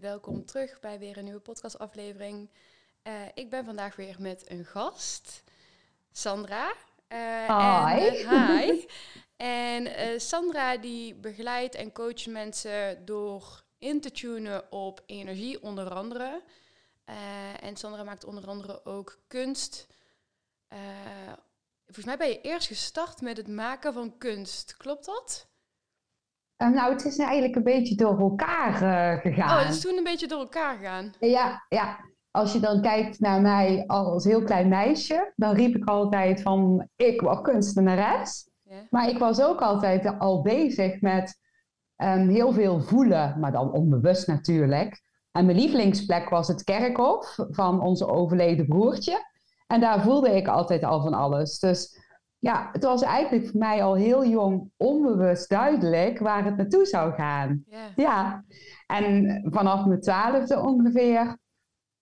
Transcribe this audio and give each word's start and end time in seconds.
Welkom 0.00 0.44
terug 0.44 0.80
bij 0.80 0.98
weer 0.98 1.16
een 1.16 1.24
nieuwe 1.24 1.40
podcastaflevering. 1.40 2.50
Uh, 3.02 3.12
ik 3.34 3.50
ben 3.50 3.64
vandaag 3.64 3.96
weer 3.96 4.16
met 4.18 4.50
een 4.50 4.64
gast, 4.64 5.44
Sandra. 6.12 6.74
Uh, 7.08 7.88
hi. 7.96 8.06
En, 8.06 8.14
uh, 8.14 8.58
hi. 8.58 8.86
en 9.36 10.20
Sandra 10.20 10.76
die 10.76 11.14
begeleidt 11.14 11.74
en 11.74 11.92
coacht 11.92 12.26
mensen 12.26 13.04
door 13.04 13.64
in 13.78 14.00
te 14.00 14.10
tunen 14.10 14.72
op 14.72 15.02
energie 15.06 15.62
onder 15.62 15.90
andere. 15.94 16.42
en 17.60 17.76
Sandra 17.76 18.02
maakt 18.02 18.24
onder 18.24 18.46
andere 18.46 18.84
ook 18.84 19.18
kunst. 19.26 19.86
volgens 21.84 22.06
mij 22.06 22.16
ben 22.16 22.28
je 22.28 22.40
eerst 22.40 22.66
gestart 22.66 23.20
met 23.20 23.36
het 23.36 23.48
maken 23.48 23.92
van 23.92 24.18
kunst. 24.18 24.76
Klopt 24.76 25.04
dat? 25.04 25.49
Uh, 26.62 26.68
nou, 26.68 26.92
het 26.92 27.04
is 27.04 27.18
eigenlijk 27.18 27.56
een 27.56 27.62
beetje 27.62 27.94
door 27.94 28.18
elkaar 28.18 28.72
uh, 28.82 29.20
gegaan. 29.20 29.50
Oh, 29.50 29.64
het 29.64 29.74
is 29.74 29.80
toen 29.80 29.96
een 29.96 30.04
beetje 30.04 30.28
door 30.28 30.38
elkaar 30.38 30.76
gegaan. 30.76 31.12
Ja, 31.20 31.64
ja. 31.68 31.98
Als 32.30 32.52
je 32.52 32.60
dan 32.60 32.80
kijkt 32.80 33.20
naar 33.20 33.40
mij 33.40 33.84
als 33.86 34.24
heel 34.24 34.42
klein 34.42 34.68
meisje, 34.68 35.32
dan 35.36 35.54
riep 35.54 35.76
ik 35.76 35.88
altijd 35.88 36.42
van 36.42 36.88
ik 36.96 37.20
was 37.20 37.40
kunstenares. 37.40 38.48
Yeah. 38.62 38.78
Maar 38.90 39.08
ik 39.08 39.18
was 39.18 39.42
ook 39.42 39.60
altijd 39.60 40.18
al 40.18 40.42
bezig 40.42 41.00
met 41.00 41.38
um, 41.96 42.28
heel 42.28 42.52
veel 42.52 42.80
voelen, 42.80 43.36
maar 43.40 43.52
dan 43.52 43.72
onbewust 43.72 44.26
natuurlijk. 44.26 45.02
En 45.32 45.44
mijn 45.44 45.58
lievelingsplek 45.58 46.28
was 46.28 46.48
het 46.48 46.64
kerkhof 46.64 47.36
van 47.36 47.82
onze 47.82 48.06
overleden 48.06 48.66
broertje. 48.66 49.24
En 49.66 49.80
daar 49.80 50.02
voelde 50.02 50.36
ik 50.36 50.48
altijd 50.48 50.84
al 50.84 51.02
van 51.02 51.14
alles. 51.14 51.58
Dus 51.58 51.99
ja, 52.40 52.68
het 52.72 52.84
was 52.84 53.02
eigenlijk 53.02 53.48
voor 53.48 53.58
mij 53.58 53.82
al 53.82 53.94
heel 53.94 54.26
jong 54.26 54.70
onbewust 54.76 55.48
duidelijk 55.48 56.18
waar 56.18 56.44
het 56.44 56.56
naartoe 56.56 56.84
zou 56.84 57.12
gaan. 57.12 57.64
Yeah. 57.66 57.82
Ja, 57.96 58.44
en 58.86 59.40
vanaf 59.50 59.86
mijn 59.86 60.00
twaalfde 60.00 60.60
ongeveer 60.60 61.38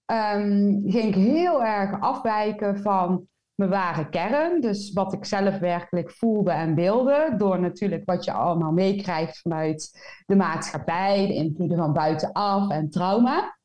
um, 0.06 0.82
ging 0.86 1.04
ik 1.04 1.14
heel 1.14 1.64
erg 1.64 2.00
afwijken 2.00 2.78
van 2.78 3.26
mijn 3.54 3.70
ware 3.70 4.08
kern. 4.08 4.60
Dus 4.60 4.92
wat 4.92 5.12
ik 5.12 5.24
zelf 5.24 5.58
werkelijk 5.58 6.10
voelde 6.10 6.50
en 6.50 6.74
wilde. 6.74 7.34
Door 7.36 7.60
natuurlijk 7.60 8.02
wat 8.04 8.24
je 8.24 8.32
allemaal 8.32 8.72
meekrijgt 8.72 9.40
vanuit 9.40 10.00
de 10.26 10.36
maatschappij, 10.36 11.26
de 11.26 11.34
invloeden 11.34 11.76
van 11.76 11.92
buitenaf 11.92 12.70
en 12.70 12.90
trauma. 12.90 13.58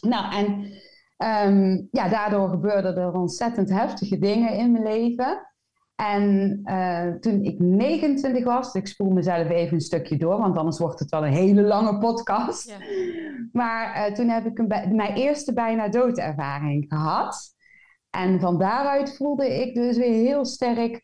Nou, 0.00 0.34
en 0.34 0.72
um, 1.52 1.88
ja, 1.90 2.08
daardoor 2.08 2.48
gebeurden 2.48 2.96
er 2.96 3.12
ontzettend 3.12 3.70
heftige 3.70 4.18
dingen 4.18 4.52
in 4.52 4.72
mijn 4.72 4.84
leven. 4.84 5.53
En 5.94 6.60
uh, 6.64 7.12
toen 7.14 7.42
ik 7.42 7.58
29 7.58 8.44
was, 8.44 8.74
ik 8.74 8.86
spoel 8.86 9.10
mezelf 9.10 9.48
even 9.48 9.74
een 9.74 9.80
stukje 9.80 10.16
door, 10.16 10.38
want 10.38 10.56
anders 10.56 10.78
wordt 10.78 10.98
het 10.98 11.10
wel 11.10 11.26
een 11.26 11.32
hele 11.32 11.62
lange 11.62 11.98
podcast. 11.98 12.68
Ja. 12.68 12.76
Maar 13.52 14.08
uh, 14.08 14.14
toen 14.14 14.28
heb 14.28 14.46
ik 14.46 14.58
een, 14.58 14.96
mijn 14.96 15.14
eerste 15.14 15.52
bijna 15.52 15.88
doodervaring 15.88 16.84
gehad. 16.88 17.54
En 18.10 18.40
van 18.40 18.58
daaruit 18.58 19.16
voelde 19.16 19.60
ik 19.62 19.74
dus 19.74 19.96
weer 19.96 20.12
heel 20.12 20.44
sterk 20.44 21.03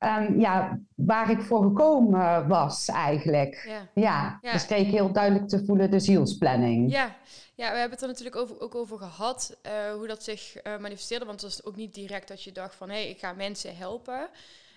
um, 0.00 0.40
ja, 0.40 0.80
waar 0.94 1.30
ik 1.30 1.40
voor 1.40 1.62
gekomen 1.62 2.48
was 2.48 2.88
eigenlijk. 2.88 3.64
Ja. 3.66 3.88
Ja, 3.94 4.38
ja. 4.42 4.52
Dus 4.52 4.66
kreeg 4.66 4.86
ik 4.86 4.92
heel 4.92 5.12
duidelijk 5.12 5.48
te 5.48 5.64
voelen 5.64 5.90
de 5.90 6.00
zielsplanning. 6.00 6.90
Ja, 6.90 7.16
ja, 7.54 7.70
we 7.70 7.78
hebben 7.78 7.90
het 7.90 8.02
er 8.02 8.08
natuurlijk 8.08 8.36
over, 8.36 8.60
ook 8.60 8.74
over 8.74 8.98
gehad, 8.98 9.56
uh, 9.66 9.92
hoe 9.92 10.06
dat 10.06 10.22
zich 10.22 10.66
uh, 10.66 10.78
manifesteerde. 10.78 11.24
Want 11.24 11.40
het 11.40 11.50
was 11.50 11.64
ook 11.64 11.76
niet 11.76 11.94
direct 11.94 12.28
dat 12.28 12.42
je 12.42 12.52
dacht 12.52 12.74
van, 12.74 12.88
hé, 12.88 12.94
hey, 12.94 13.10
ik 13.10 13.18
ga 13.18 13.32
mensen 13.32 13.76
helpen. 13.76 14.28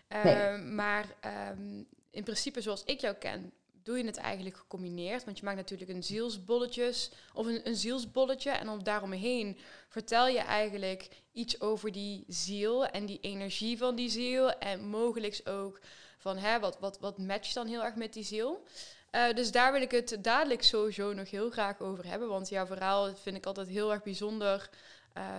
Uh, 0.09 0.23
nee. 0.23 0.57
Maar 0.57 1.05
um, 1.51 1.87
in 2.11 2.23
principe, 2.23 2.61
zoals 2.61 2.83
ik 2.85 2.99
jou 2.99 3.15
ken, 3.15 3.51
doe 3.83 3.97
je 3.97 4.05
het 4.05 4.17
eigenlijk 4.17 4.57
gecombineerd. 4.57 5.25
Want 5.25 5.37
je 5.37 5.45
maakt 5.45 5.57
natuurlijk 5.57 5.89
een 5.89 6.03
zielsbolletjes 6.03 7.11
of 7.33 7.45
een, 7.45 7.67
een 7.67 7.75
zielsbolletje. 7.75 8.51
En 8.51 8.65
dan 8.65 8.83
daaromheen 8.83 9.57
vertel 9.89 10.27
je 10.27 10.39
eigenlijk 10.39 11.09
iets 11.31 11.61
over 11.61 11.91
die 11.91 12.23
ziel 12.27 12.85
en 12.85 13.05
die 13.05 13.19
energie 13.21 13.77
van 13.77 13.95
die 13.95 14.09
ziel. 14.09 14.51
En 14.59 14.85
mogelijk 14.85 15.41
ook 15.45 15.79
van, 16.17 16.37
hè, 16.37 16.59
wat, 16.59 16.79
wat, 16.79 16.99
wat 16.99 17.17
matcht 17.17 17.53
dan 17.53 17.67
heel 17.67 17.83
erg 17.83 17.95
met 17.95 18.13
die 18.13 18.23
ziel. 18.23 18.63
Uh, 19.11 19.33
dus 19.33 19.51
daar 19.51 19.71
wil 19.71 19.81
ik 19.81 19.91
het 19.91 20.17
dadelijk 20.21 20.63
sowieso 20.63 21.13
nog 21.13 21.29
heel 21.29 21.49
graag 21.49 21.79
over 21.79 22.05
hebben. 22.05 22.27
Want 22.27 22.49
jouw 22.49 22.65
verhaal 22.65 23.15
vind 23.15 23.35
ik 23.35 23.45
altijd 23.45 23.67
heel 23.67 23.91
erg 23.91 24.03
bijzonder. 24.03 24.69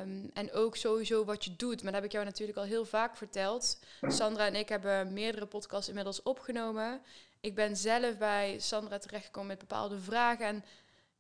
Um, 0.03 0.31
en 0.35 0.53
ook 0.53 0.77
sowieso 0.77 1.25
wat 1.25 1.45
je 1.45 1.57
doet. 1.57 1.83
Maar 1.83 1.93
dat 1.93 1.95
heb 1.95 2.05
ik 2.05 2.13
jou 2.13 2.25
natuurlijk 2.25 2.59
al 2.59 2.65
heel 2.65 2.85
vaak 2.85 3.17
verteld. 3.17 3.79
Sandra 4.03 4.47
en 4.47 4.55
ik 4.55 4.69
hebben 4.69 5.13
meerdere 5.13 5.47
podcasts 5.47 5.89
inmiddels 5.89 6.23
opgenomen. 6.23 7.03
Ik 7.45 7.55
ben 7.55 7.77
zelf 7.77 8.19
bij 8.19 8.59
Sandra 8.59 8.99
terechtgekomen 8.99 9.49
met 9.49 9.59
bepaalde 9.59 9.99
vragen. 9.99 10.47
En 10.47 10.65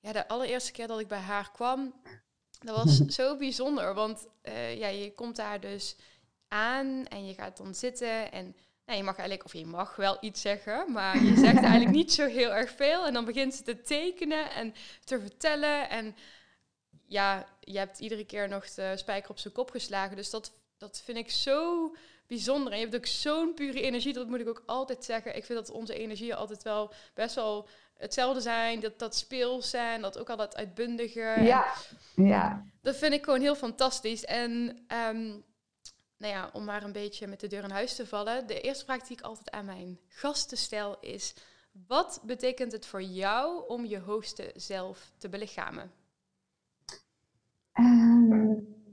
ja, 0.01 0.13
de 0.13 0.29
allereerste 0.29 0.73
keer 0.73 0.87
dat 0.87 1.01
ik 1.01 1.09
bij 1.09 1.19
haar 1.19 1.51
kwam, 1.51 1.95
dat 2.59 2.77
was 2.77 2.99
zo 3.21 3.37
bijzonder. 3.37 3.95
Want 3.95 4.27
uh, 4.43 4.79
ja, 4.79 4.87
je 4.87 5.13
komt 5.13 5.37
daar 5.37 5.61
dus 5.61 5.97
aan 6.49 7.07
en 7.07 7.27
je 7.27 7.35
gaat 7.35 7.57
dan 7.57 7.75
zitten 7.75 8.33
en 8.33 8.57
nou, 8.85 8.99
je 8.99 9.05
mag 9.05 9.17
eigenlijk, 9.17 9.45
of 9.45 9.53
je 9.53 9.67
mag 9.67 9.97
wel 9.97 10.17
iets 10.21 10.41
zeggen, 10.41 10.93
maar 10.93 11.25
je 11.25 11.37
zegt 11.37 11.63
eigenlijk 11.71 11.91
niet 11.91 12.13
zo 12.13 12.27
heel 12.27 12.55
erg 12.55 12.71
veel. 12.71 13.07
En 13.07 13.13
dan 13.13 13.25
begint 13.25 13.55
ze 13.55 13.63
te 13.63 13.81
tekenen 13.81 14.51
en 14.51 14.75
te 15.05 15.21
vertellen. 15.21 15.89
En 15.89 16.17
ja, 17.07 17.47
je 17.61 17.79
hebt 17.79 17.99
iedere 17.99 18.25
keer 18.25 18.49
nog 18.49 18.71
de 18.71 18.93
spijker 18.97 19.31
op 19.31 19.39
zijn 19.39 19.55
kop 19.55 19.71
geslagen. 19.71 20.17
Dus 20.17 20.31
dat, 20.31 20.53
dat 20.79 21.03
vind 21.05 21.19
ik 21.19 21.31
zo 21.31 21.91
bijzonder. 22.27 22.73
En 22.73 22.79
je 22.79 22.85
hebt 22.85 22.97
ook 22.97 23.07
zo'n 23.07 23.55
pure 23.55 23.81
energie, 23.81 24.13
dat 24.13 24.29
moet 24.29 24.41
ik 24.41 24.49
ook 24.49 24.63
altijd 24.67 25.05
zeggen. 25.05 25.37
Ik 25.37 25.45
vind 25.45 25.59
dat 25.59 25.71
onze 25.71 25.95
energieën 25.95 26.35
altijd 26.35 26.63
wel 26.63 26.93
best 27.15 27.35
wel 27.35 27.69
hetzelfde 27.95 28.41
zijn. 28.41 28.81
Dat, 28.81 28.99
dat 28.99 29.17
speels 29.17 29.71
zijn, 29.71 30.01
dat 30.01 30.19
ook 30.19 30.31
al 30.31 30.37
dat 30.37 30.57
uitbundige. 30.57 31.35
Ja, 31.41 31.67
ja. 32.15 32.67
Dat 32.83 32.97
vind 32.97 33.13
ik 33.13 33.25
gewoon 33.25 33.41
heel 33.41 33.57
fantastisch. 33.57 34.25
En 34.25 34.51
um, 35.09 35.45
nou 36.19 36.33
ja, 36.33 36.51
om 36.53 36.65
maar 36.65 36.83
een 36.83 36.93
beetje 36.93 37.27
met 37.27 37.41
de 37.41 37.47
deur 37.47 37.65
in 37.65 37.71
huis 37.71 37.95
te 37.95 38.07
vallen. 38.07 38.47
De 38.47 38.61
eerste 38.61 38.85
vraag 38.85 39.03
die 39.03 39.17
ik 39.17 39.23
altijd 39.23 39.51
aan 39.51 39.65
mijn 39.65 40.01
gasten 40.09 40.57
stel 40.57 41.01
is... 41.01 41.35
Wat 41.87 42.21
betekent 42.25 42.73
het 42.73 42.87
voor 42.87 43.03
jou 43.03 43.69
om 43.69 43.85
je 43.85 43.99
hoogste 43.99 44.53
zelf 44.57 45.11
te 45.19 45.29
belichamen? 45.29 45.93
Um, 47.79 48.84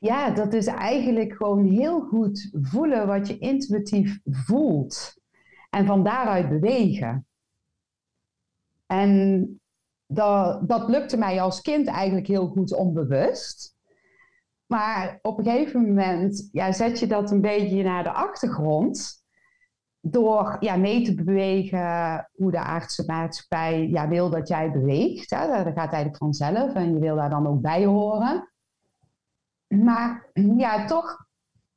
ja, 0.00 0.30
dat 0.30 0.52
is 0.52 0.66
eigenlijk 0.66 1.32
gewoon 1.32 1.64
heel 1.64 2.00
goed 2.00 2.50
voelen 2.52 3.06
wat 3.06 3.28
je 3.28 3.38
intuïtief 3.38 4.20
voelt. 4.24 5.14
En 5.70 5.86
van 5.86 6.04
daaruit 6.04 6.48
bewegen. 6.48 7.26
En 8.86 9.60
dat, 10.06 10.68
dat 10.68 10.88
lukte 10.88 11.16
mij 11.16 11.40
als 11.40 11.60
kind 11.60 11.86
eigenlijk 11.86 12.26
heel 12.26 12.48
goed 12.48 12.74
onbewust. 12.74 13.76
Maar 14.66 15.18
op 15.22 15.38
een 15.38 15.44
gegeven 15.44 15.86
moment 15.86 16.48
ja, 16.52 16.72
zet 16.72 16.98
je 16.98 17.06
dat 17.06 17.30
een 17.30 17.40
beetje 17.40 17.82
naar 17.82 18.02
de 18.02 18.12
achtergrond. 18.12 19.18
Door 20.00 20.56
ja, 20.60 20.76
mee 20.76 21.02
te 21.04 21.14
bewegen 21.14 22.28
hoe 22.32 22.50
de 22.50 22.58
aardse 22.58 23.04
maatschappij 23.06 23.88
ja, 23.88 24.08
wil 24.08 24.30
dat 24.30 24.48
jij 24.48 24.70
beweegt. 24.70 25.30
Hè. 25.30 25.46
Dat 25.46 25.74
gaat 25.74 25.76
eigenlijk 25.76 26.16
vanzelf 26.16 26.74
en 26.74 26.92
je 26.92 26.98
wil 26.98 27.16
daar 27.16 27.30
dan 27.30 27.46
ook 27.46 27.60
bij 27.60 27.84
horen. 27.84 28.49
Maar 29.74 30.30
ja, 30.56 30.86
toch 30.86 31.26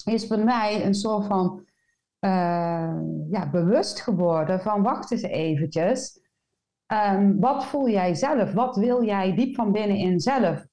is 0.06 0.28
bij 0.28 0.44
mij 0.44 0.86
een 0.86 0.94
soort 0.94 1.25
van 1.25 1.66
uh, 2.19 2.95
ja, 3.30 3.50
bewust 3.51 4.01
geworden 4.01 4.62
van 4.62 4.84
wacht 4.84 5.12
eens 5.12 5.22
eventjes. 5.22 6.22
Um, 6.88 7.40
wat 7.40 7.66
voel 7.66 7.90
jij 7.90 8.13
zelf? 8.13 8.54
Wat 8.54 8.75
wil 8.75 9.04
jij 9.04 9.36
diep 9.36 9.56
van 9.56 9.72
binnenin 9.72 10.19
zelf? 10.19 10.66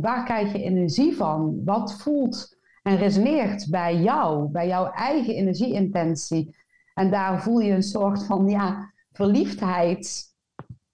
waar 0.00 0.24
krijg 0.24 0.52
je 0.52 0.62
energie 0.62 1.16
van? 1.16 1.60
Wat 1.64 1.94
voelt 1.94 2.56
en 2.82 2.96
resoneert 2.96 3.70
bij 3.70 3.96
jou, 3.96 4.48
bij 4.48 4.66
jouw 4.66 4.90
eigen 4.90 5.34
energieintentie? 5.34 6.56
En 6.94 7.10
daar 7.10 7.42
voel 7.42 7.58
je 7.58 7.72
een 7.72 7.82
soort 7.82 8.24
van 8.24 8.48
ja, 8.48 8.92
verliefdheid 9.12 10.24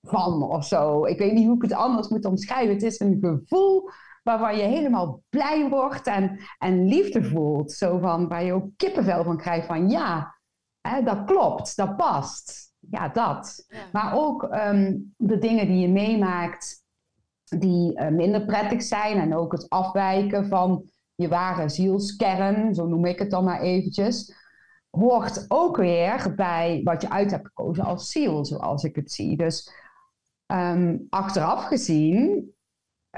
van 0.03 0.43
of 0.43 0.65
zo. 0.65 1.05
Ik 1.05 1.19
weet 1.19 1.33
niet 1.33 1.47
hoe 1.47 1.57
ik 1.57 1.63
het 1.63 1.73
anders 1.73 2.09
moet 2.09 2.25
omschrijven. 2.25 2.75
Het 2.75 2.83
is 2.83 3.01
een 3.01 3.19
gevoel 3.21 3.91
waarvan 4.23 4.57
je 4.57 4.63
helemaal 4.63 5.23
blij 5.29 5.69
wordt 5.69 6.07
en, 6.07 6.39
en 6.59 6.89
liefde 6.89 7.25
voelt. 7.25 7.73
Zo 7.73 7.99
van, 7.99 8.29
waar 8.29 8.45
je 8.45 8.53
ook 8.53 8.69
kippenvel 8.77 9.25
van 9.25 9.37
krijgt 9.37 9.67
van 9.67 9.91
ja, 9.91 10.39
hè, 10.81 11.03
dat 11.03 11.25
klopt, 11.25 11.77
dat 11.77 11.97
past. 11.97 12.71
Ja, 12.91 13.09
dat. 13.09 13.67
Maar 13.93 14.15
ook 14.15 14.43
ehm, 14.43 14.99
de 15.17 15.39
dingen 15.39 15.67
die 15.67 15.79
je 15.79 15.89
meemaakt 15.89 16.83
die 17.59 18.01
uh, 18.01 18.09
minder 18.09 18.45
prettig 18.45 18.83
zijn 18.83 19.19
en 19.19 19.37
ook 19.37 19.53
het 19.53 19.69
afwijken 19.69 20.49
van 20.49 20.85
je 21.15 21.29
ware 21.29 21.69
zielskern, 21.69 22.75
zo 22.75 22.87
noem 22.87 23.05
ik 23.05 23.19
het 23.19 23.31
dan 23.31 23.45
maar 23.45 23.61
eventjes, 23.61 24.35
hoort 24.91 25.45
ook 25.49 25.77
weer 25.77 26.33
bij 26.37 26.81
wat 26.85 27.03
je 27.03 27.11
uit 27.11 27.31
hebt 27.31 27.47
gekozen 27.47 27.85
als 27.85 28.11
ziel, 28.11 28.45
zoals 28.45 28.85
ik 28.85 28.97
het 28.97 29.13
zie. 29.13 29.37
Dus 29.37 29.73
um, 30.47 31.07
achteraf 31.11 31.65
gezien 31.65 32.53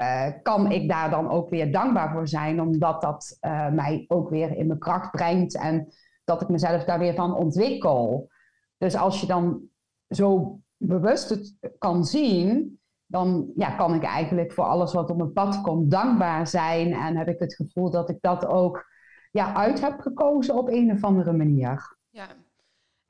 uh, 0.01 0.27
kan 0.43 0.71
ik 0.71 0.89
daar 0.89 1.09
dan 1.09 1.29
ook 1.29 1.49
weer 1.49 1.71
dankbaar 1.71 2.11
voor 2.11 2.27
zijn, 2.27 2.61
omdat 2.61 3.01
dat 3.01 3.37
uh, 3.41 3.69
mij 3.69 4.05
ook 4.07 4.29
weer 4.29 4.57
in 4.57 4.67
mijn 4.67 4.79
kracht 4.79 5.11
brengt 5.11 5.55
en 5.55 5.93
dat 6.23 6.41
ik 6.41 6.49
mezelf 6.49 6.83
daar 6.83 6.99
weer 6.99 7.15
van 7.15 7.35
ontwikkel. 7.35 8.29
Dus 8.77 8.95
als 8.95 9.21
je 9.21 9.27
dan 9.27 9.61
zo 10.09 10.59
bewust 10.77 11.29
het 11.29 11.55
kan 11.77 12.05
zien, 12.05 12.79
dan 13.05 13.51
ja, 13.55 13.75
kan 13.75 13.93
ik 13.93 14.03
eigenlijk 14.03 14.53
voor 14.53 14.63
alles 14.63 14.93
wat 14.93 15.09
op 15.09 15.17
mijn 15.17 15.33
pad 15.33 15.61
komt 15.61 15.91
dankbaar 15.91 16.47
zijn. 16.47 16.93
En 16.93 17.17
heb 17.17 17.27
ik 17.27 17.39
het 17.39 17.55
gevoel 17.55 17.89
dat 17.89 18.09
ik 18.09 18.17
dat 18.21 18.45
ook 18.45 18.85
ja, 19.31 19.53
uit 19.53 19.81
heb 19.81 19.99
gekozen 19.99 20.55
op 20.55 20.69
een 20.69 20.91
of 20.91 21.03
andere 21.03 21.33
manier. 21.33 21.97
Ja, 22.09 22.27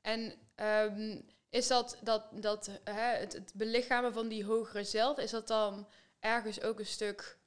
en 0.00 0.32
um, 0.90 1.22
is 1.50 1.68
dat, 1.68 1.98
dat, 2.02 2.28
dat 2.40 2.80
hè, 2.84 3.18
het, 3.20 3.32
het 3.32 3.52
belichamen 3.56 4.12
van 4.12 4.28
die 4.28 4.44
hogere 4.44 4.84
zelf, 4.84 5.18
is 5.18 5.30
dat 5.30 5.48
dan 5.48 5.86
ergens 6.26 6.62
ook 6.62 6.78
een 6.78 6.86
stuk 6.86 7.38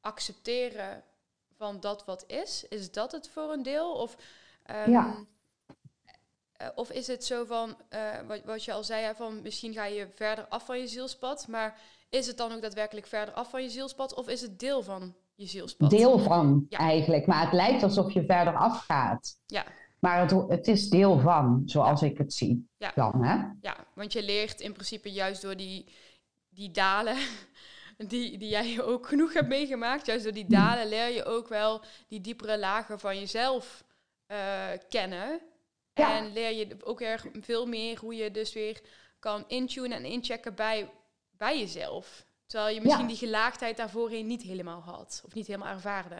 accepteren 0.00 1.02
van 1.56 1.80
dat 1.80 2.04
wat 2.04 2.24
is? 2.26 2.66
Is 2.68 2.92
dat 2.92 3.12
het 3.12 3.28
voor 3.28 3.52
een 3.52 3.62
deel? 3.62 3.92
Of, 3.92 4.16
um, 4.86 4.90
ja. 4.90 5.26
Eh, 6.52 6.68
of 6.74 6.90
is 6.90 7.06
het 7.06 7.24
zo 7.24 7.44
van, 7.44 7.76
uh, 7.90 8.00
wat, 8.26 8.44
wat 8.44 8.64
je 8.64 8.72
al 8.72 8.84
zei, 8.84 9.14
van 9.14 9.42
misschien 9.42 9.72
ga 9.72 9.84
je 9.84 10.08
verder 10.14 10.46
af 10.48 10.64
van 10.64 10.78
je 10.78 10.86
zielspad, 10.86 11.48
maar 11.48 11.80
is 12.08 12.26
het 12.26 12.36
dan 12.36 12.52
ook 12.52 12.62
daadwerkelijk 12.62 13.06
verder 13.06 13.34
af 13.34 13.50
van 13.50 13.62
je 13.62 13.70
zielspad 13.70 14.14
of 14.14 14.28
is 14.28 14.40
het 14.40 14.58
deel 14.58 14.82
van 14.82 15.14
je 15.34 15.46
zielspad? 15.46 15.90
Deel 15.90 16.18
van 16.18 16.66
eigenlijk, 16.68 17.26
maar 17.26 17.44
het 17.44 17.52
lijkt 17.52 17.82
alsof 17.82 18.12
je 18.12 18.24
verder 18.24 18.56
afgaat. 18.56 19.36
Ja. 19.46 19.64
Maar 19.98 20.20
het, 20.20 20.48
het 20.48 20.68
is 20.68 20.88
deel 20.88 21.18
van, 21.18 21.62
zoals 21.64 22.02
ik 22.02 22.18
het 22.18 22.32
zie. 22.32 22.68
Ja. 22.76 22.92
Dan, 22.94 23.24
hè? 23.24 23.34
ja, 23.60 23.76
want 23.94 24.12
je 24.12 24.22
leert 24.22 24.60
in 24.60 24.72
principe 24.72 25.12
juist 25.12 25.42
door 25.42 25.56
die, 25.56 25.92
die 26.48 26.70
dalen, 26.70 27.16
die, 28.06 28.38
die 28.38 28.48
jij 28.48 28.82
ook 28.90 29.06
genoeg 29.06 29.32
hebt 29.32 29.48
meegemaakt, 29.48 30.06
juist 30.06 30.24
door 30.24 30.32
die 30.32 30.48
dalen 30.48 30.88
leer 30.88 31.14
je 31.14 31.24
ook 31.24 31.48
wel 31.48 31.80
die 32.08 32.20
diepere 32.20 32.58
lagen 32.58 33.00
van 33.00 33.18
jezelf 33.18 33.84
uh, 34.28 34.38
kennen. 34.88 35.40
En 35.92 36.32
leer 36.32 36.52
je 36.52 36.76
ook 36.84 37.00
erg 37.00 37.26
veel 37.40 37.66
meer 37.66 37.98
hoe 37.98 38.14
je 38.14 38.30
dus 38.30 38.52
weer 38.52 38.80
kan 39.18 39.44
intunen 39.46 39.96
en 39.96 40.04
inchecken 40.04 40.54
bij, 40.54 40.90
bij 41.36 41.58
jezelf. 41.58 42.26
Terwijl 42.46 42.74
je 42.74 42.80
misschien 42.80 43.06
die 43.06 43.16
gelaagdheid 43.16 43.76
daarvoorheen 43.76 44.26
niet 44.26 44.42
helemaal 44.42 44.80
had 44.80 45.22
of 45.26 45.34
niet 45.34 45.46
helemaal 45.46 45.72
ervaarde. 45.72 46.16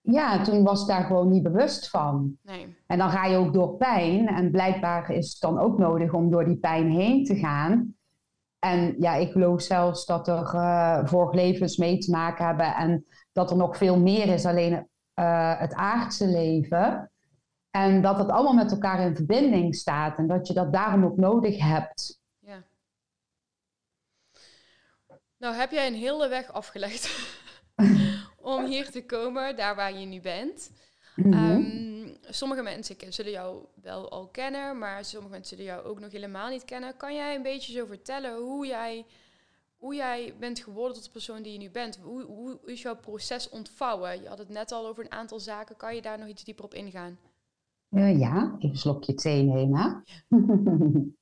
Ja, 0.00 0.42
toen 0.42 0.64
was 0.64 0.80
ik 0.80 0.86
daar 0.86 1.04
gewoon 1.04 1.28
niet 1.28 1.42
bewust 1.42 1.88
van. 1.88 2.38
Nee. 2.42 2.76
En 2.86 2.98
dan 2.98 3.10
ga 3.10 3.24
je 3.24 3.36
ook 3.36 3.52
door 3.52 3.76
pijn. 3.76 4.26
En 4.26 4.50
blijkbaar 4.50 5.10
is 5.10 5.30
het 5.30 5.40
dan 5.40 5.58
ook 5.58 5.78
nodig 5.78 6.12
om 6.12 6.30
door 6.30 6.44
die 6.44 6.56
pijn 6.56 6.90
heen 6.90 7.24
te 7.24 7.34
gaan. 7.34 7.95
En 8.58 8.94
ja, 8.98 9.14
ik 9.14 9.32
geloof 9.32 9.62
zelfs 9.62 10.06
dat 10.06 10.28
er 10.28 10.54
uh, 10.54 11.06
vorige 11.06 11.36
levens 11.36 11.76
mee 11.76 11.98
te 11.98 12.10
maken 12.10 12.46
hebben. 12.46 12.74
En 12.74 13.06
dat 13.32 13.50
er 13.50 13.56
nog 13.56 13.76
veel 13.76 13.98
meer 13.98 14.28
is 14.28 14.46
alleen 14.46 14.88
uh, 15.14 15.58
het 15.58 15.74
aardse 15.74 16.26
leven. 16.26 17.10
En 17.70 18.02
dat 18.02 18.18
het 18.18 18.28
allemaal 18.28 18.64
met 18.64 18.72
elkaar 18.72 19.00
in 19.00 19.16
verbinding 19.16 19.74
staat 19.74 20.18
en 20.18 20.26
dat 20.26 20.46
je 20.46 20.54
dat 20.54 20.72
daarom 20.72 21.04
ook 21.04 21.16
nodig 21.16 21.58
hebt. 21.58 22.20
Ja. 22.38 22.62
Nou, 25.36 25.54
heb 25.54 25.70
jij 25.70 25.86
een 25.86 25.94
hele 25.94 26.28
weg 26.28 26.52
afgelegd 26.52 27.34
om 28.36 28.64
hier 28.64 28.90
te 28.90 29.06
komen, 29.06 29.56
daar 29.56 29.76
waar 29.76 29.98
je 29.98 30.06
nu 30.06 30.20
bent. 30.20 30.70
Mhm. 31.16 31.32
Ehm, 31.32 32.14
sommige 32.28 32.62
mensen 32.62 32.96
zullen 33.08 33.32
jou 33.32 33.64
wel 33.82 34.10
al 34.10 34.26
kennen, 34.26 34.78
maar 34.78 35.04
sommige 35.04 35.32
mensen 35.32 35.56
zullen 35.56 35.72
jou 35.72 35.86
ook 35.86 36.00
nog 36.00 36.12
helemaal 36.12 36.50
niet 36.50 36.64
kennen. 36.64 36.96
Kan 36.96 37.14
jij 37.14 37.34
een 37.34 37.42
beetje 37.42 37.72
zo 37.72 37.86
vertellen 37.86 38.36
hoe 38.36 38.66
jij, 38.66 39.06
hoe 39.76 39.94
jij 39.94 40.34
bent 40.38 40.60
geworden 40.60 40.94
tot 40.94 41.04
de 41.04 41.10
persoon 41.10 41.42
die 41.42 41.52
je 41.52 41.58
nu 41.58 41.70
bent? 41.70 41.98
Hoe, 42.02 42.22
hoe 42.22 42.58
is 42.64 42.82
jouw 42.82 42.96
proces 42.96 43.48
ontvouwen? 43.48 44.22
Je 44.22 44.28
had 44.28 44.38
het 44.38 44.48
net 44.48 44.72
al 44.72 44.86
over 44.86 45.04
een 45.04 45.12
aantal 45.12 45.40
zaken. 45.40 45.76
Kan 45.76 45.94
je 45.94 46.02
daar 46.02 46.18
nog 46.18 46.28
iets 46.28 46.44
dieper 46.44 46.64
op 46.64 46.74
ingaan? 46.74 47.18
Uh, 47.90 48.18
ja, 48.18 48.54
even 48.58 48.70
een 48.70 48.76
slokje 48.76 49.14
thee 49.14 49.42
nemen. 49.42 50.04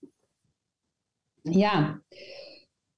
ja, 1.42 2.02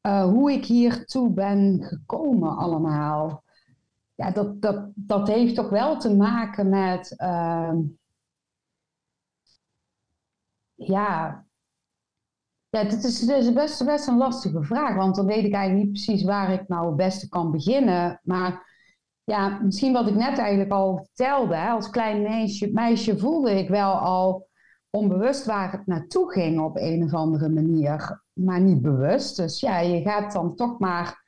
uh, 0.07 0.25
hoe 0.25 0.53
ik 0.53 0.65
hiertoe 0.65 1.31
ben 1.31 1.83
gekomen 1.83 2.57
allemaal. 2.57 3.45
Ja, 4.17 4.31
dat, 4.31 4.63
dat, 4.63 4.91
dat 4.95 5.29
heeft 5.29 5.55
toch 5.55 5.71
wel 5.71 5.99
te 5.99 6.15
maken 6.15 6.69
met... 6.69 7.15
Uh, 7.19 7.73
ja, 10.75 11.47
ja, 12.69 12.83
dit 12.83 13.05
is, 13.05 13.27
is 13.29 13.53
best, 13.53 13.85
best 13.85 14.09
een 14.09 14.17
lastige 14.17 14.63
vraag, 14.63 14.97
want 14.97 15.17
dan 15.17 15.27
weet 15.27 15.45
ik 15.45 15.55
eigenlijk 15.55 15.85
niet 15.85 16.05
precies 16.05 16.25
waar 16.25 16.53
ik 16.53 16.69
nou 16.69 16.87
het 16.87 16.97
beste 16.97 17.29
kan 17.29 17.51
beginnen. 17.51 18.21
Maar 18.23 18.75
ja, 19.25 19.49
misschien 19.63 19.93
wat 19.93 20.09
ik 20.09 20.15
net 20.15 20.39
eigenlijk 20.39 20.71
al 20.71 20.97
vertelde. 20.97 21.57
Als 21.57 21.91
klein 21.91 22.23
meisje, 22.23 22.71
meisje 22.73 23.19
voelde 23.19 23.51
ik 23.51 23.69
wel 23.69 23.93
al 23.93 24.49
onbewust 24.91 25.45
waar 25.45 25.73
het 25.73 25.87
naartoe 25.87 26.33
ging 26.33 26.61
op 26.61 26.77
een 26.77 27.05
of 27.05 27.15
andere 27.15 27.49
manier. 27.49 28.23
Maar 28.33 28.61
niet 28.61 28.83
bewust. 28.83 29.37
Dus 29.37 29.61
ja, 29.61 29.79
je 29.79 30.03
gaat 30.03 30.33
dan 30.33 30.55
toch 30.55 30.79
maar 30.79 31.26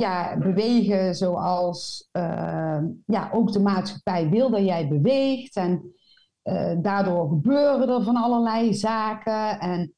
ja, 0.00 0.36
bewegen 0.38 1.14
zoals 1.14 2.08
uh, 2.12 2.78
ja, 3.06 3.30
ook 3.32 3.52
de 3.52 3.60
maatschappij 3.60 4.28
wil 4.28 4.50
dat 4.50 4.64
jij 4.64 4.88
beweegt. 4.88 5.56
En 5.56 5.92
uh, 6.44 6.72
daardoor 6.82 7.28
gebeuren 7.28 7.88
er 7.88 8.02
van 8.02 8.16
allerlei 8.16 8.74
zaken. 8.74 9.60
En 9.60 9.94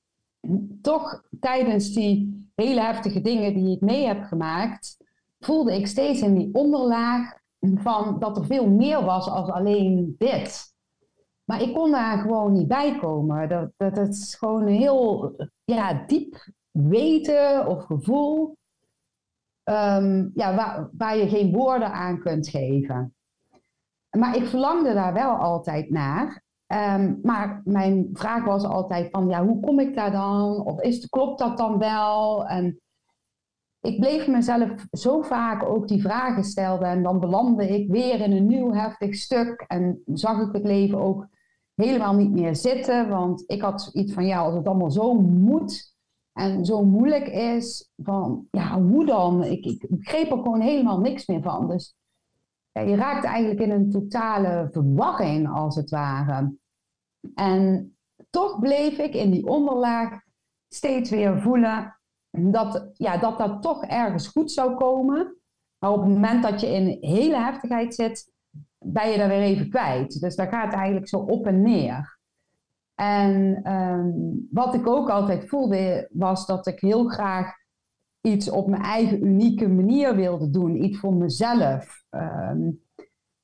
toch 0.82 1.22
tijdens 1.40 1.92
die 1.92 2.50
hele 2.54 2.80
heftige 2.80 3.20
dingen 3.20 3.54
die 3.54 3.74
ik 3.76 3.80
mee 3.80 4.06
heb 4.06 4.22
gemaakt 4.22 4.96
voelde 5.40 5.76
ik 5.76 5.86
steeds 5.86 6.20
in 6.20 6.34
die 6.34 6.54
onderlaag 6.54 7.38
van 7.60 8.18
dat 8.18 8.36
er 8.36 8.46
veel 8.46 8.68
meer 8.68 9.04
was 9.04 9.28
als 9.28 9.50
alleen 9.50 10.14
dit. 10.18 10.74
Maar 11.44 11.62
ik 11.62 11.74
kon 11.74 11.90
daar 11.90 12.18
gewoon 12.18 12.52
niet 12.52 12.68
bij 12.68 12.98
komen. 12.98 13.48
Dat, 13.48 13.70
dat, 13.76 13.94
dat 13.94 14.08
is 14.08 14.34
gewoon 14.34 14.62
een 14.62 14.74
heel 14.74 15.34
ja, 15.64 16.04
diep 16.06 16.50
weten 16.70 17.66
of 17.66 17.84
gevoel. 17.84 18.56
Um, 19.64 20.30
ja, 20.34 20.54
waar, 20.54 20.88
waar 20.98 21.16
je 21.16 21.28
geen 21.28 21.52
woorden 21.52 21.92
aan 21.92 22.18
kunt 22.18 22.48
geven. 22.48 23.14
Maar 24.10 24.36
ik 24.36 24.46
verlangde 24.46 24.94
daar 24.94 25.12
wel 25.12 25.34
altijd 25.34 25.90
naar. 25.90 26.42
Um, 26.66 27.18
maar 27.22 27.60
mijn 27.64 28.10
vraag 28.12 28.44
was 28.44 28.64
altijd 28.64 29.10
van, 29.10 29.28
ja, 29.28 29.44
hoe 29.44 29.60
kom 29.60 29.80
ik 29.80 29.94
daar 29.94 30.12
dan? 30.12 30.64
Of 30.64 30.80
is, 30.80 31.06
klopt 31.08 31.38
dat 31.38 31.58
dan 31.58 31.78
wel? 31.78 32.46
En 32.46 32.80
ik 33.80 34.00
bleef 34.00 34.28
mezelf 34.28 34.86
zo 34.90 35.22
vaak 35.22 35.62
ook 35.62 35.88
die 35.88 36.00
vragen 36.00 36.44
stellen 36.44 36.88
en 36.88 37.02
dan 37.02 37.20
belandde 37.20 37.68
ik 37.68 37.90
weer 37.90 38.20
in 38.20 38.32
een 38.32 38.46
nieuw 38.46 38.72
heftig 38.72 39.14
stuk 39.14 39.64
en 39.66 40.02
zag 40.06 40.40
ik 40.40 40.52
het 40.52 40.64
leven 40.64 41.00
ook 41.00 41.28
helemaal 41.74 42.14
niet 42.14 42.30
meer 42.30 42.56
zitten, 42.56 43.08
want 43.08 43.44
ik 43.46 43.60
had 43.60 43.90
iets 43.92 44.12
van 44.12 44.26
ja, 44.26 44.40
als 44.40 44.54
het 44.54 44.66
allemaal 44.66 44.90
zo 44.90 45.14
moet 45.20 45.91
en 46.32 46.64
zo 46.64 46.84
moeilijk 46.84 47.28
is, 47.28 47.90
van 47.96 48.46
ja, 48.50 48.80
hoe 48.80 49.06
dan? 49.06 49.44
Ik, 49.44 49.64
ik 49.64 49.86
begreep 49.88 50.30
er 50.30 50.36
gewoon 50.36 50.60
helemaal 50.60 51.00
niks 51.00 51.26
meer 51.26 51.42
van. 51.42 51.68
Dus 51.68 51.96
ja, 52.72 52.80
je 52.80 52.96
raakt 52.96 53.24
eigenlijk 53.24 53.60
in 53.60 53.70
een 53.70 53.90
totale 53.90 54.68
verwarring 54.70 55.48
als 55.48 55.76
het 55.76 55.90
ware. 55.90 56.56
En 57.34 57.92
toch 58.30 58.58
bleef 58.58 58.98
ik 58.98 59.14
in 59.14 59.30
die 59.30 59.46
onderlaag 59.46 60.20
steeds 60.68 61.10
weer 61.10 61.40
voelen 61.40 62.00
dat, 62.30 62.90
ja, 62.92 63.16
dat 63.16 63.38
dat 63.38 63.62
toch 63.62 63.84
ergens 63.84 64.28
goed 64.28 64.52
zou 64.52 64.74
komen. 64.74 65.36
Maar 65.78 65.90
op 65.90 66.00
het 66.00 66.10
moment 66.10 66.42
dat 66.42 66.60
je 66.60 66.66
in 66.66 66.96
hele 67.00 67.36
heftigheid 67.36 67.94
zit, 67.94 68.32
ben 68.78 69.10
je 69.10 69.18
daar 69.18 69.28
weer 69.28 69.42
even 69.42 69.68
kwijt. 69.68 70.20
Dus 70.20 70.36
daar 70.36 70.48
gaat 70.48 70.64
het 70.64 70.74
eigenlijk 70.74 71.08
zo 71.08 71.18
op 71.18 71.46
en 71.46 71.62
neer. 71.62 72.20
En 73.02 73.60
ehm, 73.62 74.10
wat 74.50 74.74
ik 74.74 74.86
ook 74.86 75.08
altijd 75.08 75.48
voelde, 75.48 76.08
was 76.12 76.46
dat 76.46 76.66
ik 76.66 76.80
heel 76.80 77.08
graag 77.08 77.52
iets 78.20 78.50
op 78.50 78.66
mijn 78.66 78.82
eigen 78.82 79.24
unieke 79.24 79.68
manier 79.68 80.16
wilde 80.16 80.50
doen. 80.50 80.84
Iets 80.84 80.98
voor 80.98 81.14
mezelf. 81.14 82.04
Um, 82.10 82.80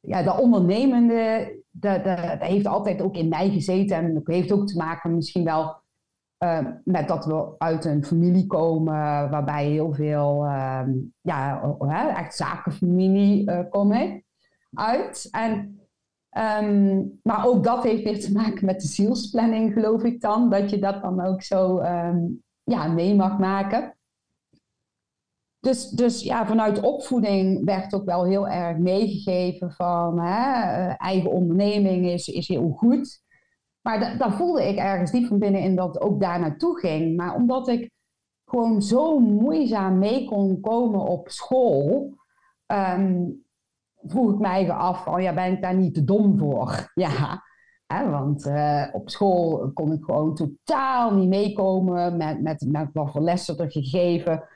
ja, 0.01 0.23
de 0.23 0.33
ondernemende, 0.33 1.57
dat, 1.71 2.05
dat 2.05 2.39
heeft 2.39 2.67
altijd 2.67 3.03
ook 3.03 3.17
in 3.17 3.29
mij 3.29 3.51
gezeten. 3.51 3.97
En 3.97 4.15
dat 4.15 4.27
heeft 4.27 4.53
ook 4.53 4.67
te 4.67 4.77
maken 4.77 5.15
misschien 5.15 5.45
wel 5.45 5.83
Ehm, 6.39 6.73
met 6.85 7.09
dat 7.09 7.25
we 7.25 7.55
uit 7.59 7.85
een 7.85 8.05
familie 8.05 8.47
komen 8.47 9.31
waarbij 9.31 9.67
heel 9.67 9.95
veel, 9.95 10.45
ja, 11.21 12.17
echt 12.17 12.35
zakenfamilie 12.35 13.51
uh, 13.51 14.13
uit. 14.75 15.29
En, 15.31 15.78
ehm, 16.31 17.03
maar 17.23 17.47
ook 17.47 17.65
dat 17.65 17.83
heeft 17.83 18.03
weer 18.03 18.21
te 18.21 18.33
maken 18.33 18.65
met 18.65 18.81
de 18.81 18.87
zielsplanning, 18.87 19.73
geloof 19.73 20.03
ik 20.03 20.21
dan. 20.21 20.51
Dat 20.51 20.71
je 20.71 20.79
dat 20.79 21.03
dan 21.03 21.21
ook 21.21 21.43
zo 21.43 21.83
ja, 22.63 22.89
mee 22.89 23.15
mag 23.15 23.39
maken. 23.39 23.99
Dus, 25.61 25.91
dus 25.91 26.23
ja, 26.23 26.47
vanuit 26.47 26.81
opvoeding 26.81 27.65
werd 27.65 27.95
ook 27.95 28.05
wel 28.05 28.25
heel 28.25 28.49
erg 28.49 28.79
meegegeven 28.79 29.73
van 29.73 30.21
hè, 30.21 30.63
eh, 30.63 30.95
eigen 30.99 31.31
onderneming 31.31 32.07
is, 32.07 32.29
is 32.29 32.49
heel 32.49 32.71
goed. 32.71 33.23
Maar 33.81 34.19
dan 34.19 34.33
voelde 34.33 34.69
ik 34.69 34.77
ergens 34.77 35.11
diep 35.11 35.27
van 35.27 35.39
binnenin 35.39 35.77
dat 35.77 36.01
ook 36.01 36.21
daar 36.21 36.41
naartoe 36.41 36.79
ging. 36.79 37.17
Maar 37.17 37.35
omdat 37.35 37.69
ik 37.69 37.91
gewoon 38.45 38.83
zo 38.83 39.19
moeizaam 39.19 39.99
mee 39.99 40.25
kon 40.25 40.61
komen 40.61 41.01
op 41.01 41.29
school, 41.29 42.15
um, 42.67 43.45
vroeg 44.07 44.33
ik 44.33 44.39
mij 44.39 44.71
af 44.71 45.03
van, 45.03 45.23
ja, 45.23 45.35
ben 45.35 45.53
ik 45.53 45.63
daar 45.63 45.75
niet 45.75 45.95
te 45.95 46.05
dom 46.05 46.39
voor? 46.39 46.91
Ja, 46.95 47.43
hè, 47.87 48.11
want 48.11 48.47
uh, 48.47 48.87
op 48.93 49.11
school 49.11 49.71
kon 49.75 49.93
ik 49.93 50.05
gewoon 50.05 50.35
totaal 50.35 51.15
niet 51.15 51.29
meekomen 51.29 52.17
met, 52.17 52.43
met, 52.43 52.65
met 52.67 52.89
wat 52.93 53.11
voor 53.11 53.21
lessen 53.21 53.59
er 53.59 53.71
gegeven 53.71 54.49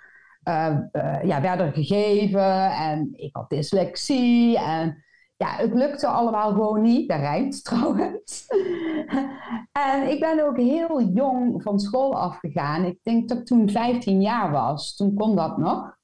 uh, 0.44 1.22
ja, 1.24 1.40
werden 1.40 1.72
gegeven. 1.72 2.70
En 2.70 3.10
ik 3.12 3.36
had 3.36 3.50
dyslexie. 3.50 4.58
En 4.58 5.04
ja, 5.36 5.48
het 5.56 5.74
lukte 5.74 6.06
allemaal 6.06 6.52
gewoon 6.52 6.80
niet. 6.80 7.08
Dat 7.08 7.18
rijmt 7.18 7.64
trouwens. 7.64 8.46
en 9.72 10.10
ik 10.10 10.20
ben 10.20 10.46
ook 10.46 10.56
heel 10.56 11.02
jong 11.02 11.62
van 11.62 11.80
school 11.80 12.16
afgegaan. 12.16 12.84
Ik 12.84 12.98
denk 13.02 13.28
dat 13.28 13.38
ik 13.38 13.46
toen 13.46 13.70
15 13.70 14.20
jaar 14.20 14.50
was. 14.50 14.96
Toen 14.96 15.14
kon 15.14 15.36
dat 15.36 15.58
nog. 15.58 16.00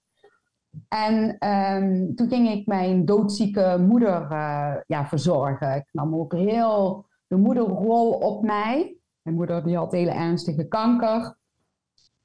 En 0.88 1.48
um, 1.48 2.14
toen 2.14 2.28
ging 2.28 2.48
ik 2.48 2.66
mijn 2.66 3.04
doodzieke 3.04 3.84
moeder 3.88 4.22
uh, 4.22 4.74
ja, 4.86 5.06
verzorgen. 5.06 5.74
Ik 5.74 5.88
nam 5.92 6.14
ook 6.14 6.32
heel 6.32 7.06
de 7.26 7.36
moederrol 7.36 8.10
op 8.10 8.44
mij. 8.44 8.96
Mijn 9.22 9.36
moeder 9.36 9.64
die 9.64 9.76
had 9.76 9.92
hele 9.92 10.10
ernstige 10.10 10.68
kanker. 10.68 11.36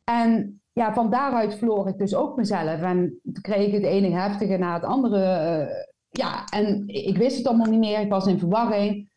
En 0.04 0.62
ja, 0.74 0.94
van 0.94 1.10
daaruit 1.10 1.56
verloor 1.56 1.88
ik 1.88 1.98
dus 1.98 2.16
ook 2.16 2.36
mezelf. 2.38 2.82
En 2.82 3.20
toen 3.24 3.42
kreeg 3.42 3.68
ik 3.68 3.74
het 3.74 3.84
ene 3.84 4.10
heftige 4.10 4.58
na 4.58 4.74
het 4.74 4.84
andere. 4.84 5.20
Uh, 5.20 5.76
ja, 6.10 6.46
en 6.46 6.88
ik 6.88 7.18
wist 7.18 7.38
het 7.38 7.48
allemaal 7.48 7.70
niet 7.70 7.80
meer. 7.80 8.00
Ik 8.00 8.10
was 8.10 8.28
in 8.28 8.40
verwarring. 8.40 9.12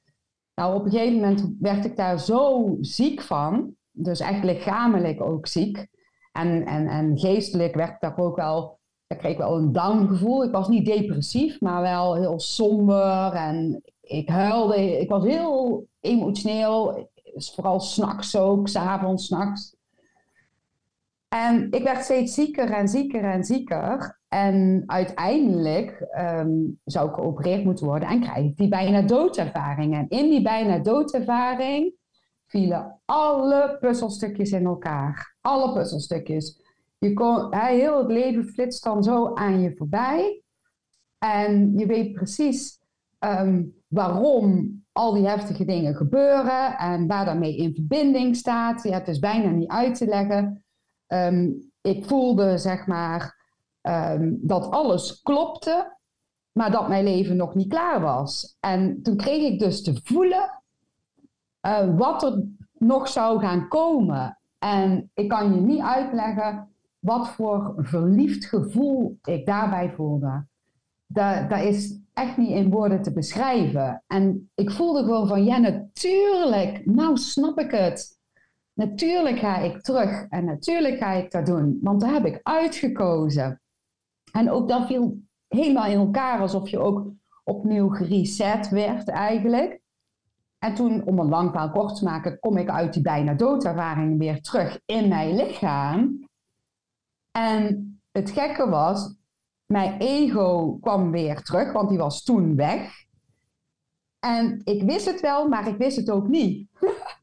Nou, 0.55 0.75
op 0.75 0.85
een 0.85 0.91
gegeven 0.91 1.15
moment 1.15 1.49
werd 1.61 1.85
ik 1.85 1.97
daar 1.97 2.21
zo 2.21 2.77
ziek 2.81 3.23
van. 3.23 3.75
Dus 3.91 4.21
echt 4.21 4.45
lichamelijk 4.45 5.23
ook 5.23 5.47
ziek. 5.47 5.87
En, 6.33 6.67
en, 6.67 6.89
en 6.89 7.19
geestelijk 7.19 7.75
werd 7.75 7.91
ik 7.91 8.01
daar 8.01 8.19
ook 8.19 8.37
wel... 8.37 8.76
Ik 9.07 9.19
kreeg 9.19 9.37
wel 9.37 9.57
een 9.57 9.73
down 9.73 10.07
gevoel. 10.07 10.45
Ik 10.45 10.53
was 10.53 10.69
niet 10.69 10.87
depressief, 10.87 11.61
maar 11.61 11.83
wel 11.83 12.15
heel 12.15 12.41
somber. 12.41 13.33
En 13.33 13.83
ik 14.01 14.29
huilde. 14.29 15.01
Ik 15.01 15.09
was 15.09 15.25
heel 15.25 15.87
emotioneel. 16.01 17.09
Vooral 17.35 17.81
s'nachts 17.81 18.37
ook, 18.37 18.69
s'avonds, 18.69 19.27
s'nachts. 19.27 19.77
En 21.29 21.71
ik 21.71 21.83
werd 21.83 22.05
steeds 22.05 22.35
zieker 22.35 22.71
en 22.71 22.89
zieker 22.89 23.25
en 23.25 23.45
zieker. 23.45 24.19
En 24.29 24.83
uiteindelijk 24.87 26.07
um, 26.19 26.81
zou 26.85 27.09
ik 27.09 27.15
geopereerd 27.15 27.65
moeten 27.65 27.87
worden 27.87 28.09
en 28.09 28.21
krijg 28.21 28.45
ik 28.45 28.57
die 28.57 28.69
bijna 28.69 29.03
doodervaring. 29.03 29.95
En 29.95 30.09
in 30.09 30.31
die 30.31 30.43
bijna 30.43 30.79
doodervaring 30.79 31.95
vielen 32.47 33.01
alle 33.05 33.77
puzzelstukjes 33.81 34.53
in 34.53 34.65
elkaar. 34.65 35.37
Alle 35.41 35.73
puzzelstukjes. 35.73 36.61
Je 36.99 37.13
kon, 37.13 37.55
heel 37.55 37.99
het 37.99 38.11
leven 38.11 38.45
flitst 38.45 38.85
dan 38.85 39.03
zo 39.03 39.35
aan 39.35 39.61
je 39.61 39.77
voorbij. 39.77 40.43
En 41.19 41.79
je 41.79 41.87
weet 41.87 42.13
precies 42.13 42.81
um, 43.19 43.75
waarom 43.87 44.75
al 44.93 45.13
die 45.13 45.27
heftige 45.27 45.65
dingen 45.65 45.95
gebeuren 45.95 46.79
en 46.79 47.07
waar 47.07 47.25
daarmee 47.25 47.57
in 47.57 47.75
verbinding 47.75 48.37
staat. 48.37 48.83
Ja, 48.83 48.99
het 48.99 49.09
is 49.09 49.19
bijna 49.19 49.51
niet 49.51 49.69
uit 49.69 49.95
te 49.95 50.07
leggen. 50.07 50.65
Ehm, 51.07 51.51
ik 51.81 52.05
voelde 52.05 52.59
zeg 52.59 52.87
maar 52.87 53.45
ehm, 53.81 54.35
dat 54.39 54.71
alles 54.71 55.23
klopte, 55.23 55.97
maar 56.53 56.71
dat 56.71 56.89
mijn 56.89 57.05
leven 57.05 57.37
nog 57.37 57.55
niet 57.55 57.69
klaar 57.69 58.01
was. 58.01 58.57
En 58.61 59.03
toen 59.03 59.17
kreeg 59.17 59.53
ik 59.53 59.59
dus 59.59 59.83
te 59.83 60.01
voelen 60.03 60.63
uh, 61.67 61.97
wat 61.97 62.23
er 62.23 62.43
nog 62.73 63.09
zou 63.09 63.41
gaan 63.41 63.69
komen. 63.69 64.39
En 64.59 65.11
ik 65.15 65.29
kan 65.29 65.55
je 65.55 65.61
niet 65.61 65.81
uitleggen 65.81 66.76
wat 67.07 67.29
voor 67.29 67.75
verliefd 67.77 68.47
gevoel 68.47 69.19
ik 69.23 69.47
daarbij 69.47 69.91
voelde. 69.91 70.47
Dat, 71.07 71.51
dat 71.51 71.61
is 71.61 72.01
echt 72.13 72.37
niet 72.37 72.51
in 72.51 72.71
woorden 72.71 73.03
te 73.03 73.13
beschrijven. 73.13 74.03
En 74.07 74.51
ik 74.55 74.71
voelde 74.71 75.05
gewoon 75.05 75.29
van, 75.29 75.45
ja 75.45 75.59
natuurlijk, 75.59 76.87
nou 76.87 77.17
snap 77.17 77.59
ik 77.59 77.71
het. 77.71 78.19
Natuurlijk 78.73 79.39
ga 79.39 79.59
ik 79.59 79.81
terug 79.81 80.27
en 80.29 80.45
natuurlijk 80.45 80.99
ga 80.99 81.13
ik 81.13 81.31
dat 81.31 81.47
doen, 81.47 81.79
want 81.83 82.01
dat 82.01 82.11
heb 82.11 82.27
ik 82.27 82.41
uitgekozen. 82.43 83.61
En 84.33 84.51
ook 84.51 84.69
dat 84.69 84.87
viel 84.87 85.19
helemaal 85.49 85.87
in 85.87 85.99
elkaar, 85.99 86.41
alsof 86.41 86.69
je 86.69 86.79
ook 86.79 87.13
opnieuw 87.45 87.89
gereset 87.89 88.69
werd 88.69 89.09
eigenlijk. 89.09 89.81
En 90.59 90.75
toen, 90.75 91.07
om 91.07 91.19
een 91.19 91.29
lang 91.29 91.51
verhaal 91.51 91.71
kort 91.71 91.97
te 91.97 92.05
maken, 92.05 92.39
kom 92.39 92.57
ik 92.57 92.69
uit 92.69 92.93
die 92.93 93.03
bijna 93.03 93.35
doodervaring 93.35 94.19
weer 94.19 94.41
terug 94.41 94.81
in 94.87 95.09
mijn 95.09 95.37
lichaam. 95.37 96.25
En 97.37 98.01
het 98.13 98.31
gekke 98.31 98.69
was, 98.69 99.15
mijn 99.67 99.99
ego 99.99 100.79
kwam 100.81 101.11
weer 101.11 101.43
terug, 101.43 101.73
want 101.73 101.89
die 101.89 101.99
was 101.99 102.23
toen 102.23 102.57
weg. 102.57 103.05
En 104.19 104.61
ik 104.65 104.83
wist 104.83 105.07
het 105.07 105.21
wel, 105.21 105.49
maar 105.49 105.69
ik 105.69 105.77
wist 105.77 105.97
het 105.97 106.11
ook 106.11 106.29
niet. 106.29 106.69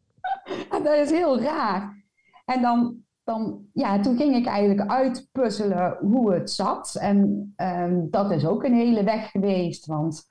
en 0.74 0.84
dat 0.84 0.96
is 0.96 1.12
heel 1.12 1.42
raar. 1.42 2.04
En 2.46 2.62
dan, 2.62 2.96
dan, 3.24 3.66
ja, 3.74 4.00
toen 4.00 4.18
ging 4.18 4.36
ik 4.36 4.46
eigenlijk 4.46 4.90
uitpuzzelen 4.90 5.98
hoe 6.02 6.34
het 6.34 6.52
zat. 6.52 6.96
En 6.96 7.54
um, 7.58 8.10
dat 8.10 8.32
is 8.32 8.46
ook 8.46 8.64
een 8.64 8.76
hele 8.76 9.04
weg 9.04 9.32
geweest, 9.32 9.86
want 9.86 10.28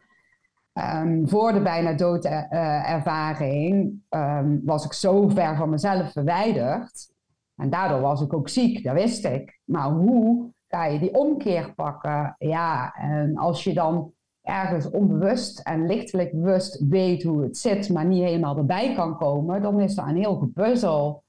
um, 0.73 1.29
voor 1.29 1.53
de 1.53 1.63
bijna 1.63 1.93
doodervaring 1.93 4.03
uh, 4.11 4.39
um, 4.39 4.61
was 4.65 4.85
ik 4.85 4.93
zo 4.93 5.29
ver 5.29 5.57
van 5.57 5.71
mezelf 5.71 6.13
verwijderd. 6.13 7.12
En 7.57 7.71
daardoor 7.71 8.01
was 8.01 8.21
ik 8.21 8.33
ook 8.33 8.49
ziek, 8.49 8.85
dat 8.85 8.95
wist 8.95 9.25
ik. 9.25 9.61
Maar 9.65 9.91
hoe 9.91 10.51
ga 10.69 10.85
je 10.85 10.99
die 10.99 11.15
omkeer 11.15 11.75
pakken? 11.75 12.35
Ja, 12.39 12.93
en 12.95 13.37
als 13.37 13.65
je 13.65 13.75
dan 13.75 14.13
ergens 14.43 14.91
onbewust 14.91 15.61
en 15.61 15.87
lichtelijk 15.87 16.33
bewust 16.33 16.85
weet 16.89 17.23
hoe 17.23 17.43
het 17.43 17.59
zit, 17.59 17.89
maar 17.89 18.05
niet 18.05 18.23
helemaal 18.23 18.57
erbij 18.57 18.95
kan 18.95 19.17
komen, 19.17 19.63
dan 19.63 19.81
is 19.81 19.95
dat 19.95 20.07
een 20.07 20.17
heel 20.17 20.37
gepuzzel. 20.37 21.25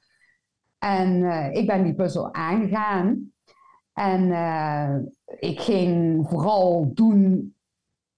En 0.78 1.10
uh, 1.10 1.54
ik 1.54 1.68
ben 1.68 1.84
die 1.84 1.96
puzzel 1.96 2.34
aangegaan. 2.34 3.32
En 3.94 4.22
uh, 4.24 4.96
ik 5.40 5.60
ging 5.60 6.26
vooral 6.30 6.92
doen 6.94 7.56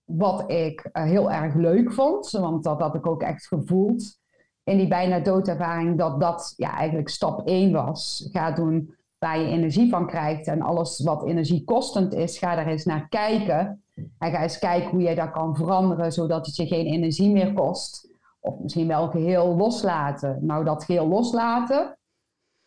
wat 0.04 0.52
ik 0.52 0.90
uh, 0.94 1.04
heel 1.04 1.32
erg 1.32 1.54
leuk 1.54 1.94
vond, 1.94 2.30
want 2.32 2.64
dat 2.64 2.80
had 2.80 2.96
ik 2.96 3.08
ook 3.08 3.22
echt 3.22 3.48
gevoeld 3.48 4.20
in 4.66 4.78
die 4.78 4.88
bijna 4.88 5.20
doodervaring, 5.20 5.98
dat 5.98 6.20
dat 6.20 6.54
ja, 6.58 6.78
eigenlijk 6.78 7.10
stap 7.10 7.48
1 7.48 7.72
was. 7.72 8.30
Ga 8.32 8.52
doen 8.52 8.96
waar 9.18 9.40
je 9.40 9.48
energie 9.48 9.90
van 9.90 10.08
krijgt 10.08 10.48
en 10.48 10.62
alles 10.62 11.04
wat 11.04 11.26
energiekostend 11.26 12.14
is, 12.14 12.38
ga 12.38 12.56
daar 12.56 12.68
eens 12.68 12.86
naar 12.86 13.08
kijken. 13.10 13.84
En 14.18 14.32
ga 14.32 14.42
eens 14.42 14.60
kijken 14.60 14.90
hoe 14.90 15.02
jij 15.02 15.16
dat 15.16 15.32
kan 15.32 15.56
veranderen, 15.56 16.12
zodat 16.12 16.46
het 16.46 16.56
je 16.56 16.68
geen 16.68 16.86
energie 16.86 17.32
meer 17.32 17.54
kost. 17.54 18.10
Of 18.40 18.60
misschien 18.60 18.88
wel 18.88 19.08
geheel 19.10 19.56
loslaten. 19.56 20.46
Nou, 20.46 20.64
dat 20.64 20.84
geheel 20.84 21.08
loslaten, 21.08 21.98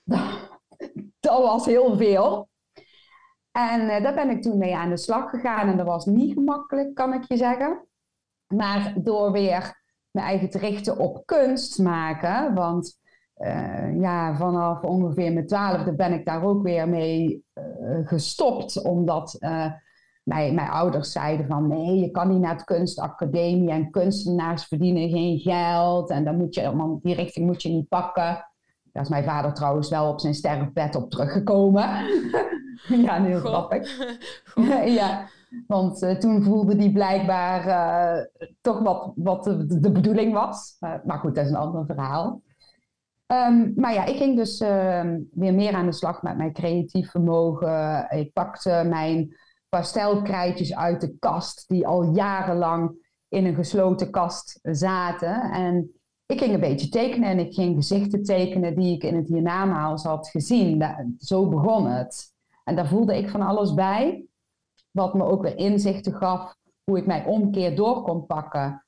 dat, 1.20 1.42
was 1.42 1.66
heel 1.66 1.96
veel. 1.96 2.48
En 3.52 3.80
uh, 3.80 4.02
daar 4.02 4.14
ben 4.14 4.30
ik 4.30 4.42
toen 4.42 4.58
mee 4.58 4.76
aan 4.76 4.90
de 4.90 4.96
slag 4.96 5.30
gegaan. 5.30 5.68
En 5.68 5.76
dat 5.76 5.86
was 5.86 6.06
niet 6.06 6.32
gemakkelijk, 6.32 6.94
kan 6.94 7.12
ik 7.12 7.24
je 7.24 7.36
zeggen. 7.36 7.86
Maar 8.46 8.94
door 8.96 9.32
weer 9.32 9.77
mijn 10.18 10.30
eigen 10.30 10.50
te 10.50 10.58
richten 10.58 10.98
op 10.98 11.26
kunst 11.26 11.78
maken. 11.78 12.54
Want 12.54 12.98
uh, 13.38 14.00
ja, 14.00 14.36
vanaf 14.36 14.82
ongeveer 14.82 15.32
mijn 15.32 15.46
twaalfde 15.46 15.94
ben 15.94 16.12
ik 16.12 16.24
daar 16.24 16.42
ook 16.42 16.62
weer 16.62 16.88
mee 16.88 17.44
uh, 17.54 18.06
gestopt. 18.06 18.82
Omdat 18.82 19.36
mijn, 20.28 20.54
mijn 20.54 20.70
ouders 20.70 21.12
zeiden 21.12 21.46
van 21.46 21.68
nee, 21.68 21.98
je 21.98 22.10
kan 22.10 22.28
niet 22.28 22.40
naar 22.40 22.52
het 22.52 22.64
kunstacademie 22.64 23.70
en 23.70 23.90
kunstenaars 23.90 24.64
verdienen 24.64 25.10
geen 25.10 25.38
geld 25.38 26.10
en 26.10 26.24
dan 26.24 26.36
moet 26.36 26.54
je, 26.54 26.98
die 27.02 27.14
richting 27.14 27.46
moet 27.46 27.62
je 27.62 27.68
niet 27.68 27.88
pakken. 27.88 28.46
Daar 28.92 29.02
is 29.02 29.08
mijn 29.08 29.24
vader 29.24 29.54
trouwens 29.54 29.88
wel 29.88 30.08
op 30.08 30.20
zijn 30.20 30.34
sterfbed 30.34 30.96
op 30.96 31.10
teruggekomen. 31.10 31.88
ja, 33.06 33.22
heel 33.22 33.40
grappig. 33.40 33.98
ja, 35.00 35.28
want 35.66 36.02
uh, 36.02 36.10
toen 36.10 36.42
voelde 36.42 36.76
hij 36.76 36.90
blijkbaar 36.90 37.66
uh, 37.66 38.24
toch 38.60 38.80
wat, 38.80 39.12
wat 39.14 39.44
de, 39.44 39.90
bedoeling 39.92 40.32
was. 40.32 40.76
Maar 40.80 41.18
goed, 41.18 41.34
dat 41.34 41.44
is 41.44 41.50
een 41.50 41.56
ander 41.56 41.86
verhaal. 41.86 42.42
Ehm, 43.26 43.72
maar 43.76 43.92
ja, 43.92 44.04
ik 44.04 44.16
ging 44.16 44.36
dus 44.36 44.60
ehm, 44.60 45.20
weer 45.30 45.54
meer 45.54 45.72
aan 45.72 45.86
de 45.86 45.92
slag 45.92 46.22
met 46.22 46.36
mijn 46.36 46.52
creatief 46.52 47.10
vermogen. 47.10 48.06
Ik 48.10 48.32
pakte 48.32 48.84
mijn 48.88 49.36
pastelkrijtjes 49.68 50.74
uit 50.74 51.00
de 51.00 51.16
kast, 51.18 51.68
die 51.68 51.86
al 51.86 52.02
jarenlang 52.02 53.06
in 53.28 53.46
een 53.46 53.54
gesloten 53.54 54.10
kast 54.10 54.58
zaten. 54.62 55.40
En 55.40 55.90
ik 56.26 56.38
ging 56.38 56.54
een 56.54 56.60
beetje 56.60 56.88
tekenen 56.88 57.28
en 57.28 57.38
ik 57.38 57.54
ging 57.54 57.76
gezichten 57.76 58.22
tekenen 58.22 58.76
die 58.76 58.94
ik 58.94 59.02
in 59.02 59.16
het 59.16 59.28
hiernamaals 59.28 60.02
had 60.02 60.28
gezien. 60.28 60.84
zo 61.18 61.48
begon 61.48 61.86
het. 61.86 62.36
En 62.64 62.76
daar 62.76 62.88
voelde 62.88 63.16
ik 63.16 63.28
van 63.28 63.42
alles 63.42 63.74
bij, 63.74 64.27
wat 64.90 65.14
me 65.14 65.24
ook 65.24 65.42
weer 65.42 65.56
inzichten 65.56 66.14
gaf 66.14 66.56
hoe 66.84 66.98
ik 66.98 67.06
mijn 67.06 67.26
omkeer 67.26 67.76
door 67.76 68.02
kon 68.02 68.26
pakken. 68.26 68.84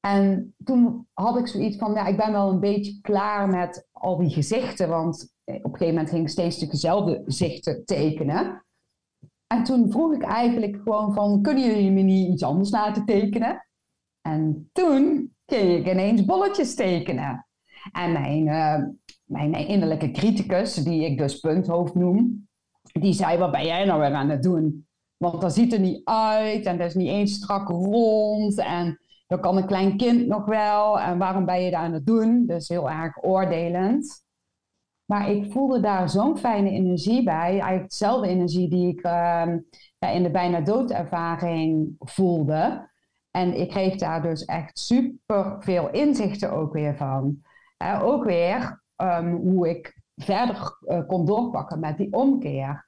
En 0.00 0.54
toen 0.64 1.06
had 1.12 1.38
ik 1.38 1.46
zoiets 1.46 1.76
van, 1.76 1.92
ja, 1.92 2.06
ik 2.06 2.16
ben 2.16 2.32
wel 2.32 2.50
een 2.50 2.60
beetje 2.60 3.00
klaar 3.00 3.48
met 3.48 3.88
al 3.92 4.16
die 4.16 4.30
gezichten, 4.30 4.88
want 4.88 5.34
op 5.44 5.54
een 5.54 5.62
gegeven 5.62 5.86
moment 5.86 6.08
ging 6.08 6.22
ik 6.22 6.28
steeds 6.28 6.58
dezelfde 6.58 7.22
gezichten 7.24 7.84
tekenen. 7.84 8.66
En 9.46 9.64
toen 9.64 9.90
vroeg 9.90 10.14
ik 10.14 10.22
eigenlijk 10.22 10.76
gewoon 10.82 11.14
van, 11.14 11.42
kunnen 11.42 11.64
jullie 11.64 11.90
me 11.90 12.00
niet 12.00 12.28
iets 12.28 12.42
anders 12.42 12.70
laten 12.70 13.04
tekenen? 13.04 13.68
En 14.20 14.70
toen 14.72 15.34
ging 15.46 15.86
ik 15.86 15.92
ineens 15.92 16.24
bolletjes 16.24 16.74
tekenen. 16.74 17.46
En 17.92 18.12
mijn, 18.12 18.46
uh, 18.46 18.84
mijn 19.24 19.54
innerlijke 19.54 20.10
criticus, 20.10 20.74
die 20.74 21.04
ik 21.04 21.18
dus 21.18 21.40
punthoofd 21.40 21.94
noem, 21.94 22.48
die 22.92 23.12
zei, 23.12 23.38
wat 23.38 23.50
ben 23.50 23.66
jij 23.66 23.84
nou 23.84 24.00
weer 24.00 24.12
aan 24.12 24.30
het 24.30 24.42
doen? 24.42 24.87
Want 25.18 25.40
dat 25.40 25.54
ziet 25.54 25.72
er 25.72 25.80
niet 25.80 26.00
uit 26.04 26.64
en 26.64 26.78
dat 26.78 26.86
is 26.86 26.94
niet 26.94 27.08
eens 27.08 27.34
strak 27.34 27.68
rond 27.68 28.58
en 28.58 28.98
dat 29.26 29.40
kan 29.40 29.56
een 29.56 29.66
klein 29.66 29.96
kind 29.96 30.26
nog 30.26 30.44
wel 30.44 31.00
en 31.00 31.18
waarom 31.18 31.44
ben 31.44 31.62
je 31.62 31.70
dat 31.70 31.80
aan 31.80 31.92
het 31.92 32.06
doen? 32.06 32.46
Dus 32.46 32.68
heel 32.68 32.90
erg 32.90 33.24
oordelend. 33.24 34.26
Maar 35.04 35.30
ik 35.30 35.52
voelde 35.52 35.80
daar 35.80 36.10
zo'n 36.10 36.38
fijne 36.38 36.70
energie 36.70 37.22
bij. 37.22 37.60
Eigenlijk 37.60 37.90
dezelfde 37.90 38.28
energie 38.28 38.68
die 38.68 38.88
ik 38.88 39.00
ehm, 39.00 39.58
in 39.98 40.22
de 40.22 40.30
bijna 40.30 40.60
doodervaring 40.60 41.94
voelde. 41.98 42.90
En 43.30 43.60
ik 43.60 43.68
kreeg 43.68 43.96
daar 43.96 44.22
dus 44.22 44.44
echt 44.44 44.78
super 44.78 45.56
veel 45.60 45.90
inzichten 45.90 46.52
ook 46.52 46.72
weer 46.72 46.96
van. 46.96 47.42
ook 48.02 48.24
weer 48.24 48.82
um, 48.96 49.34
hoe 49.36 49.68
ik 49.68 50.00
verder 50.16 50.78
uh, 50.86 51.06
kon 51.06 51.26
doorpakken 51.26 51.80
met 51.80 51.96
die 51.96 52.12
omkeer. 52.12 52.87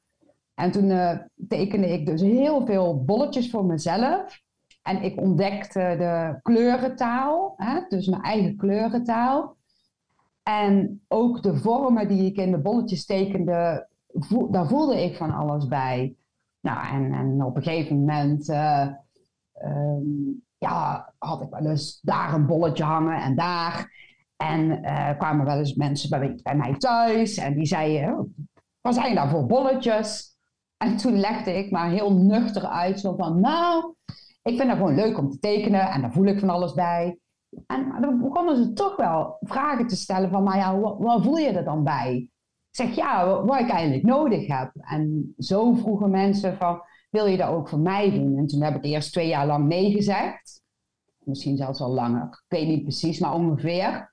En 0.60 0.70
toen 0.70 0.90
uh, 0.90 1.18
tekende 1.48 1.88
ik 1.88 2.06
dus 2.06 2.20
heel 2.20 2.66
veel 2.66 3.04
bolletjes 3.04 3.50
voor 3.50 3.64
mezelf. 3.64 4.40
En 4.82 5.02
ik 5.02 5.20
ontdekte 5.20 5.94
de 5.98 6.38
kleurentaal, 6.42 7.54
hè, 7.56 7.80
dus 7.88 8.06
mijn 8.06 8.22
eigen 8.22 8.56
kleurentaal. 8.56 9.56
En 10.42 11.04
ook 11.08 11.42
de 11.42 11.56
vormen 11.56 12.08
die 12.08 12.24
ik 12.24 12.36
in 12.36 12.50
de 12.50 12.58
bolletjes 12.58 13.06
tekende, 13.06 13.88
daar 14.50 14.68
voelde 14.68 15.04
ik 15.04 15.16
van 15.16 15.30
alles 15.34 15.66
bij. 15.66 16.14
Nou, 16.60 16.86
en, 16.86 17.12
en 17.12 17.44
op 17.44 17.56
een 17.56 17.62
gegeven 17.62 17.98
moment 17.98 18.48
uh, 18.48 18.88
um, 19.64 20.42
ja, 20.58 21.12
had 21.18 21.42
ik 21.42 21.50
wel 21.50 21.66
eens 21.66 22.00
daar 22.02 22.34
een 22.34 22.46
bolletje 22.46 22.84
hangen 22.84 23.22
en 23.22 23.36
daar. 23.36 23.98
En 24.36 24.84
uh, 24.84 25.18
kwamen 25.18 25.46
wel 25.46 25.58
eens 25.58 25.74
mensen 25.74 26.10
bij, 26.10 26.38
bij, 26.42 26.56
mij 26.56 26.74
thuis 26.74 27.36
en 27.36 27.54
die 27.54 27.66
zeiden, 27.66 28.34
wat 28.80 28.94
zijn 28.94 29.14
daar 29.14 29.30
voor 29.30 29.46
bolletjes? 29.46 30.29
En 30.82 30.96
toen 30.96 31.18
legde 31.18 31.58
ik 31.58 31.70
maar 31.70 31.90
heel 31.90 32.12
nuchter 32.12 32.66
uit, 32.66 33.00
zo 33.00 33.14
van, 33.16 33.40
nou, 33.40 33.94
ik 34.42 34.56
vind 34.56 34.68
het 34.68 34.76
gewoon 34.76 34.94
leuk 34.94 35.18
om 35.18 35.30
te 35.30 35.38
tekenen 35.38 35.90
en 35.90 36.00
daar 36.00 36.12
voel 36.12 36.24
ik 36.24 36.38
van 36.38 36.50
alles 36.50 36.72
bij. 36.72 37.18
En 37.66 38.00
dan 38.00 38.20
begonnen 38.20 38.56
ze 38.56 38.72
toch 38.72 38.96
wel 38.96 39.36
vragen 39.40 39.86
te 39.86 39.96
stellen 39.96 40.30
van, 40.30 40.42
maar 40.42 40.56
ja, 40.56 40.78
wat, 40.78 41.22
voel 41.22 41.36
je 41.36 41.48
er 41.48 41.64
dan 41.64 41.84
bij? 41.84 42.14
Ik 42.70 42.76
zeg, 42.76 42.94
ja, 42.94 43.44
wat 43.44 43.60
ik 43.60 43.68
eigenlijk 43.68 44.04
nodig 44.04 44.46
heb. 44.46 44.70
En 44.74 45.34
zo 45.38 45.74
vroegen 45.74 46.10
mensen 46.10 46.56
van, 46.56 46.82
wil 47.10 47.26
je 47.26 47.36
dat 47.36 47.48
ook 47.48 47.68
voor 47.68 47.80
mij 47.80 48.10
doen? 48.10 48.36
En 48.36 48.46
toen 48.46 48.62
heb 48.62 48.76
ik 48.76 48.84
eerst 48.84 49.12
twee 49.12 49.28
jaar 49.28 49.46
lang 49.46 49.66
nee 49.66 49.92
gezegd. 49.92 50.62
Misschien 51.18 51.56
zelfs 51.56 51.80
al 51.80 51.90
langer, 51.90 52.24
ik 52.24 52.58
weet 52.58 52.68
niet 52.68 52.82
precies, 52.82 53.18
maar 53.18 53.34
ongeveer. 53.34 54.09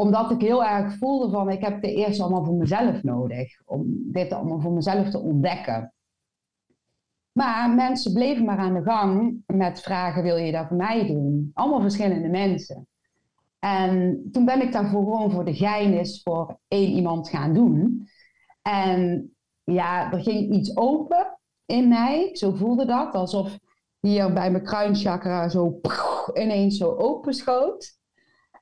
Omdat 0.00 0.30
ik 0.30 0.40
heel 0.40 0.64
erg 0.64 0.96
voelde 0.98 1.30
van, 1.30 1.50
ik 1.50 1.62
heb 1.62 1.74
het 1.74 1.84
eerst 1.84 2.20
allemaal 2.20 2.44
voor 2.44 2.54
mezelf 2.54 3.02
nodig. 3.02 3.60
Om 3.64 3.84
dit 4.12 4.32
allemaal 4.32 4.60
voor 4.60 4.72
mezelf 4.72 5.10
te 5.10 5.18
ontdekken. 5.18 5.92
Maar 7.32 7.70
mensen 7.70 8.12
bleven 8.12 8.44
maar 8.44 8.58
aan 8.58 8.74
de 8.74 8.82
gang 8.82 9.42
met 9.46 9.80
vragen: 9.80 10.22
wil 10.22 10.36
je 10.36 10.52
dat 10.52 10.66
voor 10.66 10.76
mij 10.76 11.06
doen? 11.06 11.50
Allemaal 11.54 11.80
verschillende 11.80 12.28
mensen. 12.28 12.86
En 13.58 14.22
toen 14.32 14.44
ben 14.44 14.62
ik 14.62 14.72
daarvoor 14.72 15.04
gewoon 15.04 15.30
voor 15.30 15.44
de 15.44 15.54
geinis 15.54 16.22
voor 16.22 16.58
één 16.68 16.90
iemand 16.90 17.28
gaan 17.28 17.54
doen. 17.54 18.08
En 18.62 19.30
ja, 19.64 20.12
er 20.12 20.20
ging 20.20 20.54
iets 20.54 20.76
open 20.76 21.38
in 21.66 21.88
mij. 21.88 22.30
Zo 22.32 22.52
voelde 22.52 22.86
dat. 22.86 23.14
Alsof 23.14 23.58
hier 24.00 24.32
bij 24.32 24.50
mijn 24.50 24.64
kruinchakra 24.64 25.48
zo 25.48 25.80
ineens 26.34 26.76
zo 26.76 26.94
open 26.96 27.34
schoot. 27.34 27.97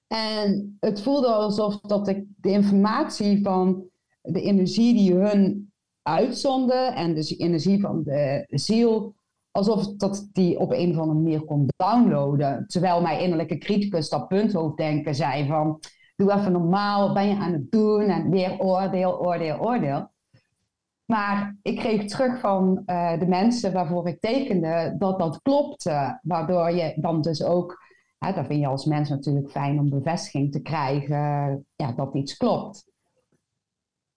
En 0.06 0.76
het 0.80 1.02
voelde 1.02 1.26
alsof 1.26 1.80
dat 1.80 2.08
ik 2.08 2.24
de 2.36 2.50
informatie 2.50 3.42
van 3.42 3.84
de 4.22 4.40
energie 4.40 4.94
die 4.94 5.14
hun 5.14 5.72
uitzonden 6.02 6.94
en 6.94 7.14
dus 7.14 7.28
de 7.28 7.36
energie 7.36 7.80
van 7.80 8.02
de 8.02 8.44
ziel, 8.46 9.14
alsof 9.50 9.96
dat 9.96 10.28
die 10.32 10.58
op 10.58 10.72
een 10.72 10.90
of 10.90 10.98
andere 10.98 11.18
manier 11.18 11.44
kon 11.44 11.68
downloaden. 11.76 12.64
Terwijl 12.66 13.00
mijn 13.00 13.20
innerlijke 13.20 13.58
criticus, 13.58 14.08
dat 14.08 14.28
punthoofddenken, 14.28 15.14
zei 15.14 15.46
van, 15.46 15.80
doe 16.16 16.32
even 16.32 16.52
normaal, 16.52 17.00
wat 17.00 17.14
ben 17.14 17.28
je 17.28 17.36
aan 17.36 17.52
het 17.52 17.70
doen? 17.70 18.02
En 18.02 18.30
weer 18.30 18.58
oordeel, 18.60 19.20
oordeel, 19.20 19.58
oordeel. 19.58 20.14
Maar 21.04 21.56
ik 21.62 21.76
kreeg 21.76 22.04
terug 22.04 22.40
van 22.40 22.82
uh, 22.86 23.18
de 23.18 23.26
mensen 23.26 23.72
waarvoor 23.72 24.08
ik 24.08 24.20
tekende 24.20 24.94
dat 24.98 25.18
dat 25.18 25.42
klopte. 25.42 26.18
Waardoor 26.22 26.70
je 26.70 26.94
dan 26.96 27.20
dus 27.20 27.44
ook, 27.44 27.85
dat 28.34 28.46
vind 28.46 28.60
je 28.60 28.66
als 28.66 28.84
mens 28.84 29.08
natuurlijk 29.08 29.50
fijn 29.50 29.78
om 29.78 29.90
bevestiging 29.90 30.52
te 30.52 30.62
krijgen, 30.62 31.66
ja, 31.76 31.92
dat 31.92 32.14
iets 32.14 32.36
klopt. 32.36 32.86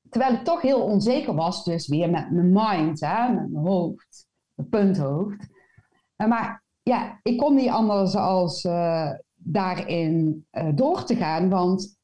Terwijl 0.09 0.33
ik 0.33 0.43
toch 0.43 0.61
heel 0.61 0.81
onzeker 0.81 1.35
was, 1.35 1.63
dus 1.63 1.87
weer 1.87 2.09
met 2.09 2.31
mijn 2.31 2.51
mind, 2.53 2.99
hè, 2.99 3.33
met 3.33 3.51
mijn 3.51 3.65
hoofd, 3.65 4.27
mijn 4.55 4.69
punthoofd. 4.69 5.47
Uh, 6.17 6.27
maar 6.27 6.63
ja, 6.83 7.19
ik 7.23 7.37
kon 7.37 7.55
niet 7.55 7.69
anders 7.69 8.15
als 8.15 8.63
uh, 8.63 9.11
daarin 9.35 10.45
door 10.75 11.03
te 11.03 11.15
gaan, 11.15 11.49
want 11.49 11.97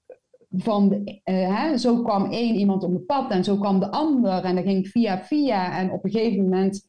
van 0.58 1.02
hè, 1.24 1.78
zo 1.78 2.02
kwam 2.02 2.32
één 2.32 2.56
iemand 2.56 2.84
op 2.84 2.90
mijn 2.90 3.06
pad 3.06 3.32
en 3.32 3.44
zo 3.44 3.58
kwam 3.58 3.80
de 3.80 3.92
ander 3.92 4.44
en 4.44 4.56
dat 4.56 4.64
ging 4.64 4.88
via 4.88 5.24
via. 5.24 5.78
En 5.78 5.92
op 5.92 6.04
een 6.04 6.12
gegeven 6.12 6.44
moment 6.44 6.88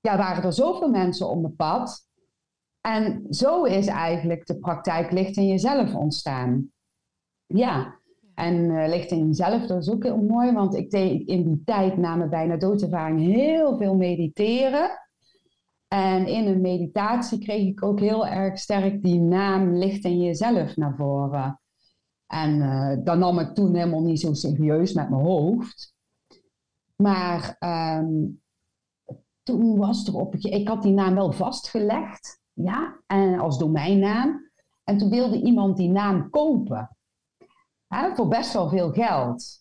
ja, 0.00 0.16
waren 0.16 0.44
er 0.44 0.52
zoveel 0.52 0.90
mensen 0.90 1.28
op 1.28 1.40
mijn 1.40 1.56
pad. 1.56 2.10
En 2.82 3.26
zo 3.30 3.64
is 3.64 3.86
eigenlijk 3.86 4.46
de 4.46 4.58
praktijk 4.58 5.12
licht 5.12 5.36
in 5.36 5.46
jezelf 5.46 5.94
ontstaan. 5.94 6.70
Ja, 7.46 8.00
en 8.34 8.54
uh, 8.54 8.88
licht 8.88 9.10
in 9.10 9.26
jezelf, 9.26 9.66
dat 9.66 9.82
is 9.82 9.90
ook 9.90 10.02
heel 10.02 10.22
mooi, 10.22 10.52
want 10.52 10.74
ik 10.74 10.90
deed 10.90 11.28
in 11.28 11.44
die 11.44 11.62
tijd 11.64 11.96
na 11.96 12.16
mijn 12.16 12.30
bijna 12.30 12.56
doodervaring 12.56 13.20
heel 13.20 13.76
veel 13.76 13.94
mediteren. 13.94 14.90
En 15.88 16.26
in 16.26 16.46
een 16.46 16.60
meditatie 16.60 17.38
kreeg 17.38 17.66
ik 17.66 17.84
ook 17.84 18.00
heel 18.00 18.26
erg 18.26 18.58
sterk 18.58 19.02
die 19.02 19.20
naam 19.20 19.74
licht 19.76 20.04
in 20.04 20.20
jezelf 20.20 20.76
naar 20.76 20.94
voren. 20.96 21.60
En 22.26 22.56
uh, 22.56 22.96
dat 23.04 23.18
nam 23.18 23.38
ik 23.38 23.54
toen 23.54 23.74
helemaal 23.74 24.02
niet 24.02 24.20
zo 24.20 24.32
serieus 24.32 24.92
met 24.92 25.10
mijn 25.10 25.22
hoofd. 25.22 25.94
Maar 26.96 27.56
um, 27.98 28.42
toen 29.42 29.76
was 29.76 30.06
er 30.06 30.16
op 30.16 30.34
ik 30.34 30.68
had 30.68 30.82
die 30.82 30.92
naam 30.92 31.14
wel 31.14 31.32
vastgelegd, 31.32 32.41
ja, 32.52 33.00
en 33.06 33.38
als 33.38 33.58
domeinnaam. 33.58 34.50
En 34.84 34.98
toen 34.98 35.10
wilde 35.10 35.42
iemand 35.42 35.76
die 35.76 35.90
naam 35.90 36.30
kopen, 36.30 36.96
hè, 37.86 38.14
voor 38.14 38.28
best 38.28 38.52
wel 38.52 38.68
veel 38.68 38.92
geld. 38.92 39.60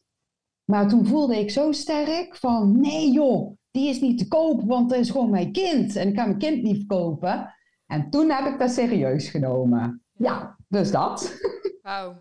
Maar 0.63 0.87
toen 0.87 1.05
voelde 1.05 1.39
ik 1.39 1.51
zo 1.51 1.71
sterk 1.71 2.35
van, 2.35 2.79
nee 2.79 3.11
joh, 3.11 3.57
die 3.71 3.89
is 3.89 3.99
niet 3.99 4.17
te 4.17 4.27
kopen, 4.27 4.67
want 4.67 4.89
dat 4.89 4.99
is 4.99 5.09
gewoon 5.09 5.29
mijn 5.29 5.51
kind. 5.51 5.95
En 5.95 6.07
ik 6.07 6.15
ga 6.15 6.25
mijn 6.25 6.37
kind 6.37 6.63
niet 6.63 6.77
verkopen. 6.77 7.55
En 7.85 8.09
toen 8.09 8.29
heb 8.29 8.53
ik 8.53 8.59
dat 8.59 8.71
serieus 8.71 9.29
genomen. 9.29 10.03
Ja, 10.11 10.57
dus 10.67 10.91
dat. 10.91 11.39
Wauw. 11.81 12.15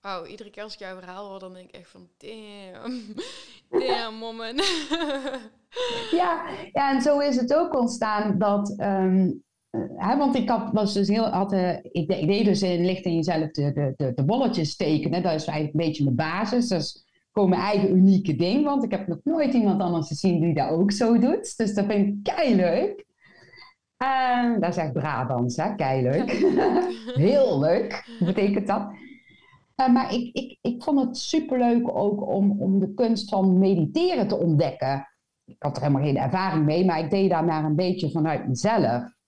Wauw, 0.00 0.24
iedere 0.24 0.50
keer 0.50 0.62
als 0.62 0.72
ik 0.72 0.78
jouw 0.78 0.98
verhaal 0.98 1.28
hoor, 1.28 1.38
dan 1.38 1.52
denk 1.52 1.68
ik 1.68 1.74
echt 1.74 1.90
van, 1.90 2.08
damn, 2.16 3.14
damn, 3.86 4.16
moment. 4.16 4.60
ja, 6.20 6.48
ja, 6.72 6.94
en 6.94 7.02
zo 7.02 7.18
is 7.18 7.36
het 7.36 7.54
ook 7.54 7.74
ontstaan 7.74 8.38
dat, 8.38 8.74
um, 8.78 9.44
hè, 9.96 10.16
want 10.16 10.34
ik 10.34 10.48
had, 10.48 10.72
was 10.72 10.94
dus 10.94 11.08
heel, 11.08 11.28
had, 11.28 11.52
uh, 11.52 11.76
ik, 11.76 12.12
ik, 12.12 12.26
deed 12.26 12.44
dus 12.44 12.62
in 12.62 12.84
licht 12.84 13.04
in 13.04 13.14
jezelf 13.14 13.50
de, 13.50 13.72
de, 13.72 13.94
de, 13.96 14.12
de 14.14 14.24
bolletjes 14.24 14.76
tekenen, 14.76 15.22
dat 15.22 15.34
is 15.34 15.44
eigenlijk 15.44 15.78
een 15.78 15.86
beetje 15.88 16.04
mijn 16.04 16.16
basis, 16.16 16.68
dat 16.68 16.80
is 16.80 17.04
gewoon 17.32 17.48
mijn 17.48 17.62
eigen 17.62 17.96
unieke 17.96 18.36
ding, 18.36 18.64
want 18.64 18.84
ik 18.84 18.90
heb 18.90 19.06
nog 19.06 19.18
nooit 19.24 19.54
iemand 19.54 19.80
anders 19.80 20.08
gezien 20.08 20.40
die 20.40 20.54
dat 20.54 20.70
ook 20.70 20.92
zo 20.92 21.18
doet, 21.18 21.56
dus 21.56 21.74
dat 21.74 21.86
vind 21.86 22.08
ik 22.08 22.34
kei 22.34 22.56
leuk. 22.56 23.08
Uh, 24.02 24.60
dat 24.60 24.70
is 24.70 24.76
echt 24.76 24.92
Brabants, 24.92 25.56
hè, 25.56 25.74
kei 25.74 26.02
leuk. 26.02 26.30
heel 27.26 27.60
leuk, 27.60 28.16
betekent 28.18 28.66
dat. 28.66 28.92
maar 29.92 30.14
ik, 30.14 30.34
ik, 30.36 30.58
ik 30.60 30.82
vond 30.82 31.00
het 31.00 31.16
superleuk 31.16 31.96
ook 31.96 32.28
om, 32.28 32.60
om 32.60 32.78
de 32.78 32.94
kunst 32.94 33.28
van 33.28 33.58
mediteren 33.58 34.28
te 34.28 34.36
ontdekken. 34.36 35.08
Ik 35.44 35.56
had 35.58 35.76
er 35.76 35.82
helemaal 35.82 36.04
geen 36.04 36.16
ervaring 36.16 36.64
mee, 36.64 36.84
maar 36.84 36.98
ik 36.98 37.10
deed 37.10 37.30
daar 37.30 37.44
maar 37.44 37.64
een 37.64 37.76
beetje 37.76 38.10
vanuit 38.10 38.48
mezelf. 38.48 39.18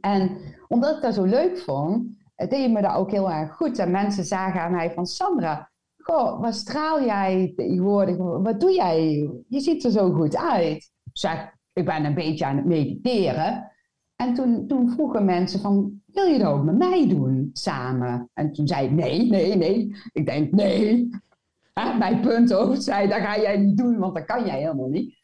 En 0.00 0.38
omdat 0.68 0.96
ik 0.96 1.02
dat 1.02 1.14
zo 1.14 1.24
leuk 1.24 1.58
vond, 1.58 2.06
deed 2.36 2.72
me 2.72 2.82
dat 2.82 2.94
ook 2.94 3.10
heel 3.10 3.30
erg 3.30 3.54
goed. 3.54 3.78
En 3.78 3.90
mensen 3.90 4.24
zagen 4.24 4.60
aan 4.60 4.72
mij 4.72 4.90
van 4.90 5.06
Sandra, 5.06 5.70
goh, 5.96 6.40
wat 6.40 6.54
straal 6.54 7.04
jij 7.04 7.52
tegenwoordig? 7.56 8.16
Wat 8.16 8.60
doe 8.60 8.72
jij? 8.72 9.30
Je 9.48 9.60
ziet 9.60 9.84
er 9.84 9.90
zo 9.90 10.12
goed 10.12 10.36
uit. 10.36 10.90
Zeg, 11.12 11.54
ik 11.72 11.84
ben 11.84 12.04
een 12.04 12.14
beetje 12.14 12.44
aan 12.44 12.56
het 12.56 12.64
mediteren. 12.64 13.72
En 14.16 14.34
toen, 14.34 14.66
toen 14.66 14.90
vroegen 14.90 15.24
mensen 15.24 15.60
van, 15.60 16.02
wil 16.06 16.24
je 16.24 16.38
dat 16.38 16.52
ook 16.52 16.64
met 16.64 16.78
mij 16.78 17.08
doen, 17.08 17.50
samen? 17.52 18.30
En 18.32 18.52
toen 18.52 18.66
zei 18.66 18.86
ik, 18.86 18.92
nee, 18.92 19.30
nee, 19.30 19.56
nee. 19.56 19.96
Ik 20.12 20.26
denk, 20.26 20.52
nee. 20.52 21.08
mijn 21.98 22.20
punthoofd 22.20 22.82
zei, 22.82 23.08
dat 23.08 23.20
ga 23.20 23.40
jij 23.40 23.56
niet 23.56 23.76
doen, 23.76 23.98
want 23.98 24.14
dat 24.14 24.24
kan 24.24 24.46
jij 24.46 24.58
helemaal 24.58 24.88
niet. 24.88 25.14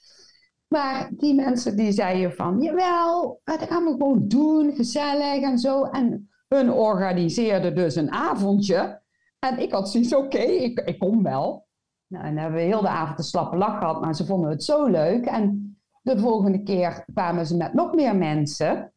Maar 0.73 1.11
die 1.17 1.35
mensen 1.35 1.77
die 1.77 1.93
zeiden 1.93 2.33
van, 2.33 2.61
jawel, 2.61 3.41
dat 3.45 3.63
gaan 3.63 3.85
we 3.85 3.91
gewoon 3.91 4.29
doen, 4.29 4.75
gezellig 4.75 5.43
en 5.43 5.59
zo. 5.59 5.85
En 5.85 6.31
hun 6.49 6.73
organiseerden 6.73 7.75
dus 7.75 7.95
een 7.97 8.13
avondje. 8.13 9.01
En 9.39 9.59
ik 9.59 9.73
had 9.73 9.91
zoiets, 9.91 10.15
oké, 10.15 10.39
ik, 10.39 10.81
ik 10.81 10.99
kom 10.99 11.23
wel. 11.23 11.67
Nou, 12.07 12.25
en 12.25 12.35
dan 12.35 12.43
hebben 12.43 12.61
we 12.61 12.67
heel 12.67 12.81
de 12.81 12.89
avond 12.89 13.19
een 13.19 13.25
slappe 13.25 13.57
lach 13.57 13.79
gehad, 13.79 14.01
maar 14.01 14.15
ze 14.15 14.27
vonden 14.27 14.51
het 14.51 14.65
zo 14.65 14.87
leuk. 14.87 15.27
En 15.27 15.77
de 16.03 16.19
volgende 16.19 16.63
keer 16.63 17.05
kwamen 17.13 17.47
ze 17.47 17.57
met 17.57 17.75
nog 17.75 17.95
meer 17.95 18.17
mensen. 18.17 18.93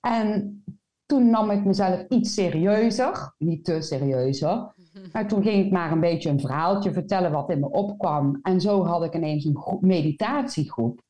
En 0.00 0.62
toen 1.06 1.30
nam 1.30 1.50
ik 1.50 1.64
mezelf 1.64 2.04
iets 2.08 2.34
serieuzer, 2.34 3.34
niet 3.38 3.64
te 3.64 3.80
serieuzer. 3.80 4.72
Maar 5.12 5.28
toen 5.28 5.42
ging 5.42 5.64
ik 5.66 5.72
maar 5.72 5.92
een 5.92 6.00
beetje 6.00 6.30
een 6.30 6.40
verhaaltje 6.40 6.92
vertellen 6.92 7.32
wat 7.32 7.50
in 7.50 7.60
me 7.60 7.70
opkwam. 7.70 8.38
En 8.42 8.60
zo 8.60 8.84
had 8.84 9.04
ik 9.04 9.14
ineens 9.14 9.44
een 9.44 9.78
meditatiegroep. 9.80 11.06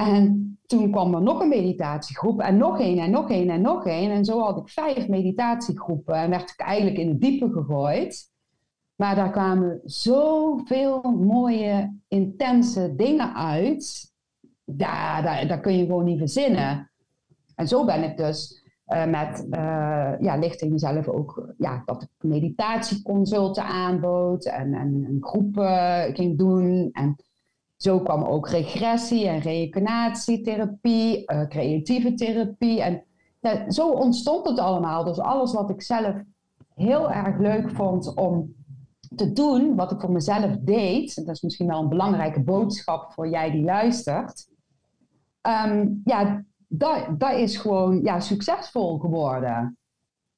En 0.00 0.58
toen 0.66 0.90
kwam 0.90 1.14
er 1.14 1.22
nog 1.22 1.40
een 1.40 1.48
meditatiegroep 1.48 2.40
en 2.40 2.56
nog 2.56 2.80
één 2.80 2.98
en 2.98 3.10
nog 3.10 3.30
één 3.30 3.50
en 3.50 3.60
nog 3.60 3.86
één. 3.86 4.10
En 4.10 4.24
zo 4.24 4.40
had 4.40 4.56
ik 4.56 4.68
vijf 4.68 5.08
meditatiegroepen 5.08 6.14
en 6.14 6.30
werd 6.30 6.50
ik 6.50 6.60
eigenlijk 6.60 6.98
in 6.98 7.08
het 7.08 7.20
diepe 7.20 7.50
gegooid. 7.52 8.30
Maar 8.96 9.14
daar 9.14 9.30
kwamen 9.30 9.80
zoveel 9.84 11.00
mooie, 11.02 11.98
intense 12.08 12.94
dingen 12.96 13.34
uit. 13.34 14.12
Daar, 14.64 15.46
daar, 15.48 15.60
kun 15.60 15.78
je 15.78 15.84
gewoon 15.84 16.04
niet 16.04 16.18
verzinnen. 16.18 16.90
En 17.54 17.68
zo 17.68 17.84
ben 17.84 18.02
ik 18.02 18.16
dus 18.16 18.64
uh, 18.86 19.06
met 19.06 19.46
uh, 19.50 20.12
ja, 20.20 20.36
lichting 20.36 20.72
mezelf 20.72 21.08
ook, 21.08 21.54
ja, 21.58 21.82
dat 21.84 22.02
ik 22.02 22.08
meditatieconsulten 22.20 23.64
aanbood 23.64 24.44
en, 24.44 24.74
en, 24.74 25.04
en 25.08 25.16
groepen 25.20 26.14
ging 26.14 26.38
doen. 26.38 26.88
En 26.92 27.16
zo 27.82 28.00
kwam 28.00 28.24
ook 28.24 28.48
regressie 28.48 29.28
en 29.28 29.38
reïncarnatietherapie, 29.38 31.32
uh, 31.32 31.48
creatieve 31.48 32.14
therapie. 32.14 32.82
En 32.82 33.04
ja, 33.40 33.70
zo 33.70 33.90
ontstond 33.90 34.48
het 34.48 34.58
allemaal. 34.58 35.04
Dus 35.04 35.18
alles 35.18 35.52
wat 35.52 35.70
ik 35.70 35.82
zelf 35.82 36.16
heel 36.74 37.10
erg 37.10 37.38
leuk 37.38 37.70
vond 37.70 38.14
om 38.14 38.54
te 39.16 39.32
doen, 39.32 39.76
wat 39.76 39.92
ik 39.92 40.00
voor 40.00 40.12
mezelf 40.12 40.56
deed, 40.60 41.14
dat 41.14 41.34
is 41.34 41.42
misschien 41.42 41.66
wel 41.66 41.80
een 41.80 41.88
belangrijke 41.88 42.42
boodschap 42.42 43.12
voor 43.12 43.28
jij 43.28 43.50
die 43.50 43.64
luistert. 43.64 44.48
Um, 45.66 46.00
ja, 46.04 46.44
dat, 46.68 47.32
is 47.36 47.56
gewoon 47.56 48.02
ja, 48.02 48.20
succesvol 48.20 48.98
geworden. 48.98 49.78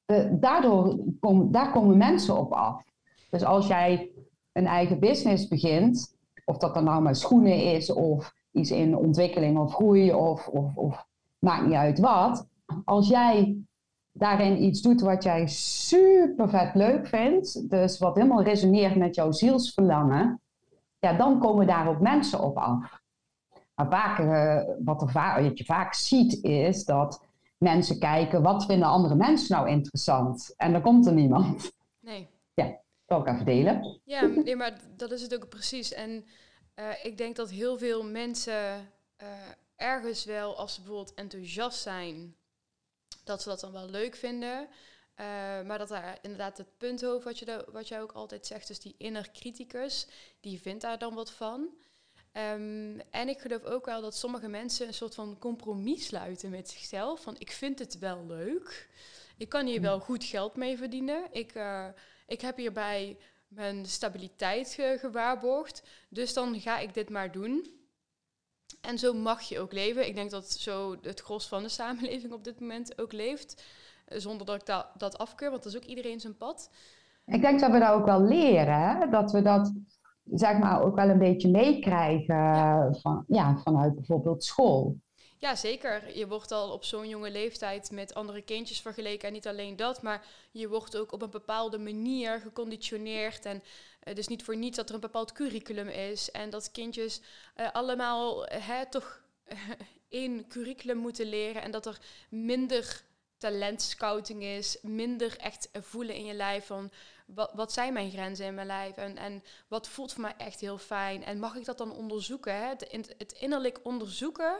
De, 0.05 0.37
daardoor 0.39 0.99
kom, 1.19 1.51
daar 1.51 1.71
komen 1.71 1.97
mensen 1.97 2.37
op 2.37 2.51
af. 2.51 2.83
Dus 3.29 3.43
als 3.43 3.67
jij 3.67 4.11
een 4.51 4.65
eigen 4.65 4.99
business 4.99 5.47
begint, 5.47 6.12
of 6.45 6.57
dat 6.57 6.73
dan 6.73 6.83
nou 6.83 7.01
maar 7.01 7.15
schoenen 7.15 7.63
is, 7.63 7.91
of 7.91 8.33
iets 8.51 8.71
in 8.71 8.97
ontwikkeling 8.97 9.57
of 9.57 9.73
groei, 9.73 10.13
of, 10.13 10.47
of, 10.47 10.75
of 10.75 11.07
maakt 11.39 11.65
niet 11.65 11.75
uit 11.75 11.99
wat. 11.99 12.47
Als 12.85 13.07
jij 13.07 13.57
daarin 14.11 14.63
iets 14.63 14.81
doet 14.81 15.01
wat 15.01 15.23
jij 15.23 15.47
super 15.47 16.49
vet 16.49 16.75
leuk 16.75 17.07
vindt, 17.07 17.69
dus 17.69 17.99
wat 17.99 18.15
helemaal 18.15 18.43
resoneert 18.43 18.95
met 18.95 19.15
jouw 19.15 19.31
zielsverlangen, 19.31 20.41
ja, 20.99 21.13
dan 21.13 21.39
komen 21.39 21.67
daar 21.67 21.87
ook 21.87 21.99
mensen 21.99 22.39
op 22.39 22.57
af. 22.57 23.01
Maar 23.75 23.89
vaak, 23.89 24.19
uh, 24.19 24.75
wat, 24.83 25.01
er 25.01 25.09
va 25.09 25.41
wat 25.41 25.57
je 25.57 25.65
vaak 25.65 25.93
ziet 25.93 26.43
is 26.43 26.85
dat 26.85 27.25
mensen 27.57 27.99
kijken, 27.99 28.41
wat 28.41 28.65
vinden 28.65 28.87
andere 28.87 29.15
mensen 29.15 29.55
nou 29.55 29.69
interessant? 29.69 30.53
En 30.57 30.71
dan 30.71 30.81
komt 30.81 31.05
er 31.05 31.13
niemand. 31.13 31.71
Nee. 31.99 32.29
Ja, 32.53 32.77
zal 33.07 33.19
ik 33.21 33.27
even 33.27 33.45
delen. 33.45 34.01
Ja, 34.03 34.25
nee, 34.25 34.55
maar 34.55 34.79
dat 34.95 35.11
is 35.11 35.21
het 35.21 35.35
ook 35.35 35.49
precies. 35.49 35.93
En 35.93 36.25
uh, 36.75 37.05
ik 37.05 37.17
denk 37.17 37.35
dat 37.35 37.49
heel 37.49 37.77
veel 37.77 38.03
mensen 38.03 38.91
uh, 39.21 39.27
ergens 39.75 40.25
wel, 40.25 40.57
als 40.57 40.73
ze 40.73 40.81
bijvoorbeeld 40.81 41.13
enthousiast 41.13 41.81
zijn, 41.81 42.35
dat 43.23 43.41
ze 43.41 43.49
dat 43.49 43.59
dan 43.59 43.71
wel 43.71 43.89
leuk 43.89 44.15
vinden. 44.15 44.67
Uh, 45.19 45.25
maar 45.61 45.77
dat 45.77 45.87
daar 45.87 46.17
inderdaad 46.21 46.57
het 46.57 46.77
punthoofd, 46.77 47.23
wat, 47.23 47.39
je 47.39 47.65
wat 47.71 47.87
jij 47.87 48.01
ook 48.01 48.11
altijd 48.11 48.45
zegt, 48.45 48.67
dus 48.67 48.79
die 48.79 48.95
inner 48.97 49.31
criticus, 49.31 50.07
die 50.39 50.61
vindt 50.61 50.81
daar 50.81 50.97
dan 50.97 51.13
wat 51.13 51.31
van. 51.31 51.69
Um, 52.37 52.99
en 52.99 53.29
ik 53.29 53.39
geloof 53.39 53.63
ook 53.63 53.85
wel 53.85 54.01
dat 54.01 54.15
sommige 54.15 54.47
mensen 54.47 54.87
een 54.87 54.93
soort 54.93 55.15
van 55.15 55.37
compromis 55.39 56.05
sluiten 56.05 56.49
met 56.49 56.69
zichzelf. 56.69 57.21
Van 57.21 57.35
ik 57.37 57.51
vind 57.51 57.79
het 57.79 57.99
wel 57.99 58.25
leuk. 58.25 58.89
Ik 59.37 59.49
kan 59.49 59.65
hier 59.65 59.81
wel 59.81 59.99
goed 59.99 60.23
geld 60.23 60.55
mee 60.55 60.77
verdienen. 60.77 61.27
Ik, 61.31 61.53
ik 62.33 62.41
heb 62.41 62.57
hierbij 62.57 63.17
mijn 63.47 63.85
stabiliteit 63.85 64.73
ge 64.73 64.97
gewaarborgd. 64.99 65.83
Dus 66.09 66.33
dan 66.33 66.59
ga 66.59 66.79
ik 66.79 66.93
dit 66.93 67.09
maar 67.09 67.31
doen. 67.31 67.71
En 68.81 68.97
zo 68.97 69.13
mag 69.13 69.41
je 69.41 69.59
ook 69.59 69.73
leven. 69.73 70.07
Ik 70.07 70.15
denk 70.15 70.31
dat 70.31 70.51
zo 70.51 70.95
het 71.01 71.19
gros 71.19 71.47
van 71.47 71.63
de 71.63 71.69
samenleving 71.69 72.33
op 72.33 72.43
dit 72.43 72.59
moment 72.59 72.99
ook 73.01 73.11
leeft. 73.11 73.63
Eh, 74.05 74.19
zonder 74.19 74.45
dat 74.45 74.55
ik 74.55 74.65
dat, 74.65 74.87
dat 74.97 75.17
afkeur, 75.17 75.49
want 75.49 75.63
dat 75.63 75.73
is 75.73 75.79
ook 75.79 75.85
iedereen 75.85 76.19
zijn 76.19 76.37
pad. 76.37 76.69
Ik 77.25 77.41
denk 77.41 77.59
dat 77.59 77.71
we 77.71 77.79
dat 77.79 77.89
ook 77.89 78.05
wel 78.05 78.21
leren. 78.21 78.79
Hè? 78.79 79.09
Dat 79.09 79.31
we 79.31 79.41
dat 79.41 79.73
zeg 80.23 80.57
maar 80.57 80.81
ook 80.81 80.95
wel 80.95 81.09
een 81.09 81.17
beetje 81.17 81.49
meekrijgen 81.49 82.35
ja. 82.35 82.93
Van, 82.93 83.25
ja, 83.27 83.57
vanuit 83.57 83.95
bijvoorbeeld 83.95 84.43
school. 84.43 84.97
Ja, 85.43 85.55
zeker. 85.55 86.17
Je 86.17 86.27
wordt 86.27 86.51
al 86.51 86.71
op 86.71 86.83
zo'n 86.83 87.07
jonge 87.07 87.31
leeftijd 87.31 87.91
met 87.91 88.13
andere 88.13 88.41
kindjes 88.41 88.81
vergeleken. 88.81 89.27
En 89.27 89.33
niet 89.33 89.47
alleen 89.47 89.75
dat, 89.75 90.01
maar 90.01 90.25
je 90.51 90.67
wordt 90.67 90.97
ook 90.97 91.11
op 91.11 91.21
een 91.21 91.29
bepaalde 91.29 91.77
manier 91.77 92.39
geconditioneerd. 92.39 93.45
En 93.45 93.63
dus 94.13 94.27
niet 94.27 94.43
voor 94.43 94.57
niets 94.57 94.77
dat 94.77 94.89
er 94.89 94.95
een 94.95 95.01
bepaald 95.01 95.31
curriculum 95.31 95.87
is. 95.87 96.31
En 96.31 96.49
dat 96.49 96.71
kindjes 96.71 97.21
uh, 97.57 97.71
allemaal 97.71 98.45
hè, 98.45 98.89
toch 98.89 99.21
één 100.09 100.47
curriculum 100.47 100.97
moeten 100.97 101.25
leren. 101.25 101.61
En 101.61 101.71
dat 101.71 101.85
er 101.85 101.97
minder 102.29 103.03
talentscouting 103.37 104.43
is, 104.43 104.77
minder 104.81 105.37
echt 105.37 105.69
voelen 105.73 106.15
in 106.15 106.25
je 106.25 106.33
lijf 106.33 106.65
van 106.65 106.91
wat, 107.25 107.51
wat 107.53 107.73
zijn 107.73 107.93
mijn 107.93 108.11
grenzen 108.11 108.45
in 108.45 108.53
mijn 108.53 108.67
lijf 108.67 108.95
en, 108.95 109.17
en 109.17 109.43
wat 109.67 109.87
voelt 109.87 110.13
voor 110.13 110.21
mij 110.21 110.35
echt 110.37 110.59
heel 110.59 110.77
fijn 110.77 111.23
en 111.23 111.39
mag 111.39 111.55
ik 111.55 111.65
dat 111.65 111.77
dan 111.77 111.91
onderzoeken? 111.91 112.55
Hè? 112.55 112.67
Het 113.17 113.35
innerlijk 113.39 113.79
onderzoeken, 113.83 114.59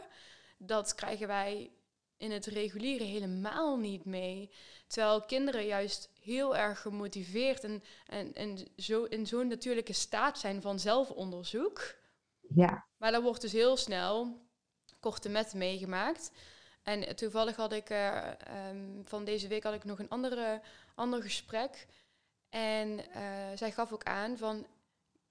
dat 0.66 0.94
krijgen 0.94 1.26
wij 1.26 1.70
in 2.16 2.30
het 2.30 2.46
reguliere 2.46 3.04
helemaal 3.04 3.76
niet 3.76 4.04
mee. 4.04 4.50
Terwijl 4.86 5.22
kinderen 5.22 5.66
juist 5.66 6.10
heel 6.20 6.56
erg 6.56 6.80
gemotiveerd 6.80 7.64
en, 7.64 7.82
en, 8.06 8.34
en 8.34 8.58
zo 8.76 9.04
in 9.04 9.26
zo'n 9.26 9.48
natuurlijke 9.48 9.92
staat 9.92 10.38
zijn 10.38 10.62
van 10.62 10.78
zelfonderzoek. 10.78 11.94
Ja. 12.54 12.86
Maar 12.96 13.12
dan 13.12 13.22
wordt 13.22 13.40
dus 13.40 13.52
heel 13.52 13.76
snel 13.76 14.42
korte 15.00 15.28
met 15.28 15.54
meegemaakt. 15.54 16.30
En 16.82 17.16
toevallig 17.16 17.56
had 17.56 17.72
ik 17.72 17.90
uh, 17.90 18.30
um, 18.70 19.02
van 19.04 19.24
deze 19.24 19.48
week 19.48 19.62
had 19.62 19.74
ik 19.74 19.84
nog 19.84 19.98
een 19.98 20.08
andere, 20.08 20.60
ander 20.94 21.22
gesprek. 21.22 21.86
En 22.48 22.88
uh, 22.88 23.04
zij 23.54 23.72
gaf 23.72 23.92
ook 23.92 24.04
aan 24.04 24.38
van 24.38 24.66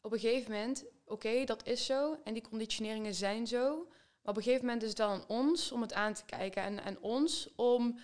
op 0.02 0.12
een 0.12 0.19
gegeven 0.19 0.52
moment, 0.52 0.84
oké, 1.04 1.13
okay, 1.13 1.46
dat 1.46 1.67
is 1.67 1.86
zo 1.86 2.17
en 2.24 2.34
die 2.34 2.48
conditioneringen 2.50 3.13
zijn 3.13 3.48
zo. 3.48 3.88
Maar 4.24 4.32
op 4.32 4.38
een 4.38 4.44
gegeven 4.44 4.66
moment 4.66 4.84
is 4.84 4.90
het 4.90 4.98
dan 4.98 5.24
ons 5.28 5.72
om 5.72 5.82
het 5.82 5.94
aan 5.94 6.14
te 6.14 6.26
kijken 6.26 6.64
en 6.64 6.84
aan 6.84 6.98
ons 7.00 7.50
om 7.56 8.00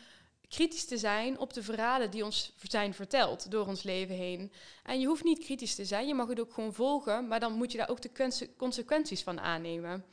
kritisch 0.47 0.85
te 0.85 0.97
zijn 0.97 1.39
op 1.39 1.53
de 1.53 1.63
verhalen 1.63 2.11
die 2.11 2.23
ons 2.23 2.53
zijn 2.61 2.93
verteld 2.93 3.51
door 3.51 3.67
ons 3.67 3.83
leven 3.83 4.15
heen. 4.15 4.51
En 4.83 4.99
je 4.99 5.07
hoeft 5.07 5.23
niet 5.23 5.39
kritisch 5.39 5.75
te 5.75 5.85
zijn, 5.85 6.07
je 6.07 6.13
mag 6.13 6.27
het 6.27 6.39
ook 6.39 6.53
gewoon 6.53 6.73
volgen, 6.73 7.27
maar 7.27 7.39
dan 7.39 7.53
moet 7.53 7.71
je 7.71 7.77
daar 7.77 7.89
ook 7.89 8.01
de 8.01 8.11
consequenties 8.57 9.23
van 9.23 9.39
aannemen. 9.39 10.05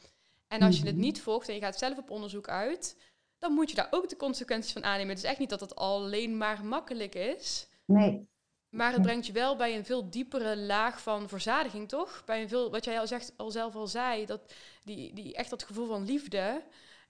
En 0.48 0.62
als 0.62 0.78
je 0.78 0.86
het 0.86 0.96
niet 0.96 1.20
volgt 1.20 1.48
en 1.48 1.54
je 1.54 1.60
gaat 1.60 1.78
zelf 1.78 1.98
op 1.98 2.10
onderzoek 2.10 2.48
uit, 2.48 2.96
dan 3.38 3.52
moet 3.52 3.70
je 3.70 3.76
daar 3.76 3.88
ook 3.90 4.08
de 4.08 4.16
consequenties 4.16 4.72
van 4.72 4.84
aannemen. 4.84 5.14
Het 5.14 5.24
is 5.24 5.30
echt 5.30 5.38
niet 5.38 5.50
dat 5.50 5.60
het 5.60 5.74
alleen 5.74 6.36
maar 6.36 6.64
makkelijk 6.64 7.14
is. 7.14 7.68
Nee. 7.84 8.28
Maar 8.76 8.92
het 8.92 9.02
brengt 9.02 9.26
je 9.26 9.32
wel 9.32 9.56
bij 9.56 9.76
een 9.76 9.84
veel 9.84 10.10
diepere 10.10 10.56
laag 10.56 11.02
van 11.02 11.28
verzadiging, 11.28 11.88
toch? 11.88 12.22
Bij 12.26 12.42
een 12.42 12.48
veel, 12.48 12.70
wat 12.70 12.84
jij 12.84 13.00
al, 13.00 13.06
zegt, 13.06 13.32
al 13.36 13.50
zelf 13.50 13.74
al 13.74 13.86
zei, 13.86 14.26
dat 14.26 14.40
die, 14.84 15.14
die 15.14 15.34
echt 15.34 15.50
dat 15.50 15.62
gevoel 15.62 15.86
van 15.86 16.04
liefde 16.04 16.62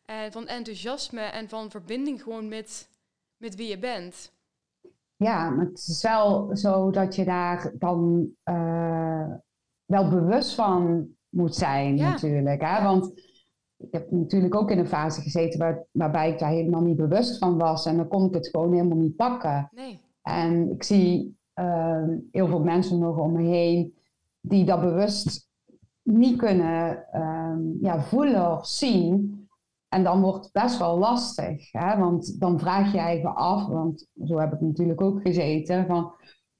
en 0.04 0.32
van 0.32 0.46
enthousiasme 0.46 1.20
en 1.20 1.48
van 1.48 1.70
verbinding 1.70 2.22
gewoon 2.22 2.48
met, 2.48 2.88
met 3.36 3.54
wie 3.56 3.68
je 3.68 3.78
bent. 3.78 4.32
Ja, 5.16 5.50
maar 5.50 5.64
het 5.64 5.78
is 5.78 6.02
wel 6.02 6.56
zo 6.56 6.90
dat 6.90 7.14
je 7.14 7.24
daar 7.24 7.72
dan 7.78 8.30
uh, 8.44 9.32
wel 9.84 10.08
bewust 10.08 10.54
van 10.54 11.08
moet 11.28 11.54
zijn, 11.54 11.94
natuurlijk. 11.94 12.60
Hè? 12.60 12.82
Want 12.82 13.12
ik 13.76 13.92
heb 13.92 14.10
natuurlijk 14.10 14.54
ook 14.54 14.70
in 14.70 14.78
een 14.78 14.88
fase 14.88 15.20
gezeten 15.20 15.58
waar, 15.58 15.84
waarbij 15.90 16.30
ik 16.30 16.38
daar 16.38 16.50
helemaal 16.50 16.82
niet 16.82 16.96
bewust 16.96 17.38
van 17.38 17.58
was. 17.58 17.86
En 17.86 17.96
dan 17.96 18.08
kon 18.08 18.26
ik 18.26 18.34
het 18.34 18.48
gewoon 18.48 18.72
helemaal 18.72 18.98
niet 18.98 19.16
pakken. 19.16 19.68
Nee. 19.72 20.00
En 20.22 20.70
ik 20.70 20.82
zie 20.82 21.36
heel 22.30 22.46
veel 22.46 22.62
mensen 22.62 22.98
nog 22.98 23.18
om 23.18 23.32
me 23.32 23.42
heen 23.42 23.94
die 24.40 24.64
dat 24.64 24.80
bewust 24.80 25.48
niet 26.02 26.36
kunnen 26.36 27.04
uh, 27.14 27.82
ja, 27.82 28.00
voelen 28.00 28.52
of 28.52 28.66
zien. 28.66 29.34
En 29.88 30.04
dan 30.04 30.20
wordt 30.20 30.44
het 30.44 30.52
best 30.52 30.78
wel 30.78 30.98
lastig. 30.98 31.72
Hè? 31.72 31.98
Want 31.98 32.40
dan 32.40 32.58
vraag 32.58 32.92
je 32.92 33.18
je 33.18 33.28
af, 33.28 33.66
want 33.66 34.08
zo 34.24 34.38
heb 34.38 34.52
ik 34.52 34.60
natuurlijk 34.60 35.00
ook 35.00 35.20
gezeten, 35.20 35.86
van 35.86 36.12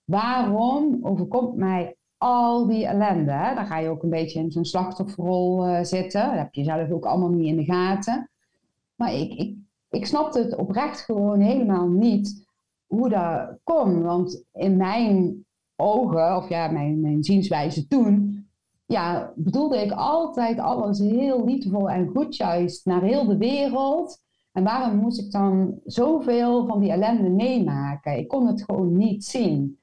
waarom 0.05 0.99
overkomt 1.03 1.57
mij 1.57 1.97
al 2.17 2.67
die 2.67 2.87
ellende? 2.87 3.53
Dan 3.55 3.67
ga 3.67 3.79
je 3.79 3.89
ook 3.89 4.03
een 4.03 4.11
beetje 4.11 4.41
in 4.41 4.51
zo'n 4.51 4.65
slachtofferrol 4.65 5.69
uh, 5.69 5.83
zitten. 5.83 6.27
Dat 6.27 6.39
heb 6.39 6.55
je 6.55 6.65
zelf 6.65 6.91
ook 6.91 7.07
allemaal 7.07 7.31
niet 7.31 7.47
in 7.47 7.57
de 7.57 7.65
gaten. 7.65 8.31
Maar 8.95 9.13
ik, 9.13 9.33
ik, 9.33 9.57
ik 9.91 10.07
snapte 10.07 10.39
het 10.39 10.57
oprecht 10.57 11.01
gewoon 11.01 11.41
helemaal 11.41 11.89
niet 11.89 12.46
hoe 12.87 13.09
dat 13.09 13.59
kon. 13.63 14.03
Want 14.03 14.45
in 14.53 14.77
mijn 14.77 15.45
ogen, 15.77 16.37
of 16.37 16.49
ja, 16.49 16.69
mijn, 16.69 17.01
mijn 17.01 17.25
zienswijze 17.25 17.87
toen, 17.87 18.45
ja, 18.87 19.33
bedoelde 19.37 19.83
ik 19.83 19.93
altijd 19.93 20.59
alles 20.59 20.99
heel 20.99 21.45
liefdevol 21.45 21.91
en 21.91 22.09
goed 22.09 22.37
juist 22.37 22.85
naar 22.85 23.03
heel 23.03 23.27
de 23.27 23.37
wereld. 23.37 24.25
En 24.53 24.65
waarom 24.65 24.97
moest 24.97 25.21
ik 25.21 25.31
dan 25.31 25.81
zoveel 25.85 26.67
van 26.67 26.81
die 26.81 26.91
ellende 26.91 27.29
meemaken? 27.29 28.19
Ik 28.19 28.29
kon 28.29 28.47
het 28.47 28.63
gewoon 28.65 28.97
niet 28.97 29.25
zien. 29.25 29.79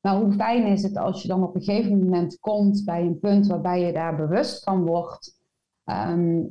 Maar 0.00 0.16
hoe 0.16 0.32
fijn 0.32 0.66
is 0.66 0.82
het 0.82 0.96
als 0.96 1.22
je 1.22 1.28
dan 1.28 1.42
op 1.42 1.54
een 1.54 1.62
gegeven 1.62 1.98
moment 1.98 2.38
komt 2.38 2.84
bij 2.84 3.02
een 3.02 3.18
punt 3.18 3.46
waarbij 3.46 3.80
je 3.80 3.92
daar 3.92 4.16
bewust 4.16 4.64
van 4.64 4.86
wordt. 4.86 5.38
Ehm, 5.84 6.42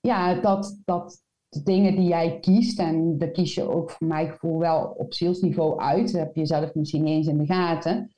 ja, 0.00 0.34
dat, 0.34 0.80
dat 0.84 1.22
de 1.48 1.62
dingen 1.62 1.96
die 1.96 2.08
jij 2.08 2.38
kiest, 2.40 2.78
en 2.78 3.18
dat 3.18 3.30
kies 3.30 3.54
je 3.54 3.68
ook 3.68 3.90
voor 3.90 4.06
mijn 4.06 4.28
gevoel 4.30 4.58
wel 4.58 4.94
op 4.96 5.14
zielsniveau 5.14 5.80
uit, 5.80 6.12
dat 6.12 6.20
heb 6.20 6.36
je 6.36 6.46
zelf 6.46 6.74
misschien 6.74 7.02
niet 7.02 7.14
eens 7.14 7.26
in 7.26 7.38
de 7.38 7.46
gaten. 7.46 8.10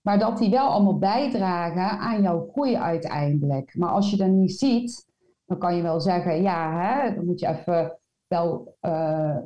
Maar 0.00 0.18
dat 0.18 0.38
die 0.38 0.50
wel 0.50 0.68
allemaal 0.68 0.98
bijdragen 0.98 1.98
aan 1.98 2.22
jouw 2.22 2.48
groei 2.52 2.76
uiteindelijk. 2.76 3.76
Maar 3.76 3.90
als 3.90 4.10
je 4.10 4.16
dat 4.16 4.28
niet 4.28 4.52
ziet, 4.52 5.06
dan 5.44 5.58
kan 5.58 5.76
je 5.76 5.82
wel 5.82 6.00
zeggen, 6.00 6.42
ja, 6.42 6.80
hè, 6.80 7.14
dan 7.14 7.26
moet 7.26 7.40
je 7.40 7.46
even 7.46 7.98
wel, 8.26 8.76
uh, 8.80 9.36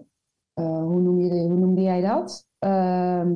uh, 0.55 0.83
hoe, 0.83 1.01
noem 1.01 1.21
je, 1.21 1.31
hoe 1.31 1.59
noemde 1.59 1.83
jij 1.83 2.01
dat? 2.01 2.47
Uh, 2.67 3.31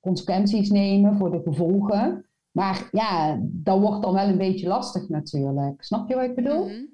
consequenties 0.00 0.70
nemen 0.70 1.16
voor 1.16 1.30
de 1.30 1.40
gevolgen. 1.42 2.26
Maar 2.50 2.88
ja, 2.90 3.38
dat 3.42 3.80
wordt 3.80 4.02
dan 4.02 4.14
wel 4.14 4.28
een 4.28 4.38
beetje 4.38 4.68
lastig 4.68 5.08
natuurlijk. 5.08 5.82
Snap 5.82 6.08
je 6.08 6.14
wat 6.14 6.24
ik 6.24 6.34
bedoel? 6.34 6.64
Mhm. 6.64 6.84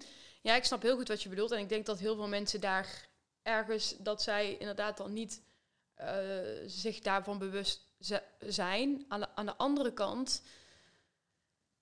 Ja, 0.48 0.54
ik 0.54 0.64
snap 0.64 0.82
heel 0.82 0.96
goed 0.96 1.08
wat 1.08 1.22
je 1.22 1.28
bedoelt. 1.28 1.50
En 1.50 1.58
ik 1.58 1.68
denk 1.68 1.86
dat 1.86 1.98
heel 1.98 2.14
veel 2.14 2.28
mensen 2.28 2.60
daar 2.60 3.08
ergens, 3.42 3.96
dat 3.98 4.22
zij 4.22 4.56
inderdaad 4.56 4.96
dan 4.96 5.12
niet 5.12 5.42
uh, 6.00 6.06
zich 6.66 7.00
daarvan 7.00 7.38
bewust 7.38 7.80
zijn. 8.38 9.04
Aan 9.08 9.20
de, 9.20 9.28
aan 9.34 9.46
de 9.46 9.56
andere 9.56 9.92
kant, 9.92 10.42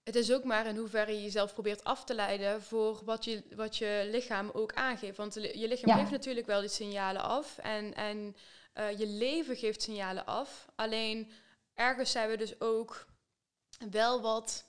het 0.02 0.14
is 0.14 0.32
ook 0.32 0.44
maar 0.44 0.66
in 0.66 0.76
hoeverre 0.76 1.12
je 1.12 1.22
jezelf 1.22 1.52
probeert 1.52 1.84
af 1.84 2.04
te 2.04 2.14
leiden 2.14 2.62
voor 2.62 3.04
wat 3.04 3.24
je, 3.24 3.42
wat 3.54 3.76
je 3.76 4.08
lichaam 4.10 4.50
ook 4.50 4.72
aangeeft. 4.72 5.16
Want 5.16 5.34
je 5.34 5.68
lichaam 5.68 5.98
geeft 5.98 6.10
natuurlijk 6.10 6.46
wel 6.46 6.60
die 6.60 6.68
signalen 6.68 7.22
af 7.22 7.58
en, 7.58 7.94
en 7.94 8.36
uh, 8.74 8.98
je 8.98 9.06
leven 9.06 9.56
geeft 9.56 9.82
signalen 9.82 10.26
af. 10.26 10.68
Alleen 10.74 11.32
ergens 11.74 12.10
zijn 12.10 12.28
we 12.28 12.36
dus 12.36 12.60
ook 12.60 13.06
wel 13.90 14.20
wat 14.20 14.64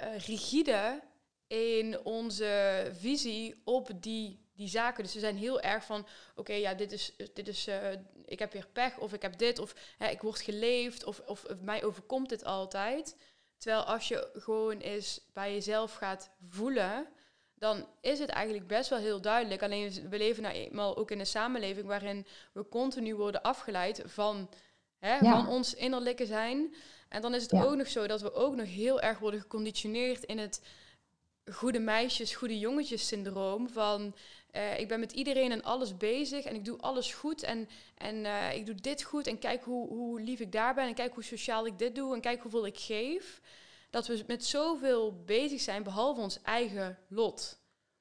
uh, 0.00 0.18
rigide 0.18 1.06
in 1.48 2.04
onze 2.04 2.90
visie 2.92 3.60
op 3.64 3.90
die 4.00 4.46
die 4.58 4.68
zaken. 4.68 5.02
Dus 5.02 5.12
ze 5.12 5.18
zijn 5.18 5.36
heel 5.36 5.60
erg 5.60 5.84
van, 5.84 6.06
oké, 6.34 6.52
ja, 6.52 6.74
dit 6.74 6.92
is, 6.92 7.14
dit 7.34 7.48
is 7.48 7.68
uh, 7.68 7.76
ik 8.24 8.38
heb 8.38 8.52
weer 8.52 8.66
pech, 8.72 8.98
of 8.98 9.12
ik 9.12 9.22
heb 9.22 9.38
dit, 9.38 9.58
of 9.58 9.74
hè, 9.98 10.08
ik 10.08 10.20
word 10.20 10.40
geleefd, 10.40 11.04
of, 11.04 11.22
of, 11.26 11.46
mij 11.60 11.84
overkomt 11.84 12.28
dit 12.28 12.44
altijd. 12.44 13.16
Terwijl 13.56 13.82
als 13.82 14.08
je 14.08 14.30
gewoon 14.32 14.78
eens 14.78 15.20
bij 15.32 15.52
jezelf 15.52 15.94
gaat 15.94 16.30
voelen, 16.48 17.06
dan 17.54 17.86
is 18.00 18.18
het 18.18 18.28
eigenlijk 18.28 18.66
best 18.66 18.90
wel 18.90 18.98
heel 18.98 19.20
duidelijk. 19.20 19.62
Alleen 19.62 20.08
we 20.08 20.18
leven 20.18 20.42
nou 20.42 20.54
eenmaal 20.54 20.96
ook 20.96 21.10
in 21.10 21.18
een 21.18 21.26
samenleving 21.26 21.86
waarin 21.86 22.26
we 22.52 22.68
continu 22.68 23.14
worden 23.14 23.42
afgeleid 23.42 24.02
van, 24.04 24.50
hè, 24.98 25.18
van 25.18 25.48
ons 25.48 25.74
innerlijke 25.74 26.26
zijn. 26.26 26.74
En 27.08 27.22
dan 27.22 27.34
is 27.34 27.42
het 27.42 27.52
ook 27.52 27.76
nog 27.76 27.88
zo 27.88 28.06
dat 28.06 28.20
we 28.20 28.32
ook 28.32 28.56
nog 28.56 28.66
heel 28.66 29.00
erg 29.00 29.18
worden 29.18 29.40
geconditioneerd 29.40 30.24
in 30.24 30.38
het 30.38 30.62
goede 31.52 31.78
meisjes, 31.78 32.34
goede 32.34 32.58
jongetjes 32.58 33.06
syndroom. 33.06 33.68
Van 33.68 34.14
uh, 34.52 34.78
ik 34.78 34.88
ben 34.88 35.00
met 35.00 35.12
iedereen 35.12 35.52
en 35.52 35.62
alles 35.62 35.96
bezig 35.96 36.44
en 36.44 36.54
ik 36.54 36.64
doe 36.64 36.78
alles 36.78 37.14
goed 37.14 37.42
en, 37.42 37.68
en 37.94 38.16
uh, 38.16 38.54
ik 38.54 38.66
doe 38.66 38.74
dit 38.74 39.02
goed 39.02 39.26
en 39.26 39.38
kijk 39.38 39.64
hoe, 39.64 39.88
hoe 39.88 40.20
lief 40.20 40.40
ik 40.40 40.52
daar 40.52 40.74
ben 40.74 40.86
en 40.86 40.94
kijk 40.94 41.14
hoe 41.14 41.24
sociaal 41.24 41.66
ik 41.66 41.78
dit 41.78 41.94
doe 41.94 42.14
en 42.14 42.20
kijk 42.20 42.42
hoeveel 42.42 42.66
ik 42.66 42.78
geef. 42.78 43.40
Dat 43.90 44.06
we 44.06 44.24
met 44.26 44.44
zoveel 44.44 45.22
bezig 45.24 45.60
zijn 45.60 45.82
behalve 45.82 46.20
ons 46.20 46.42
eigen 46.42 46.98
lot. 47.08 47.58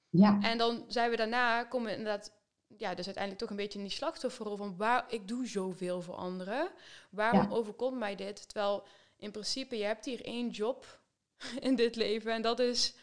Ja. 0.09 0.39
En 0.41 0.57
dan 0.57 0.85
zijn 0.87 1.09
we 1.09 1.15
daarna, 1.15 1.63
komen 1.63 1.87
we 1.91 1.97
inderdaad, 1.97 2.31
ja, 2.77 2.95
dus 2.95 3.05
uiteindelijk 3.05 3.37
toch 3.37 3.49
een 3.49 3.63
beetje 3.63 3.79
in 3.79 3.85
die 3.85 3.93
slachtofferrol 3.93 4.55
van 4.55 4.77
waar 4.77 5.05
ik 5.09 5.27
doe 5.27 5.47
zoveel 5.47 6.01
voor 6.01 6.15
anderen. 6.15 6.69
Waarom 7.09 7.51
overkomt 7.53 7.97
mij 7.97 8.15
dit? 8.15 8.49
Terwijl 8.49 8.83
in 9.17 9.31
principe, 9.31 9.77
je 9.77 9.83
hebt 9.83 10.05
hier 10.05 10.25
één 10.25 10.49
job 10.49 10.99
in 11.59 11.75
dit 11.75 11.95
leven 11.95 12.33
en 12.33 12.41
dat 12.41 12.59
is 12.59 12.93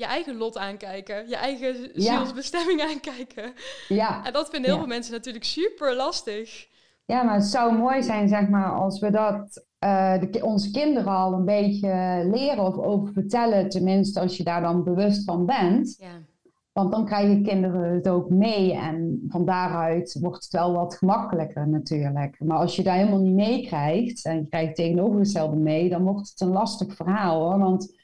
je 0.00 0.06
eigen 0.06 0.36
lot 0.36 0.58
aankijken, 0.58 1.28
je 1.28 1.36
eigen 1.36 1.90
zielsbestemming 1.94 2.82
aankijken. 2.90 3.52
Ja. 3.88 4.24
En 4.24 4.32
dat 4.32 4.50
vinden 4.50 4.70
heel 4.70 4.78
veel 4.78 4.88
mensen 4.88 5.12
natuurlijk 5.12 5.44
super 5.44 5.96
lastig. 5.96 6.68
Ja, 7.04 7.22
maar 7.22 7.34
het 7.34 7.44
zou 7.44 7.78
mooi 7.78 8.02
zijn, 8.02 8.28
zeg 8.28 8.48
maar, 8.48 8.72
als 8.72 9.00
we 9.00 9.10
dat 9.10 9.66
uh, 9.84 10.20
de, 10.20 10.44
onze 10.44 10.70
kinderen 10.70 11.12
al 11.12 11.32
een 11.32 11.44
beetje 11.44 12.22
leren 12.32 12.64
of 12.64 12.76
over 12.76 13.12
vertellen, 13.12 13.68
tenminste 13.68 14.20
als 14.20 14.36
je 14.36 14.44
daar 14.44 14.60
dan 14.60 14.84
bewust 14.84 15.24
van 15.24 15.46
bent. 15.46 15.96
Ja. 15.98 16.28
Want 16.72 16.92
dan 16.92 17.04
krijgen 17.04 17.42
kinderen 17.42 17.94
het 17.94 18.08
ook 18.08 18.30
mee 18.30 18.72
en 18.72 19.24
van 19.28 19.44
daaruit 19.44 20.18
wordt 20.20 20.44
het 20.44 20.52
wel 20.52 20.72
wat 20.72 20.94
gemakkelijker 20.94 21.68
natuurlijk. 21.68 22.40
Maar 22.40 22.58
als 22.58 22.76
je 22.76 22.82
daar 22.82 22.96
helemaal 22.96 23.20
niet 23.20 23.34
mee 23.34 23.66
krijgt 23.66 24.24
en 24.24 24.36
je 24.36 24.46
krijgt 24.48 24.74
tegenovergestelde 24.74 25.56
mee, 25.56 25.88
dan 25.88 26.02
wordt 26.02 26.28
het 26.28 26.40
een 26.40 26.52
lastig 26.52 26.94
verhaal 26.94 27.40
hoor. 27.40 27.58
Want 27.58 27.99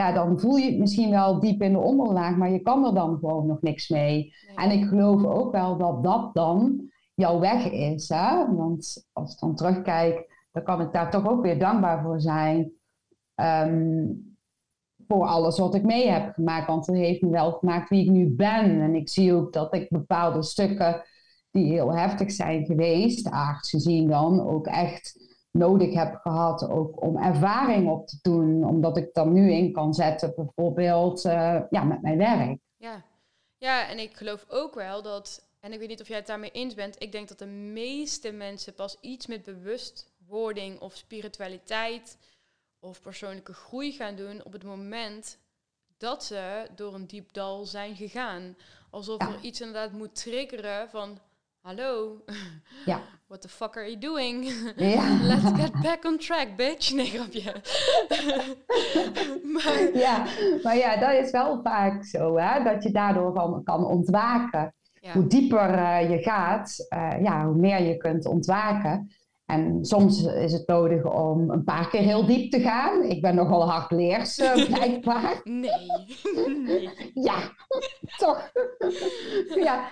ja, 0.00 0.12
dan 0.12 0.40
voel 0.40 0.56
je 0.56 0.70
het 0.70 0.78
misschien 0.78 1.10
wel 1.10 1.40
diep 1.40 1.62
in 1.62 1.72
de 1.72 1.78
onderlaag, 1.78 2.36
maar 2.36 2.50
je 2.50 2.60
kan 2.60 2.86
er 2.86 2.94
dan 2.94 3.18
gewoon 3.18 3.46
nog 3.46 3.60
niks 3.60 3.88
mee. 3.88 4.34
En 4.54 4.70
ik 4.70 4.84
geloof 4.84 5.24
ook 5.24 5.52
wel 5.52 5.76
dat 5.76 6.02
dat 6.02 6.34
dan 6.34 6.90
jouw 7.14 7.40
weg 7.40 7.70
is. 7.70 8.08
Hè? 8.08 8.54
Want 8.54 9.08
als 9.12 9.32
ik 9.32 9.38
dan 9.38 9.54
terugkijk, 9.54 10.46
dan 10.52 10.62
kan 10.62 10.80
ik 10.80 10.92
daar 10.92 11.10
toch 11.10 11.28
ook 11.28 11.42
weer 11.42 11.58
dankbaar 11.58 12.02
voor 12.02 12.20
zijn. 12.20 12.72
Ehm, 13.34 14.06
voor 15.08 15.26
alles 15.26 15.58
wat 15.58 15.74
ik 15.74 15.82
mee 15.82 16.08
heb 16.08 16.34
gemaakt. 16.34 16.66
Want 16.66 16.86
het 16.86 16.96
heeft 16.96 17.22
me 17.22 17.30
wel 17.30 17.52
gemaakt 17.52 17.88
wie 17.88 18.04
ik 18.04 18.10
nu 18.10 18.28
ben. 18.28 18.80
En 18.80 18.94
ik 18.94 19.08
zie 19.08 19.34
ook 19.34 19.52
dat 19.52 19.74
ik 19.74 19.88
bepaalde 19.88 20.42
stukken 20.42 21.02
die 21.50 21.72
heel 21.72 21.94
heftig 21.94 22.32
zijn 22.32 22.64
geweest, 22.64 23.30
aards 23.30 23.70
gezien 23.70 24.08
dan, 24.08 24.46
ook 24.46 24.66
echt 24.66 25.29
nodig 25.50 25.94
heb 25.94 26.14
gehad 26.14 26.68
ook 26.68 27.02
om 27.02 27.16
ervaring 27.16 27.90
op 27.90 28.06
te 28.06 28.18
doen, 28.22 28.64
omdat 28.64 28.96
ik 28.96 29.14
dan 29.14 29.32
nu 29.32 29.52
in 29.52 29.72
kan 29.72 29.94
zetten, 29.94 30.32
bijvoorbeeld 30.36 31.24
uh, 31.24 31.60
ja, 31.70 31.84
met 31.84 32.02
mijn 32.02 32.18
werk. 32.18 32.58
Ja. 32.76 33.02
ja, 33.58 33.88
en 33.88 33.98
ik 33.98 34.16
geloof 34.16 34.44
ook 34.48 34.74
wel 34.74 35.02
dat, 35.02 35.48
en 35.60 35.72
ik 35.72 35.78
weet 35.78 35.88
niet 35.88 36.00
of 36.00 36.08
jij 36.08 36.16
het 36.16 36.26
daarmee 36.26 36.50
eens 36.50 36.74
bent, 36.74 37.02
ik 37.02 37.12
denk 37.12 37.28
dat 37.28 37.38
de 37.38 37.46
meeste 37.46 38.32
mensen 38.32 38.74
pas 38.74 38.96
iets 39.00 39.26
met 39.26 39.44
bewustwording 39.44 40.80
of 40.80 40.96
spiritualiteit 40.96 42.18
of 42.80 43.00
persoonlijke 43.00 43.52
groei 43.52 43.92
gaan 43.92 44.16
doen 44.16 44.44
op 44.44 44.52
het 44.52 44.64
moment 44.64 45.38
dat 45.96 46.24
ze 46.24 46.66
door 46.74 46.94
een 46.94 47.06
diep 47.06 47.32
dal 47.32 47.64
zijn 47.64 47.96
gegaan. 47.96 48.56
Alsof 48.90 49.22
er 49.22 49.40
iets 49.40 49.60
inderdaad 49.60 49.92
moet 49.92 50.14
triggeren 50.14 50.90
van 50.90 51.18
hallo, 51.62 52.22
ja. 52.86 53.00
what 53.28 53.42
the 53.42 53.48
fuck 53.48 53.76
are 53.76 53.86
you 53.86 53.98
doing? 53.98 54.44
Ja. 54.76 55.18
Let's 55.22 55.52
get 55.56 55.72
back 55.82 56.04
on 56.04 56.18
track, 56.18 56.56
bitch. 56.56 56.92
Nee, 56.94 57.06
grapje. 57.06 57.54
maar, 59.42 59.96
ja, 59.98 60.24
maar 60.62 60.76
ja, 60.76 60.96
dat 60.96 61.24
is 61.24 61.30
wel 61.30 61.60
vaak 61.62 62.04
zo, 62.04 62.36
hè, 62.36 62.64
dat 62.64 62.82
je 62.82 62.90
daardoor 62.90 63.32
van 63.32 63.62
kan 63.64 63.84
ontwaken. 63.84 64.74
Hoe 65.12 65.26
dieper 65.26 65.74
uh, 65.74 66.10
je 66.10 66.18
gaat, 66.18 66.86
uh, 66.94 67.22
ja, 67.22 67.44
hoe 67.44 67.56
meer 67.56 67.82
je 67.82 67.96
kunt 67.96 68.26
ontwaken. 68.26 69.10
En 69.50 69.84
soms 69.84 70.24
is 70.24 70.52
het 70.52 70.66
nodig 70.66 71.04
om 71.04 71.50
een 71.50 71.64
paar 71.64 71.88
keer 71.88 72.00
heel 72.00 72.26
diep 72.26 72.50
te 72.50 72.60
gaan. 72.60 73.02
Ik 73.02 73.20
ben 73.20 73.34
nogal 73.34 73.70
hardleers, 73.70 74.38
uh, 74.38 74.54
blijkbaar. 74.72 75.40
Nee. 75.44 75.70
nee. 76.56 76.90
Ja, 77.28 77.54
toch. 78.16 78.52
ja. 79.54 79.88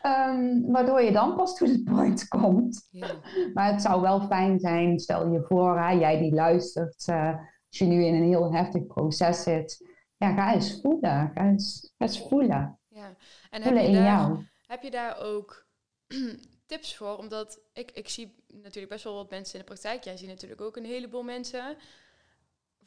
Ehm, 0.00 0.60
waardoor 0.66 1.02
je 1.02 1.12
dan 1.12 1.36
pas 1.36 1.56
to 1.56 1.66
the 1.66 1.82
point 1.82 2.28
komt. 2.28 2.88
Ja. 2.90 3.06
Maar 3.54 3.72
het 3.72 3.82
zou 3.82 4.00
wel 4.00 4.20
fijn 4.20 4.60
zijn, 4.60 4.98
stel 4.98 5.32
je 5.32 5.44
voor, 5.48 5.78
hè, 5.78 5.90
jij 5.90 6.18
die 6.18 6.34
luistert, 6.34 7.08
uh, 7.10 7.28
als 7.68 7.78
je 7.78 7.84
nu 7.84 8.04
in 8.04 8.14
een 8.14 8.28
heel 8.28 8.52
heftig 8.52 8.86
proces 8.86 9.42
zit, 9.42 9.92
ja, 10.16 10.34
ga 10.34 10.54
eens 10.54 10.80
voelen. 10.80 11.30
Ga 11.34 11.44
eens, 11.44 11.94
ga 11.98 12.04
eens 12.04 12.28
voelen. 12.28 12.78
Ja. 12.88 13.16
En 13.50 13.62
heb 13.62 13.86
je, 13.86 13.92
daar, 13.92 14.52
heb 14.66 14.82
je 14.82 14.90
daar 14.90 15.18
ook 15.22 15.66
tips 16.66 16.96
voor? 16.96 17.16
Omdat 17.16 17.60
ik, 17.72 17.90
ik 17.90 18.08
zie 18.08 18.34
natuurlijk 18.48 18.92
best 18.92 19.04
wel 19.04 19.14
wat 19.14 19.30
mensen 19.30 19.54
in 19.54 19.60
de 19.60 19.66
praktijk. 19.66 20.04
Jij 20.04 20.16
ziet 20.16 20.28
natuurlijk 20.28 20.60
ook 20.60 20.76
een 20.76 20.84
heleboel 20.84 21.22
mensen. 21.22 21.76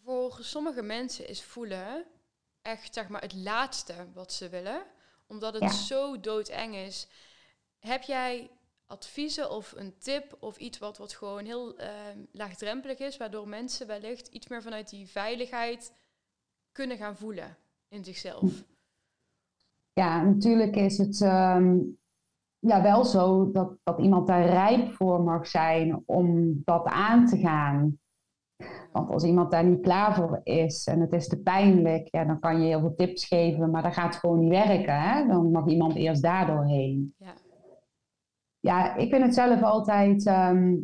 Voor 0.03 0.37
sommige 0.41 0.81
mensen 0.81 1.27
is 1.27 1.43
voelen 1.43 2.05
echt 2.61 2.93
zeg 2.93 3.07
maar 3.07 3.21
het 3.21 3.35
laatste 3.35 3.93
wat 4.13 4.33
ze 4.33 4.49
willen. 4.49 4.83
Omdat 5.27 5.53
het 5.53 5.71
zo 5.73 6.19
doodeng 6.19 6.75
is. 6.75 7.07
Heb 7.79 8.03
jij 8.03 8.49
adviezen 8.85 9.51
of 9.51 9.73
een 9.75 9.93
tip 9.97 10.37
of 10.39 10.57
iets 10.57 10.77
wat, 10.77 10.97
wat 10.97 11.13
gewoon 11.13 11.45
heel 11.45 11.81
uh, 11.81 11.87
laagdrempelig 12.31 12.97
is, 12.97 13.17
waardoor 13.17 13.47
mensen 13.47 13.87
wellicht 13.87 14.27
iets 14.27 14.47
meer 14.47 14.61
vanuit 14.61 14.89
die 14.89 15.07
veiligheid 15.07 15.93
kunnen 16.71 16.97
gaan 16.97 17.17
voelen 17.17 17.57
in 17.87 18.03
zichzelf? 18.03 18.63
Ja, 19.93 20.23
natuurlijk 20.23 20.75
is 20.75 20.97
het 20.97 21.21
ehm, 21.21 21.77
ja, 22.59 22.81
wel 22.81 23.05
zo 23.05 23.51
dat, 23.51 23.77
dat 23.83 23.99
iemand 23.99 24.27
daar 24.27 24.45
rijp 24.45 24.93
voor 24.93 25.21
mag 25.21 25.47
zijn 25.47 26.03
om 26.05 26.61
dat 26.63 26.85
aan 26.85 27.25
te 27.25 27.37
gaan. 27.37 27.99
Want 28.91 29.09
als 29.09 29.23
iemand 29.23 29.51
daar 29.51 29.65
niet 29.65 29.81
klaar 29.81 30.15
voor 30.15 30.41
is 30.43 30.87
en 30.87 30.99
het 30.99 31.13
is 31.13 31.27
te 31.27 31.41
pijnlijk, 31.41 32.07
ja, 32.11 32.25
dan 32.25 32.39
kan 32.39 32.61
je 32.61 32.67
heel 32.67 32.79
veel 32.79 32.95
tips 32.95 33.25
geven, 33.25 33.71
maar 33.71 33.83
dat 33.83 33.93
gaat 33.93 34.15
gewoon 34.15 34.39
niet 34.39 34.49
werken. 34.49 35.01
Hè? 35.01 35.27
Dan 35.27 35.51
mag 35.51 35.67
iemand 35.67 35.95
eerst 35.95 36.21
daardoor 36.21 36.65
heen. 36.65 37.13
Ja. 37.17 37.33
ja, 38.59 38.95
ik 38.95 39.09
vind 39.09 39.23
het 39.23 39.33
zelf 39.33 39.63
altijd 39.63 40.25
ehm, 40.25 40.75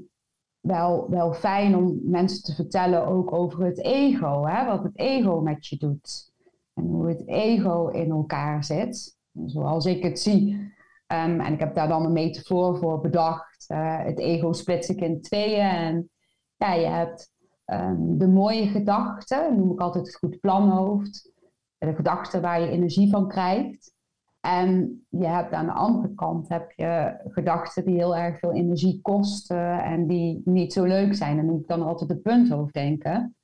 wel, 0.60 1.10
wel 1.10 1.34
fijn 1.34 1.76
om 1.76 2.00
mensen 2.04 2.44
te 2.44 2.56
vertellen 2.56 3.08
ook 3.08 3.34
over 3.34 3.64
het 3.66 3.84
ego. 3.84 4.46
Hè? 4.46 4.66
Wat 4.66 4.84
het 4.84 4.98
ego 4.98 5.42
met 5.42 5.68
je 5.68 5.78
doet. 5.78 6.32
En 6.74 6.84
hoe 6.84 7.08
het 7.08 7.28
ego 7.28 7.88
in 7.88 8.12
elkaar 8.12 8.64
zit. 8.64 9.18
Zoals 9.46 9.86
ik 9.86 10.04
het 10.04 10.20
zie. 10.20 10.74
Ehm, 11.14 11.40
en 11.40 11.54
ik 11.54 11.60
heb 11.60 11.76
daar 11.76 11.88
dan 11.88 12.06
een 12.06 12.14
metafoor 12.14 12.78
voor 12.78 13.02
bedacht. 13.02 13.66
Uh, 13.72 14.04
het 14.04 14.20
ego 14.20 14.54
splits 14.54 14.90
ik 14.90 15.02
in 15.02 15.22
tweeën. 15.22 15.70
En 15.70 16.10
ja, 16.58 16.74
je 16.74 16.86
hebt 16.86 17.34
Ehm, 17.66 18.18
de 18.18 18.28
mooie 18.28 18.68
gedachten, 18.68 19.58
noem 19.58 19.72
ik 19.72 19.80
altijd 19.80 20.06
het 20.06 20.16
goed 20.16 20.40
planhoofd. 20.40 21.32
De 21.78 21.96
gedachten 21.96 22.42
waar 22.42 22.62
je 22.62 22.70
energie 22.70 23.10
van 23.10 23.28
krijgt. 23.28 23.94
En 24.40 25.06
je 25.10 25.26
hebt 25.26 25.54
aan 25.54 25.66
de 25.66 25.72
andere 25.72 26.14
kant 26.14 26.50
heb 26.50 26.72
je 26.72 27.22
gedachten 27.28 27.86
die 27.86 27.96
heel 27.96 28.16
erg 28.16 28.40
veel 28.40 28.54
energie 28.54 29.02
kosten 29.02 29.84
en 29.84 30.08
die 30.08 30.42
niet 30.46 30.74
zo 30.74 30.84
leuk 30.84 31.16
zijn. 31.16 31.36
Dan 31.36 31.46
noem 31.46 31.60
ik 31.60 31.68
dan 31.68 31.82
altijd 31.82 32.10
het 32.10 32.22
punthoofddenken. 32.22 33.36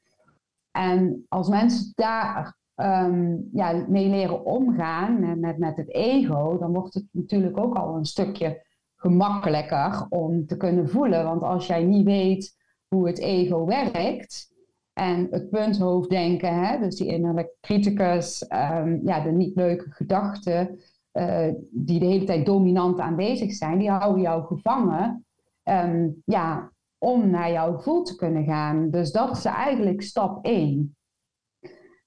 En 0.72 1.26
als 1.28 1.50
mensen 1.50 1.92
daar 1.96 2.58
um, 2.82 3.50
ja, 3.54 3.86
mee 3.88 4.10
leren 4.10 4.46
omgaan 4.46 5.40
met, 5.40 5.58
met 5.58 5.78
het 5.78 5.94
ego, 5.94 6.58
dan 6.58 6.74
wordt 6.74 6.94
het 6.94 7.06
natuurlijk 7.12 7.58
ook 7.58 7.76
al 7.76 7.96
een 7.96 8.06
stukje 8.06 8.66
gemakkelijker 8.96 10.06
om 10.10 10.46
te 10.46 10.58
kunnen 10.58 10.90
voelen. 10.90 11.24
Want 11.24 11.42
als 11.44 11.68
jij 11.68 11.84
niet 11.84 12.06
weet 12.06 12.58
hoe 12.88 13.08
het 13.08 13.20
ego 13.20 13.66
werkt. 13.66 14.48
En 14.94 15.28
het 15.32 15.50
punthoofddenken, 15.50 16.54
hè, 16.54 16.80
dus 16.80 16.96
die 16.96 17.08
innerlijke 17.08 17.56
criticus, 17.62 18.46
um, 18.50 19.02
ja, 19.04 19.24
de 19.24 19.32
niet 19.32 19.56
leuke 19.56 19.92
gedachten, 19.92 20.80
uh, 21.14 21.48
die 21.72 22.00
de 22.00 22.06
hele 22.06 22.26
tijd 22.26 22.46
dominant 22.46 23.00
aanwezig 23.00 23.54
zijn, 23.54 23.78
die 23.78 23.90
houden 23.90 24.22
jou 24.22 24.46
gevangen 24.46 25.26
um, 25.64 26.22
ja, 26.26 26.72
om 26.98 27.30
naar 27.30 27.52
jouw 27.52 27.76
gevoel 27.76 28.04
te 28.04 28.16
kunnen 28.16 28.44
gaan. 28.44 28.90
Dus 28.90 29.12
dat 29.12 29.38
is 29.38 29.46
eigenlijk 29.46 30.02
stap 30.02 30.46
1. 30.46 30.98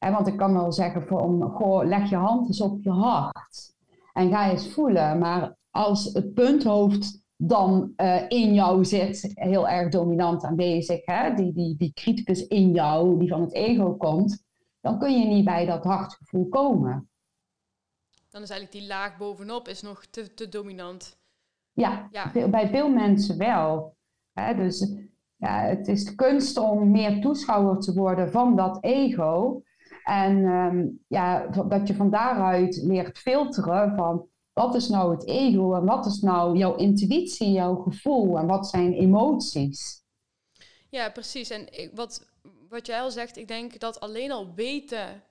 En 0.03 0.13
want 0.13 0.27
ik 0.27 0.37
kan 0.37 0.53
wel 0.53 0.73
zeggen 0.73 1.07
van, 1.07 1.43
goh, 1.43 1.85
leg 1.85 2.11
je 2.11 2.17
hand 2.17 2.47
eens 2.47 2.61
op 2.61 2.83
je 2.83 2.91
hart 2.91 3.75
en 4.13 4.31
ga 4.31 4.51
eens 4.51 4.73
voelen. 4.73 5.19
Maar 5.19 5.57
als 5.71 6.05
het 6.05 6.35
punthoofd 6.35 7.23
dan 7.37 7.93
uh, 7.97 8.23
in 8.29 8.55
jou 8.55 8.85
zit, 8.85 9.33
heel 9.35 9.69
erg 9.69 9.91
dominant 9.91 10.45
aanwezig, 10.45 11.05
hè? 11.05 11.35
Die, 11.35 11.53
die, 11.53 11.77
die 11.77 11.93
criticus 11.93 12.47
in 12.47 12.73
jou, 12.73 13.19
die 13.19 13.29
van 13.29 13.41
het 13.41 13.53
ego 13.53 13.97
komt, 13.97 14.45
dan 14.81 14.99
kun 14.99 15.19
je 15.21 15.27
niet 15.27 15.45
bij 15.45 15.67
dat 15.67 15.85
hartgevoel 15.85 16.49
komen. 16.49 17.11
Dan 18.31 18.43
is 18.43 18.51
eigenlijk 18.51 18.81
die 18.81 18.89
laag 18.95 19.17
bovenop 19.17 19.69
is 19.69 19.83
nog 19.83 20.05
te, 20.07 20.35
te 20.35 20.49
dominant. 20.49 21.19
Ja, 21.73 22.09
ja. 22.11 22.49
bij 22.49 22.69
veel 22.69 22.89
mensen 22.89 23.39
wel. 23.39 23.97
Hè? 24.33 24.55
Dus 24.55 24.93
ja, 25.37 25.61
het 25.61 25.89
is 25.89 26.05
de 26.05 26.15
kunst 26.15 26.57
om 26.57 26.91
meer 26.91 27.21
toeschouwer 27.21 27.79
te 27.79 27.95
worden 27.95 28.31
van 28.31 28.57
dat 28.57 28.85
ego. 28.85 29.63
En 30.05 30.37
um, 30.37 31.05
ja, 31.09 31.47
dat 31.47 31.89
je 31.89 31.95
van 31.95 32.11
daaruit 32.11 32.77
leert 32.83 33.19
filteren 33.19 33.95
van 33.97 34.27
wat 34.53 34.75
is 34.75 34.89
nou 34.89 35.15
het 35.15 35.27
ego 35.27 35.75
en 35.75 35.85
wat 35.85 36.07
is 36.07 36.21
nou 36.21 36.57
jouw 36.57 36.77
intuïtie, 36.77 37.53
jouw 37.53 37.77
gevoel 37.77 38.39
en 38.39 38.47
wat 38.47 38.69
zijn 38.69 38.93
emoties? 38.93 40.03
Ja, 40.89 41.11
precies. 41.11 41.51
En 41.51 41.73
ik, 41.73 41.91
wat, 41.95 42.27
wat 42.69 42.87
jij 42.87 43.01
al 43.01 43.11
zegt, 43.11 43.37
ik 43.37 43.49
denk 43.49 43.81
dat 43.81 44.01
alleen 44.01 44.33
al 44.33 44.55
weten 44.55 45.23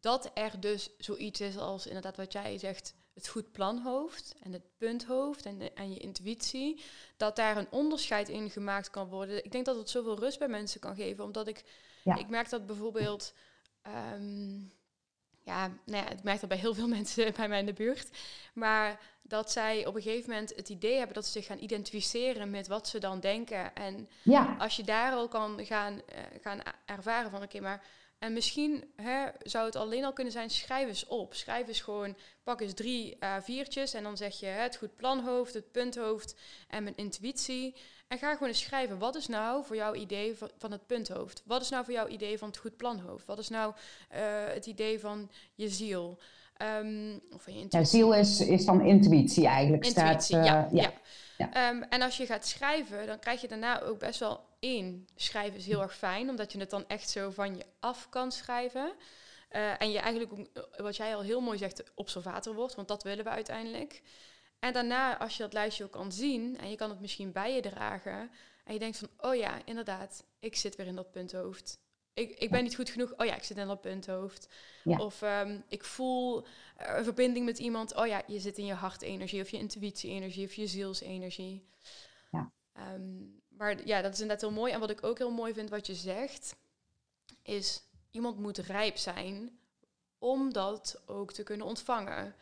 dat 0.00 0.30
er 0.34 0.60
dus 0.60 0.90
zoiets 0.98 1.40
is 1.40 1.58
als 1.58 1.86
inderdaad 1.86 2.16
wat 2.16 2.32
jij 2.32 2.58
zegt, 2.58 2.94
het 3.14 3.28
goed 3.28 3.52
planhoofd 3.52 4.34
en 4.42 4.52
het 4.52 4.62
punthoofd 4.78 5.46
en, 5.46 5.74
en 5.74 5.92
je 5.92 5.98
intuïtie, 5.98 6.80
dat 7.16 7.36
daar 7.36 7.56
een 7.56 7.70
onderscheid 7.70 8.28
in 8.28 8.50
gemaakt 8.50 8.90
kan 8.90 9.08
worden. 9.08 9.44
Ik 9.44 9.52
denk 9.52 9.64
dat 9.64 9.76
het 9.76 9.90
zoveel 9.90 10.18
rust 10.18 10.38
bij 10.38 10.48
mensen 10.48 10.80
kan 10.80 10.94
geven, 10.94 11.24
omdat 11.24 11.48
ik, 11.48 11.64
ik 12.04 12.28
merk 12.28 12.48
dat 12.50 12.66
bijvoorbeeld. 12.66 13.34
Ehm, 13.82 14.58
ja, 15.44 15.66
nou 15.66 16.04
ja, 16.04 16.10
ik 16.10 16.22
merk 16.22 16.40
dat 16.40 16.48
bij 16.48 16.58
heel 16.58 16.74
veel 16.74 16.88
mensen 16.98 17.34
bij 17.34 17.48
mij 17.48 17.58
in 17.58 17.66
de 17.66 17.72
buurt. 17.72 18.10
Maar 18.54 19.00
dat 19.22 19.52
zij 19.52 19.86
op 19.86 19.94
een 19.94 20.02
gegeven 20.02 20.30
moment 20.30 20.56
het 20.56 20.68
idee 20.68 20.96
hebben 20.96 21.14
dat 21.14 21.26
ze 21.26 21.32
zich 21.32 21.46
gaan 21.46 21.58
identificeren 21.58 22.50
met 22.50 22.66
wat 22.66 22.88
ze 22.88 22.98
dan 23.00 23.20
denken. 23.20 23.74
En 23.74 24.08
ja. 24.22 24.56
als 24.58 24.76
je 24.76 24.82
daar 24.82 25.12
al 25.12 25.28
kan 25.28 25.64
gaan, 25.64 25.92
uh, 25.94 26.18
gaan 26.40 26.60
ervaren 26.84 27.30
van 27.30 27.42
oké, 27.42 27.60
maar 27.60 27.84
en 28.22 28.32
misschien 28.32 28.84
hè, 28.96 29.26
zou 29.42 29.66
het 29.66 29.76
alleen 29.76 30.04
al 30.04 30.12
kunnen 30.12 30.32
zijn, 30.32 30.50
schrijf 30.50 30.88
eens 30.88 31.06
op. 31.06 31.34
Schrijf 31.34 31.68
eens 31.68 31.80
gewoon, 31.80 32.16
pak 32.42 32.60
eens 32.60 32.74
drie 32.74 33.16
uh, 33.20 33.34
viertjes 33.40 33.94
en 33.94 34.02
dan 34.02 34.16
zeg 34.16 34.40
je 34.40 34.46
het 34.46 34.76
goed 34.76 34.96
planhoofd, 34.96 35.54
het 35.54 35.72
punthoofd 35.72 36.34
en 36.68 36.82
mijn 36.82 36.96
intuïtie. 36.96 37.74
En 38.08 38.18
ga 38.18 38.32
gewoon 38.32 38.48
eens 38.48 38.60
schrijven, 38.60 38.98
wat 38.98 39.14
is 39.14 39.26
nou 39.26 39.64
voor 39.64 39.76
jouw 39.76 39.94
idee 39.94 40.36
van, 40.58 40.72
het 40.72 40.86
punthoofd? 40.86 41.42
Wat 41.46 41.62
is 41.62 41.68
nou 41.68 41.84
voor 41.84 41.94
jouw 41.94 42.08
idee 42.08 42.38
van 42.38 42.48
het 42.48 42.56
goed 42.56 42.76
planhoofd? 42.76 43.26
Wat 43.26 43.38
is 43.38 43.48
nou 43.48 43.74
uh, 44.14 44.18
het 44.46 44.66
idee 44.66 45.00
van 45.00 45.30
je 45.54 45.68
ziel? 45.68 46.18
Um, 46.80 47.20
of 47.34 47.42
van 47.42 47.52
je 47.52 47.58
intuïtie? 47.60 47.78
Ja, 47.78 47.84
ziel 47.84 48.14
is, 48.14 48.40
is 48.40 48.64
dan 48.64 48.80
intuïtie 48.80 49.46
eigenlijk. 49.46 49.84
Intuïtie, 49.84 50.20
staat, 50.20 50.44
uh, 50.44 50.44
ja. 50.44 50.68
ja. 50.72 50.92
ja. 51.36 51.70
Um, 51.70 51.82
en 51.82 52.02
als 52.02 52.16
je 52.16 52.26
gaat 52.26 52.46
schrijven, 52.46 53.06
dan 53.06 53.18
krijg 53.18 53.40
je 53.40 53.48
daarna 53.48 53.80
ook 53.80 53.98
best 53.98 54.20
wel 54.20 54.50
Schrijven 55.14 55.58
is 55.58 55.66
heel 55.66 55.82
erg 55.82 55.96
fijn, 55.96 56.28
omdat 56.28 56.52
je 56.52 56.58
het 56.58 56.70
dan 56.70 56.88
echt 56.88 57.10
zo 57.10 57.30
van 57.30 57.56
je 57.56 57.64
af 57.80 58.08
kan 58.08 58.32
schrijven. 58.32 58.92
Uh, 59.52 59.80
en 59.80 59.90
je 59.90 59.98
eigenlijk, 59.98 60.48
wat 60.76 60.96
jij 60.96 61.14
al 61.14 61.22
heel 61.22 61.40
mooi 61.40 61.58
zegt, 61.58 61.92
observator 61.94 62.54
wordt, 62.54 62.74
want 62.74 62.88
dat 62.88 63.02
willen 63.02 63.24
we 63.24 63.30
uiteindelijk. 63.30 64.02
En 64.58 64.72
daarna, 64.72 65.18
als 65.18 65.36
je 65.36 65.42
dat 65.42 65.52
lijstje 65.52 65.84
ook 65.84 65.90
kan 65.90 66.12
zien 66.12 66.58
en 66.58 66.70
je 66.70 66.76
kan 66.76 66.90
het 66.90 67.00
misschien 67.00 67.32
bij 67.32 67.54
je 67.54 67.60
dragen. 67.60 68.30
En 68.64 68.72
je 68.72 68.78
denkt 68.78 68.98
van, 68.98 69.08
oh 69.18 69.34
ja, 69.34 69.64
inderdaad, 69.64 70.24
ik 70.38 70.56
zit 70.56 70.76
weer 70.76 70.86
in 70.86 70.94
dat 70.94 71.10
punthoofd. 71.10 71.78
Ik, 72.14 72.38
ik 72.38 72.50
ben 72.50 72.62
niet 72.62 72.74
goed 72.74 72.90
genoeg. 72.90 73.14
Oh 73.16 73.26
ja, 73.26 73.34
ik 73.34 73.42
zit 73.42 73.56
in 73.56 73.66
dat 73.66 73.80
punthoofd. 73.80 74.48
Of 74.84 75.22
um, 75.22 75.64
ik 75.68 75.84
voel 75.84 76.46
een 76.76 77.04
verbinding 77.04 77.44
met 77.44 77.58
iemand. 77.58 77.94
Oh 77.94 78.06
ja, 78.06 78.22
je 78.26 78.38
zit 78.38 78.58
in 78.58 78.66
je 78.66 78.74
hartenergie 78.74 79.42
of 79.42 79.48
je 79.48 79.58
intuïtie-energie 79.58 80.46
of 80.46 80.54
je 80.54 80.66
zielsenergie. 80.66 81.66
Ja. 82.30 82.52
Um, 82.94 83.41
maar 83.62 83.86
ja, 83.86 84.02
dat 84.02 84.12
is 84.12 84.20
inderdaad 84.20 84.48
heel 84.48 84.58
mooi. 84.60 84.72
En 84.72 84.80
wat 84.80 84.90
ik 84.90 85.04
ook 85.04 85.18
heel 85.18 85.30
mooi 85.30 85.52
vind 85.52 85.70
wat 85.70 85.86
je 85.86 85.94
zegt, 85.94 86.56
is 87.42 87.82
iemand 88.10 88.38
moet 88.38 88.58
rijp 88.58 88.96
zijn 88.96 89.58
om 90.18 90.52
dat 90.52 91.02
ook 91.06 91.32
te 91.32 91.42
kunnen 91.42 91.66
ontvangen. 91.66 92.34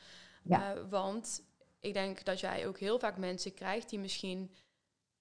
Ja. 0.42 0.74
Uh, 0.74 0.82
want 0.90 1.42
ik 1.80 1.92
denk 1.92 2.24
dat 2.24 2.40
jij 2.40 2.66
ook 2.66 2.78
heel 2.78 2.98
vaak 2.98 3.16
mensen 3.16 3.54
krijgt 3.54 3.90
die 3.90 3.98
misschien, 3.98 4.54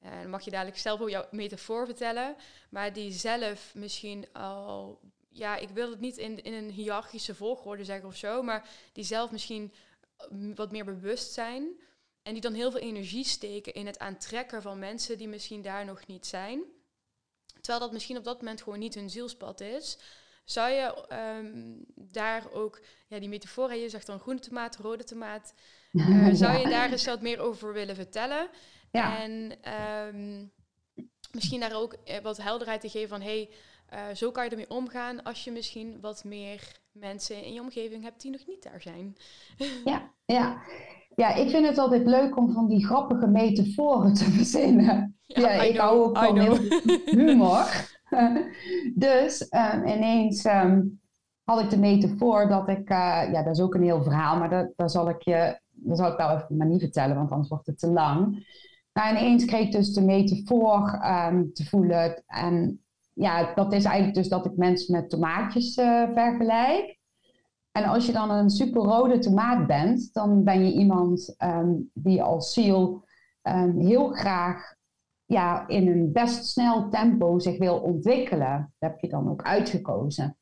uh, 0.03 0.21
dan 0.21 0.29
mag 0.29 0.41
je 0.41 0.51
dadelijk 0.51 0.77
zelf 0.77 1.01
ook 1.01 1.09
jouw 1.09 1.27
metafoor 1.31 1.85
vertellen, 1.85 2.35
maar 2.69 2.93
die 2.93 3.11
zelf 3.11 3.75
misschien 3.75 4.33
al, 4.33 4.99
ja, 5.29 5.55
ik 5.57 5.69
wil 5.69 5.89
het 5.89 5.99
niet 5.99 6.17
in, 6.17 6.43
in 6.43 6.53
een 6.53 6.69
hiërarchische 6.69 7.35
volgorde 7.35 7.83
zeggen 7.83 8.07
of 8.07 8.15
zo, 8.15 8.41
maar 8.41 8.69
die 8.93 9.03
zelf 9.03 9.31
misschien 9.31 9.73
eh, 10.17 10.27
wat 10.55 10.71
meer 10.71 10.85
bewust 10.85 11.33
zijn 11.33 11.79
en 12.29 12.35
die 12.35 12.43
dan 12.43 12.53
heel 12.53 12.71
veel 12.71 12.79
energie 12.79 13.25
steken 13.25 13.73
in 13.73 13.85
het 13.85 13.99
aantrekken 13.99 14.61
van 14.61 14.79
mensen 14.79 15.17
die 15.17 15.27
misschien 15.27 15.61
daar 15.61 15.85
nog 15.85 16.07
niet 16.07 16.25
zijn. 16.25 16.63
Terwijl 17.53 17.79
dat 17.79 17.91
misschien 17.91 18.17
op 18.17 18.23
dat 18.23 18.41
moment 18.41 18.61
gewoon 18.61 18.79
niet 18.79 18.95
hun 18.95 19.09
zielspad 19.09 19.61
is. 19.61 19.97
Zou 20.43 20.71
je 20.71 21.07
ehm, 21.07 21.75
daar 21.95 22.51
ook, 22.51 22.81
ja, 23.07 23.19
die 23.19 23.29
metafoor, 23.29 23.73
je 23.73 23.89
zegt 23.89 24.05
dan 24.05 24.19
groene 24.19 24.39
tomaat, 24.39 24.75
rode 24.75 25.03
tomaat. 25.03 25.53
Uh, 25.91 26.29
zou 26.41 26.57
je 26.57 26.69
daar 26.69 26.91
eens 26.91 27.05
wat 27.05 27.21
meer 27.21 27.39
over 27.39 27.73
willen 27.73 27.95
vertellen? 27.95 28.49
Ja. 28.91 29.19
En 29.19 29.57
ehm, 29.61 30.45
misschien 31.31 31.59
daar 31.59 31.75
ook 31.75 31.93
eh, 31.93 32.21
wat 32.21 32.37
helderheid 32.37 32.81
te 32.81 32.89
geven 32.89 33.09
van, 33.09 33.21
hey, 33.21 33.49
uh, 33.93 34.15
zo 34.15 34.31
kan 34.31 34.43
je 34.43 34.49
ermee 34.49 34.69
omgaan 34.69 35.23
als 35.23 35.43
je 35.43 35.51
misschien 35.51 36.01
wat 36.01 36.23
meer 36.23 36.79
mensen 36.91 37.43
in 37.43 37.53
je 37.53 37.61
omgeving 37.61 38.03
hebt 38.03 38.21
die 38.21 38.31
nog 38.31 38.45
niet 38.47 38.63
daar 38.63 38.81
zijn. 38.81 39.17
Ja, 39.85 40.13
ja. 40.25 40.61
Ja 41.19 41.33
ik 41.33 41.49
vind 41.49 41.67
het 41.67 41.77
altijd 41.77 42.05
leuk 42.05 42.37
om 42.37 42.51
van 42.51 42.67
die 42.67 42.85
grappige 42.85 43.27
metaforen 43.27 44.13
te 44.13 44.23
verzinnen. 44.37 45.17
Ja, 45.25 45.49
ik 45.49 45.77
hou 45.77 46.03
ook 46.03 46.17
van 46.17 46.39
humor. 47.05 47.87
dus 48.95 49.47
um, 49.73 49.87
ineens 49.87 50.45
um, 50.45 51.01
had 51.43 51.59
ik 51.59 51.69
de 51.69 51.79
metafoor 51.79 52.47
dat 52.47 52.67
ik, 52.67 52.89
uh, 52.89 53.23
ja, 53.31 53.43
dat 53.43 53.55
is 53.55 53.61
ook 53.61 53.73
een 53.73 53.83
heel 53.83 54.03
verhaal, 54.03 54.37
maar 54.37 54.49
dat, 54.49 54.73
dat 54.75 54.91
zal 54.91 55.09
ik 55.09 55.21
je, 55.21 55.59
dat 55.69 55.97
zal 55.97 56.11
ik 56.11 56.17
wel 56.17 56.29
even 56.29 56.57
maar 56.57 56.67
niet 56.67 56.81
vertellen, 56.81 57.15
want 57.15 57.31
anders 57.31 57.49
wordt 57.49 57.67
het 57.67 57.79
te 57.79 57.87
lang. 57.87 58.47
Maar 58.93 59.11
ineens 59.11 59.45
kreeg 59.45 59.65
ik 59.65 59.71
dus 59.71 59.93
de 59.93 60.01
metafoor 60.01 61.01
um, 61.05 61.53
te 61.53 61.65
voelen. 61.65 62.23
En 62.27 62.83
ja, 63.13 63.53
dat 63.53 63.73
is 63.73 63.83
eigenlijk 63.83 64.15
dus 64.15 64.27
dat 64.27 64.45
ik 64.45 64.57
mensen 64.57 64.95
met 64.95 65.09
tomaatjes 65.09 65.77
uh, 65.77 66.03
vergelijk. 66.13 66.98
En 67.71 67.83
als 67.83 68.05
je 68.05 68.11
dan 68.11 68.31
een 68.31 68.49
super 68.49 68.81
rode 68.81 69.19
tomaat 69.19 69.67
bent, 69.67 70.13
dan 70.13 70.43
ben 70.43 70.65
je 70.65 70.73
iemand 70.73 71.35
um, 71.43 71.89
die 71.93 72.23
als 72.23 72.53
ziel 72.53 73.03
um, 73.43 73.79
heel 73.79 74.09
graag 74.09 74.73
ja, 75.25 75.67
in 75.67 75.87
een 75.87 76.11
best 76.11 76.45
snel 76.45 76.89
tempo 76.89 77.39
zich 77.39 77.57
wil 77.57 77.77
ontwikkelen. 77.77 78.73
Dat 78.79 78.89
heb 78.89 78.99
je 78.99 79.07
dan 79.07 79.29
ook 79.29 79.41
uitgekozen. 79.41 80.37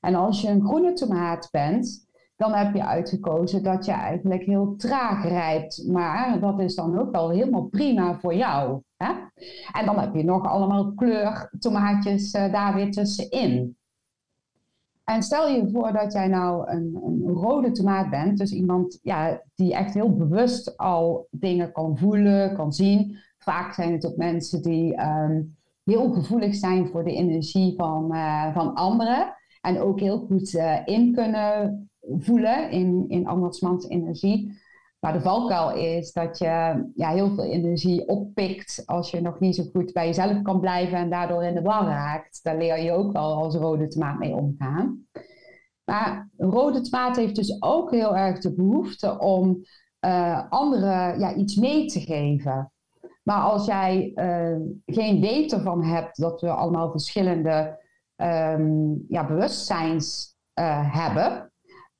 En 0.00 0.14
als 0.14 0.40
je 0.40 0.48
een 0.48 0.64
groene 0.64 0.92
tomaat 0.92 1.48
bent, 1.50 2.08
dan 2.36 2.52
heb 2.52 2.74
je 2.74 2.86
uitgekozen 2.86 3.62
dat 3.62 3.84
je 3.84 3.92
eigenlijk 3.92 4.42
heel 4.42 4.74
traag 4.76 5.28
rijpt. 5.28 5.84
Maar 5.88 6.40
dat 6.40 6.60
is 6.60 6.74
dan 6.74 6.98
ook 6.98 7.10
wel 7.12 7.30
helemaal 7.30 7.64
prima 7.64 8.18
voor 8.18 8.34
jou. 8.34 8.82
Hè? 8.96 9.12
En 9.72 9.86
dan 9.86 9.98
heb 9.98 10.14
je 10.14 10.24
nog 10.24 10.46
allemaal 10.46 10.92
kleurtomaatjes 10.94 12.34
uh, 12.34 12.52
daar 12.52 12.74
weer 12.74 12.90
tussenin. 12.90 13.76
En 15.10 15.22
stel 15.22 15.48
je 15.48 15.70
voor 15.70 15.92
dat 15.92 16.12
jij 16.12 16.28
nou 16.28 16.70
een, 16.70 17.00
een, 17.04 17.28
rode 17.28 17.70
tomaat 17.70 18.10
bent, 18.10 18.38
dus 18.38 18.52
iemand 18.52 18.98
ja, 19.02 19.42
die 19.54 19.74
echt 19.74 19.94
heel 19.94 20.16
bewust 20.16 20.76
al 20.76 21.26
dingen 21.30 21.72
kan 21.72 21.98
voelen, 21.98 22.54
kan 22.56 22.72
zien. 22.72 23.16
Vaak 23.38 23.74
zijn 23.74 23.92
het 23.92 24.06
ook 24.06 24.16
mensen 24.16 24.62
die 24.62 25.00
um, 25.00 25.56
heel 25.84 26.12
gevoelig 26.12 26.54
zijn 26.54 26.88
voor 26.88 27.04
de 27.04 27.14
energie 27.14 27.74
van, 27.76 28.14
uh, 28.14 28.54
van 28.54 28.74
anderen. 28.74 29.34
En 29.60 29.80
ook 29.80 30.00
heel 30.00 30.18
goed 30.18 30.52
uh, 30.54 30.78
in 30.84 31.14
kunnen 31.14 31.90
voelen 32.18 32.70
in, 32.70 33.04
in 33.08 33.26
andersmans 33.26 33.88
energie. 33.88 34.58
Maar 35.00 35.12
de 35.12 35.20
valkuil 35.20 35.76
is 35.76 36.12
dat 36.12 36.38
je 36.38 36.84
ja, 36.94 37.10
heel 37.10 37.34
veel 37.34 37.44
energie 37.44 38.08
oppikt 38.08 38.82
als 38.86 39.10
je 39.10 39.20
nog 39.20 39.40
niet 39.40 39.54
zo 39.54 39.64
goed 39.72 39.92
bij 39.92 40.06
jezelf 40.06 40.42
kan 40.42 40.60
blijven 40.60 40.98
en 40.98 41.10
daardoor 41.10 41.44
in 41.44 41.54
de 41.54 41.62
war 41.62 41.84
raakt. 41.84 42.40
Daar 42.42 42.56
leer 42.56 42.78
je 42.78 42.92
ook 42.92 43.12
wel 43.12 43.34
als 43.34 43.54
rode 43.54 43.88
tomaat 43.88 44.18
mee 44.18 44.34
omgaan. 44.34 45.06
Maar 45.84 46.30
rode 46.36 46.80
tomaat 46.80 47.16
heeft 47.16 47.36
dus 47.36 47.62
ook 47.62 47.90
heel 47.90 48.16
erg 48.16 48.38
de 48.38 48.54
behoefte 48.54 49.18
om 49.18 49.64
uh, 50.06 50.50
anderen 50.50 51.18
ja, 51.18 51.34
iets 51.34 51.56
mee 51.56 51.86
te 51.86 52.00
geven. 52.00 52.72
Maar 53.22 53.42
als 53.42 53.66
jij 53.66 54.12
uh, 54.14 54.56
geen 54.86 55.20
weten 55.20 55.62
van 55.62 55.84
hebt 55.84 56.20
dat 56.20 56.40
we 56.40 56.50
allemaal 56.50 56.90
verschillende 56.90 57.78
um, 58.16 59.04
ja, 59.08 59.26
bewustzijns 59.26 60.36
uh, 60.60 60.94
hebben, 60.94 61.49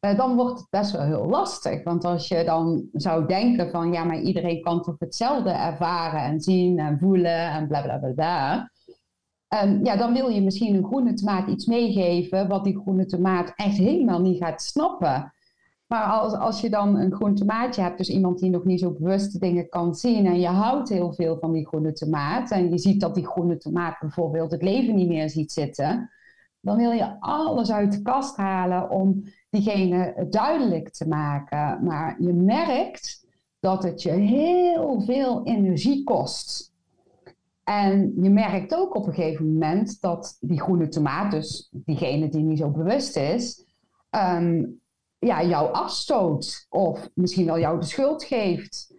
dan 0.01 0.37
wordt 0.37 0.59
het 0.59 0.71
best 0.71 0.93
wel 0.93 1.03
heel 1.03 1.27
lastig. 1.27 1.85
Want 1.85 2.05
als 2.05 2.29
je 2.29 2.45
dan 2.45 2.89
zou 2.93 3.27
denken 3.27 3.71
van 3.71 3.93
ja, 3.93 4.05
maar 4.05 4.21
iedereen 4.21 4.63
kan 4.63 4.83
toch 4.83 4.97
hetzelfde 4.99 5.51
ervaren 5.51 6.21
en 6.21 6.41
zien 6.41 6.79
en 6.79 6.99
voelen 6.99 7.51
en 7.51 7.69
bla 7.69 7.83
bla 7.83 8.13
bla. 8.15 8.71
Um, 9.65 9.85
ja, 9.85 9.97
dan 9.97 10.13
wil 10.13 10.29
je 10.29 10.43
misschien 10.43 10.75
een 10.75 10.85
groene 10.85 11.15
tomaat 11.15 11.49
iets 11.49 11.67
meegeven 11.67 12.49
wat 12.49 12.65
die 12.65 12.81
groene 12.81 13.07
tomaat 13.07 13.53
echt 13.57 13.77
helemaal 13.77 14.21
niet 14.21 14.43
gaat 14.43 14.63
snappen. 14.63 15.33
Maar 15.87 16.05
als, 16.05 16.33
als 16.33 16.61
je 16.61 16.71
dan 16.71 16.99
een 16.99 17.13
groen 17.13 17.35
tomaatje 17.35 17.83
hebt, 17.83 17.99
dus 17.99 18.09
iemand 18.09 18.39
die 18.39 18.51
nog 18.51 18.65
niet 18.65 18.81
zo 18.81 18.93
bewust 18.93 19.41
dingen 19.41 19.69
kan 19.69 19.95
zien 19.95 20.27
en 20.27 20.41
je 20.41 20.47
houdt 20.47 20.89
heel 20.89 21.13
veel 21.13 21.39
van 21.39 21.53
die 21.53 21.67
groene 21.67 21.93
tomaat 21.93 22.51
en 22.51 22.71
je 22.71 22.79
ziet 22.79 23.01
dat 23.01 23.15
die 23.15 23.27
groene 23.27 23.57
tomaat 23.57 23.99
bijvoorbeeld 24.01 24.51
het 24.51 24.63
leven 24.63 24.95
niet 24.95 25.09
meer 25.09 25.31
ziet 25.31 25.53
zitten, 25.53 26.11
dan 26.61 26.77
wil 26.77 26.91
je 26.91 27.21
alles 27.21 27.73
uit 27.73 27.93
de 27.93 28.03
kast 28.03 28.37
halen 28.37 28.91
om 28.91 29.25
diegene 29.51 30.27
duidelijk 30.31 30.91
te 30.91 31.09
maken. 31.09 31.85
Maar 31.85 32.23
je 32.23 32.33
merkt 32.33 33.27
dat 33.61 33.83
het 33.83 34.03
je 34.03 34.11
heel 34.11 35.01
veel 35.01 35.47
energie 35.47 36.05
kost. 36.05 36.73
En 37.65 38.13
je 38.23 38.31
merkt 38.31 38.75
ook 38.75 38.95
op 38.95 39.07
een 39.07 39.15
gegeven 39.15 39.53
moment 39.53 40.01
dat 40.01 40.37
die 40.41 40.61
groene 40.61 40.89
tomaat, 40.89 41.31
dus 41.31 41.69
diegene 41.73 42.29
die 42.29 42.43
niet 42.43 42.59
zo 42.59 42.71
bewust 42.71 43.17
is, 43.17 43.65
um, 44.11 44.81
ja, 45.19 45.45
jou 45.45 45.73
afstoot 45.73 46.67
of 46.69 47.09
misschien 47.15 47.47
wel 47.47 47.59
jou 47.59 47.81
de 47.81 47.87
schuld 47.87 48.25
geeft. 48.25 48.95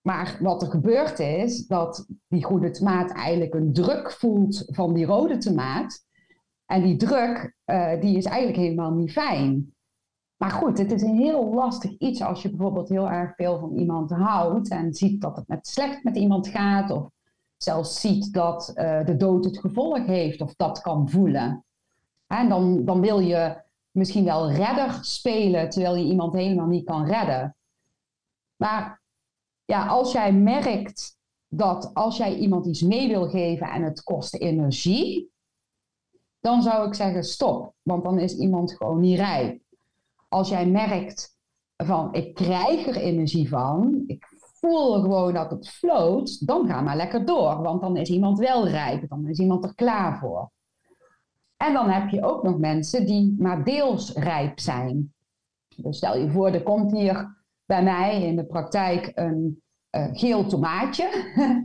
Maar 0.00 0.38
wat 0.40 0.62
er 0.62 0.70
gebeurt 0.70 1.18
is 1.18 1.66
dat 1.66 2.06
die 2.28 2.44
groene 2.44 2.70
tomaat 2.70 3.10
eigenlijk 3.10 3.54
een 3.54 3.72
druk 3.72 4.12
voelt 4.12 4.62
van 4.66 4.94
die 4.94 5.06
rode 5.06 5.38
tomaat. 5.38 6.06
En 6.66 6.82
die 6.82 6.96
druk, 6.96 7.54
uh, 7.66 8.00
die 8.00 8.16
is 8.16 8.24
eigenlijk 8.24 8.58
helemaal 8.58 8.92
niet 8.92 9.12
fijn. 9.12 9.73
Maar 10.36 10.50
goed, 10.50 10.78
het 10.78 10.92
is 10.92 11.02
een 11.02 11.16
heel 11.16 11.54
lastig 11.54 11.98
iets 11.98 12.22
als 12.22 12.42
je 12.42 12.50
bijvoorbeeld 12.50 12.88
heel 12.88 13.10
erg 13.10 13.34
veel 13.34 13.58
van 13.58 13.76
iemand 13.76 14.10
houdt 14.10 14.68
en 14.68 14.94
ziet 14.94 15.20
dat 15.20 15.36
het 15.36 15.48
met 15.48 15.66
slecht 15.66 16.04
met 16.04 16.16
iemand 16.16 16.48
gaat, 16.48 16.90
of 16.90 17.08
zelfs 17.56 18.00
ziet 18.00 18.32
dat 18.32 18.72
uh, 18.74 19.04
de 19.04 19.16
dood 19.16 19.44
het 19.44 19.58
gevolg 19.58 20.06
heeft, 20.06 20.40
of 20.40 20.54
dat 20.54 20.80
kan 20.80 21.10
voelen. 21.10 21.64
En 22.26 22.48
dan, 22.48 22.84
dan 22.84 23.00
wil 23.00 23.18
je 23.18 23.62
misschien 23.90 24.24
wel 24.24 24.50
redder 24.50 24.98
spelen, 25.00 25.70
terwijl 25.70 25.96
je 25.96 26.04
iemand 26.04 26.32
helemaal 26.32 26.66
niet 26.66 26.84
kan 26.84 27.06
redden. 27.06 27.56
Maar 28.56 29.02
ja, 29.64 29.86
als 29.86 30.12
jij 30.12 30.32
merkt 30.32 31.16
dat 31.48 31.90
als 31.94 32.16
jij 32.16 32.36
iemand 32.36 32.66
iets 32.66 32.82
mee 32.82 33.08
wil 33.08 33.28
geven 33.28 33.66
en 33.66 33.82
het 33.82 34.02
kost 34.02 34.34
energie, 34.34 35.32
dan 36.40 36.62
zou 36.62 36.86
ik 36.86 36.94
zeggen 36.94 37.24
stop, 37.24 37.74
want 37.82 38.04
dan 38.04 38.18
is 38.18 38.36
iemand 38.36 38.72
gewoon 38.72 39.00
niet 39.00 39.18
rijp 39.18 39.63
als 40.34 40.48
jij 40.48 40.66
merkt 40.66 41.38
van 41.76 42.14
ik 42.14 42.34
krijg 42.34 42.86
er 42.86 42.96
energie 42.96 43.48
van, 43.48 44.02
ik 44.06 44.26
voel 44.38 45.00
gewoon 45.00 45.34
dat 45.34 45.50
het 45.50 45.68
floot, 45.68 46.46
dan 46.46 46.66
ga 46.66 46.80
maar 46.80 46.96
lekker 46.96 47.26
door. 47.26 47.62
Want 47.62 47.80
dan 47.80 47.96
is 47.96 48.08
iemand 48.08 48.38
wel 48.38 48.68
rijp, 48.68 49.08
dan 49.08 49.28
is 49.28 49.38
iemand 49.38 49.64
er 49.64 49.74
klaar 49.74 50.18
voor. 50.18 50.50
En 51.56 51.72
dan 51.72 51.88
heb 51.88 52.08
je 52.08 52.24
ook 52.24 52.42
nog 52.42 52.58
mensen 52.58 53.06
die 53.06 53.34
maar 53.38 53.64
deels 53.64 54.12
rijp 54.12 54.60
zijn. 54.60 55.14
Dus 55.76 55.96
stel 55.96 56.18
je 56.18 56.30
voor, 56.30 56.48
er 56.48 56.62
komt 56.62 56.92
hier 56.92 57.44
bij 57.64 57.82
mij 57.82 58.22
in 58.22 58.36
de 58.36 58.46
praktijk 58.46 59.12
een 59.14 59.62
uh, 59.90 60.08
geel 60.12 60.46
tomaatje. 60.46 61.08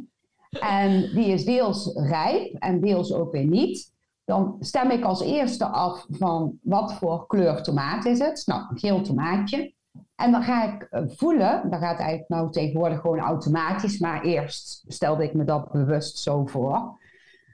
en 0.80 1.00
die 1.14 1.28
is 1.28 1.46
deels 1.46 1.94
rijp 1.96 2.54
en 2.54 2.80
deels 2.80 3.14
ook 3.14 3.32
weer 3.32 3.46
niet 3.46 3.92
dan 4.30 4.56
stem 4.60 4.90
ik 4.90 5.04
als 5.04 5.22
eerste 5.22 5.66
af 5.66 6.06
van 6.10 6.60
wat 6.62 6.94
voor 6.94 7.28
kleur 7.28 7.64
tomaat 7.64 8.06
is 8.06 8.20
het. 8.20 8.44
Nou, 8.46 8.62
een 8.70 8.80
geel 8.80 9.02
tomaatje. 9.02 9.74
En 10.16 10.32
dan 10.32 10.44
ga 10.44 10.74
ik 10.74 10.84
eh, 10.84 11.04
voelen, 11.08 11.70
dat 11.70 11.80
gaat 11.80 12.00
eigenlijk 12.00 12.30
nou 12.30 12.52
tegenwoordig 12.52 13.00
gewoon 13.00 13.20
automatisch, 13.20 14.00
maar 14.00 14.24
eerst 14.24 14.84
stelde 14.88 15.24
ik 15.24 15.34
me 15.34 15.44
dat 15.44 15.72
bewust 15.72 16.18
zo 16.18 16.46
voor, 16.46 17.00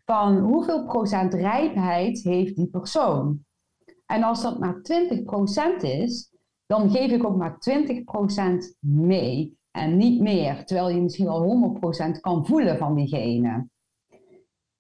van 0.06 0.38
hoeveel 0.38 0.86
procent 0.86 1.34
rijpheid 1.34 2.24
heeft 2.24 2.56
die 2.56 2.68
persoon. 2.68 3.40
En 4.06 4.24
als 4.24 4.42
dat 4.42 4.60
maar 4.60 4.76
20% 5.80 5.82
is, 5.82 6.32
dan 6.66 6.92
geef 6.92 7.12
ik 7.12 7.26
ook 7.26 7.38
maar 7.38 7.58
20% 7.70 8.78
mee 8.80 9.58
en 9.72 9.98
niet 9.98 10.22
meer, 10.22 10.66
terwijl 10.66 10.90
je 10.90 11.02
misschien 11.02 11.26
wel 11.26 11.80
100% 12.16 12.20
kan 12.22 12.46
voelen 12.46 12.78
van 12.78 12.96
diegene. 12.96 13.68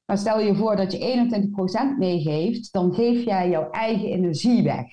Maar 0.06 0.18
stel 0.18 0.40
je 0.40 0.56
voor 0.56 0.76
dat 0.76 0.92
je 0.92 1.94
21% 1.96 1.98
meegeeft, 1.98 2.74
dan 2.74 2.94
geef 2.94 3.24
jij 3.24 3.50
jouw 3.50 3.70
eigen 3.70 4.08
energie 4.08 4.64
weg. 4.64 4.86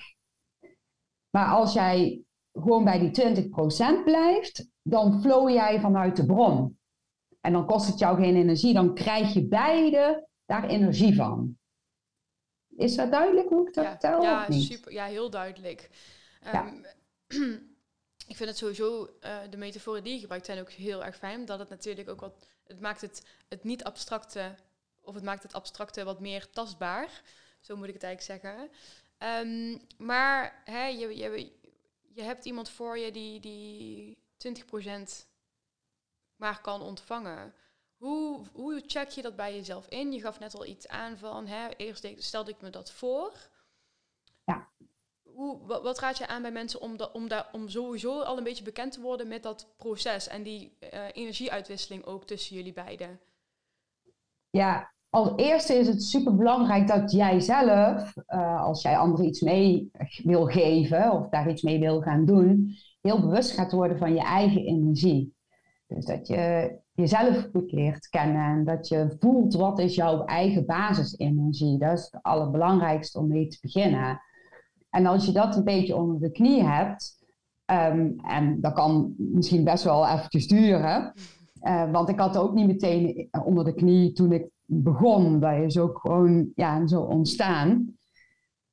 Maar 1.29 1.47
als 1.47 1.73
jij 1.73 2.23
gewoon 2.51 2.83
bij 2.83 2.99
die 2.99 3.49
20% 4.01 4.03
blijft, 4.03 4.67
dan 4.81 5.21
flow 5.21 5.49
jij 5.49 5.79
vanuit 5.79 6.15
de 6.15 6.25
bron. 6.25 6.77
En 7.41 7.53
dan 7.53 7.65
kost 7.65 7.87
het 7.87 7.99
jou 7.99 8.17
geen 8.17 8.35
energie, 8.35 8.73
dan 8.73 8.93
krijg 8.93 9.33
je 9.33 9.47
beide 9.47 10.27
daar 10.45 10.67
energie 10.67 11.15
van. 11.15 11.57
Is 12.75 12.95
dat 12.95 13.11
duidelijk 13.11 13.49
hoe 13.49 13.67
ik 13.67 13.73
dat 13.73 13.83
ja, 13.83 13.89
vertel? 13.89 14.21
Ja, 14.21 14.51
super, 14.51 14.91
ja, 14.91 15.05
heel 15.05 15.29
duidelijk. 15.29 15.89
Ja. 16.41 16.67
Um, 16.67 16.85
ik 18.31 18.35
vind 18.35 18.49
het 18.49 18.57
sowieso, 18.57 19.03
uh, 19.03 19.37
de 19.49 19.57
metaforen 19.57 20.03
die 20.03 20.13
je 20.13 20.19
gebruikt 20.19 20.45
zijn 20.45 20.59
ook 20.59 20.69
heel 20.69 21.03
erg 21.03 21.17
fijn. 21.17 21.45
Dat 21.45 21.59
het 21.59 21.69
natuurlijk 21.69 22.09
ook 22.09 22.21
wat, 22.21 22.47
het 22.67 22.79
maakt 22.79 23.01
het, 23.01 23.25
het 23.49 23.63
niet 23.63 23.83
abstracte 23.83 24.55
of 25.03 25.13
het 25.13 25.23
maakt 25.23 25.43
het 25.43 25.53
abstracte 25.53 26.03
wat 26.03 26.19
meer 26.19 26.49
tastbaar. 26.49 27.21
Zo 27.59 27.75
moet 27.75 27.87
ik 27.87 27.93
het 27.93 28.03
eigenlijk 28.03 28.43
zeggen. 28.43 28.69
Ehm, 29.17 29.77
maar 29.97 30.61
hè, 30.65 30.85
je, 30.85 31.17
je, 31.17 31.51
je 32.13 32.21
hebt 32.21 32.45
iemand 32.45 32.69
voor 32.69 32.97
je 32.97 33.11
die, 33.11 33.39
die 33.39 34.17
20% 35.23 35.25
maar 36.35 36.61
kan 36.61 36.81
ontvangen. 36.81 37.53
Hoe, 37.97 38.45
hoe 38.53 38.83
check 38.87 39.09
je 39.09 39.21
dat 39.21 39.35
bij 39.35 39.55
jezelf 39.55 39.87
in? 39.87 40.11
Je 40.11 40.21
gaf 40.21 40.39
net 40.39 40.55
al 40.55 40.65
iets 40.65 40.87
aan 40.87 41.17
van, 41.17 41.47
hè, 41.47 41.69
eerst 41.69 42.07
stelde 42.17 42.51
ik 42.51 42.61
me 42.61 42.69
dat 42.69 42.91
voor. 42.91 43.33
Ja. 44.45 44.69
Hoe, 45.23 45.65
wat, 45.65 45.99
raad 45.99 46.17
je 46.17 46.27
aan 46.27 46.41
bij 46.41 46.51
mensen 46.51 46.81
om, 46.81 46.97
da, 46.97 47.09
om, 47.13 47.27
da, 47.27 47.49
om 47.51 47.69
sowieso 47.69 48.21
al 48.21 48.37
een 48.37 48.43
beetje 48.43 48.63
bekend 48.63 48.91
te 48.91 49.01
worden 49.01 49.27
met 49.27 49.43
dat 49.43 49.67
proces 49.77 50.27
en 50.27 50.43
die 50.43 50.77
uh, 50.79 51.05
energieuitwisseling 51.13 52.05
ook 52.05 52.25
tussen 52.25 52.55
jullie 52.55 52.73
beiden? 52.73 53.19
Ja, 54.57 54.93
als 55.09 55.31
eerste 55.35 55.73
is 55.73 55.87
het 55.87 56.03
super 56.03 56.35
belangrijk 56.35 56.87
dat 56.87 57.11
jij 57.11 57.39
zelf, 57.39 58.13
uh, 58.27 58.61
als 58.63 58.81
jij 58.81 58.97
anderen 58.97 59.25
iets 59.25 59.41
mee 59.41 59.91
wil 60.23 60.45
geven 60.45 61.11
of 61.11 61.29
daar 61.29 61.49
iets 61.49 61.61
mee 61.61 61.79
wil 61.79 62.01
gaan 62.01 62.25
doen, 62.25 62.75
heel 63.01 63.21
bewust 63.21 63.51
gaat 63.51 63.71
worden 63.71 63.97
van 63.97 64.13
je 64.13 64.21
eigen 64.21 64.65
energie. 64.65 65.35
Dus 65.87 66.05
dat 66.05 66.27
je 66.27 66.75
jezelf 66.91 67.47
goed 67.51 67.71
leert 67.71 68.09
kennen 68.09 68.45
en 68.45 68.63
dat 68.63 68.87
je 68.87 69.15
voelt 69.19 69.53
wat 69.53 69.79
is 69.79 69.95
jouw 69.95 70.25
eigen 70.25 70.65
basisenergie. 70.65 71.77
Dat 71.77 71.97
is 71.97 72.09
het 72.11 72.23
allerbelangrijkste 72.23 73.19
om 73.19 73.27
mee 73.27 73.47
te 73.47 73.57
beginnen. 73.61 74.21
En 74.89 75.05
als 75.05 75.25
je 75.25 75.31
dat 75.31 75.55
een 75.55 75.63
beetje 75.63 75.95
onder 75.95 76.19
de 76.19 76.31
knie 76.31 76.63
hebt, 76.63 77.25
um, 77.65 78.19
en 78.19 78.61
dat 78.61 78.73
kan 78.73 79.13
misschien 79.17 79.63
best 79.63 79.83
wel 79.83 80.07
eventjes 80.07 80.47
duren, 80.47 81.13
uh, 81.63 81.91
want 81.91 82.09
ik 82.09 82.19
had 82.19 82.37
ook 82.37 82.53
niet 82.53 82.67
meteen 82.67 83.29
onder 83.45 83.63
de 83.63 83.73
knie 83.73 84.11
toen 84.11 84.31
ik 84.31 84.49
begon. 84.65 85.39
Dat 85.39 85.61
is 85.61 85.77
ook 85.77 85.99
gewoon 85.99 86.51
ja, 86.55 86.87
zo 86.87 87.01
ontstaan. 87.01 87.95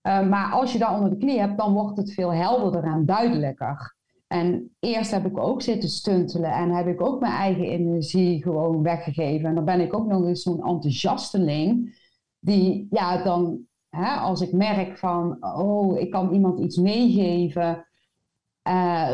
Uh, 0.02 0.28
maar 0.28 0.52
als 0.52 0.72
je 0.72 0.78
dat 0.78 0.94
onder 0.94 1.10
de 1.10 1.16
knie 1.16 1.40
hebt, 1.40 1.58
dan 1.58 1.72
wordt 1.72 1.96
het 1.96 2.12
veel 2.12 2.32
helderder 2.32 2.84
en 2.84 3.06
duidelijker. 3.06 3.96
En 4.26 4.74
eerst 4.78 5.10
heb 5.10 5.26
ik 5.26 5.38
ook 5.38 5.62
zitten 5.62 5.88
stuntelen 5.88 6.52
en 6.52 6.70
heb 6.70 6.86
ik 6.86 7.00
ook 7.00 7.20
mijn 7.20 7.32
eigen 7.32 7.64
energie 7.64 8.42
gewoon 8.42 8.82
weggegeven. 8.82 9.48
En 9.48 9.54
dan 9.54 9.64
ben 9.64 9.80
ik 9.80 9.94
ook 9.94 10.06
nog 10.06 10.26
eens 10.26 10.42
zo'n 10.42 10.64
enthousiasteling. 10.66 11.98
Die, 12.38 12.86
ja, 12.90 13.22
dan, 13.22 13.60
hè, 13.88 14.14
als 14.14 14.40
ik 14.40 14.52
merk 14.52 14.98
van, 14.98 15.36
oh, 15.40 15.98
ik 15.98 16.10
kan 16.10 16.32
iemand 16.32 16.60
iets 16.60 16.76
meegeven, 16.76 17.89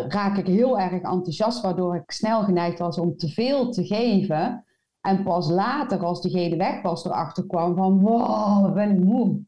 raak 0.08 0.36
ik 0.36 0.46
heel 0.46 0.78
erg 0.78 0.92
enthousiast, 0.92 1.62
waardoor 1.62 1.96
ik 1.96 2.10
snel 2.10 2.42
geneigd 2.42 2.78
was 2.78 2.98
om 2.98 3.16
te 3.16 3.28
veel 3.28 3.70
te 3.70 3.86
geven. 3.86 4.64
En 5.00 5.22
pas 5.22 5.50
later, 5.50 6.04
als 6.04 6.22
degene 6.22 6.56
weg 6.56 6.82
was, 6.82 7.04
erachter 7.04 7.46
kwam 7.46 7.74
van, 7.76 8.00
wow, 8.00 8.74
ben 8.74 8.90
ik 8.90 9.04
moe. 9.04 9.44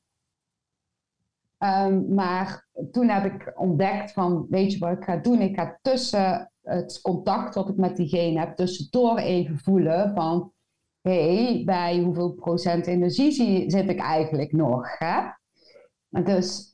Um, 1.58 2.14
maar 2.14 2.68
toen 2.92 3.08
heb 3.08 3.24
ik 3.24 3.52
ontdekt 3.54 4.12
van, 4.12 4.46
weet 4.50 4.72
je 4.72 4.78
wat 4.78 4.96
ik 4.96 5.04
ga 5.04 5.16
doen? 5.16 5.40
Ik 5.40 5.54
ga 5.54 5.78
tussen 5.82 6.52
het 6.62 7.00
contact 7.00 7.54
wat 7.54 7.68
ik 7.68 7.76
met 7.76 7.96
diegene 7.96 8.38
heb, 8.38 8.56
tussendoor 8.56 9.18
even 9.18 9.58
voelen 9.58 10.14
van, 10.14 10.52
hé, 11.00 11.44
hey, 11.44 11.62
bij 11.64 11.98
hoeveel 11.98 12.32
procent 12.32 12.86
energie 12.86 13.32
zit 13.70 13.88
ik 13.88 13.98
eigenlijk 13.98 14.52
nog? 14.52 14.98
Hè? 14.98 15.20
Dus 16.08 16.67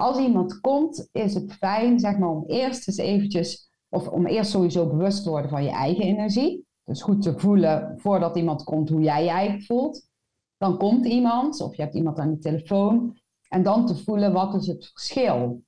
als 0.00 0.18
iemand 0.18 0.60
komt, 0.60 1.08
is 1.12 1.34
het 1.34 1.52
fijn, 1.52 1.98
zeg 1.98 2.18
maar, 2.18 2.28
om 2.28 2.44
eerst 2.46 2.88
eens 2.88 2.96
eventjes, 2.96 3.70
of 3.88 4.08
om 4.08 4.26
eerst 4.26 4.50
sowieso 4.50 4.86
bewust 4.86 5.22
te 5.22 5.30
worden 5.30 5.50
van 5.50 5.64
je 5.64 5.70
eigen 5.70 6.04
energie. 6.04 6.66
Dus 6.84 7.02
goed 7.02 7.22
te 7.22 7.38
voelen 7.38 7.94
voordat 7.96 8.36
iemand 8.36 8.64
komt 8.64 8.88
hoe 8.88 9.00
jij 9.00 9.24
je 9.24 9.30
eigenlijk 9.30 9.66
voelt. 9.66 10.08
Dan 10.56 10.78
komt 10.78 11.06
iemand, 11.06 11.60
of 11.60 11.76
je 11.76 11.82
hebt 11.82 11.94
iemand 11.94 12.18
aan 12.18 12.30
de 12.30 12.38
telefoon. 12.38 13.18
En 13.48 13.62
dan 13.62 13.86
te 13.86 13.96
voelen 13.96 14.32
wat 14.32 14.54
is 14.54 14.66
het 14.66 14.86
verschil. 14.86 15.62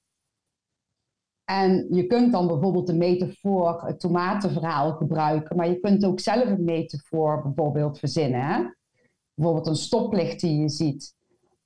En 1.45 1.87
je 1.91 2.07
kunt 2.07 2.33
dan 2.33 2.47
bijvoorbeeld 2.47 2.87
de 2.87 2.95
metafoor, 2.95 3.83
het 3.85 4.01
tomatenverhaal 4.01 4.93
gebruiken, 4.93 5.57
maar 5.57 5.69
je 5.69 5.81
kunt 5.81 6.05
ook 6.05 6.21
zelf 6.21 6.45
een 6.45 6.65
metafoor 6.65 7.43
bijvoorbeeld 7.43 7.99
verzinnen. 7.99 8.41
Hè? 8.41 8.63
Bijvoorbeeld 9.35 9.67
een 9.67 9.77
stoplicht 9.77 10.41
die 10.41 10.61
je 10.61 10.69
ziet. 10.69 11.15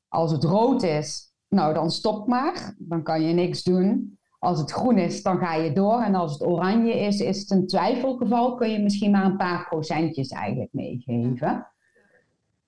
Als 0.09 0.33
het 0.33 0.45
rood 0.45 0.83
is, 0.83 1.35
nou 1.57 1.75
dan 1.75 1.91
stop 1.91 2.27
maar, 2.27 2.75
dan 2.79 3.03
kan 3.03 3.23
je 3.23 3.35
niks 3.35 3.63
doen. 3.63 4.19
Als 4.39 4.59
het 4.59 4.71
groen 4.71 4.99
is, 4.99 5.23
dan 5.23 5.39
ga 5.39 5.55
je 5.55 5.73
door. 5.73 6.03
En 6.03 6.15
als 6.15 6.33
het 6.33 6.47
oranje 6.47 6.93
is, 6.93 7.21
is 7.21 7.41
het 7.41 7.51
een 7.51 7.67
twijfelgeval, 7.67 8.55
kun 8.55 8.71
je 8.71 8.83
misschien 8.83 9.11
maar 9.11 9.25
een 9.25 9.37
paar 9.37 9.67
procentjes 9.69 10.29
eigenlijk 10.29 10.73
meegeven. 10.73 11.67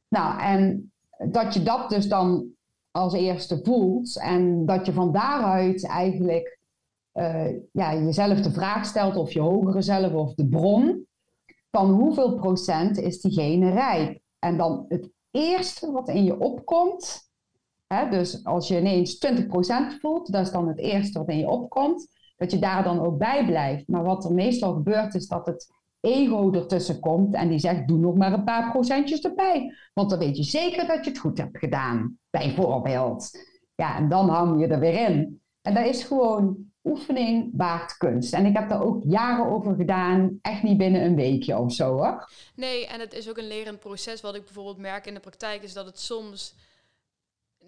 Nou, 0.09 0.41
en 0.41 0.93
dat 1.31 1.55
je 1.55 1.63
dat 1.63 1.89
dus 1.91 2.09
dan 2.09 2.57
als 2.91 3.13
eerste 3.13 3.61
voelt. 3.63 4.21
En 4.21 4.67
dat 4.67 4.87
je 4.87 4.93
van 4.93 5.13
daaruit 5.13 5.87
eigenlijk 5.87 6.59
uh, 7.15 7.51
ja, 7.73 7.95
jezelf 7.95 8.41
de 8.41 8.53
vraag 8.53 8.85
stelt, 8.85 9.17
of 9.17 9.33
je 9.33 9.41
hogere 9.41 9.83
zelf 9.83 10.13
of 10.13 10.35
de 10.35 10.49
bron, 10.49 11.07
van 11.71 11.91
hoeveel 11.91 12.35
procent 12.35 12.99
is 12.99 13.21
diegene 13.21 13.71
rijp? 13.71 14.21
En 14.39 14.57
dan 14.57 14.85
het 14.89 15.11
eerste 15.31 15.93
wat 15.93 16.09
in 16.09 16.25
je 16.25 16.41
opkomt, 16.41 17.28
dus 18.11 18.45
als 18.45 18.69
je 18.69 18.79
ineens 18.79 19.27
20% 19.27 20.01
voelt, 20.01 20.33
dat 20.33 20.47
is 20.47 20.53
dan 20.53 20.69
het 20.69 20.79
eerste 20.79 21.19
wat 21.19 21.29
in 21.29 21.39
je 21.39 21.49
opkomt, 21.49 22.09
dat 22.37 22.51
je 22.51 22.59
daar 22.59 22.83
dan 22.83 23.01
ook 23.01 23.19
bij 23.19 23.45
blijft. 23.47 23.89
Maar 23.89 24.05
wat 24.05 24.25
er 24.25 24.35
meestal 24.35 24.73
gebeurt 24.73 25.15
is 25.15 25.27
dat 25.29 25.47
het 25.47 25.73
ego 26.01 26.53
ertussen 26.53 27.01
komt 27.01 27.35
en 27.35 27.49
die 27.49 27.59
zegt: 27.59 27.89
doe 27.89 27.99
nog 27.99 28.15
maar 28.15 28.33
een 28.33 28.45
paar 28.45 28.71
procentjes 28.71 29.21
erbij. 29.21 29.75
Want 29.95 30.11
dan 30.11 30.19
weet 30.19 30.37
je 30.37 30.43
zeker 30.43 30.87
dat 30.87 31.05
je 31.05 31.11
het 31.11 31.21
goed 31.21 31.39
hebt 31.39 31.59
gedaan, 31.59 32.19
bijvoorbeeld. 32.31 33.31
Ja, 33.75 33.97
en 33.97 34.09
dan 34.09 34.29
hang 34.29 34.61
je 34.61 34.67
er 34.67 34.81
weer 34.81 35.09
in. 35.09 35.41
En 35.63 35.75
dat 35.75 35.87
is 35.87 36.05
gewoon 36.05 36.57
oefening 36.85 37.51
baart 37.53 37.97
kunst. 37.97 38.33
En 38.33 38.47
ik 38.47 38.57
heb 38.57 38.69
daar 38.69 38.83
ook 38.83 39.03
jaren 39.07 39.47
over 39.47 39.75
gedaan, 39.75 40.39
echt 40.43 40.63
niet 40.63 40.79
binnen 40.79 41.05
een 41.05 41.15
weekje 41.15 41.59
of 41.59 41.73
zo 41.73 41.93
hoor. 41.93 42.31
Nee, 42.55 42.87
en 42.87 43.01
het 43.01 43.15
is 43.15 43.29
ook 43.29 43.39
een 43.39 43.47
lerend 43.47 43.81
proces. 43.81 44.21
Wat 44.21 44.35
ik 44.35 44.45
bijvoorbeeld 44.45 44.79
merk 44.79 45.07
in 45.07 45.15
de 45.15 45.21
praktijk 45.21 45.63
is 45.63 45.73
dat 45.73 45.87
het 45.87 45.99
soms 45.99 46.55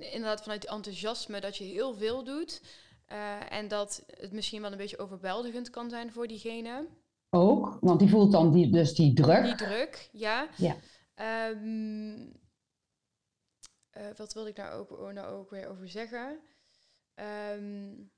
inderdaad 0.01 0.42
vanuit 0.42 0.66
enthousiasme 0.66 1.40
dat 1.40 1.57
je 1.57 1.64
heel 1.64 1.94
veel 1.94 2.24
doet. 2.24 2.62
Uh, 3.12 3.53
en 3.53 3.68
dat 3.68 4.05
het 4.07 4.32
misschien 4.32 4.62
wel 4.62 4.72
een 4.72 4.76
beetje 4.76 4.98
overweldigend 4.98 5.70
kan 5.70 5.90
zijn 5.90 6.12
voor 6.12 6.26
diegene. 6.26 6.86
Ook, 7.30 7.78
want 7.80 7.98
die 7.98 8.09
voelt 8.09 8.32
dan 8.32 8.53
die, 8.53 8.70
dus 8.70 8.94
die 8.94 9.14
druk. 9.14 9.44
Die 9.44 9.55
druk, 9.55 10.09
ja. 10.12 10.48
ja. 10.57 10.76
Um, 11.51 12.32
uh, 13.96 14.03
wat 14.16 14.32
wilde 14.32 14.48
ik 14.48 14.57
daar 14.57 14.72
ook, 14.72 15.12
nou 15.12 15.34
ook 15.34 15.51
weer 15.51 15.68
over 15.68 15.88
zeggen? 15.88 16.38
Um, 17.55 18.11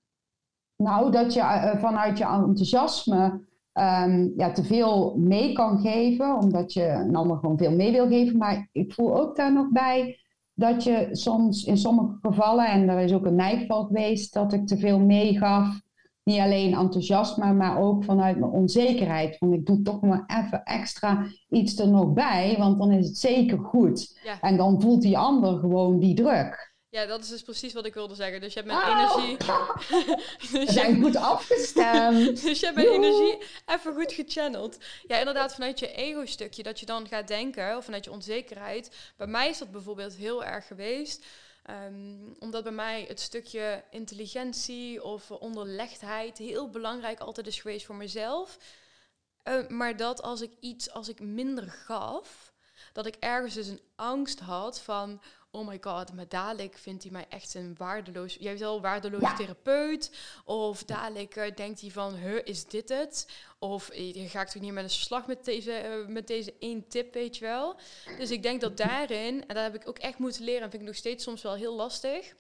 nou, 0.77 1.11
dat 1.11 1.33
je 1.33 1.41
uh, 1.41 1.81
vanuit 1.81 2.19
je 2.19 2.25
enthousiasme 2.25 3.47
um, 3.73 4.33
ja, 4.37 4.53
te 4.53 4.65
veel 4.65 5.17
mee 5.17 5.53
kan 5.53 5.81
geven, 5.81 6.37
omdat 6.37 6.73
je 6.73 6.85
een 6.85 7.17
ander 7.17 7.39
gewoon 7.39 7.59
veel 7.59 7.73
mee 7.73 7.93
wil 7.93 8.09
geven. 8.09 8.37
Maar 8.37 8.69
ik 8.73 8.93
voel 8.93 9.21
ook 9.21 9.37
daar 9.37 9.53
nog 9.53 9.69
bij 9.71 10.22
dat 10.55 10.85
je 10.85 11.09
soms 11.13 11.65
in 11.65 11.77
sommige 11.77 12.19
gevallen, 12.21 12.67
en 12.67 12.89
er 12.89 12.99
is 12.99 13.13
ook 13.13 13.27
een 13.27 13.35
neigval 13.35 13.85
geweest, 13.85 14.33
dat 14.33 14.53
ik 14.53 14.67
te 14.67 14.79
veel 14.79 14.99
meegaf 14.99 15.81
niet 16.25 16.39
alleen 16.39 16.75
enthousiasme, 16.75 17.53
maar 17.53 17.79
ook 17.79 18.05
vanuit 18.05 18.39
mijn 18.39 18.53
onzekerheid. 18.53 19.37
Van 19.39 19.53
ik 19.53 19.67
doe 19.67 19.83
toch 19.83 20.01
maar 20.01 20.25
even 20.27 20.63
extra 20.63 21.27
iets 21.49 21.79
er 21.79 21.89
nog 21.89 22.13
bij, 22.13 22.55
want 22.59 22.79
dan 22.79 22.91
is 22.91 23.07
het 23.07 23.19
zeker 23.19 23.59
goed. 23.59 24.21
En 24.41 24.57
dan 24.57 24.81
voelt 24.81 25.03
die 25.03 25.19
ander 25.19 25.59
gewoon 25.59 25.99
die 25.99 26.15
druk. 26.15 26.72
Ja, 26.93 27.07
dat 27.07 27.23
is 27.23 27.29
dus 27.29 27.43
precies 27.43 27.73
wat 27.73 27.87
ik 27.87 27.95
wilde 27.95 28.15
zeggen. 28.15 28.41
Dus 28.41 28.53
je 28.55 28.61
hebt 28.61 28.73
mijn 28.73 28.91
oh. 28.91 29.25
energie. 29.25 29.37
dus 30.41 30.51
We 30.51 30.73
zijn 30.73 31.03
goed 31.03 31.17
afgestemd. 31.17 32.43
dus 32.43 32.61
je 32.61 32.65
hebt 32.67 32.77
mijn 32.77 32.89
energie 32.89 33.39
even 33.67 33.95
goed 33.95 34.13
gechanneld. 34.13 34.77
Ja, 35.07 35.19
inderdaad, 35.19 35.55
vanuit 35.55 35.79
je 35.79 35.93
ego-stukje, 35.93 36.63
dat 36.63 36.81
je 36.81 36.87
dan 36.87 37.09
gaat 37.09 37.29
denken, 37.29 37.77
of 37.77 37.85
vanuit 37.85 38.05
je 38.05 38.11
onzekerheid. 38.11 39.13
Bij 39.17 39.27
mij 39.27 39.49
is 39.49 39.59
dat 39.59 39.71
bijvoorbeeld 39.71 40.15
heel 40.15 40.45
erg 40.45 40.67
geweest. 40.67 41.25
Um, 41.71 42.37
omdat 42.39 42.63
bij 42.63 42.73
mij 42.73 43.05
het 43.09 43.21
stukje 43.21 43.85
intelligentie 43.91 45.03
of 45.05 45.31
onderlegdheid 45.31 46.39
heel 46.39 46.71
belangrijk 46.71 47.21
altijd 47.21 47.47
is 47.47 47.61
geweest 47.61 47.87
voor 47.87 47.97
mezelf. 47.97 48.59
Uh, 49.49 49.69
maar 49.69 49.97
dat 49.97 50.23
als 50.23 50.41
ik 50.41 50.51
iets, 50.61 50.91
als 50.91 51.09
ik 51.09 51.21
minder 51.21 51.71
gaf, 51.71 52.53
dat 52.93 53.07
ik 53.07 53.17
ergens 53.21 53.55
dus 53.55 53.67
een 53.67 53.81
angst 53.97 54.41
had 54.41 54.81
van, 54.81 55.21
oh 55.55 55.67
my 55.67 55.79
god, 55.81 56.13
maar 56.13 56.29
dadelijk 56.29 56.79
vindt 56.79 57.03
hij 57.03 57.13
mij 57.13 57.27
echt 57.29 57.55
een 57.55 57.75
waardeloos, 57.79 58.37
jij 58.41 58.59
wel 58.59 58.81
waardeloos 58.81 59.37
therapeut. 59.37 60.11
Of 60.45 60.85
dadelijk 60.85 61.37
uh, 61.37 61.45
denkt 61.55 61.81
hij 61.81 61.91
van, 61.91 62.15
huh, 62.15 62.41
is 62.45 62.65
dit 62.65 62.89
het? 62.89 63.29
Of 63.59 63.95
je 63.95 64.13
eh, 64.15 64.31
ga 64.31 64.41
ik 64.41 64.49
toch 64.49 64.63
niet 64.63 64.73
met 64.73 64.85
een 64.85 64.91
slag 64.91 65.27
met 65.27 65.45
deze, 65.45 65.83
uh, 65.89 66.07
met 66.07 66.27
deze 66.27 66.55
één 66.59 66.89
tip, 66.89 67.15
weet 67.15 67.37
je 67.37 67.45
wel. 67.45 67.77
Dus 68.19 68.31
ik 68.31 68.43
denk 68.43 68.61
dat 68.61 68.77
daarin, 68.77 69.49
en 69.49 69.55
dat 69.55 69.65
heb 69.65 69.75
ik 69.75 69.89
ook 69.89 69.99
echt 69.99 70.19
moeten 70.19 70.45
leren, 70.45 70.63
en 70.63 70.71
vind 70.71 70.83
ik 70.83 70.89
nog 70.89 70.97
steeds 70.97 71.25
soms 71.25 71.43
wel 71.43 71.55
heel 71.55 71.75
lastig 71.75 72.35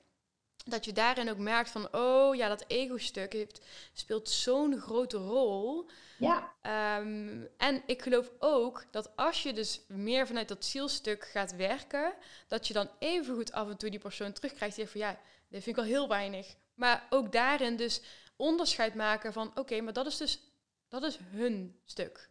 dat 0.65 0.85
je 0.85 0.93
daarin 0.93 1.31
ook 1.31 1.39
merkt 1.39 1.71
van, 1.71 1.89
oh 1.93 2.35
ja, 2.35 2.49
dat 2.49 2.65
ego-stuk 2.67 3.33
heeft, 3.33 3.61
speelt 3.93 4.29
zo'n 4.29 4.81
grote 4.81 5.17
rol. 5.17 5.91
Ja. 6.19 6.53
Um, 6.99 7.49
en 7.57 7.83
ik 7.87 8.03
geloof 8.03 8.31
ook 8.39 8.85
dat 8.91 9.17
als 9.17 9.43
je 9.43 9.53
dus 9.53 9.81
meer 9.89 10.27
vanuit 10.27 10.49
dat 10.49 10.65
zielstuk 10.65 11.25
gaat 11.25 11.57
werken, 11.57 12.15
dat 12.49 12.67
je 12.67 12.73
dan 12.73 12.91
even 12.99 13.35
goed 13.35 13.53
af 13.53 13.69
en 13.69 13.77
toe 13.77 13.91
die 13.91 13.99
persoon 13.99 14.33
terugkrijgt 14.33 14.77
die 14.77 14.85
zegt 14.85 14.99
van, 14.99 15.09
ja, 15.09 15.21
dit 15.49 15.63
vind 15.63 15.77
ik 15.77 15.83
al 15.83 15.89
heel 15.89 16.09
weinig. 16.09 16.55
Maar 16.75 17.07
ook 17.11 17.33
daarin 17.33 17.77
dus 17.77 18.01
onderscheid 18.37 18.95
maken 18.95 19.33
van, 19.33 19.59
oké, 19.59 19.81
maar 19.81 19.93
dat 19.93 20.07
is 20.07 20.17
dus, 20.17 20.41
dat 20.89 21.03
is 21.03 21.19
hun 21.31 21.81
stuk. 21.85 22.31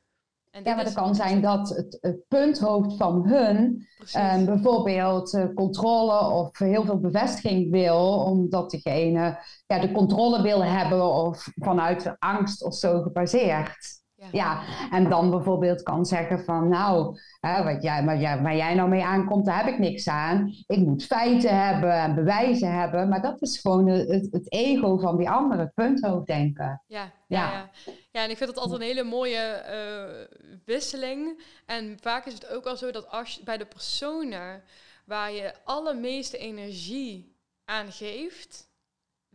En 0.52 0.64
ja, 0.64 0.76
maar 0.76 0.86
het 0.86 0.94
kan 0.94 1.16
zijn 1.16 1.42
dat 1.42 1.70
het, 1.70 1.98
het 2.02 2.28
punthoofd 2.28 2.98
van 2.98 3.28
hun 3.28 3.88
um, 4.18 4.46
bijvoorbeeld 4.46 5.34
uh, 5.34 5.46
controle 5.54 6.20
of 6.20 6.58
heel 6.58 6.86
veel 6.86 7.00
bevestiging 7.00 7.72
wil, 7.72 8.24
omdat 8.24 8.72
degene 8.72 9.44
ja, 9.66 9.80
de 9.80 9.92
controle 9.92 10.42
wil 10.42 10.64
hebben 10.64 11.14
of 11.14 11.48
vanuit 11.56 12.16
angst 12.20 12.64
of 12.64 12.76
zo 12.76 13.02
gebaseerd. 13.02 14.01
Ja. 14.32 14.62
en 14.92 15.10
dan 15.10 15.30
bijvoorbeeld 15.30 15.84
kan 15.84 16.06
zeggen 16.06 16.44
van 16.44 16.70
nou, 16.70 17.20
hè, 17.40 17.64
wat 17.64 17.84
jij, 17.84 18.06
waar, 18.06 18.20
jij, 18.20 18.42
waar 18.42 18.56
jij 18.56 18.74
nou 18.74 18.90
mee 18.90 19.04
aankomt, 19.04 19.46
daar 19.46 19.64
heb 19.64 19.74
ik 19.74 19.80
niks 19.80 20.08
aan. 20.08 20.54
Ik 20.68 20.78
moet 20.78 21.06
feiten 21.06 21.66
hebben 21.66 21.94
en 21.94 22.16
bewijzen 22.16 22.80
hebben. 22.80 23.10
Maar 23.10 23.22
dat 23.22 23.42
is 23.42 23.58
gewoon 23.58 23.88
het, 23.88 24.28
het 24.32 24.52
ego 24.52 24.98
van 24.98 25.18
die 25.18 25.30
andere, 25.30 25.62
het 25.62 25.74
punthoofddenken. 25.74 26.82
Ja, 26.88 27.12
ja. 27.28 27.52
ja, 27.52 27.70
ja. 28.12 28.24
en 28.24 28.30
ik 28.30 28.38
vind 28.38 28.50
het 28.50 28.60
altijd 28.60 28.82
een 28.82 28.88
hele 28.88 29.04
mooie 29.04 29.64
uh, 29.70 30.58
wisseling. 30.66 31.44
En 31.66 31.98
vaak 32.02 32.26
is 32.26 32.34
het 32.34 32.50
ook 32.50 32.66
al 32.66 32.78
zo 32.78 32.92
dat 32.92 33.10
als 33.10 33.36
je 33.36 33.44
bij 33.44 33.58
de 33.58 33.66
personen 33.66 34.64
waar 35.06 35.32
je 35.32 35.54
allermeeste 35.64 36.38
energie 36.38 37.36
aan 37.66 37.92
geeft 37.92 38.71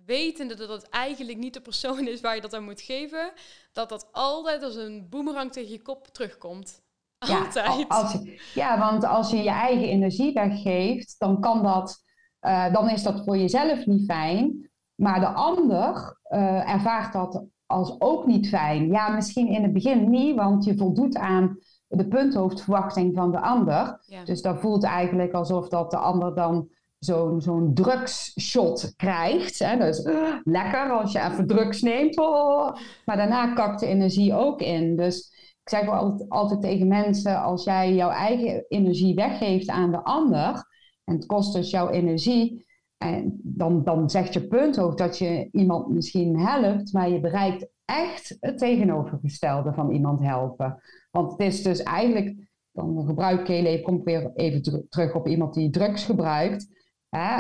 wetende 0.07 0.55
dat 0.55 0.69
het 0.69 0.89
eigenlijk 0.89 1.39
niet 1.39 1.55
de 1.55 1.61
persoon 1.61 2.09
is 2.09 2.21
waar 2.21 2.35
je 2.35 2.41
dat 2.41 2.55
aan 2.55 2.65
moet 2.65 2.81
geven, 2.81 3.33
dat 3.73 3.89
dat 3.89 4.09
altijd 4.13 4.63
als 4.63 4.77
een 4.77 5.07
boemerang 5.11 5.53
tegen 5.53 5.71
je 5.71 5.83
kop 5.83 6.07
terugkomt. 6.07 6.85
Altijd. 7.19 7.79
Ja, 7.79 7.85
als 7.89 8.19
ja, 8.55 8.79
want 8.79 9.05
als 9.05 9.31
je 9.31 9.37
je 9.37 9.51
eigen 9.51 9.89
energie 9.89 10.33
weggeeft, 10.33 11.15
dan 11.19 11.41
kan 11.41 11.63
dat, 11.63 12.03
uh, 12.41 12.73
dan 12.73 12.91
is 12.91 13.03
dat 13.03 13.25
voor 13.25 13.37
jezelf 13.37 13.87
niet 13.87 14.05
fijn. 14.05 14.71
Maar 14.95 15.21
de 15.21 15.29
ander 15.29 16.19
uh, 16.29 16.73
ervaart 16.73 17.13
dat 17.13 17.45
als 17.67 18.01
ook 18.01 18.27
niet 18.27 18.49
fijn. 18.49 18.91
Ja, 18.91 19.09
misschien 19.09 19.49
in 19.49 19.63
het 19.63 19.73
begin 19.73 20.11
niet, 20.11 20.37
want 20.37 20.65
je 20.65 20.77
voldoet 20.77 21.17
aan 21.17 21.59
de 21.89 22.09
punthoofdverwachting 22.09 23.15
van 23.15 23.31
de 23.31 23.41
ander. 23.41 24.01
Dus 24.25 24.43
dat 24.43 24.61
voelt 24.61 24.85
eigenlijk 24.85 25.33
alsof 25.33 25.69
dat 25.69 25.91
de 25.91 25.97
ander 25.97 26.35
dan 26.35 26.69
zo'n 26.99 27.41
zo'n 27.41 27.75
drugsshot 27.75 28.93
krijgt. 28.97 29.59
Hè? 29.59 29.77
Dus 29.77 30.05
uh, 30.05 30.35
lekker 30.45 30.91
als 30.91 31.13
je 31.13 31.21
even 31.21 31.47
drugs 31.47 31.83
neemt. 31.83 32.19
Oh. 32.19 32.77
Maar 33.05 33.17
daarna 33.17 33.55
kakt 33.55 33.81
de 33.81 33.87
energie 33.87 34.35
ook 34.35 34.61
in. 34.61 34.97
Dus 34.97 35.31
ik 35.63 35.69
zeg 35.69 35.89
altijd, 35.89 36.31
altijd 36.31 36.61
tegen 36.61 36.89
mensen, 36.89 37.43
als 37.43 37.65
jij 37.65 37.95
jouw 37.95 38.11
eigen 38.11 38.65
energie 38.69 39.15
weggeeft 39.15 39.69
aan 39.69 39.91
de 39.91 40.05
ander, 40.05 40.65
en 41.05 41.15
het 41.15 41.27
kost 41.27 41.53
dus 41.53 41.71
jouw 41.71 41.89
energie, 41.89 42.67
en 42.99 43.41
dan, 43.43 43.85
dan 43.85 44.11
zegt 44.11 44.33
je 44.33 44.47
punthoofd 44.47 44.99
dat 44.99 45.19
je 45.19 45.49
iemand 45.53 45.89
misschien 45.89 46.39
helpt, 46.39 46.93
maar 46.93 47.11
je 47.11 47.21
bereikt 47.21 47.69
echt 47.85 48.37
het 48.41 48.59
tegenovergestelde 48.59 49.73
van 49.73 49.91
iemand 49.91 50.21
helpen. 50.21 50.83
Want 51.11 51.31
het 51.31 51.41
is 51.41 51.63
dus 51.63 51.83
eigenlijk, 51.83 52.35
dan 52.73 53.05
gebruik 53.07 53.41
ik 53.41 53.47
heel 53.47 53.65
even, 53.65 53.85
kom 53.85 53.97
ik 53.97 54.05
weer 54.05 54.31
even 54.35 54.87
terug 54.89 55.15
op 55.15 55.29
iemand 55.29 55.55
die 55.55 55.71
drugs 55.71 56.05
gebruikt. 56.05 56.69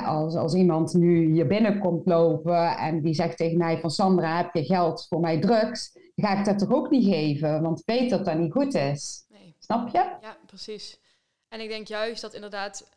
Als, 0.05 0.35
als 0.35 0.55
iemand 0.55 0.95
nu 0.95 1.33
hier 1.33 1.47
binnenkomt 1.47 2.07
lopen 2.07 2.77
en 2.77 3.03
die 3.03 3.14
zegt 3.14 3.37
tegen 3.37 3.59
mij 3.59 3.81
van 3.81 3.91
Sandra, 3.91 4.37
heb 4.37 4.55
je 4.55 4.64
geld 4.64 5.07
voor 5.09 5.21
mij 5.21 5.41
drugs? 5.41 5.99
Ga 6.14 6.39
ik 6.39 6.45
dat 6.45 6.59
toch 6.59 6.73
ook 6.73 6.91
niet 6.91 7.05
geven, 7.05 7.62
want 7.62 7.79
ik 7.79 7.87
weet 7.87 8.11
dat 8.11 8.25
dat 8.25 8.39
niet 8.39 8.53
goed 8.53 8.75
is. 8.75 9.25
Nee. 9.29 9.57
Snap 9.59 9.89
je? 9.89 10.17
Ja, 10.21 10.37
precies. 10.47 11.01
En 11.49 11.61
ik 11.61 11.69
denk 11.69 11.87
juist 11.87 12.23
dat 12.23 12.35
inderdaad, 12.35 12.91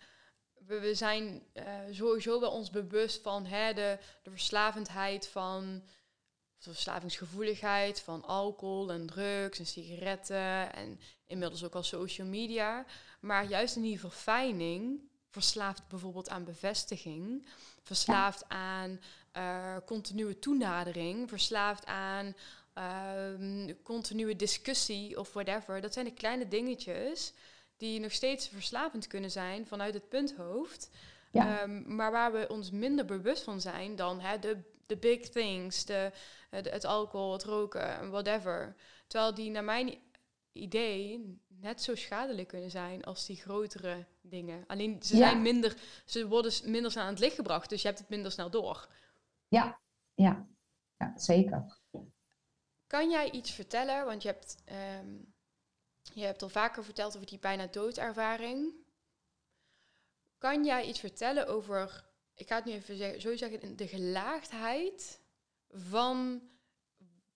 we, 0.66 0.80
we 0.80 0.94
zijn 0.94 1.42
uh, 1.54 1.64
sowieso 1.92 2.40
wel 2.40 2.52
ons 2.52 2.70
bewust 2.70 3.22
van 3.22 3.46
hè, 3.46 3.74
de, 3.74 3.98
de 4.24 4.30
verslavendheid 4.30 5.28
van 5.28 5.82
de 6.58 6.70
verslavingsgevoeligheid 6.70 8.02
van 8.02 8.26
alcohol 8.26 8.92
en 8.92 9.06
drugs 9.06 9.60
en 9.60 9.66
sigaretten 9.66 10.74
en 10.74 11.00
inmiddels 11.26 11.66
ook 11.66 11.76
al 11.76 11.84
social 11.84 12.28
media. 12.28 12.86
Maar 13.20 13.46
juist 13.46 13.76
in 13.76 13.82
die 13.82 14.00
verfijning 14.00 15.09
verslaafd 15.30 15.88
bijvoorbeeld 15.88 16.30
aan 16.30 16.44
bevestiging, 16.44 17.46
verslaafd 17.84 18.50
aan 18.50 19.00
uh, 19.38 19.76
continue 19.86 20.40
toenadering, 20.40 21.30
verslaafd 21.30 21.86
aan 21.86 22.36
uh, 22.78 23.74
continue 23.84 24.36
discussie 24.36 25.20
of 25.20 25.34
whatever. 25.34 25.82
Dat 25.82 25.94
zijn 25.94 26.06
de 26.06 26.14
kleine 26.14 26.48
dingetjes 26.48 27.34
die 27.78 28.00
nog 28.00 28.12
steeds 28.12 28.48
verslavend 28.48 29.08
kunnen 29.08 29.32
zijn 29.32 29.68
vanuit 29.68 29.94
het 29.94 30.10
punthoofd. 30.10 30.90
Ja. 31.32 31.62
Um, 31.64 31.96
maar 31.96 32.12
waar 32.12 32.32
we 32.32 32.48
ons 32.50 32.72
minder 32.72 33.06
bewust 33.06 33.44
van 33.44 33.62
zijn 33.62 33.96
dan 33.96 34.20
hè, 34.20 34.40
de, 34.40 34.62
de 34.86 34.98
big 34.98 35.30
things, 35.30 35.86
de, 35.86 36.12
de, 36.50 36.70
het 36.70 36.86
alcohol, 36.86 37.34
het 37.34 37.44
roken, 37.44 38.10
whatever. 38.10 38.76
Terwijl 39.08 39.34
die 39.34 39.50
naar 39.50 39.64
mijn 39.64 39.98
idee 40.52 41.38
net 41.62 41.82
zo 41.82 41.96
schadelijk 41.96 42.48
kunnen 42.48 42.72
zijn 42.72 43.04
als 43.04 43.26
die 43.26 43.36
grotere 43.36 44.06
dingen. 44.22 44.64
Alleen 44.68 45.04
ze 45.04 45.16
zijn 45.16 45.42
minder, 45.42 45.78
ze 46.06 46.28
worden 46.28 46.54
minder 46.72 46.92
snel 46.92 47.04
aan 47.04 47.10
het 47.10 47.20
licht 47.20 47.36
gebracht, 47.36 47.70
dus 47.70 47.82
je 47.82 47.88
hebt 47.88 48.00
het 48.00 48.10
minder 48.10 48.32
snel 48.32 48.50
door. 48.50 48.88
Ja, 49.48 49.80
ja, 50.14 50.48
ja 50.98 51.14
zeker. 51.16 51.78
Kan 52.88 53.10
jij 53.10 53.32
iets 53.32 53.52
vertellen? 53.52 54.06
Want 54.06 54.22
je 54.22 54.28
hebt, 54.28 54.58
ehm, 54.66 55.18
je 56.14 56.26
hebt 56.26 56.42
al 56.42 56.50
vaker 56.50 56.84
verteld 56.84 57.16
over 57.16 57.28
die 57.28 57.40
bijna 57.40 57.68
doodervaring. 57.68 58.74
Kan 60.38 60.66
jij 60.66 60.86
iets 60.86 61.00
vertellen 61.00 61.48
over, 61.48 62.06
ik 62.34 62.48
ga 62.48 62.56
het 62.56 62.66
nu 62.66 62.72
even 62.72 62.98
zeggen, 62.98 63.22
zo 63.22 63.36
zeggen, 63.36 63.76
de 63.76 63.88
gelaagdheid 63.88 65.22
van 65.70 66.42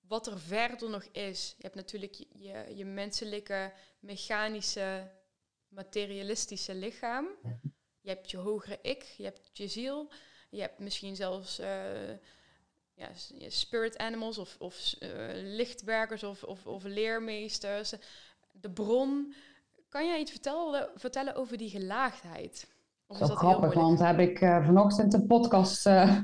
wat 0.08 0.28
er 0.28 0.40
verder 0.40 0.90
nog 0.90 1.04
is. 1.04 1.54
Je 1.58 1.64
hebt 1.64 1.76
natuurlijk 1.76 2.14
je, 2.14 2.28
je, 2.34 2.76
je 2.76 2.86
menselijke, 2.86 3.74
mechanische 4.04 5.12
materialistische 5.68 6.76
lichaam. 6.76 7.26
Je 8.02 8.10
hebt 8.10 8.32
je 8.32 8.38
hogere 8.38 8.80
ik, 8.82 9.04
je 9.18 9.24
hebt 9.24 9.50
je 9.54 9.68
ziel. 9.68 10.12
Je 10.50 10.62
hebt 10.62 10.80
misschien 10.80 11.16
zelfs 11.16 11.60
uh, 11.60 11.68
ja, 12.94 13.08
spirit 13.48 13.98
animals 13.98 14.38
of, 14.38 14.56
of 14.60 14.96
uh, 15.00 15.10
lichtwerkers 15.34 16.24
of, 16.24 16.44
of, 16.44 16.66
of, 16.66 16.84
leermeesters. 16.84 17.94
De 18.52 18.70
bron. 18.70 19.34
Kan 19.90 20.08
jij 20.08 20.20
iets 20.20 20.32
vertellen, 20.32 20.90
vertellen 20.96 21.36
over 21.36 21.58
die 21.58 21.70
gelaagdheid? 21.70 22.68
Of 23.08 23.18
dat, 23.18 23.30
is 23.30 23.36
dat 23.36 23.44
grappig, 23.44 23.74
want 23.74 24.00
daar 24.00 24.08
heb 24.08 24.30
ik 24.30 24.42
uh, 24.42 24.66
vanochtend 24.66 25.14
een 25.14 25.28
podcast 25.28 25.82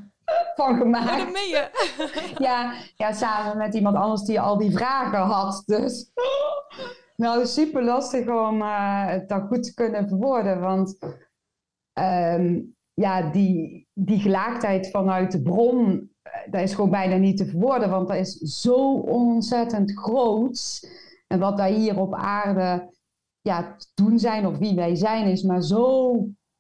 van 0.60 0.78
gemaakt. 0.78 1.38
Ja, 2.38 2.74
ja, 2.96 3.12
samen 3.12 3.58
met 3.58 3.74
iemand 3.74 3.96
anders 3.96 4.22
die 4.22 4.40
al 4.40 4.58
die 4.58 4.72
vragen 4.72 5.20
had. 5.20 5.64
Dus 5.66 6.06
nou, 7.20 7.46
super 7.46 7.84
lastig 7.84 8.28
om 8.28 8.62
uh, 8.62 9.08
het 9.08 9.30
dan 9.30 9.48
goed 9.48 9.64
te 9.64 9.74
kunnen 9.74 10.08
verwoorden. 10.08 10.60
Want 10.60 10.98
um, 12.00 12.76
ja, 12.94 13.32
die, 13.32 13.88
die 13.94 14.20
gelaagdheid 14.20 14.90
vanuit 14.90 15.32
de 15.32 15.42
bron, 15.42 15.86
uh, 15.88 16.52
dat 16.52 16.62
is 16.62 16.74
gewoon 16.74 16.90
bijna 16.90 17.16
niet 17.16 17.38
te 17.38 17.46
verwoorden. 17.46 17.90
Want 17.90 18.08
dat 18.08 18.18
is 18.18 18.38
zo 18.38 18.94
ontzettend 18.94 20.00
groot. 20.00 20.88
En 21.28 21.40
wat 21.40 21.58
wij 21.58 21.74
hier 21.74 22.00
op 22.00 22.14
aarde 22.14 22.94
ja, 23.42 23.76
doen 23.94 24.20
zijn, 24.20 24.48
of 24.48 24.58
wie 24.58 24.76
wij 24.76 24.96
zijn, 24.96 25.28
is 25.28 25.44
maar 25.44 25.64
zo 25.64 26.16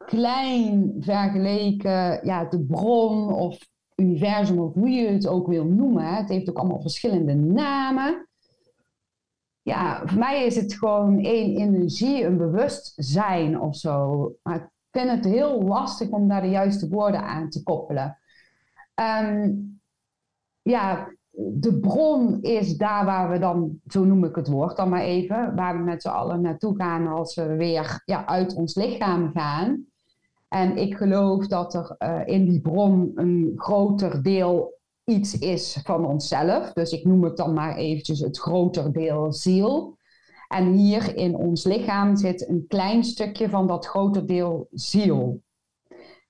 klein 0.05 0.95
vergeleken 0.99 2.20
ja, 2.26 2.45
de 2.45 2.66
bron 2.66 3.34
of 3.34 3.57
universum, 3.95 4.60
of 4.60 4.74
hoe 4.74 4.89
je 4.89 5.07
het 5.07 5.28
ook 5.28 5.47
wil 5.47 5.66
noemen. 5.66 6.16
Het 6.16 6.30
heeft 6.30 6.49
ook 6.49 6.57
allemaal 6.57 6.82
verschillende 6.82 7.36
namen 7.36 8.28
ja, 9.70 10.01
voor 10.05 10.20
mij 10.20 10.45
is 10.45 10.55
het 10.55 10.74
gewoon 10.74 11.20
één 11.20 11.57
energie, 11.57 12.24
een 12.24 12.38
bewustzijn 12.38 13.59
of 13.59 13.76
zo. 13.76 14.32
Maar 14.43 14.55
ik 14.55 14.70
vind 14.91 15.09
het 15.09 15.26
heel 15.26 15.61
lastig 15.61 16.09
om 16.09 16.28
daar 16.28 16.41
de 16.41 16.49
juiste 16.49 16.89
woorden 16.89 17.22
aan 17.22 17.49
te 17.49 17.63
koppelen. 17.63 18.17
Ehm, 18.95 19.51
ja, 20.61 21.07
de 21.32 21.80
bron 21.80 22.41
is 22.41 22.78
daar 22.78 23.05
waar 23.05 23.30
we 23.30 23.39
dan, 23.39 23.80
zo 23.88 24.03
noem 24.03 24.24
ik 24.24 24.36
het 24.36 24.47
woord 24.47 24.78
dan 24.78 24.89
maar 24.89 25.01
even, 25.01 25.55
waar 25.55 25.78
we 25.78 25.84
met 25.84 26.01
z'n 26.01 26.07
allen 26.07 26.41
naartoe 26.41 26.76
gaan 26.76 27.07
als 27.07 27.36
we 27.36 27.55
weer 27.55 28.01
ja, 28.05 28.26
uit 28.26 28.55
ons 28.55 28.76
lichaam 28.76 29.32
gaan. 29.34 29.86
En 30.47 30.78
ik 30.78 30.95
geloof 30.95 31.47
dat 31.47 31.74
er 31.74 31.95
uh, 31.99 32.22
in 32.26 32.45
die 32.45 32.61
bron 32.61 33.11
een 33.15 33.53
groter 33.55 34.24
deel 34.24 34.78
iets 35.10 35.39
is 35.39 35.80
van 35.84 36.05
onszelf. 36.05 36.74
Dus 36.74 36.91
ik 36.91 37.05
noem 37.05 37.24
het 37.24 37.38
dan 37.38 37.53
maar 37.53 37.76
eventjes 37.76 38.20
het 38.20 38.39
groter 38.39 38.93
deel 38.93 39.34
ziel. 39.34 39.97
En 40.47 40.72
hier 40.74 41.18
in 41.18 41.36
ons 41.36 41.64
lichaam 41.64 42.16
zit 42.16 42.49
een 42.49 42.66
klein 42.68 43.03
stukje 43.03 43.49
van 43.49 43.68
dat 43.68 43.86
groter 43.86 44.26
deel 44.26 44.68
ziel. 44.72 45.41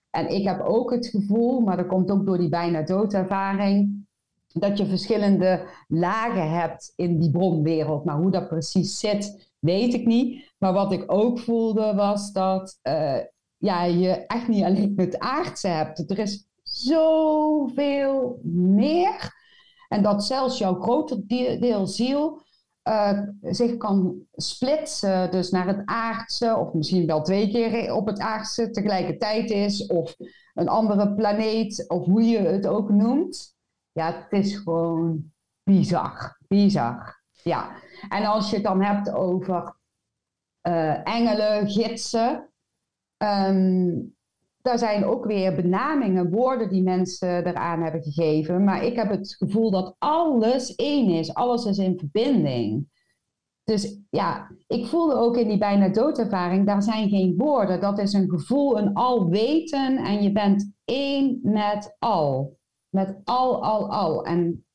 En 0.09 0.29
ik 0.29 0.43
heb 0.43 0.61
ook 0.61 0.91
het 0.91 1.07
gevoel, 1.07 1.59
maar 1.59 1.77
dat 1.77 1.87
komt 1.87 2.11
ook 2.11 2.25
door 2.25 2.37
die 2.37 2.49
bijna 2.49 2.81
doodervaring, 2.81 4.07
dat 4.47 4.77
je 4.77 4.85
verschillende 4.85 5.67
lagen 5.87 6.51
hebt 6.51 6.93
in 6.95 7.19
die 7.19 7.31
bronwereld. 7.31 8.05
Maar 8.05 8.17
hoe 8.17 8.31
dat 8.31 8.47
precies 8.47 8.99
zit, 8.99 9.51
weet 9.59 9.93
ik 9.93 10.05
niet. 10.05 10.51
Maar 10.57 10.73
wat 10.73 10.91
ik 10.91 11.03
ook 11.07 11.39
voelde 11.39 11.93
was 11.95 12.31
dat 12.31 12.79
uh, 12.83 13.17
ja, 13.57 13.83
je 13.83 14.09
echt 14.09 14.47
niet 14.47 14.63
alleen 14.63 14.93
het 14.95 15.19
aardse 15.19 15.67
hebt. 15.67 16.11
Er 16.11 16.19
is 16.19 16.48
zoveel 16.79 18.39
meer. 18.43 19.37
En 19.87 20.03
dat 20.03 20.25
zelfs 20.25 20.57
jouw 20.57 20.79
groter 20.79 21.27
deel 21.59 21.87
ziel 21.87 22.41
uh, 22.89 23.19
zich 23.41 23.77
kan 23.77 24.21
splitsen, 24.35 25.31
dus 25.31 25.49
naar 25.49 25.67
het 25.67 25.81
aardse, 25.85 26.55
of 26.55 26.73
misschien 26.73 27.05
wel 27.05 27.21
twee 27.21 27.49
keer 27.49 27.93
op 27.93 28.07
het 28.07 28.19
aardse 28.19 28.69
tegelijkertijd 28.69 29.49
is, 29.49 29.87
of 29.87 30.15
een 30.53 30.67
andere 30.67 31.13
planeet, 31.13 31.85
of 31.87 32.05
hoe 32.05 32.23
je 32.23 32.37
het 32.37 32.67
ook 32.67 32.89
noemt. 32.89 33.55
Ja, 33.91 34.13
het 34.13 34.43
is 34.43 34.55
gewoon 34.55 35.31
bizar, 35.63 36.39
bizar. 36.47 37.21
Ja, 37.43 37.71
en 38.09 38.25
als 38.25 38.49
je 38.49 38.55
het 38.55 38.65
dan 38.65 38.81
hebt 38.81 39.11
over 39.11 39.75
uh, 40.67 41.07
engelen, 41.07 41.69
gidsen, 41.69 42.49
um, 43.17 44.17
daar 44.61 44.77
zijn 44.77 45.05
ook 45.05 45.25
weer 45.25 45.55
benamingen, 45.55 46.29
woorden 46.29 46.69
die 46.69 46.83
mensen 46.83 47.47
eraan 47.47 47.81
hebben 47.81 48.03
gegeven. 48.03 48.63
Maar 48.63 48.83
ik 48.85 48.95
heb 48.95 49.09
het 49.09 49.35
gevoel 49.35 49.71
dat 49.71 49.95
alles 49.97 50.75
één 50.75 51.09
is. 51.09 51.33
Alles 51.33 51.65
is 51.65 51.77
in 51.77 51.99
verbinding. 51.99 52.87
Dus 53.63 53.99
ja, 54.09 54.51
ik 54.67 54.85
voelde 54.87 55.15
ook 55.15 55.37
in 55.37 55.47
die 55.47 55.57
bijna 55.57 55.89
doodervaring, 55.89 56.65
daar 56.65 56.81
zijn 56.81 57.09
geen 57.09 57.37
woorden. 57.37 57.79
Dat 57.79 57.99
is 57.99 58.13
een 58.13 58.29
gevoel, 58.29 58.77
een 58.77 58.93
alweten. 58.93 59.97
En 59.97 60.23
je 60.23 60.31
bent 60.31 60.73
één 60.85 61.39
met 61.43 61.95
al. 61.99 62.57
Met 62.89 63.21
al, 63.23 63.63
al, 63.63 63.91
al. 63.91 64.25
En 64.25 64.65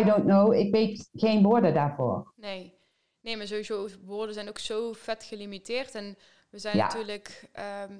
I 0.00 0.04
don't 0.04 0.24
know, 0.24 0.52
ik 0.54 0.72
weet 0.72 1.08
geen 1.12 1.42
woorden 1.42 1.74
daarvoor. 1.74 2.32
Nee. 2.36 2.74
Nee, 3.20 3.36
maar 3.36 3.46
sowieso, 3.46 3.88
woorden 4.04 4.34
zijn 4.34 4.48
ook 4.48 4.58
zo 4.58 4.92
vet 4.92 5.24
gelimiteerd. 5.24 5.94
En 5.94 6.16
we 6.50 6.58
zijn 6.58 6.76
natuurlijk 6.76 7.48
ehm, 7.52 7.92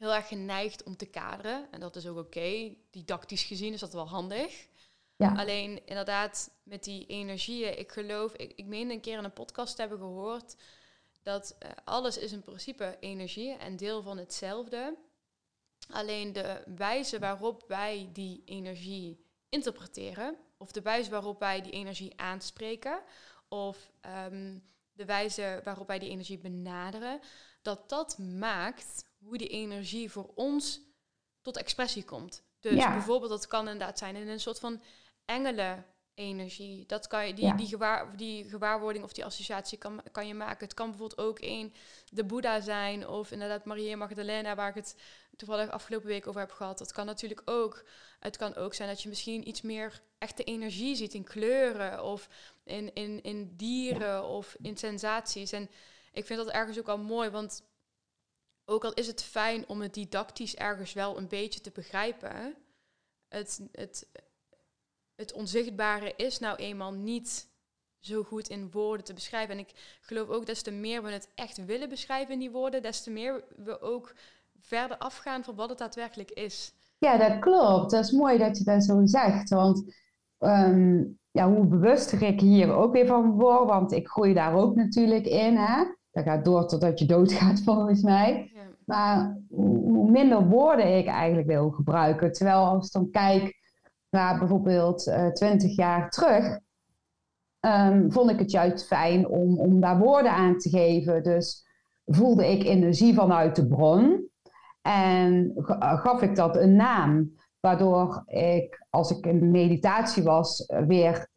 heel 0.00 0.14
erg 0.14 0.28
geneigd 0.28 0.82
om 0.82 0.96
te 0.96 1.06
kaderen. 1.06 1.68
En 1.70 1.80
dat 1.80 1.96
is 1.96 2.06
ook 2.06 2.18
oké. 2.18 2.74
Didactisch 2.90 3.42
gezien 3.42 3.72
is 3.72 3.80
dat 3.80 3.92
wel 3.92 4.08
handig. 4.08 4.68
Ja. 5.16 5.34
Alleen 5.36 5.86
inderdaad, 5.86 6.50
met 6.62 6.84
die 6.84 7.06
energieën, 7.06 7.78
ik 7.78 7.92
geloof, 7.92 8.32
ik, 8.34 8.52
ik 8.56 8.66
meen 8.66 8.90
een 8.90 9.00
keer 9.00 9.18
in 9.18 9.24
een 9.24 9.32
podcast 9.32 9.78
hebben 9.78 9.98
gehoord 9.98 10.56
dat 11.22 11.56
uh, 11.62 11.70
alles 11.84 12.18
is 12.18 12.32
in 12.32 12.42
principe 12.42 12.96
energie 13.00 13.52
en 13.52 13.76
deel 13.76 14.02
van 14.02 14.18
hetzelfde. 14.18 14.96
Alleen 15.90 16.32
de 16.32 16.62
wijze 16.76 17.18
waarop 17.18 17.64
wij 17.68 18.10
die 18.12 18.42
energie 18.44 19.24
interpreteren, 19.48 20.36
of 20.56 20.72
de 20.72 20.82
wijze 20.82 21.10
waarop 21.10 21.38
wij 21.38 21.60
die 21.60 21.72
energie 21.72 22.20
aanspreken, 22.20 23.02
of 23.48 23.90
ehm, 24.00 24.58
de 24.92 25.04
wijze 25.04 25.60
waarop 25.64 25.86
wij 25.86 25.98
die 25.98 26.10
energie 26.10 26.38
benaderen, 26.38 27.20
dat 27.62 27.88
dat 27.88 28.18
maakt 28.18 29.08
hoe 29.24 29.38
die 29.38 29.48
energie 29.48 30.10
voor 30.10 30.30
ons 30.34 30.80
tot 31.40 31.56
expressie 31.56 32.04
komt. 32.04 32.42
Dus 32.60 32.74
bijvoorbeeld, 32.74 33.30
dat 33.30 33.46
kan 33.46 33.68
inderdaad 33.68 33.98
zijn 33.98 34.16
in 34.16 34.28
een 34.28 34.40
soort 34.40 34.58
van 34.58 34.82
engelen-energie. 35.24 36.86
Dat 36.86 37.06
kan 37.06 37.26
je, 37.26 37.34
die, 37.34 37.54
die, 37.54 37.66
gewaar, 37.66 38.16
die 38.16 38.48
gewaarwording 38.48 39.04
of 39.04 39.12
die 39.12 39.24
associatie 39.24 39.78
kan, 39.78 40.02
kan 40.12 40.26
je 40.26 40.34
maken. 40.34 40.64
Het 40.64 40.74
kan 40.74 40.88
bijvoorbeeld 40.88 41.20
ook 41.20 41.38
een 41.40 41.74
de 42.08 42.24
Boeddha 42.24 42.60
zijn, 42.60 43.08
of 43.08 43.30
inderdaad 43.30 43.64
Maria 43.64 43.96
Magdalena, 43.96 44.54
waar 44.54 44.68
ik 44.68 44.74
het 44.74 44.96
toevallig 45.36 45.70
afgelopen 45.70 46.08
week 46.08 46.26
over 46.26 46.40
heb 46.40 46.50
gehad. 46.50 46.78
Dat 46.78 46.92
kan 46.92 47.06
natuurlijk 47.06 47.42
ook. 47.44 47.84
Het 48.18 48.36
kan 48.36 48.54
ook 48.54 48.74
zijn 48.74 48.88
dat 48.88 49.02
je 49.02 49.08
misschien 49.08 49.48
iets 49.48 49.62
meer 49.62 50.02
echte 50.18 50.44
energie 50.44 50.96
ziet 50.96 51.14
in 51.14 51.24
kleuren, 51.24 52.04
of 52.04 52.28
in, 52.64 52.94
in, 52.94 53.22
in 53.22 53.56
dieren, 53.56 54.24
of 54.24 54.56
in 54.62 54.76
sensaties. 54.76 55.52
En 55.52 55.70
ik 56.12 56.26
vind 56.26 56.38
dat 56.38 56.50
ergens 56.50 56.78
ook 56.78 56.88
al 56.88 56.98
mooi, 56.98 57.30
want 57.30 57.62
ook 58.70 58.84
al 58.84 58.94
is 58.94 59.06
het 59.06 59.22
fijn 59.22 59.68
om 59.68 59.80
het 59.80 59.94
didactisch 59.94 60.56
ergens 60.56 60.92
wel 60.92 61.18
een 61.18 61.28
beetje 61.28 61.60
te 61.60 61.70
begrijpen, 61.74 62.54
het, 63.28 63.60
het, 63.72 64.08
het 65.14 65.32
onzichtbare 65.32 66.12
is 66.16 66.38
nou 66.38 66.56
eenmaal 66.56 66.92
niet 66.92 67.48
zo 67.98 68.22
goed 68.22 68.48
in 68.48 68.70
woorden 68.70 69.04
te 69.04 69.14
beschrijven. 69.14 69.54
En 69.54 69.60
ik 69.60 69.98
geloof 70.00 70.28
ook 70.28 70.46
des 70.46 70.62
te 70.62 70.70
meer 70.70 71.02
we 71.02 71.10
het 71.10 71.28
echt 71.34 71.64
willen 71.64 71.88
beschrijven 71.88 72.32
in 72.32 72.40
die 72.40 72.50
woorden, 72.50 72.82
des 72.82 73.02
te 73.02 73.10
meer 73.10 73.44
we 73.56 73.80
ook 73.80 74.14
verder 74.60 74.96
afgaan 74.96 75.44
van 75.44 75.54
wat 75.54 75.68
het 75.68 75.78
daadwerkelijk 75.78 76.30
is. 76.30 76.72
Ja, 76.98 77.16
dat 77.16 77.38
klopt. 77.38 77.90
Dat 77.90 78.04
is 78.04 78.10
mooi 78.10 78.38
dat 78.38 78.58
je 78.58 78.64
dat 78.64 78.84
zo 78.84 79.00
zegt. 79.04 79.48
Want 79.48 79.94
ehm, 80.38 81.04
ja, 81.30 81.52
hoe 81.52 81.66
bewuster 81.66 82.22
ik 82.22 82.40
hier 82.40 82.72
ook 82.72 82.92
weer 82.92 83.06
van 83.06 83.30
word, 83.30 83.68
want 83.68 83.92
ik 83.92 84.08
groei 84.08 84.34
daar 84.34 84.54
ook 84.54 84.74
natuurlijk 84.74 85.26
in. 85.26 85.56
Hè? 85.56 85.84
Dat 86.10 86.24
gaat 86.24 86.44
door 86.44 86.66
totdat 86.66 86.98
je 86.98 87.06
doodgaat, 87.06 87.60
volgens 87.70 88.02
mij. 88.02 88.50
Maar 88.90 89.38
hoe 89.48 90.10
minder 90.10 90.48
woorden 90.48 90.98
ik 90.98 91.06
eigenlijk 91.06 91.46
wil 91.48 91.70
gebruiken. 91.70 92.32
Terwijl 92.32 92.64
als 92.64 92.86
ik 92.86 92.92
dan 92.92 93.10
kijk 93.10 93.58
naar 94.10 94.38
bijvoorbeeld 94.38 95.06
uh, 95.06 95.26
eh, 95.26 95.32
20 95.32 95.76
jaar 95.76 96.10
terug, 96.10 96.58
um, 97.60 98.12
vond 98.12 98.30
ik 98.30 98.38
het 98.38 98.50
juist 98.50 98.86
fijn 98.86 99.28
om, 99.28 99.58
om 99.58 99.80
daar 99.80 99.98
woorden 99.98 100.32
aan 100.32 100.58
te 100.58 100.68
geven. 100.68 101.22
Dus 101.22 101.66
voelde 102.04 102.50
ik 102.50 102.64
energie 102.64 103.14
vanuit 103.14 103.56
de 103.56 103.66
bron 103.66 104.28
en 104.82 105.52
gaf 105.76 106.22
ik 106.22 106.36
dat 106.36 106.56
een 106.56 106.76
naam. 106.76 107.38
Waardoor 107.60 108.22
ik, 108.26 108.86
als 108.90 109.10
ik 109.10 109.26
in 109.26 109.50
meditatie 109.50 110.22
was, 110.22 110.72
weer 110.86 111.28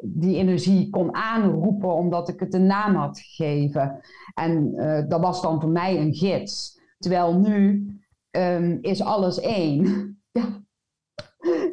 die 0.00 0.36
energie 0.36 0.90
kon 0.90 1.14
aanroepen 1.14 1.94
omdat 1.94 2.28
ik 2.28 2.40
het 2.40 2.54
een 2.54 2.66
naam 2.66 2.94
had 2.94 3.18
gegeven. 3.20 4.00
En 4.34 4.74
dat 5.08 5.20
was 5.20 5.42
dan 5.42 5.60
voor 5.60 5.70
mij 5.70 6.00
een 6.00 6.14
gids. 6.14 6.73
Terwijl 7.04 7.34
nu 7.34 7.88
um, 8.30 8.78
is 8.80 9.02
alles 9.02 9.40
één. 9.40 9.84
ja. 10.38 10.64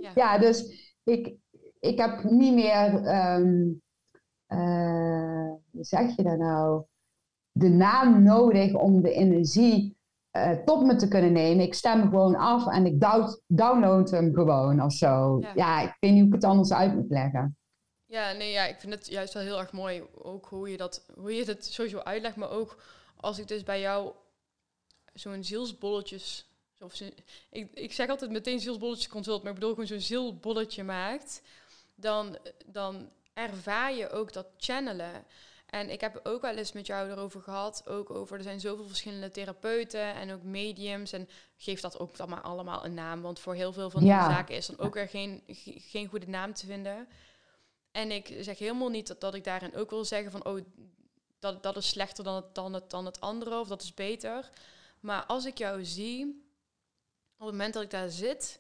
ja. 0.02 0.12
Ja. 0.14 0.38
dus 0.38 0.74
ik, 1.04 1.36
ik 1.80 1.98
heb 1.98 2.24
niet 2.24 2.54
meer, 2.54 2.94
um, 3.36 3.82
uh, 4.48 5.52
hoe 5.72 5.84
zeg 5.84 6.16
je 6.16 6.24
dat 6.24 6.38
nou, 6.38 6.84
de 7.52 7.70
naam 7.70 8.24
nodig 8.24 8.74
om 8.74 9.02
de 9.02 9.12
energie 9.12 9.98
uh, 10.38 10.52
tot 10.52 10.86
me 10.86 10.96
te 10.96 11.08
kunnen 11.08 11.32
nemen. 11.32 11.66
Ik 11.66 11.74
stem 11.74 12.02
gewoon 12.02 12.36
af 12.36 12.68
en 12.68 12.86
ik 12.86 13.00
download 13.48 14.10
hem 14.10 14.34
gewoon 14.34 14.82
of 14.82 14.94
zo. 14.94 15.40
Ja. 15.40 15.52
ja, 15.56 15.82
ik 15.82 15.98
weet 16.00 16.12
niet 16.12 16.20
hoe 16.20 16.28
ik 16.28 16.34
het 16.34 16.44
anders 16.44 16.74
uit 16.74 16.96
moet 16.96 17.10
leggen. 17.10 17.58
Ja, 18.06 18.32
nee, 18.32 18.52
ja, 18.52 18.66
ik 18.66 18.80
vind 18.80 18.94
het 18.94 19.08
juist 19.08 19.34
wel 19.34 19.44
heel 19.44 19.60
erg 19.60 19.72
mooi 19.72 20.04
ook 20.14 20.46
hoe 20.46 20.70
je 20.70 20.78
dat, 20.78 21.06
hoe 21.16 21.36
je 21.36 21.46
het 21.46 21.66
sowieso 21.66 21.98
uitlegt, 21.98 22.36
maar 22.36 22.50
ook 22.50 22.84
als 23.16 23.40
ik 23.40 23.48
dus 23.48 23.64
bij 23.64 23.80
jou 23.80 24.14
zo'n 25.14 25.44
zielsbolletjes, 25.44 26.46
of 26.80 26.96
zo, 26.96 27.06
ik, 27.50 27.72
ik 27.74 27.94
zeg 27.94 28.10
altijd 28.10 28.32
meteen 28.32 28.60
zielsbolletjes 28.60 29.08
consult, 29.08 29.42
maar 29.44 29.52
ik 29.52 29.60
bedoel 29.60 29.74
gewoon 29.74 29.88
zo'n 29.88 30.00
zielbolletje 30.00 30.84
maakt, 30.84 31.42
dan, 31.96 32.38
dan 32.66 33.10
ervaar 33.34 33.94
je 33.94 34.10
ook 34.10 34.34
dat 34.34 34.48
channelen. 34.58 35.26
En 35.66 35.90
ik 35.90 36.02
heb 36.02 36.20
ook 36.24 36.42
wel 36.42 36.56
eens 36.56 36.72
met 36.72 36.86
jou 36.86 37.10
erover 37.10 37.42
gehad, 37.42 37.88
ook 37.88 38.10
over, 38.10 38.38
er 38.38 38.44
zijn 38.44 38.60
zoveel 38.60 38.88
verschillende 38.88 39.32
therapeuten 39.32 40.14
en 40.14 40.32
ook 40.32 40.44
mediums. 40.44 41.12
En 41.12 41.30
geef 41.58 41.82
dat 41.82 42.00
ook 42.00 42.18
dan 42.18 42.30
maar 42.30 42.42
allemaal 42.42 42.86
een 42.86 42.94
naam, 42.94 43.22
want 43.22 43.40
voor 43.40 43.56
heel 43.56 43.74
veel 43.74 43.90
van 43.90 44.02
die 44.02 44.12
zaken 44.12 44.56
is 44.56 44.66
dan 44.66 44.80
ook 44.80 44.94
weer 44.94 45.08
geen, 45.08 45.44
geen 45.78 46.08
goede 46.08 46.28
naam 46.28 46.54
te 46.54 46.66
vinden. 46.66 47.08
En 47.92 48.12
ik 48.12 48.38
zeg 48.40 48.58
helemaal 48.60 48.90
niet 48.90 49.08
dat, 49.08 49.22
dat 49.22 49.34
ik 49.34 49.44
daarin 49.44 49.76
ook 49.76 49.90
wil 49.90 50.06
zeggen 50.06 50.32
van, 50.32 50.46
oh, 50.46 50.62
dat, 51.40 51.64
dat 51.64 51.78
is 51.78 51.90
slechter 51.90 52.24
dan 52.24 52.36
het, 52.36 52.56
dan, 52.56 52.74
het, 52.74 52.90
dan 52.90 53.06
het 53.06 53.20
andere 53.20 53.60
of 53.60 53.68
dat 53.68 53.82
is 53.82 53.94
beter. 53.94 54.50
Maar 55.02 55.26
als 55.26 55.46
ik 55.46 55.58
jou 55.58 55.86
zie, 55.86 56.26
op 57.38 57.48
het 57.48 57.56
moment 57.56 57.74
dat 57.74 57.84
ik 57.84 57.90
daar 57.90 58.10
zit, 58.10 58.60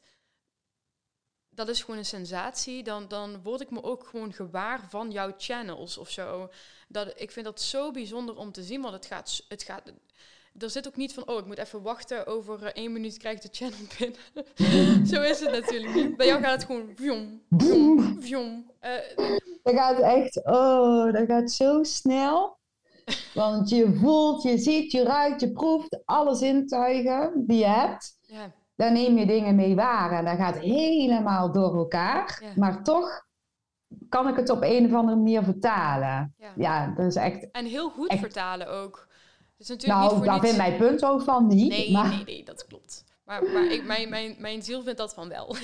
dat 1.50 1.70
is 1.70 1.82
gewoon 1.82 1.98
een 1.98 2.06
sensatie. 2.06 2.84
Dan, 2.84 3.08
dan 3.08 3.42
word 3.44 3.62
ik 3.62 3.72
me 3.72 3.84
ook 3.84 4.08
gewoon 4.08 4.34
gewaar 4.34 4.89
van 4.89 5.12
jouw 5.12 5.34
channels 5.38 5.98
of 5.98 6.10
zo. 6.10 6.50
Dat, 6.88 7.14
ik 7.16 7.32
vind 7.32 7.46
dat 7.46 7.62
zo 7.62 7.92
bijzonder 7.92 8.36
om 8.36 8.52
te 8.52 8.64
zien, 8.64 8.82
want 8.82 8.94
het 8.94 9.06
gaat, 9.06 9.46
het 9.48 9.64
gaat, 9.64 9.92
er 10.58 10.70
zit 10.70 10.88
ook 10.88 10.96
niet 10.96 11.14
van, 11.14 11.28
oh, 11.28 11.39
ik 11.39 11.46
moet 11.46 11.58
even 11.58 11.82
wachten, 11.82 12.26
over 12.26 12.62
uh, 12.62 12.68
één 12.68 12.92
minuut 12.92 13.18
krijg 13.18 13.36
ik 13.36 13.42
de 13.42 13.50
channel 13.52 13.80
binnen. 13.98 15.08
Zo 15.14 15.22
is 15.22 15.39
het 15.39 15.52
natuurlijk 15.52 15.94
niet. 15.94 16.18
Bij 16.18 16.26
jou 16.26 16.42
gaat 16.42 16.52
het 16.52 16.64
gewoon 16.64 16.92
vjong, 16.96 17.42
vjong, 17.58 18.18
vjong. 18.24 18.72
Uh, 18.82 19.28
dat 19.64 19.74
gaat 19.76 20.00
echt, 20.00 20.46
oh, 20.46 21.14
dat 21.14 21.26
gaat 21.26 21.52
zo 21.52 21.84
snel. 21.84 22.60
Want 23.34 23.70
je 23.70 23.93
voelt, 23.93 24.43
je 24.43 24.58
ziet, 24.58 24.91
je 24.91 25.04
ruikt, 25.04 25.41
je 25.41 25.52
proeft 25.52 26.02
alle 26.06 26.36
zintuigen 26.36 27.43
die 27.47 27.58
je 27.58 27.68
hebt. 27.68 28.18
Ja. 28.22 28.52
Daar 28.76 28.91
neem 28.91 29.18
je 29.18 29.26
dingen 29.26 29.56
mee 29.56 29.76
waar 29.76 30.12
en 30.12 30.26
dat 30.26 30.38
gaat 30.38 30.58
helemaal 30.58 31.52
door 31.52 31.76
elkaar. 31.76 32.54
Maar 32.56 32.84
toch 32.84 33.26
kan 34.10 34.28
ik 34.28 34.36
het 34.36 34.49
op 34.49 34.62
een 34.62 34.86
of 34.86 34.93
andere 34.93 35.18
manier 35.18 35.43
vertalen. 35.43 36.34
Ja, 36.38 36.54
ja 36.56 36.93
dat 36.95 37.06
is 37.06 37.16
echt... 37.16 37.52
En 37.52 37.66
heel 37.66 37.89
goed 37.89 38.14
vertalen 38.20 38.70
ook 38.70 39.10
nou, 39.86 40.26
daar 40.26 40.39
vindt 40.39 40.58
mijn 40.58 40.78
punt 40.78 41.06
ook 41.06 41.22
van 41.22 41.47
niet. 41.47 41.70
Nee, 41.70 41.91
maar... 41.91 42.10
nee, 42.10 42.24
nee, 42.24 42.45
dat 42.45 42.68
klopt. 42.68 43.04
Maar, 43.26 43.43
maar 43.43 43.72
ik, 43.72 43.86
mijn, 43.86 44.10
mijn, 44.10 44.36
mijn 44.39 44.62
ziel 44.62 44.84
vindt 44.84 44.97
dat 44.97 45.14
van 45.14 45.30
wel. 45.30 45.56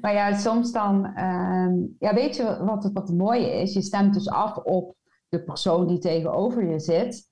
maar 0.00 0.12
ja, 0.12 0.38
soms 0.38 0.72
dan... 0.72 1.06
Ehm, 1.14 1.74
ja, 1.98 2.14
weet 2.14 2.36
je 2.36 2.64
wat, 2.64 2.90
wat 2.92 3.08
het 3.08 3.16
mooie 3.16 3.60
is? 3.60 3.72
Je 3.74 3.82
stemt 3.82 4.14
dus 4.14 4.28
af 4.28 4.56
op 4.56 4.96
de 5.32 5.42
persoon 5.42 5.86
die 5.86 5.98
tegenover 5.98 6.70
je 6.70 6.78
zit. 6.78 7.30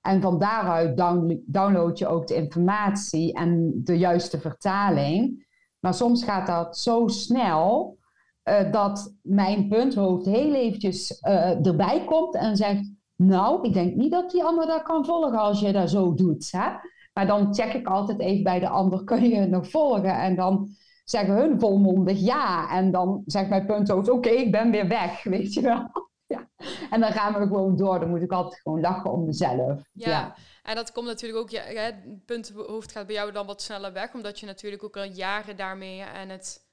En 0.00 0.20
van 0.20 0.38
daaruit 0.38 0.96
download 1.44 1.98
je 1.98 2.06
ook 2.06 2.26
de 2.26 2.34
informatie 2.34 3.32
en 3.34 3.80
de 3.84 3.98
juiste 3.98 4.40
vertaling. 4.40 5.46
Maar 5.78 5.94
soms 5.94 6.24
gaat 6.24 6.46
dat 6.46 6.78
zo 6.78 7.06
snel 7.06 7.98
uh, 8.44 8.72
dat 8.72 9.14
mijn 9.22 9.68
punthoofd 9.68 10.26
heel 10.26 10.54
eventjes 10.54 11.20
uh, 11.22 11.66
erbij 11.66 12.04
komt 12.04 12.34
en 12.34 12.56
zegt... 12.56 12.90
Nou, 13.16 13.66
ik 13.66 13.72
denk 13.72 13.94
niet 13.94 14.12
dat 14.12 14.30
die 14.30 14.44
ander 14.44 14.66
dat 14.66 14.82
kan 14.82 15.04
volgen 15.04 15.38
als 15.38 15.60
je 15.60 15.72
dat 15.72 15.90
zo 15.90 16.14
doet. 16.14 16.52
Hè? 16.52 16.68
Maar 17.12 17.26
dan 17.26 17.54
check 17.54 17.72
ik 17.72 17.86
altijd 17.86 18.20
even 18.20 18.42
bij 18.42 18.60
de 18.60 18.68
ander, 18.68 19.04
kun 19.10 19.28
je 19.28 19.36
het 19.36 19.50
nog 19.50 19.70
volgen? 19.70 20.18
En 20.18 20.36
dan 20.36 20.68
zeggen 21.04 21.34
hun 21.34 21.60
volmondig 21.60 22.18
ja. 22.18 22.70
En 22.70 22.90
dan 22.90 23.22
zegt 23.26 23.48
mijn 23.48 23.66
punthoofd, 23.66 24.08
oké, 24.08 24.28
ik 24.28 24.52
ben 24.52 24.70
weer 24.70 24.88
weg, 24.88 25.24
weet 25.34 25.52
je 25.52 25.60
wel. 25.60 26.10
Ja. 26.32 26.48
En 26.90 27.00
dan 27.00 27.12
gaan 27.12 27.32
we 27.32 27.46
gewoon 27.46 27.76
door. 27.76 28.00
Dan 28.00 28.08
moet 28.08 28.22
ik 28.22 28.32
altijd 28.32 28.60
gewoon 28.60 28.80
lachen 28.80 29.12
om 29.12 29.24
mezelf. 29.24 29.82
Ja, 29.92 30.34
en 30.62 30.74
dat 30.74 30.92
komt 30.92 31.06
natuurlijk 31.06 31.42
ook, 31.42 31.50
ja, 31.50 31.62
het 31.62 32.24
punthoofd 32.26 32.92
gaat 32.92 33.06
bij 33.06 33.14
jou 33.14 33.32
dan 33.32 33.46
wat 33.46 33.62
sneller 33.62 33.92
weg, 33.92 34.14
omdat 34.14 34.40
je 34.40 34.46
natuurlijk 34.46 34.84
ook 34.84 34.96
al 34.96 35.04
jaren 35.04 35.56
daarmee 35.56 36.04
aan 36.04 36.28
het, 36.28 36.66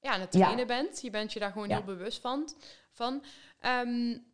ja, 0.00 0.12
aan 0.12 0.20
het 0.20 0.30
trainen 0.30 0.66
bent. 0.66 1.00
Je 1.00 1.10
bent 1.10 1.32
je 1.32 1.40
daar 1.40 1.52
gewoon 1.52 1.70
heel 1.70 1.84
bewust 1.84 2.20
van. 2.20 2.48
van. 2.92 3.22
Um, 3.86 4.26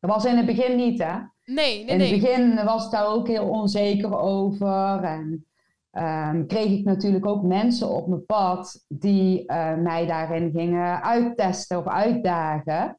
dat 0.00 0.10
was 0.10 0.24
in 0.24 0.36
het 0.36 0.46
begin 0.46 0.76
niet, 0.76 0.98
hè? 0.98 1.18
Nee, 1.44 1.84
nee, 1.84 1.84
In 1.84 2.00
het 2.00 2.20
begin 2.20 2.64
was 2.64 2.84
ik 2.84 2.90
daar 2.90 3.06
ook 3.06 3.28
heel 3.28 3.48
onzeker 3.48 4.18
over. 4.18 5.02
En 5.02 5.49
um, 5.92 6.46
kreeg 6.46 6.78
ik 6.78 6.84
natuurlijk 6.84 7.26
ook 7.26 7.42
mensen 7.42 7.88
op 7.88 8.06
mijn 8.06 8.26
pad 8.26 8.84
die 8.88 9.40
uh, 9.40 9.76
mij 9.76 10.06
daarin 10.06 10.50
gingen 10.50 11.02
uittesten 11.02 11.78
of 11.78 11.86
uitdagen. 11.86 12.98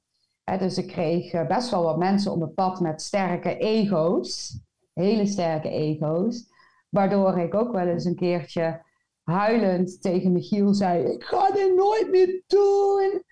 dus 0.57 0.77
ik 0.77 0.87
kreeg 0.87 1.33
uh, 1.33 1.47
best 1.47 1.69
wel 1.69 1.83
wat 1.83 1.97
mensen 1.97 2.31
op 2.31 2.37
mijn 2.37 2.53
pad 2.53 2.79
met 2.79 3.01
sterke 3.01 3.57
ego's. 3.57 4.59
Hele 4.93 5.25
sterke 5.25 5.69
ego's. 5.69 6.49
Waardoor 6.89 7.37
ik 7.37 7.55
ook 7.55 7.71
wel 7.71 7.87
eens 7.87 8.05
een 8.05 8.15
keertje 8.15 8.81
huilend 9.23 10.01
tegen 10.01 10.31
Michiel 10.31 10.73
zei: 10.73 11.03
Ik 11.03 11.23
ga 11.23 11.51
dit 11.51 11.75
nooit 11.75 12.07
meer 12.11 12.43
doen. 12.47 13.23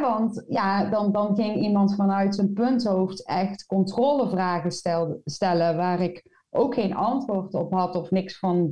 Want 0.00 0.44
ja, 0.48 0.90
dan, 0.90 1.12
dan 1.12 1.34
ging 1.34 1.62
iemand 1.62 1.94
vanuit 1.94 2.34
zijn 2.34 2.52
punthoofd 2.52 3.26
echt 3.26 3.66
controlevragen 3.66 4.70
stel, 4.70 5.20
stellen 5.24 5.76
waar 5.76 6.00
ik 6.00 6.39
ook 6.50 6.74
geen 6.74 6.94
antwoord 6.94 7.54
op 7.54 7.72
had 7.72 7.96
of 7.96 8.10
niks 8.10 8.38
van 8.38 8.70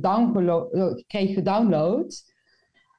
kreeg 1.07 1.33
gedownload. 1.33 2.27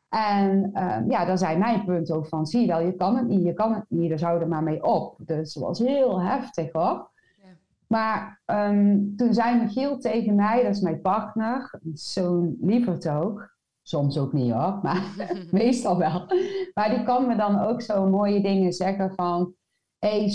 En 0.09 0.71
uh, 0.75 0.99
ja, 1.09 1.25
dan 1.25 1.39
zei 1.39 1.59
mijn 1.59 1.85
punt 1.85 2.11
ook 2.11 2.27
van, 2.27 2.47
zie 2.47 2.61
je 2.61 2.67
wel, 2.67 2.81
je 2.81 2.95
kan 2.95 3.17
het 3.17 3.27
niet, 3.29 3.45
je 3.45 3.53
kan 3.53 3.75
het 3.75 3.85
niet, 3.89 4.11
dus 4.11 4.23
hou 4.23 4.41
er 4.41 4.49
maar 4.49 4.63
mee 4.63 4.83
op. 4.83 5.17
Dus 5.19 5.55
het 5.55 5.65
was 5.65 5.79
heel 5.79 6.21
heftig 6.23 6.73
hoor. 6.73 7.11
Ja. 7.43 7.49
Maar 7.87 8.41
um, 8.47 9.17
toen 9.17 9.35
zei 9.35 9.63
Michiel 9.63 9.99
tegen 9.99 10.35
mij, 10.35 10.63
dat 10.63 10.75
is 10.75 10.81
mijn 10.81 11.01
partner, 11.01 11.81
zo'n 11.95 12.57
lieverd 12.61 13.09
ook, 13.09 13.57
soms 13.83 14.19
ook 14.19 14.33
niet 14.33 14.53
hoor, 14.53 14.79
maar 14.83 15.03
meestal 15.51 15.99
wel. 15.99 16.27
Maar 16.75 16.89
die 16.89 17.03
kan 17.03 17.27
me 17.27 17.37
dan 17.37 17.61
ook 17.61 17.83
zo 17.83 18.07
mooie 18.09 18.43
dingen 18.43 18.73
zeggen 18.73 19.15
van, 19.15 19.55
hey 19.99 20.29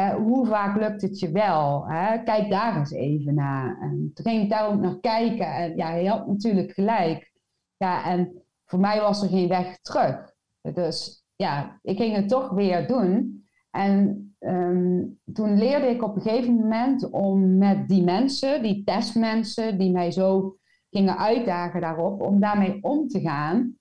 Hoe 0.00 0.46
vaak 0.46 0.80
lukt 0.80 1.02
het 1.02 1.18
je 1.18 1.30
wel? 1.30 1.88
Hè? 1.88 2.22
Kijk 2.22 2.50
daar 2.50 2.76
eens 2.76 2.90
even 2.90 3.34
naar. 3.34 3.78
En 3.80 4.10
toen 4.14 4.24
ging 4.24 4.42
ik 4.42 4.50
daar 4.50 4.68
ook 4.68 4.80
naar 4.80 5.00
kijken. 5.00 5.46
En 5.46 5.76
ja, 5.76 5.86
hij 5.86 6.04
had 6.04 6.26
natuurlijk 6.26 6.72
gelijk. 6.72 7.32
Ja, 7.76 8.04
en 8.04 8.42
voor 8.64 8.78
mij 8.80 9.00
was 9.00 9.22
er 9.22 9.28
geen 9.28 9.48
weg 9.48 9.78
terug. 9.80 10.34
Dus 10.60 11.24
ja, 11.36 11.78
ik 11.82 11.96
ging 11.96 12.16
het 12.16 12.28
toch 12.28 12.50
weer 12.50 12.86
doen. 12.86 13.44
En 13.70 14.34
ehm, 14.38 15.04
toen 15.32 15.58
leerde 15.58 15.86
ik 15.86 16.02
op 16.02 16.16
een 16.16 16.22
gegeven 16.22 16.54
moment 16.54 17.10
om 17.10 17.58
met 17.58 17.88
die 17.88 18.02
mensen, 18.02 18.62
die 18.62 18.84
testmensen, 18.84 19.78
die 19.78 19.90
mij 19.90 20.10
zo 20.10 20.56
gingen 20.90 21.18
uitdagen 21.18 21.80
daarop, 21.80 22.20
om 22.20 22.40
daarmee 22.40 22.78
om 22.82 23.08
te 23.08 23.20
gaan. 23.20 23.76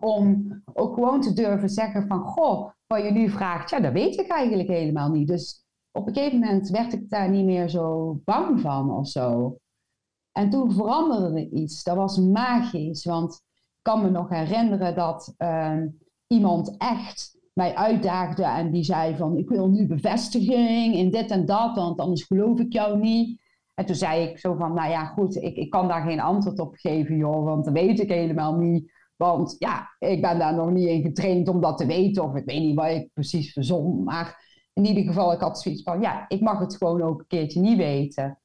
Om 0.00 0.62
ook 0.72 0.94
gewoon 0.94 1.20
te 1.20 1.32
durven 1.32 1.68
zeggen 1.68 2.06
van, 2.06 2.20
goh, 2.20 2.70
wat 2.86 3.02
je 3.02 3.10
nu 3.10 3.28
vraagt, 3.28 3.70
ja, 3.70 3.80
dat 3.80 3.92
weet 3.92 4.18
ik 4.18 4.28
eigenlijk 4.28 4.68
helemaal 4.68 5.10
niet. 5.10 5.28
Dus 5.28 5.64
op 5.90 6.06
een 6.06 6.14
gegeven 6.14 6.38
moment 6.38 6.68
werd 6.68 6.92
ik 6.92 7.10
daar 7.10 7.30
niet 7.30 7.44
meer 7.44 7.68
zo 7.68 8.14
bang 8.24 8.60
van 8.60 8.90
of 8.90 9.08
zo. 9.08 9.58
En 10.32 10.50
toen 10.50 10.72
veranderde 10.72 11.40
er 11.40 11.52
iets. 11.52 11.82
Dat 11.82 11.96
was 11.96 12.18
magisch, 12.18 13.04
want 13.04 13.34
ik 13.52 13.82
kan 13.82 14.02
me 14.02 14.10
nog 14.10 14.28
herinneren 14.28 14.94
dat 14.94 15.34
ehm, 15.36 15.88
iemand 16.26 16.76
echt 16.78 17.38
mij 17.52 17.74
uitdaagde 17.74 18.44
en 18.44 18.70
die 18.70 18.84
zei 18.84 19.16
van 19.16 19.36
ik 19.36 19.48
wil 19.48 19.68
nu 19.68 19.86
bevestiging 19.86 20.94
in 20.94 21.10
dit 21.10 21.30
en 21.30 21.46
dat, 21.46 21.76
want 21.76 21.98
anders 21.98 22.22
geloof 22.22 22.58
ik 22.58 22.72
jou 22.72 22.98
niet. 22.98 23.42
En 23.74 23.86
toen 23.86 23.94
zei 23.94 24.28
ik 24.28 24.38
zo 24.38 24.54
van, 24.54 24.74
nou 24.74 24.90
ja, 24.90 25.04
goed, 25.04 25.36
ik, 25.36 25.56
ik 25.56 25.70
kan 25.70 25.88
daar 25.88 26.02
geen 26.02 26.20
antwoord 26.20 26.58
op 26.58 26.74
geven, 26.74 27.16
joh, 27.16 27.44
want 27.44 27.64
dat 27.64 27.74
weet 27.74 28.00
ik 28.00 28.08
helemaal 28.08 28.56
niet. 28.56 28.92
Want 29.24 29.56
ja, 29.58 29.88
ik 29.98 30.20
ben 30.20 30.38
daar 30.38 30.54
nog 30.54 30.70
niet 30.70 30.88
in 30.88 31.02
getraind 31.02 31.48
om 31.48 31.60
dat 31.60 31.78
te 31.78 31.86
weten. 31.86 32.24
Of 32.24 32.34
ik 32.34 32.44
weet 32.44 32.60
niet 32.60 32.76
wat 32.76 32.90
ik 32.90 33.12
precies 33.12 33.52
verzon. 33.52 34.04
Maar 34.04 34.42
in 34.72 34.84
ieder 34.84 35.04
geval, 35.04 35.32
ik 35.32 35.40
had 35.40 35.60
zoiets 35.60 35.82
van, 35.82 36.00
ja, 36.00 36.24
ik 36.28 36.40
mag 36.40 36.58
het 36.58 36.76
gewoon 36.76 37.02
ook 37.02 37.18
een 37.18 37.26
keertje 37.26 37.60
niet 37.60 37.76
weten. 37.76 38.38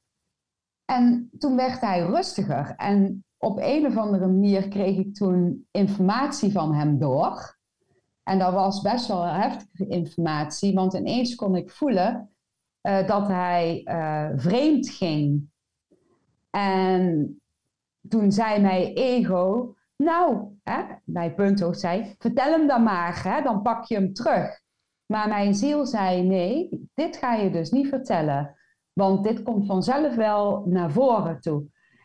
En 0.84 1.30
toen 1.38 1.56
werd 1.56 1.80
hij 1.80 2.00
rustiger. 2.00 2.74
En 2.76 3.24
op 3.38 3.58
een 3.62 3.86
of 3.86 3.96
andere 3.96 4.26
manier 4.26 4.68
kreeg 4.68 4.96
ik 4.96 5.14
toen 5.14 5.66
informatie 5.70 6.52
van 6.52 6.74
hem 6.74 6.98
door. 6.98 7.58
En 8.22 8.38
dat 8.38 8.52
was 8.52 8.80
best 8.80 9.06
wel 9.06 9.22
heftige 9.22 9.86
informatie, 9.86 10.74
want 10.74 10.94
ineens 10.94 11.34
kon 11.34 11.56
ik 11.56 11.70
voelen 11.70 12.30
uh, 12.82 13.06
dat 13.06 13.26
hij 13.26 13.80
uh, 13.84 14.28
vreemd 14.34 14.88
ging. 14.88 15.48
En 16.50 17.34
toen 18.08 18.32
zei 18.32 18.60
mijn 18.60 18.92
ego, 18.94 19.74
nou, 20.00 20.58
hè, 20.62 20.82
mijn 21.04 21.34
punthoofd 21.34 21.80
zei, 21.80 22.14
vertel 22.18 22.52
hem 22.52 22.66
dan 22.66 22.82
maar, 22.82 23.22
hè, 23.24 23.42
dan 23.42 23.62
pak 23.62 23.84
je 23.84 23.94
hem 23.94 24.12
terug. 24.12 24.60
Maar 25.06 25.28
mijn 25.28 25.54
ziel 25.54 25.86
zei, 25.86 26.22
nee, 26.22 26.68
dit 26.94 27.16
ga 27.16 27.34
je 27.34 27.50
dus 27.50 27.70
niet 27.70 27.88
vertellen. 27.88 28.54
Want 28.92 29.24
dit 29.24 29.42
komt 29.42 29.66
vanzelf 29.66 30.14
wel 30.14 30.64
naar 30.66 30.90
voren 30.90 31.40
toe. 31.40 31.64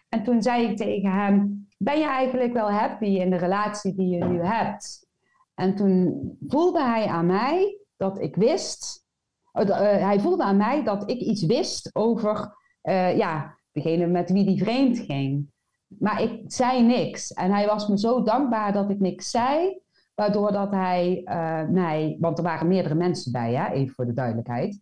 En 0.09 0.23
toen 0.23 0.41
zei 0.41 0.67
ik 0.67 0.77
tegen 0.77 1.11
hem, 1.11 1.67
ben 1.77 1.99
je 1.99 2.05
eigenlijk 2.05 2.53
wel 2.53 2.71
happy 2.71 3.05
in 3.05 3.29
de 3.29 3.35
relatie 3.35 3.95
die 3.95 4.17
je 4.17 4.23
nu 4.25 4.41
hebt? 4.41 5.07
En 5.53 5.75
toen 5.75 6.37
voelde 6.47 6.83
hij 6.83 7.07
aan 7.07 7.25
mij 7.25 7.79
dat 7.97 8.21
ik 8.21 8.35
wist, 8.35 9.05
uh, 9.53 9.69
hij 9.79 10.19
voelde 10.19 10.43
aan 10.43 10.57
mij 10.57 10.83
dat 10.83 11.09
ik 11.09 11.19
iets 11.19 11.45
wist 11.45 11.89
over 11.95 12.55
uh, 12.83 13.17
ja, 13.17 13.59
degene 13.71 14.07
met 14.07 14.31
wie 14.31 14.45
die 14.45 14.63
vreemd 14.63 14.99
ging. 14.99 15.53
Maar 15.87 16.21
ik 16.21 16.41
zei 16.47 16.83
niks. 16.83 17.33
En 17.33 17.51
hij 17.51 17.65
was 17.65 17.87
me 17.87 17.99
zo 17.99 18.23
dankbaar 18.23 18.73
dat 18.73 18.89
ik 18.89 18.99
niks 18.99 19.29
zei. 19.29 19.79
Waardoor 20.15 20.51
dat 20.51 20.71
hij 20.71 21.21
uh, 21.25 21.69
mij, 21.69 22.17
want 22.19 22.37
er 22.37 22.43
waren 22.43 22.67
meerdere 22.67 22.95
mensen 22.95 23.31
bij, 23.31 23.53
hè, 23.53 23.71
even 23.71 23.95
voor 23.95 24.05
de 24.05 24.13
duidelijkheid. 24.13 24.79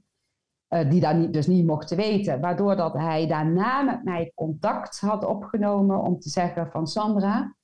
Uh, 0.69 0.89
die 0.89 1.01
dat 1.01 1.15
niet, 1.15 1.33
dus 1.33 1.47
niet 1.47 1.65
mochten 1.65 1.97
weten. 1.97 2.41
Waardoor 2.41 2.75
dat 2.75 2.93
hij 2.93 3.27
daarna 3.27 3.81
met 3.81 4.03
mij 4.03 4.31
contact 4.35 4.99
had 4.99 5.25
opgenomen 5.25 6.01
om 6.01 6.19
te 6.19 6.29
zeggen 6.29 6.71
van 6.71 6.87
Sandra, 6.87 7.55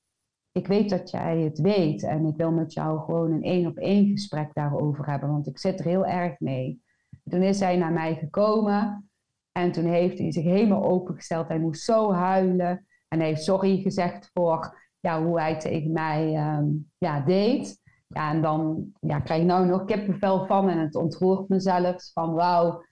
ik 0.52 0.66
weet 0.66 0.90
dat 0.90 1.10
jij 1.10 1.38
het 1.38 1.60
weet 1.60 2.02
en 2.02 2.26
ik 2.26 2.36
wil 2.36 2.52
met 2.52 2.72
jou 2.72 3.00
gewoon 3.00 3.32
een 3.32 3.42
één 3.42 3.66
op 3.66 3.76
één 3.76 4.06
gesprek 4.10 4.54
daarover 4.54 5.06
hebben, 5.06 5.30
want 5.30 5.46
ik 5.46 5.58
zit 5.58 5.78
er 5.78 5.84
heel 5.84 6.06
erg 6.06 6.40
mee. 6.40 6.82
Toen 7.28 7.42
is 7.42 7.60
hij 7.60 7.76
naar 7.76 7.92
mij 7.92 8.14
gekomen 8.14 9.10
en 9.52 9.72
toen 9.72 9.84
heeft 9.84 10.18
hij 10.18 10.32
zich 10.32 10.44
helemaal 10.44 10.84
opengesteld. 10.84 11.48
Hij 11.48 11.58
moest 11.58 11.82
zo 11.82 12.12
huilen. 12.12 12.86
En 13.12 13.18
hij 13.18 13.28
heeft 13.28 13.44
sorry 13.44 13.80
gezegd 13.80 14.30
voor 14.32 14.78
ja, 15.00 15.22
hoe 15.22 15.40
hij 15.40 15.58
tegen 15.58 15.92
mij 15.92 16.54
um, 16.56 16.90
ja, 16.98 17.20
deed. 17.20 17.80
Ja, 18.06 18.30
en 18.30 18.42
dan 18.42 18.92
ja, 19.00 19.20
krijg 19.20 19.40
ik 19.40 19.46
nou 19.46 19.66
nog 19.66 19.84
kippenvel 19.84 20.46
van 20.46 20.68
en 20.68 20.78
het 20.78 20.94
ontroert 20.94 21.48
mezelf. 21.48 22.10
Van 22.12 22.32
wauw, 22.32 22.82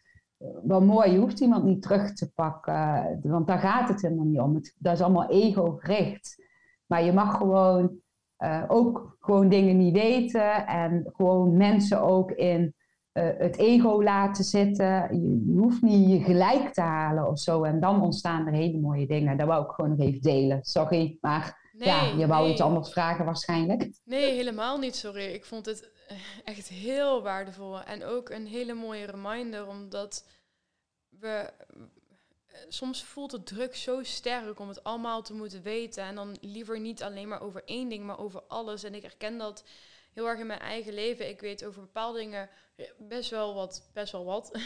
wat 0.63 0.83
mooi, 0.83 1.11
je 1.11 1.19
hoeft 1.19 1.41
iemand 1.41 1.65
niet 1.65 1.83
terug 1.83 2.13
te 2.13 2.33
pakken. 2.33 3.19
Want 3.23 3.47
daar 3.47 3.59
gaat 3.59 3.89
het 3.89 4.03
helemaal 4.03 4.25
niet 4.25 4.41
om. 4.41 4.55
Het, 4.55 4.75
dat 4.79 4.93
is 4.93 5.03
allemaal 5.03 5.31
ego-gericht. 5.31 6.45
Maar 6.87 7.03
je 7.03 7.13
mag 7.13 7.37
gewoon 7.37 8.01
uh, 8.39 8.65
ook 8.69 9.17
gewoon 9.21 9.49
dingen 9.49 9.77
niet 9.77 9.95
weten. 9.95 10.67
En 10.67 11.11
gewoon 11.13 11.57
mensen 11.57 12.03
ook 12.03 12.31
in 12.31 12.75
het 13.13 13.57
ego 13.57 14.03
laten 14.03 14.45
zitten. 14.45 15.09
Je, 15.21 15.45
je, 15.47 15.59
hoeft 15.59 15.83
niet 15.83 16.11
je 16.11 16.25
gelijk 16.25 16.73
te 16.73 16.81
halen 16.81 17.29
of 17.29 17.39
zo. 17.39 17.63
En 17.63 17.81
dan 17.81 18.03
ontstaan 18.03 18.47
er 18.47 18.53
hele 18.53 18.79
mooie 18.79 19.07
dingen. 19.07 19.37
Dat 19.37 19.47
wou 19.47 19.65
ik 19.65 19.71
gewoon 19.71 19.91
nog 19.91 20.01
even 20.01 20.21
delen. 20.21 20.65
Sorry, 20.65 21.19
maar 21.21 21.71
nee, 21.73 21.89
ja, 21.89 22.05
je 22.17 22.27
wou 22.27 22.51
iets 22.51 22.61
anders 22.61 22.93
vragen 22.93 23.25
waarschijnlijk. 23.25 23.91
Nee, 24.05 24.33
helemaal 24.33 24.79
niet, 24.79 24.97
sorry. 24.97 25.25
Ik 25.25 25.45
vond 25.45 25.67
het 25.67 25.91
eh, 26.09 26.17
echt 26.45 26.69
heel 26.69 27.23
waardevol. 27.23 27.83
En 27.83 28.05
ook 28.05 28.31
een 28.31 28.47
hele 28.47 28.75
mooie 28.75 29.05
reminder, 29.05 29.67
omdat 29.67 30.27
we... 31.09 31.53
Eh, 31.67 31.83
soms 32.69 33.05
voelt 33.05 33.31
de 33.31 33.43
druk 33.43 33.77
zo 33.77 34.03
sterk 34.03 34.61
om 34.61 34.69
het 34.69 34.85
allemaal 34.85 35.23
te 35.23 35.35
moeten 35.35 35.63
weten. 35.63 36.05
En 36.05 36.15
dan 36.15 36.37
liever 36.41 36.81
niet 36.81 37.03
alleen 37.03 37.29
maar 37.29 37.43
over 37.43 37.63
één 37.65 37.89
ding, 37.89 38.05
maar 38.05 38.19
over 38.19 38.43
alles. 38.49 38.85
En 38.85 38.95
ik 38.95 39.03
herken 39.03 39.39
dat 39.39 39.65
heel 40.19 40.29
erg 40.29 40.39
in 40.39 40.47
mijn 40.47 40.61
eigen 40.61 40.95
leven. 40.95 41.29
Ik 41.29 41.41
weet 41.41 41.65
over 41.65 41.81
bepaalde 41.81 42.19
dingen 42.19 42.49
best 42.99 43.31
wel 43.31 43.55
wat, 43.55 43.89
best 43.93 44.13
wel 44.13 44.25
wat. 44.25 44.51
uh, 44.55 44.63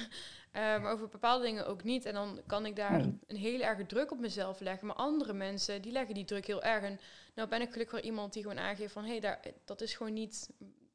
maar 0.83 0.93
over 0.93 1.09
bepaalde 1.09 1.45
dingen 1.45 1.67
ook 1.67 1.83
niet. 1.85 2.05
En 2.05 2.15
dan 2.15 2.41
kan 2.47 2.67
ik 2.67 2.77
daar 2.77 3.01
een 3.27 3.37
hele 3.37 3.65
erge 3.65 3.87
druk 3.87 4.11
op 4.11 4.19
mezelf 4.19 4.61
leggen. 4.61 4.87
Maar 4.87 4.97
andere 4.97 5.33
mensen, 5.33 5.83
die 5.83 5.93
leggen 5.93 6.15
die 6.15 6.25
druk 6.25 6.47
heel 6.47 6.63
erg. 6.63 6.85
En 6.85 7.01
nou 7.35 7.49
ben 7.49 7.61
ik 7.61 7.71
gelukkig 7.73 8.01
wel 8.01 8.11
iemand 8.11 8.33
die 8.33 8.43
gewoon 8.43 8.59
aangeeft 8.59 8.93
van... 8.93 9.05
hé, 9.05 9.19
hey, 9.19 9.39
dat 9.65 9.81
is 9.81 9.95
gewoon 9.95 10.13
niet... 10.13 10.51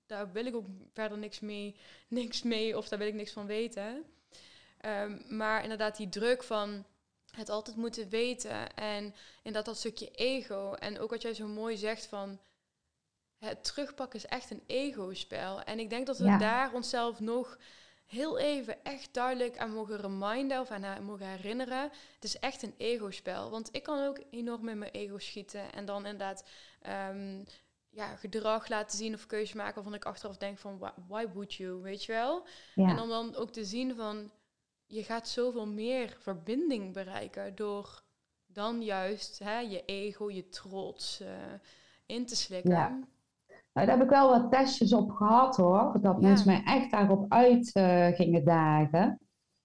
Daar 0.05 0.32
wil 0.32 0.45
ik 0.45 0.55
ook 0.55 0.68
verder 0.93 1.18
niks 1.18 1.39
mee, 1.39 1.76
niks 2.08 2.43
mee 2.43 2.78
of 2.78 2.88
daar 2.88 2.99
wil 2.99 3.08
ik 3.08 3.14
niks 3.14 3.32
van 3.32 3.45
weten. 3.45 4.03
Um, 4.86 5.24
maar 5.28 5.64
inderdaad 5.64 5.97
die 5.97 6.10
druk 6.10 6.43
van 6.43 6.86
het 7.32 7.49
altijd 7.49 7.78
moeten 7.78 8.10
weten. 8.10 8.76
En 8.76 9.16
inderdaad 9.38 9.66
dat 9.66 9.78
stukje 9.78 10.12
ego. 10.12 10.74
En 10.74 10.99
ook 10.99 11.10
wat 11.10 11.22
jij 11.22 11.34
zo 11.34 11.47
mooi 11.47 11.78
zegt 11.78 12.05
van... 12.05 12.39
Het 13.38 13.63
terugpakken 13.63 14.19
is 14.19 14.25
echt 14.25 14.51
een 14.51 14.63
ego-spel. 14.67 15.61
En 15.61 15.79
ik 15.79 15.89
denk 15.89 16.07
dat 16.07 16.17
we 16.17 16.38
daar 16.38 16.73
onszelf 16.73 17.19
nog 17.19 17.57
heel 18.05 18.38
even 18.38 18.83
echt 18.83 19.13
duidelijk 19.13 19.57
aan 19.57 19.73
mogen 19.73 19.97
reminden 19.97 20.59
of 20.59 20.71
aan 20.71 21.03
mogen 21.03 21.27
herinneren. 21.27 21.81
Het 22.13 22.23
is 22.23 22.39
echt 22.39 22.63
een 22.63 22.73
ego-spel. 22.77 23.49
Want 23.49 23.69
ik 23.71 23.83
kan 23.83 24.07
ook 24.07 24.19
enorm 24.31 24.63
met 24.63 24.75
mijn 24.75 24.91
ego 24.91 25.17
schieten. 25.17 25.73
En 25.73 25.85
dan 25.85 26.05
inderdaad 26.05 26.43
um, 27.09 27.45
ja, 27.89 28.15
gedrag 28.15 28.67
laten 28.67 28.97
zien 28.97 29.13
of 29.13 29.25
keuze 29.25 29.57
maken 29.57 29.75
waarvan 29.75 29.93
ik 29.93 30.05
achteraf 30.05 30.38
denk 30.38 30.57
van 30.57 30.91
why 31.07 31.27
would 31.33 31.53
you, 31.53 31.81
weet 31.81 32.03
je 32.03 32.11
wel? 32.11 32.45
En 32.75 32.99
om 32.99 33.09
dan 33.09 33.35
ook 33.35 33.51
te 33.51 33.65
zien 33.65 33.95
van 33.95 34.31
je 34.85 35.03
gaat 35.03 35.27
zoveel 35.27 35.67
meer 35.67 36.17
verbinding 36.19 36.93
bereiken 36.93 37.55
door 37.55 38.03
dan 38.45 38.83
juist 38.83 39.39
hè, 39.39 39.59
je 39.59 39.85
ego, 39.85 40.31
je 40.31 40.49
trots 40.49 41.21
uh, 41.21 41.27
in 42.05 42.25
te 42.25 42.35
slikken. 42.35 42.71
Ja. 42.71 42.99
Nou, 43.78 43.89
daar 43.89 43.97
heb 43.97 44.05
ik 44.05 44.13
wel 44.13 44.30
wat 44.30 44.51
testjes 44.51 44.93
op 44.93 45.11
gehad 45.11 45.57
hoor. 45.57 45.97
Dat 46.01 46.21
mensen 46.21 46.47
mij 46.47 46.61
echt 46.65 46.91
daarop 46.91 47.25
uit 47.30 47.75
uh, 47.75 48.07
gingen 48.07 48.45
dagen. 48.45 49.19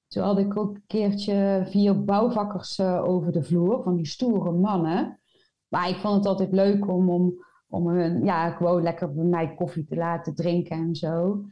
Zo 0.06 0.22
had 0.22 0.38
ik 0.38 0.56
ook 0.56 0.74
een 0.74 0.84
keertje 0.86 1.66
vier 1.70 2.04
bouwvakkers 2.04 2.78
uh, 2.78 3.04
over 3.04 3.32
de 3.32 3.42
vloer, 3.42 3.82
van 3.82 3.96
die 3.96 4.06
stoere 4.06 4.52
mannen. 4.52 5.20
Maar 5.68 5.88
ik 5.88 5.96
vond 5.96 6.14
het 6.14 6.26
altijd 6.26 6.52
leuk 6.52 6.88
om, 6.88 7.10
om, 7.10 7.44
om 7.68 7.88
hun 7.88 8.24
ja, 8.24 8.50
gewoon 8.50 8.82
lekker 8.82 9.14
bij 9.14 9.24
mij 9.24 9.54
koffie 9.54 9.84
te 9.84 9.96
laten 9.96 10.34
drinken 10.34 10.76
en 10.76 10.94
zo. 10.94 11.44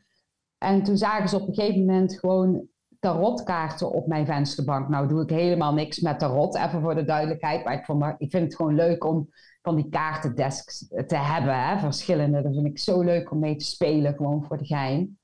En 0.59 0.83
toen 0.83 0.97
zagen 0.97 1.29
ze 1.29 1.37
op 1.37 1.49
een 1.49 1.55
gegeven 1.55 1.81
moment 1.81 2.19
gewoon 2.19 2.69
tarotkaarten 3.01 3.91
op 3.91 4.07
mijn 4.07 4.27
vensterbank. 4.27 4.89
Nou 4.89 5.09
doe 5.09 5.23
ik 5.23 5.31
helemaal 5.31 5.75
niks 5.75 6.01
met 6.01 6.19
tarot, 6.19 6.57
even 6.57 6.81
voor 6.81 6.95
de 6.95 7.05
duidelijkheid. 7.05 7.65
Maar 7.65 7.75
ik, 7.75 7.85
vond, 7.85 8.05
ik 8.19 8.31
vind 8.31 8.45
het 8.45 8.57
gewoon 8.57 8.75
leuk 8.75 9.05
om 9.05 9.29
van 9.63 9.77
die 9.77 9.89
kaartendesks 9.89 10.87
te 10.89 11.17
hebben, 11.17 11.67
hè, 11.67 11.79
verschillende. 11.79 12.43
Dat 12.43 12.55
vind 12.55 12.67
ik 12.67 12.79
zo 12.79 13.01
leuk 13.01 13.31
om 13.31 13.39
mee 13.39 13.57
te 13.57 13.65
spelen, 13.65 14.15
gewoon 14.15 14.45
voor 14.45 14.59
de 14.59 14.67
gein. 14.67 15.19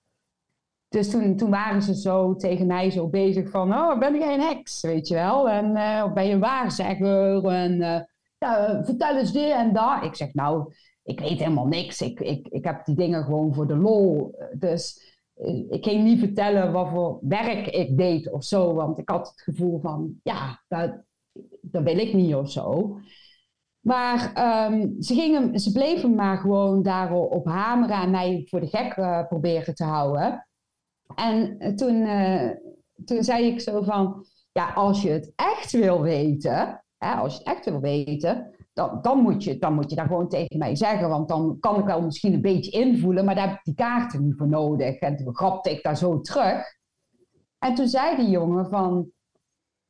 Dus 0.88 1.10
toen, 1.10 1.36
toen 1.36 1.50
waren 1.50 1.82
ze 1.82 1.94
zo 1.94 2.36
tegen 2.36 2.66
mij 2.66 2.90
zo 2.90 3.08
bezig 3.08 3.50
van, 3.50 3.74
oh, 3.74 3.98
ben 3.98 4.18
jij 4.18 4.34
een 4.34 4.40
heks, 4.40 4.80
weet 4.82 5.08
je 5.08 5.14
wel? 5.14 5.48
En 5.48 5.76
uh, 5.76 6.12
ben 6.12 6.26
je 6.26 6.32
een 6.32 6.40
waarzegger? 6.40 7.44
En 7.44 7.72
uh, 7.72 8.00
ja, 8.38 8.84
vertel 8.84 9.16
eens 9.16 9.32
dit 9.32 9.52
en 9.52 9.72
dat. 9.72 10.02
Ik 10.02 10.14
zeg, 10.14 10.34
nou, 10.34 10.72
ik 11.02 11.20
weet 11.20 11.38
helemaal 11.38 11.66
niks. 11.66 12.00
Ik, 12.00 12.20
ik, 12.20 12.48
ik 12.48 12.64
heb 12.64 12.84
die 12.84 12.96
dingen 12.96 13.24
gewoon 13.24 13.54
voor 13.54 13.66
de 13.66 13.76
lol. 13.76 14.34
Dus 14.58 15.15
ik 15.68 15.84
ging 15.84 16.04
niet 16.04 16.18
vertellen 16.18 16.72
wat 16.72 16.88
voor 16.88 17.18
werk 17.20 17.66
ik 17.66 17.96
deed 17.96 18.30
of 18.30 18.44
zo, 18.44 18.74
want 18.74 18.98
ik 18.98 19.08
had 19.08 19.28
het 19.28 19.40
gevoel 19.40 19.80
van, 19.80 20.20
ja, 20.22 20.62
dat, 20.68 21.02
dat 21.60 21.82
wil 21.82 21.98
ik 21.98 22.12
niet 22.12 22.34
of 22.34 22.50
zo. 22.50 22.98
Maar 23.80 24.32
um, 24.70 25.02
ze, 25.02 25.14
gingen, 25.14 25.60
ze 25.60 25.72
bleven 25.72 26.14
maar 26.14 26.38
gewoon 26.38 26.82
daarop 26.82 27.46
hameren 27.46 28.00
en 28.00 28.10
mij 28.10 28.46
voor 28.48 28.60
de 28.60 28.66
gek 28.66 28.96
uh, 28.96 29.26
proberen 29.26 29.74
te 29.74 29.84
houden. 29.84 30.48
En 31.14 31.58
toen, 31.76 31.94
uh, 31.94 32.50
toen 33.04 33.24
zei 33.24 33.46
ik 33.46 33.60
zo 33.60 33.82
van, 33.82 34.26
ja, 34.52 34.72
als 34.72 35.02
je 35.02 35.10
het 35.10 35.32
echt 35.36 35.72
wil 35.72 36.02
weten, 36.02 36.84
hè, 36.98 37.14
als 37.14 37.32
je 37.32 37.38
het 37.38 37.48
echt 37.56 37.64
wil 37.64 37.80
weten, 37.80 38.55
dan, 38.76 38.98
dan, 39.02 39.18
moet 39.18 39.44
je, 39.44 39.58
dan 39.58 39.74
moet 39.74 39.90
je 39.90 39.96
dat 39.96 40.06
gewoon 40.06 40.28
tegen 40.28 40.58
mij 40.58 40.76
zeggen. 40.76 41.08
Want 41.08 41.28
dan 41.28 41.56
kan 41.60 41.78
ik 41.78 41.84
wel 41.84 42.02
misschien 42.02 42.32
een 42.32 42.40
beetje 42.40 42.70
invoelen, 42.70 43.24
maar 43.24 43.34
daar 43.34 43.48
heb 43.48 43.56
ik 43.56 43.64
die 43.64 43.74
kaarten 43.74 44.24
niet 44.24 44.36
voor 44.36 44.48
nodig. 44.48 44.98
En 44.98 45.16
toen 45.16 45.36
grapte 45.36 45.70
ik 45.70 45.82
daar 45.82 45.96
zo 45.96 46.20
terug. 46.20 46.64
En 47.58 47.74
toen 47.74 47.88
zei 47.88 48.16
die 48.16 48.30
jongen 48.30 48.68
van, 48.68 49.10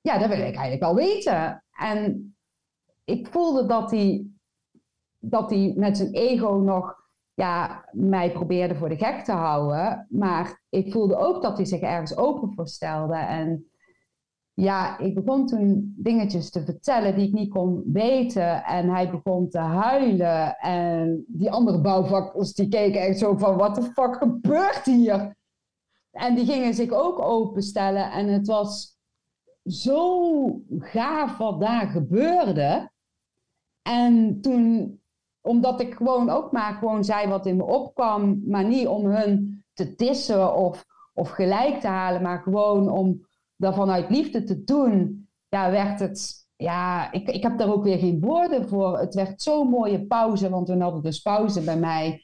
ja, 0.01 0.19
dat 0.19 0.29
wil 0.29 0.39
ik 0.39 0.43
eigenlijk 0.43 0.83
wel 0.83 0.95
weten. 0.95 1.65
En 1.71 2.35
ik 3.05 3.29
voelde 3.31 3.67
dat 3.67 3.91
hij, 3.91 4.27
dat 5.19 5.51
hij 5.51 5.73
met 5.77 5.97
zijn 5.97 6.13
ego 6.13 6.55
nog 6.55 7.05
ja, 7.35 7.89
mij 7.93 8.33
probeerde 8.33 8.75
voor 8.75 8.89
de 8.89 8.97
gek 8.97 9.25
te 9.25 9.33
houden. 9.33 10.07
Maar 10.11 10.63
ik 10.69 10.93
voelde 10.93 11.17
ook 11.17 11.43
dat 11.43 11.57
hij 11.57 11.67
zich 11.67 11.81
ergens 11.81 12.17
open 12.17 12.53
voor 12.53 12.69
stelde. 12.69 13.17
En 13.17 13.71
ja, 14.59 14.99
ik 14.99 15.15
begon 15.15 15.47
toen 15.47 15.95
dingetjes 15.97 16.51
te 16.51 16.65
vertellen 16.65 17.15
die 17.15 17.27
ik 17.27 17.33
niet 17.33 17.51
kon 17.51 17.83
weten. 17.93 18.65
En 18.65 18.89
hij 18.89 19.11
begon 19.11 19.49
te 19.49 19.59
huilen. 19.59 20.57
En 20.59 21.25
die 21.29 21.51
andere 21.51 21.81
bouwvakkers 21.81 22.55
die 22.55 22.69
keken 22.69 23.01
echt 23.01 23.19
zo 23.19 23.37
van, 23.37 23.57
wat 23.57 23.75
de 23.75 23.83
fuck 23.83 24.17
gebeurt 24.17 24.85
hier? 24.85 25.37
En 26.11 26.35
die 26.35 26.45
gingen 26.45 26.75
zich 26.75 26.91
ook 26.91 27.19
openstellen. 27.21 28.11
En 28.11 28.29
het 28.29 28.47
was 28.47 28.99
zo 29.65 30.61
gaaf 30.79 31.37
wat 31.37 31.61
daar 31.61 31.87
gebeurde. 31.87 32.91
En 33.83 34.41
toen, 34.41 35.01
omdat 35.41 35.81
ik 35.81 35.95
gewoon 35.95 36.31
ook 36.31 36.53
maar 36.53 36.75
gewoon 36.75 37.05
zei 37.05 37.29
wat 37.29 37.47
in 37.47 37.57
me 37.57 37.65
opkwam, 37.65 38.43
maar 38.47 38.65
niet 38.65 38.87
om 38.87 39.07
hun 39.07 39.65
te 39.73 39.95
dissen 39.95 40.55
of, 40.55 40.85
of 41.15 41.31
gelijk 41.31 41.81
te 41.81 41.89
halen, 41.89 42.23
maar 42.23 42.39
gewoon 42.39 42.91
om 42.91 43.26
dat 43.57 43.75
vanuit 43.75 44.11
liefde 44.11 44.45
te 44.45 44.65
doen, 44.65 45.29
ja, 45.49 45.71
werd 45.71 46.01
het, 46.01 46.47
ja, 46.57 47.13
ik, 47.13 47.29
ik 47.29 47.43
heb 47.43 47.59
daar 47.59 47.73
ook 47.73 47.85
weer 47.85 47.99
geen 47.99 48.21
woorden 48.21 48.69
voor. 48.69 48.99
Het 48.99 49.15
werd 49.15 49.43
zo'n 49.43 49.69
mooie 49.69 50.07
pauze, 50.07 50.51
want 50.51 50.69
we 50.69 50.83
hadden 50.83 51.03
dus 51.03 51.21
pauze 51.21 51.61
bij 51.61 51.79
mij. 51.79 52.23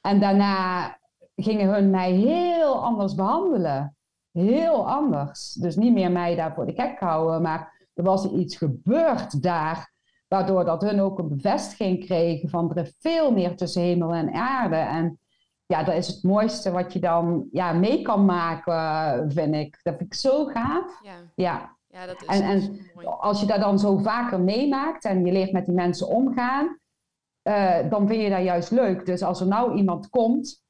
En 0.00 0.20
daarna 0.20 0.98
gingen 1.36 1.68
hun 1.74 1.90
mij 1.90 2.12
heel 2.12 2.84
anders 2.84 3.14
behandelen. 3.14 3.96
Heel 4.32 4.90
anders. 4.90 5.52
Dus 5.52 5.76
niet 5.76 5.92
meer 5.92 6.10
mij 6.10 6.34
daar 6.34 6.54
voor 6.54 6.66
de 6.66 6.72
gek 6.72 6.98
houden, 6.98 7.42
maar 7.42 7.88
er 7.94 8.04
was 8.04 8.30
iets 8.30 8.56
gebeurd 8.56 9.42
daar, 9.42 9.92
waardoor 10.28 10.64
dat 10.64 10.82
hun 10.82 11.00
ook 11.00 11.18
een 11.18 11.28
bevestiging 11.28 12.04
kregen 12.04 12.48
van 12.48 12.74
er 12.74 12.92
veel 12.98 13.32
meer 13.32 13.56
tussen 13.56 13.82
hemel 13.82 14.14
en 14.14 14.32
aarde. 14.32 14.76
En 14.76 15.18
ja, 15.68 15.82
dat 15.82 15.94
is 15.94 16.06
het 16.06 16.22
mooiste 16.22 16.70
wat 16.70 16.92
je 16.92 16.98
dan 16.98 17.48
ja, 17.52 17.72
mee 17.72 18.02
kan 18.02 18.24
maken, 18.24 19.30
vind 19.30 19.54
ik. 19.54 19.80
Dat 19.82 19.96
vind 19.96 20.12
ik 20.12 20.18
zo 20.18 20.44
gaaf. 20.44 21.00
Ja. 21.02 21.14
ja. 21.34 21.76
ja 21.86 22.06
dat 22.06 22.22
is 22.22 22.40
en, 22.40 22.42
en 22.42 22.80
mooi. 22.94 23.06
als 23.06 23.40
je 23.40 23.46
dat 23.46 23.60
dan 23.60 23.78
zo 23.78 23.96
vaker 23.96 24.40
meemaakt 24.40 25.04
en 25.04 25.24
je 25.24 25.32
leert 25.32 25.52
met 25.52 25.64
die 25.64 25.74
mensen 25.74 26.08
omgaan, 26.08 26.78
uh, 27.42 27.90
dan 27.90 28.06
vind 28.08 28.22
je 28.22 28.30
dat 28.30 28.44
juist 28.44 28.70
leuk. 28.70 29.06
Dus 29.06 29.22
als 29.22 29.40
er 29.40 29.46
nou 29.46 29.76
iemand 29.76 30.08
komt, 30.08 30.64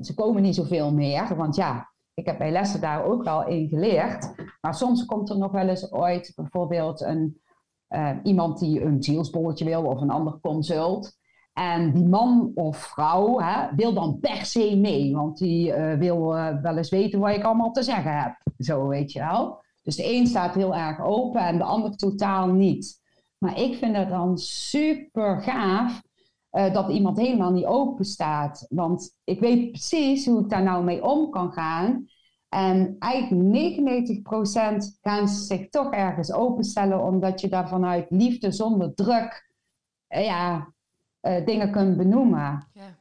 ze 0.00 0.14
komen 0.14 0.42
niet 0.42 0.54
zoveel 0.54 0.92
meer, 0.92 1.36
want 1.36 1.56
ja, 1.56 1.92
ik 2.14 2.26
heb 2.26 2.38
bij 2.38 2.50
lessen 2.50 2.80
daar 2.80 3.04
ook 3.04 3.24
wel 3.24 3.46
in 3.46 3.68
geleerd. 3.68 4.34
Maar 4.60 4.74
soms 4.74 5.04
komt 5.04 5.30
er 5.30 5.38
nog 5.38 5.52
wel 5.52 5.68
eens 5.68 5.92
ooit 5.92 6.32
bijvoorbeeld 6.36 7.00
een, 7.00 7.40
uh, 7.88 8.16
iemand 8.22 8.58
die 8.58 8.82
een 8.82 9.02
zielsbolletje 9.02 9.64
wil 9.64 9.84
of 9.84 10.00
een 10.00 10.10
ander 10.10 10.40
consult. 10.40 11.17
En 11.58 11.92
die 11.92 12.06
man 12.06 12.50
of 12.54 12.76
vrouw 12.76 13.38
hè, 13.38 13.74
wil 13.76 13.94
dan 13.94 14.18
per 14.18 14.44
se 14.44 14.76
mee, 14.76 15.14
want 15.14 15.38
die 15.38 15.68
uh, 15.68 15.94
wil 15.94 16.36
uh, 16.36 16.60
wel 16.62 16.76
eens 16.76 16.90
weten 16.90 17.20
wat 17.20 17.34
ik 17.34 17.44
allemaal 17.44 17.72
te 17.72 17.82
zeggen 17.82 18.20
heb. 18.20 18.36
Zo 18.58 18.86
weet 18.86 19.12
je 19.12 19.18
wel. 19.18 19.62
Dus 19.82 19.96
de 19.96 20.12
een 20.12 20.26
staat 20.26 20.54
heel 20.54 20.74
erg 20.74 21.00
open 21.00 21.40
en 21.40 21.58
de 21.58 21.64
ander 21.64 21.96
totaal 21.96 22.46
niet. 22.46 23.00
Maar 23.38 23.60
ik 23.60 23.74
vind 23.74 23.96
het 23.96 24.08
dan 24.08 24.38
super 24.38 25.42
gaaf 25.42 26.02
uh, 26.52 26.72
dat 26.72 26.90
iemand 26.90 27.18
helemaal 27.18 27.52
niet 27.52 27.66
open 27.66 28.04
staat. 28.04 28.66
Want 28.68 29.16
ik 29.24 29.40
weet 29.40 29.70
precies 29.70 30.26
hoe 30.26 30.40
ik 30.40 30.48
daar 30.48 30.62
nou 30.62 30.84
mee 30.84 31.04
om 31.04 31.30
kan 31.30 31.52
gaan. 31.52 32.06
En 32.48 32.96
eigenlijk 32.98 34.18
99% 34.18 34.98
gaan 35.00 35.28
ze 35.28 35.44
zich 35.44 35.68
toch 35.68 35.92
ergens 35.92 36.32
openstellen, 36.32 37.02
omdat 37.02 37.40
je 37.40 37.48
daar 37.48 37.68
vanuit 37.68 38.06
liefde 38.08 38.52
zonder 38.52 38.94
druk 38.94 39.46
ja, 40.08 40.72
uh, 41.28 41.46
dingen 41.46 41.70
kunt 41.72 41.96
benoemen. 41.96 42.68
Ja. 42.74 42.98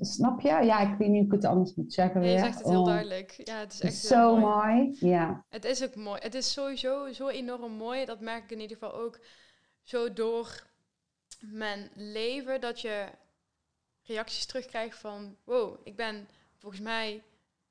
snap 0.00 0.40
je? 0.40 0.48
Ja, 0.48 0.80
ik 0.80 0.98
weet 0.98 1.08
niet 1.08 1.24
hoe 1.24 1.26
ik 1.26 1.32
het 1.32 1.44
anders 1.44 1.74
moet 1.74 1.92
zeggen. 1.92 2.20
Nee, 2.20 2.32
je 2.32 2.38
zegt 2.38 2.58
het 2.58 2.68
heel 2.68 2.80
oh. 2.80 2.86
duidelijk. 2.86 3.40
Ja, 3.44 3.58
het 3.58 3.72
is 3.72 3.80
echt 3.80 3.94
zo 3.94 4.36
mooi. 4.36 4.96
Ja. 5.00 5.44
Het 5.48 5.64
is 5.64 5.84
ook 5.84 5.94
mooi. 5.94 6.20
Het 6.22 6.34
is 6.34 6.52
sowieso 6.52 7.12
zo 7.12 7.28
enorm 7.28 7.72
mooi. 7.72 8.04
Dat 8.04 8.20
merk 8.20 8.42
ik 8.44 8.50
in 8.50 8.60
ieder 8.60 8.76
geval 8.76 8.94
ook 8.94 9.20
zo 9.82 10.12
door 10.12 10.66
mijn 11.40 11.90
leven. 11.94 12.60
Dat 12.60 12.80
je 12.80 13.06
reacties 14.02 14.46
terugkrijgt 14.46 14.98
van... 14.98 15.36
Wow, 15.44 15.76
ik 15.84 15.96
ben 15.96 16.28
volgens 16.58 16.82
mij... 16.82 17.22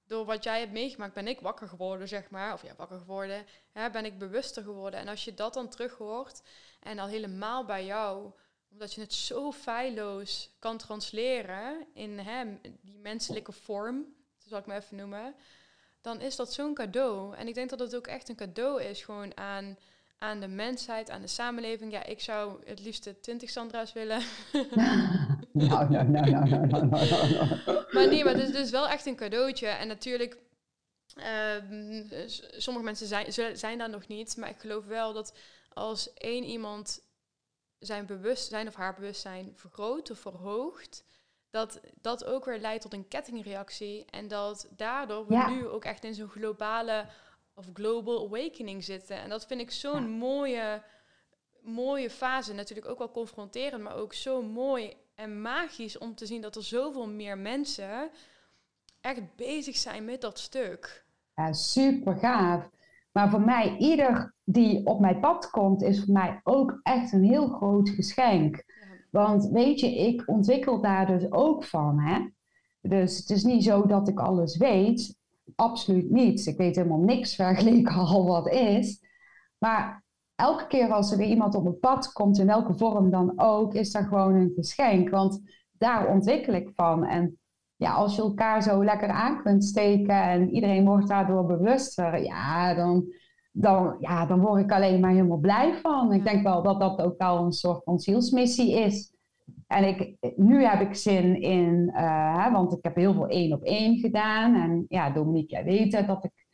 Door 0.07 0.25
wat 0.25 0.43
jij 0.43 0.59
hebt 0.59 0.71
meegemaakt 0.71 1.13
ben 1.13 1.27
ik 1.27 1.39
wakker 1.39 1.67
geworden, 1.67 2.07
zeg 2.07 2.29
maar. 2.29 2.53
Of 2.53 2.63
ja, 2.63 2.73
wakker 2.77 2.99
geworden. 2.99 3.45
Hè, 3.71 3.89
ben 3.89 4.05
ik 4.05 4.17
bewuster 4.17 4.63
geworden. 4.63 4.99
En 4.99 5.07
als 5.07 5.25
je 5.25 5.33
dat 5.33 5.53
dan 5.53 5.69
terug 5.69 5.97
hoort... 5.97 6.41
En 6.83 6.99
al 6.99 7.07
helemaal 7.07 7.65
bij 7.65 7.85
jou 7.85 8.31
omdat 8.73 8.93
je 8.93 9.01
het 9.01 9.13
zo 9.13 9.51
feilloos 9.51 10.49
kan 10.59 10.77
transleren 10.77 11.85
in 11.93 12.19
hè, 12.19 12.43
die 12.81 12.97
menselijke 12.97 13.51
vorm, 13.51 14.05
zal 14.47 14.59
ik 14.59 14.65
maar 14.65 14.77
even 14.77 14.97
noemen, 14.97 15.35
dan 16.01 16.21
is 16.21 16.35
dat 16.35 16.53
zo'n 16.53 16.73
cadeau. 16.73 17.35
En 17.35 17.47
ik 17.47 17.53
denk 17.53 17.69
dat 17.69 17.79
het 17.79 17.95
ook 17.95 18.07
echt 18.07 18.29
een 18.29 18.35
cadeau 18.35 18.83
is 18.83 19.01
gewoon 19.01 19.37
aan, 19.37 19.77
aan 20.17 20.39
de 20.39 20.47
mensheid, 20.47 21.09
aan 21.09 21.21
de 21.21 21.27
samenleving. 21.27 21.91
Ja, 21.91 22.03
ik 22.03 22.19
zou 22.19 22.61
het 22.65 22.79
liefst 22.79 23.13
20 23.21 23.49
Sandra's 23.49 23.93
willen. 23.93 24.21
nou, 25.51 25.89
nou, 25.89 25.89
nou, 25.89 26.09
nou, 26.09 26.29
nou, 26.29 26.67
nou, 26.67 26.87
nou, 26.87 27.09
nou. 27.09 27.85
Maar 27.91 28.07
nee, 28.07 28.23
maar 28.23 28.33
het 28.33 28.43
is 28.43 28.51
dus 28.51 28.69
wel 28.69 28.87
echt 28.87 29.05
een 29.05 29.15
cadeautje. 29.15 29.67
En 29.67 29.87
natuurlijk, 29.87 30.37
uh, 31.15 31.55
sommige 32.57 32.85
mensen 32.85 33.07
zijn, 33.07 33.57
zijn 33.57 33.77
daar 33.77 33.89
nog 33.89 34.07
niet. 34.07 34.37
Maar 34.37 34.49
ik 34.49 34.59
geloof 34.59 34.85
wel 34.85 35.13
dat 35.13 35.33
als 35.73 36.13
één 36.13 36.43
iemand 36.43 37.01
zijn 37.85 38.05
bewustzijn 38.05 38.67
of 38.67 38.75
haar 38.75 38.93
bewustzijn 38.93 39.51
vergroot 39.55 40.11
of 40.11 40.19
verhoogt, 40.19 41.03
dat 41.49 41.79
dat 42.01 42.25
ook 42.25 42.45
weer 42.45 42.59
leidt 42.59 42.81
tot 42.81 42.93
een 42.93 43.07
kettingreactie. 43.07 44.05
En 44.05 44.27
dat 44.27 44.67
daardoor 44.75 45.27
we 45.27 45.45
nu 45.49 45.67
ook 45.67 45.85
echt 45.85 46.03
in 46.03 46.13
zo'n 46.13 46.29
globale 46.29 47.05
of 47.53 47.65
global 47.73 48.25
awakening 48.25 48.83
zitten. 48.83 49.17
En 49.17 49.29
dat 49.29 49.45
vind 49.45 49.61
ik 49.61 49.71
zo'n 49.71 50.09
mooie, 50.09 50.83
mooie 51.61 52.09
fase. 52.09 52.53
Natuurlijk 52.53 52.89
ook 52.89 52.97
wel 52.97 53.11
confronterend, 53.11 53.83
maar 53.83 53.95
ook 53.95 54.13
zo 54.13 54.41
mooi 54.41 54.93
en 55.15 55.41
magisch 55.41 55.97
om 55.97 56.15
te 56.15 56.25
zien 56.25 56.41
dat 56.41 56.55
er 56.55 56.63
zoveel 56.63 57.07
meer 57.07 57.37
mensen 57.37 58.09
echt 59.01 59.35
bezig 59.35 59.75
zijn 59.75 60.05
met 60.05 60.21
dat 60.21 60.39
stuk. 60.39 61.05
Ja, 61.35 61.53
super 61.53 62.15
gaaf. 62.15 62.69
Maar 63.13 63.29
voor 63.29 63.41
mij, 63.41 63.77
ieder 63.77 64.33
die 64.43 64.85
op 64.85 64.99
mijn 64.99 65.19
pad 65.19 65.49
komt, 65.49 65.81
is 65.81 66.03
voor 66.03 66.13
mij 66.13 66.39
ook 66.43 66.79
echt 66.83 67.11
een 67.11 67.23
heel 67.23 67.47
groot 67.47 67.89
geschenk. 67.89 68.63
Want 69.11 69.49
weet 69.49 69.79
je, 69.79 69.95
ik 69.95 70.23
ontwikkel 70.25 70.81
daar 70.81 71.07
dus 71.07 71.31
ook 71.31 71.63
van. 71.63 71.99
Hè? 71.99 72.27
Dus 72.81 73.17
het 73.17 73.29
is 73.29 73.43
niet 73.43 73.63
zo 73.63 73.85
dat 73.85 74.07
ik 74.07 74.19
alles 74.19 74.57
weet. 74.57 75.17
Absoluut 75.55 76.11
niet. 76.11 76.45
Ik 76.45 76.57
weet 76.57 76.75
helemaal 76.75 77.03
niks 77.03 77.35
vergeleken 77.45 77.93
al 77.93 78.25
wat 78.27 78.47
is. 78.47 79.01
Maar 79.57 80.03
elke 80.35 80.67
keer 80.67 80.91
als 80.91 81.11
er 81.11 81.17
weer 81.17 81.27
iemand 81.27 81.55
op 81.55 81.63
mijn 81.63 81.79
pad 81.79 82.11
komt, 82.11 82.39
in 82.39 82.45
welke 82.45 82.77
vorm 82.77 83.09
dan 83.09 83.33
ook, 83.35 83.73
is 83.73 83.91
dat 83.91 84.03
gewoon 84.03 84.35
een 84.35 84.51
geschenk. 84.55 85.09
Want 85.09 85.41
daar 85.71 86.07
ontwikkel 86.07 86.53
ik 86.53 86.71
van. 86.75 87.05
En 87.05 87.39
ja, 87.83 87.93
als 87.93 88.15
je 88.15 88.21
elkaar 88.21 88.63
zo 88.63 88.83
lekker 88.83 89.09
aan 89.09 89.43
kunt 89.43 89.63
steken 89.63 90.23
en 90.23 90.49
iedereen 90.49 90.85
wordt 90.85 91.07
daardoor 91.07 91.45
bewuster, 91.45 92.23
ja, 92.23 92.73
dan, 92.73 93.13
dan, 93.51 93.95
ja, 93.99 94.25
dan 94.25 94.39
word 94.39 94.63
ik 94.63 94.71
alleen 94.71 94.99
maar 94.99 95.11
helemaal 95.11 95.37
blij 95.37 95.73
van. 95.81 96.13
Ik 96.13 96.23
denk 96.23 96.43
wel 96.43 96.63
dat 96.63 96.79
dat 96.79 97.01
ook 97.01 97.17
wel 97.17 97.45
een 97.45 97.51
soort 97.51 97.83
van 97.83 97.99
zielsmissie 97.99 98.73
is. 98.73 99.11
En 99.67 99.87
ik, 99.87 100.15
nu 100.35 100.63
heb 100.65 100.81
ik 100.81 100.95
zin 100.95 101.41
in, 101.41 101.91
uh, 101.95 102.51
want 102.51 102.73
ik 102.73 102.83
heb 102.83 102.95
heel 102.95 103.13
veel 103.13 103.27
één 103.27 103.53
op 103.53 103.63
één 103.63 103.97
gedaan. 103.97 104.55
En 104.55 104.85
ja, 104.89 105.09
Dominique, 105.09 105.55
jij 105.55 105.63
weet 105.63 106.07
dat 106.07 106.23
ik 106.23 106.45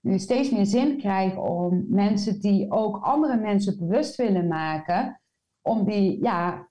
nu 0.00 0.18
steeds 0.18 0.50
meer 0.50 0.66
zin 0.66 0.98
krijg 0.98 1.36
om 1.36 1.84
mensen 1.88 2.40
die 2.40 2.70
ook 2.70 2.98
andere 3.02 3.36
mensen 3.36 3.78
bewust 3.78 4.16
willen 4.16 4.48
maken, 4.48 5.20
om 5.62 5.84
die 5.84 6.22
ja, 6.22 6.67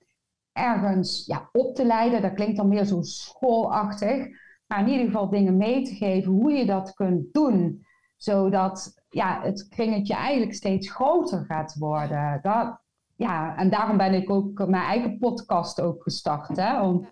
ergens 0.58 1.26
ja, 1.26 1.49
op 1.51 1.76
te 1.76 1.86
leiden. 1.86 2.22
Dat 2.22 2.34
klinkt 2.34 2.58
dan 2.58 2.68
meer 2.68 2.86
zo 2.86 3.01
schoolachtig. 3.01 4.28
Maar 4.68 4.80
in 4.80 4.88
ieder 4.88 5.05
geval 5.05 5.30
dingen 5.30 5.58
mee 5.58 5.82
te 5.82 5.95
geven 5.95 6.32
hoe 6.32 6.51
je 6.51 6.66
dat 6.66 6.93
kunt 6.93 7.34
doen. 7.34 7.86
Zodat 8.16 9.03
ja, 9.10 9.41
het 9.41 9.68
kringetje 9.68 10.14
eigenlijk 10.14 10.53
steeds 10.53 10.91
groter 10.91 11.45
gaat 11.45 11.76
worden. 11.80 12.39
Dat, 12.41 12.80
ja, 13.16 13.58
en 13.58 13.70
daarom 13.70 13.97
ben 13.97 14.14
ik 14.14 14.30
ook 14.30 14.68
mijn 14.68 14.84
eigen 14.84 15.18
podcast 15.18 15.82
ook 15.82 16.03
gestart. 16.03 16.58
Hè, 16.58 16.82
om 16.82 17.08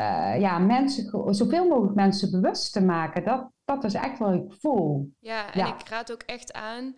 uh, 0.00 0.40
ja, 0.40 0.58
mensen, 0.58 1.34
zoveel 1.34 1.68
mogelijk 1.68 1.94
mensen 1.94 2.30
bewust 2.30 2.72
te 2.72 2.84
maken. 2.84 3.24
Dat, 3.24 3.50
dat 3.64 3.84
is 3.84 3.94
echt 3.94 4.18
wat 4.18 4.32
ik 4.32 4.52
voel. 4.60 5.12
Ja, 5.18 5.52
en 5.52 5.66
ik 5.66 5.88
raad 5.88 6.12
ook 6.12 6.22
echt 6.22 6.52
aan 6.52 6.94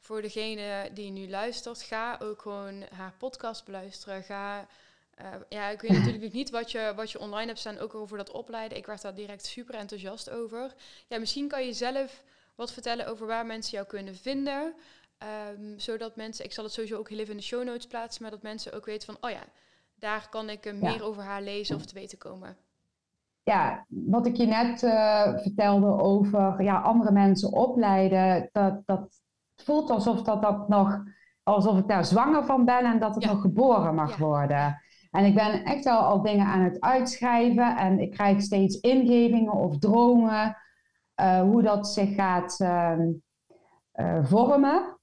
voor 0.00 0.22
degene 0.22 0.90
die 0.94 1.10
nu 1.10 1.28
luistert. 1.28 1.82
Ga 1.82 2.18
ook 2.22 2.42
gewoon 2.42 2.84
haar 2.94 3.14
podcast 3.18 3.64
beluisteren. 3.64 4.22
Ga... 4.22 4.66
Uh, 5.20 5.26
ja, 5.48 5.68
ik 5.68 5.80
weet 5.80 5.90
natuurlijk 5.90 6.32
niet 6.32 6.50
wat 6.50 6.70
je, 6.70 6.92
wat 6.96 7.10
je 7.10 7.18
online 7.18 7.46
hebt 7.46 7.58
staan, 7.58 7.78
ook 7.78 7.94
over 7.94 8.16
dat 8.16 8.30
opleiden. 8.30 8.78
Ik 8.78 8.86
werd 8.86 9.02
daar 9.02 9.14
direct 9.14 9.46
super 9.46 9.74
enthousiast 9.74 10.30
over. 10.30 10.74
Ja, 11.08 11.18
misschien 11.18 11.48
kan 11.48 11.66
je 11.66 11.72
zelf 11.72 12.24
wat 12.54 12.72
vertellen 12.72 13.06
over 13.06 13.26
waar 13.26 13.46
mensen 13.46 13.72
jou 13.72 13.86
kunnen 13.86 14.14
vinden. 14.14 14.74
Um, 15.52 15.78
zodat 15.78 16.16
mensen, 16.16 16.44
ik 16.44 16.52
zal 16.52 16.64
het 16.64 16.72
sowieso 16.72 16.98
ook 16.98 17.08
heel 17.08 17.18
even 17.18 17.30
in 17.30 17.36
de 17.36 17.42
show 17.42 17.64
notes 17.64 17.86
plaatsen, 17.86 18.22
maar 18.22 18.30
dat 18.30 18.42
mensen 18.42 18.72
ook 18.72 18.84
weten 18.84 19.06
van, 19.06 19.30
oh 19.30 19.36
ja, 19.36 19.42
daar 19.94 20.28
kan 20.30 20.48
ik 20.48 20.66
uh, 20.66 20.72
meer 20.72 21.04
over 21.04 21.22
haar 21.22 21.42
lezen 21.42 21.76
of 21.76 21.86
te 21.86 21.94
weten 21.94 22.18
komen. 22.18 22.56
Ja, 23.42 23.86
wat 23.88 24.26
ik 24.26 24.36
je 24.36 24.46
net 24.46 24.82
uh, 24.82 25.38
vertelde 25.38 26.02
over 26.02 26.62
ja, 26.62 26.80
andere 26.80 27.12
mensen 27.12 27.52
opleiden, 27.52 28.48
dat, 28.52 28.82
dat 28.86 29.20
voelt 29.56 29.90
alsof 29.90 30.22
dat, 30.22 30.42
dat 30.42 30.68
nog, 30.68 31.02
alsof 31.42 31.78
ik 31.78 31.88
daar 31.88 32.04
zwanger 32.04 32.44
van 32.44 32.64
ben 32.64 32.84
en 32.84 32.98
dat 32.98 33.14
het 33.14 33.24
nog 33.24 33.40
geboren 33.40 33.94
mag 33.94 34.10
ja. 34.10 34.24
worden. 34.24 34.82
En 35.10 35.24
ik 35.24 35.34
ben 35.34 35.64
echt 35.64 35.86
al, 35.86 35.98
al 35.98 36.22
dingen 36.22 36.46
aan 36.46 36.60
het 36.60 36.80
uitschrijven 36.80 37.76
en 37.76 37.98
ik 37.98 38.10
krijg 38.10 38.40
steeds 38.40 38.80
ingevingen 38.80 39.52
of 39.52 39.78
dromen, 39.78 40.56
uh, 41.20 41.40
hoe 41.40 41.62
dat 41.62 41.88
zich 41.88 42.14
gaat 42.14 42.60
uh, 42.60 44.24
vormen. 44.24 44.98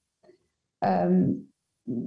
Um, 0.79 1.51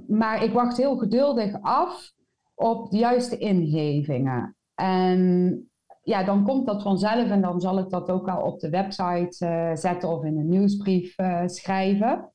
maar 0.07 0.43
ik 0.43 0.53
wacht 0.53 0.77
heel 0.77 0.97
geduldig 0.97 1.61
af 1.61 2.11
op 2.55 2.91
de 2.91 2.97
juiste 2.97 3.37
ingevingen. 3.37 4.55
En 4.75 5.71
ja, 6.01 6.23
dan 6.23 6.43
komt 6.43 6.65
dat 6.65 6.81
vanzelf 6.81 7.29
en 7.29 7.41
dan 7.41 7.61
zal 7.61 7.79
ik 7.79 7.89
dat 7.89 8.09
ook 8.09 8.29
al 8.29 8.41
op 8.41 8.59
de 8.59 8.69
website 8.69 9.45
uh, 9.45 9.75
zetten 9.75 10.09
of 10.09 10.23
in 10.23 10.37
een 10.37 10.49
nieuwsbrief 10.49 11.15
schrijven. 11.45 12.33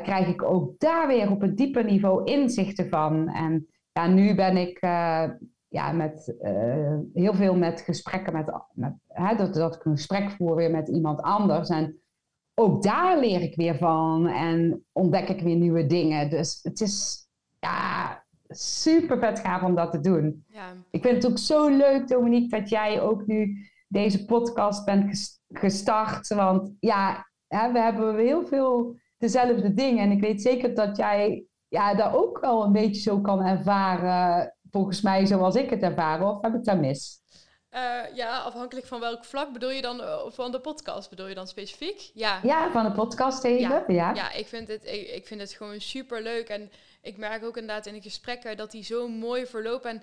krijg 0.02 0.28
ik 0.28 0.42
ook 0.42 0.78
daar 0.78 1.06
weer 1.06 1.30
op 1.30 1.42
een 1.42 1.54
dieper 1.54 1.84
niveau 1.84 2.24
inzichten 2.24 2.88
van. 2.88 3.28
En 3.28 3.66
ja, 3.92 4.06
nu 4.06 4.34
ben 4.34 4.56
ik 4.56 4.78
ja, 5.70 5.92
met 5.92 6.34
uh, 6.42 6.98
heel 7.14 7.34
veel 7.34 7.56
met 7.56 7.80
gesprekken 7.80 8.32
met, 8.32 8.52
met 8.72 8.92
hè, 9.08 9.36
dat, 9.36 9.54
dat 9.54 9.74
ik 9.74 9.84
een 9.84 9.96
gesprek 9.96 10.30
voer 10.30 10.56
weer 10.56 10.70
met 10.70 10.88
iemand 10.88 11.20
anders. 11.20 11.68
En 11.68 12.00
ook 12.54 12.82
daar 12.82 13.18
leer 13.18 13.40
ik 13.40 13.56
weer 13.56 13.76
van 13.76 14.26
en 14.26 14.84
ontdek 14.92 15.28
ik 15.28 15.40
weer 15.40 15.56
nieuwe 15.56 15.86
dingen. 15.86 16.30
Dus 16.30 16.58
het 16.62 16.80
is, 16.80 17.26
ja, 17.60 18.24
super 18.48 19.18
vet 19.18 19.38
gaaf 19.38 19.62
om 19.62 19.74
dat 19.74 19.90
te 19.90 20.00
doen. 20.00 20.44
Ja. 20.48 20.72
Ik 20.90 21.02
vind 21.02 21.22
het 21.22 21.32
ook 21.32 21.38
zo 21.38 21.68
leuk, 21.68 22.08
Dominique, 22.08 22.60
dat 22.60 22.68
jij 22.68 23.00
ook 23.00 23.26
nu 23.26 23.56
deze 23.88 24.24
podcast 24.24 24.84
bent 24.84 25.40
gestart. 25.48 26.28
Want 26.28 26.72
ja, 26.80 27.26
hè, 27.46 27.72
we 27.72 27.78
hebben 27.78 28.16
heel 28.16 28.46
veel 28.46 28.98
dezelfde 29.20 29.74
dingen. 29.74 30.04
En 30.04 30.10
ik 30.10 30.20
weet 30.20 30.42
zeker 30.42 30.74
dat 30.74 30.96
jij 30.96 31.44
ja, 31.68 31.94
dat 31.94 32.14
ook 32.14 32.40
wel 32.40 32.64
een 32.64 32.72
beetje 32.72 33.00
zo 33.00 33.20
kan 33.20 33.44
ervaren, 33.44 34.54
volgens 34.70 35.00
mij 35.00 35.26
zoals 35.26 35.54
ik 35.54 35.70
het 35.70 35.82
ervaar. 35.82 36.22
Of 36.22 36.42
heb 36.42 36.54
ik 36.54 36.64
dat 36.64 36.78
mis? 36.78 37.18
Uh, 37.74 38.00
ja, 38.14 38.38
afhankelijk 38.38 38.86
van 38.86 39.00
welk 39.00 39.24
vlak 39.24 39.52
bedoel 39.52 39.70
je 39.70 39.82
dan, 39.82 40.00
uh, 40.00 40.18
van 40.26 40.52
de 40.52 40.60
podcast 40.60 41.10
bedoel 41.10 41.26
je 41.26 41.34
dan 41.34 41.46
specifiek? 41.46 42.10
Ja, 42.14 42.40
ja 42.42 42.70
van 42.70 42.84
de 42.84 42.92
podcast 42.92 43.44
even. 43.44 43.68
Ja, 43.68 43.84
ja. 43.86 44.14
ja 44.14 44.32
ik, 44.32 44.46
vind 44.46 44.68
het, 44.68 44.84
ik, 44.84 45.08
ik, 45.08 45.26
vind 45.26 45.40
het 45.40 45.52
gewoon 45.52 45.80
super 45.80 46.22
leuk. 46.22 46.48
En 46.48 46.70
ik 47.02 47.16
merk 47.16 47.44
ook 47.44 47.56
inderdaad 47.56 47.86
in 47.86 47.94
de 47.94 48.00
gesprekken 48.00 48.56
dat 48.56 48.70
die 48.70 48.84
zo 48.84 49.08
mooi 49.08 49.46
verlopen. 49.46 49.90
En 49.90 50.02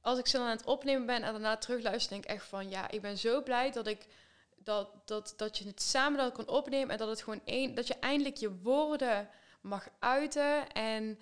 als 0.00 0.18
ik 0.18 0.26
ze 0.26 0.36
dan 0.36 0.46
aan 0.46 0.56
het 0.56 0.66
opnemen 0.66 1.06
ben 1.06 1.22
en 1.22 1.32
daarna 1.32 1.56
terugluister, 1.56 2.10
denk 2.10 2.24
ik 2.24 2.30
echt 2.30 2.44
van 2.44 2.68
ja, 2.68 2.90
ik 2.90 3.00
ben 3.00 3.18
zo 3.18 3.42
blij 3.42 3.70
dat 3.70 3.86
ik 3.86 4.06
dat, 4.68 4.90
dat, 5.04 5.34
dat 5.36 5.58
je 5.58 5.66
het 5.66 5.82
samen 5.82 6.18
dat 6.18 6.32
kan 6.32 6.48
opnemen 6.48 6.90
en 6.90 6.98
dat 6.98 7.08
het 7.08 7.22
gewoon 7.22 7.40
één, 7.44 7.74
dat 7.74 7.86
je 7.86 7.94
eindelijk 7.94 8.36
je 8.36 8.58
woorden 8.62 9.28
mag 9.60 9.88
uiten 9.98 10.72
en 10.72 11.18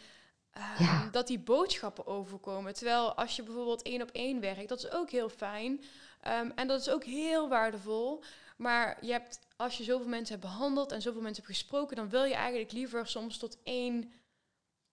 ehm, 0.51 1.11
dat 1.11 1.27
die 1.27 1.39
boodschappen 1.39 2.07
overkomen. 2.07 2.75
Terwijl 2.75 3.15
als 3.15 3.37
je 3.37 3.43
bijvoorbeeld 3.43 3.83
één 3.83 4.03
op 4.03 4.11
één 4.11 4.41
werkt, 4.41 4.69
dat 4.69 4.79
is 4.79 4.91
ook 4.91 5.11
heel 5.11 5.29
fijn 5.29 5.85
um, 6.27 6.53
en 6.55 6.67
dat 6.67 6.81
is 6.81 6.89
ook 6.89 7.05
heel 7.05 7.49
waardevol. 7.49 8.23
Maar 8.57 9.05
je 9.05 9.13
hebt, 9.13 9.41
als 9.57 9.77
je 9.77 9.85
zoveel 9.85 10.09
mensen 10.09 10.39
hebt 10.39 10.49
behandeld 10.49 10.93
en 10.93 11.03
zoveel 11.03 11.21
mensen 11.21 11.45
hebt 11.45 11.57
gesproken, 11.57 11.97
dan 11.97 12.09
wil 12.09 12.25
je 12.25 12.35
eigenlijk 12.35 12.73
liever 12.73 13.07
soms 13.07 13.39
tot 13.39 13.59
één 13.63 14.13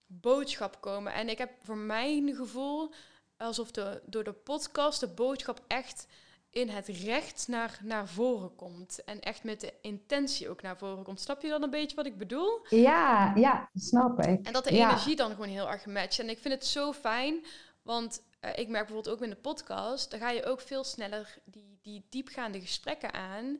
boodschap 0.05 0.81
komen. 0.81 1.13
En 1.13 1.29
ik 1.29 1.37
heb 1.37 1.51
voor 1.63 1.77
mijn 1.77 2.35
gevoel 2.35 2.93
alsof 3.37 3.71
de, 3.71 4.01
door 4.05 4.23
de 4.23 4.33
podcast 4.33 4.99
de 4.99 5.07
boodschap 5.07 5.61
echt 5.67 6.07
in 6.53 6.69
het 6.69 6.87
recht 6.87 7.47
naar, 7.47 7.79
naar 7.83 8.07
voren 8.07 8.55
komt. 8.55 9.03
En 9.03 9.19
echt 9.19 9.43
met 9.43 9.61
de 9.61 9.73
intentie 9.81 10.49
ook 10.49 10.61
naar 10.61 10.77
voren 10.77 11.03
komt. 11.03 11.19
Snap 11.19 11.41
je 11.41 11.49
dan 11.49 11.63
een 11.63 11.69
beetje 11.69 11.95
wat 11.95 12.05
ik 12.05 12.17
bedoel? 12.17 12.65
Ja, 12.69 13.33
ja, 13.35 13.69
snap 13.73 14.19
ik. 14.19 14.45
En 14.45 14.53
dat 14.53 14.63
de 14.63 14.69
energie 14.69 15.15
dan 15.15 15.31
gewoon 15.31 15.47
heel 15.47 15.69
erg 15.69 15.85
matcht. 15.85 16.19
En 16.19 16.29
ik 16.29 16.39
vind 16.39 16.53
het 16.53 16.65
zo 16.65 16.93
fijn, 16.93 17.45
want 17.81 18.21
uh, 18.41 18.51
ik 18.55 18.67
merk 18.67 18.85
bijvoorbeeld 18.85 19.15
ook 19.15 19.23
in 19.23 19.29
de 19.29 19.35
podcast, 19.35 20.11
dan 20.11 20.19
ga 20.19 20.29
je 20.29 20.45
ook 20.45 20.61
veel 20.61 20.83
sneller 20.83 21.37
die, 21.45 21.79
die 21.81 22.05
diepgaande 22.09 22.61
gesprekken 22.61 23.13
aan. 23.13 23.57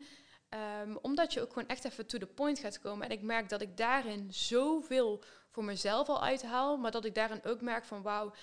Um, 0.84 0.98
omdat 1.02 1.34
je 1.34 1.42
ook 1.42 1.54
gewoon 1.54 1.68
echt 1.68 1.86
even 1.86 2.08
to 2.08 2.18
the 2.18 2.26
point 2.26 2.60
gaat 2.60 2.80
komen. 2.80 3.06
En 3.06 3.12
ik 3.12 3.22
merk 3.22 3.50
dat 3.50 3.62
ik 3.62 3.78
daarin 3.78 4.28
zoveel 4.30 5.24
voor 5.54 5.64
mezelf 5.64 6.10
al 6.10 6.24
uithaal. 6.24 6.78
Maar 6.78 6.92
dat 6.92 7.06
ik 7.06 7.16
daarin 7.16 7.44
ook 7.44 7.62
merk 7.62 7.86
van 7.86 8.02
wauw, 8.02 8.34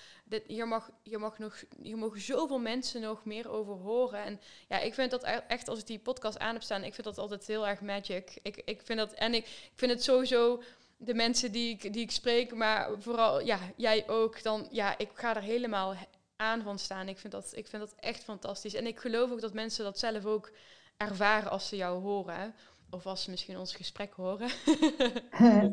hier, 0.47 0.67
mag, 0.67 0.89
hier, 1.03 1.19
mag 1.19 1.39
nog, 1.39 1.63
hier 1.81 1.97
mogen 1.97 2.21
zoveel 2.21 2.59
mensen 2.59 3.01
nog 3.01 3.25
meer 3.25 3.49
over 3.49 3.73
horen. 3.73 4.23
En 4.23 4.41
ja, 4.67 4.79
ik 4.79 4.93
vind 4.93 5.11
dat 5.11 5.23
e-, 5.23 5.41
echt 5.47 5.67
als 5.67 5.79
ik 5.79 5.87
die 5.87 5.99
podcast 5.99 6.39
aan 6.39 6.53
heb 6.53 6.63
staan, 6.63 6.83
ik 6.83 6.93
vind 6.93 7.07
dat 7.07 7.17
altijd 7.17 7.47
heel 7.47 7.67
erg 7.67 7.81
magic. 7.81 8.39
Ik, 8.41 8.61
ik 8.65 8.81
vind 8.83 8.99
dat, 8.99 9.13
en 9.13 9.33
ik, 9.33 9.45
ik 9.45 9.71
vind 9.75 9.91
het 9.91 10.03
sowieso 10.03 10.61
de 10.97 11.13
mensen 11.13 11.51
die 11.51 11.69
ik, 11.69 11.93
die 11.93 12.01
ik 12.01 12.11
spreek, 12.11 12.53
maar 12.53 12.89
vooral 12.99 13.39
ja, 13.39 13.59
jij 13.75 14.09
ook, 14.09 14.43
dan 14.43 14.67
ja, 14.71 14.97
ik 14.97 15.09
ga 15.13 15.35
er 15.35 15.41
helemaal 15.41 15.95
aan 16.35 16.61
van 16.61 16.79
staan. 16.79 17.07
Ik 17.07 17.17
vind, 17.17 17.33
dat, 17.33 17.51
ik 17.55 17.67
vind 17.67 17.81
dat 17.81 17.93
echt 17.99 18.23
fantastisch. 18.23 18.73
En 18.73 18.87
ik 18.87 18.99
geloof 18.99 19.31
ook 19.31 19.41
dat 19.41 19.53
mensen 19.53 19.83
dat 19.83 19.99
zelf 19.99 20.25
ook 20.25 20.51
ervaren 20.97 21.51
als 21.51 21.67
ze 21.67 21.75
jou 21.75 22.01
horen. 22.01 22.55
Of 22.93 23.05
als 23.05 23.23
ze 23.23 23.29
misschien 23.29 23.57
ons 23.57 23.75
gesprek 23.75 24.13
horen. 24.13 24.47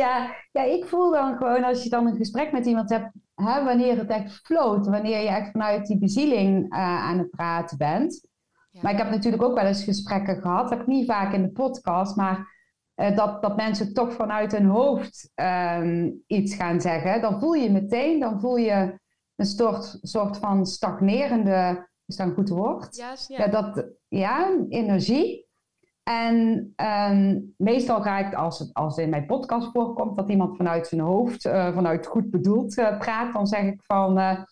ja, 0.00 0.34
ja, 0.52 0.62
ik 0.62 0.84
voel 0.86 1.10
dan 1.10 1.36
gewoon 1.36 1.64
als 1.64 1.82
je 1.82 1.88
dan 1.88 2.06
een 2.06 2.16
gesprek 2.16 2.52
met 2.52 2.66
iemand 2.66 2.90
hebt, 2.90 3.10
hè, 3.34 3.64
wanneer 3.64 3.98
het 3.98 4.10
echt 4.10 4.32
floot, 4.32 4.86
wanneer 4.86 5.22
je 5.22 5.28
echt 5.28 5.50
vanuit 5.50 5.86
die 5.86 5.98
bezieling 5.98 6.74
uh, 6.74 6.78
aan 6.78 7.18
het 7.18 7.30
praten 7.30 7.78
bent. 7.78 8.28
Maar 8.80 8.92
ik 8.92 8.98
heb 8.98 9.10
natuurlijk 9.10 9.42
ook 9.42 9.54
wel 9.54 9.66
eens 9.66 9.84
gesprekken 9.84 10.40
gehad, 10.40 10.68
dat 10.68 10.80
ik 10.80 10.86
niet 10.86 11.06
vaak 11.06 11.32
in 11.32 11.42
de 11.42 11.50
podcast, 11.50 12.16
maar 12.16 12.58
uh, 12.96 13.16
dat, 13.16 13.42
dat 13.42 13.56
mensen 13.56 13.94
toch 13.94 14.12
vanuit 14.12 14.52
hun 14.52 14.66
hoofd 14.66 15.30
um, 15.34 16.22
iets 16.26 16.54
gaan 16.54 16.80
zeggen. 16.80 17.20
Dan 17.20 17.40
voel 17.40 17.52
je 17.52 17.70
meteen, 17.70 18.20
dan 18.20 18.40
voel 18.40 18.56
je 18.56 18.98
een 19.36 19.46
soort, 19.46 19.98
soort 20.02 20.36
van 20.36 20.66
stagnerende, 20.66 21.88
is 22.06 22.16
dat 22.16 22.26
een 22.26 22.34
goed 22.34 22.48
woord? 22.48 22.96
Ja, 22.96 23.14
ja. 23.28 23.38
ja 23.38 23.46
dat, 23.46 23.86
ja 24.08 24.50
energie. 24.68 25.48
En 26.10 26.74
um, 26.76 27.54
meestal 27.56 28.02
ga 28.02 28.18
ik, 28.18 28.34
als 28.34 28.58
het 28.58 28.74
als 28.74 28.96
in 28.96 29.08
mijn 29.10 29.26
podcast 29.26 29.70
voorkomt, 29.72 30.16
dat 30.16 30.28
iemand 30.28 30.56
vanuit 30.56 30.86
zijn 30.86 31.00
hoofd, 31.00 31.44
uh, 31.44 31.74
vanuit 31.74 32.06
goed 32.06 32.30
bedoeld 32.30 32.78
uh, 32.78 32.98
praat, 32.98 33.32
dan 33.32 33.46
zeg 33.46 33.62
ik 33.62 33.82
van, 33.82 34.18
uh, 34.18 34.44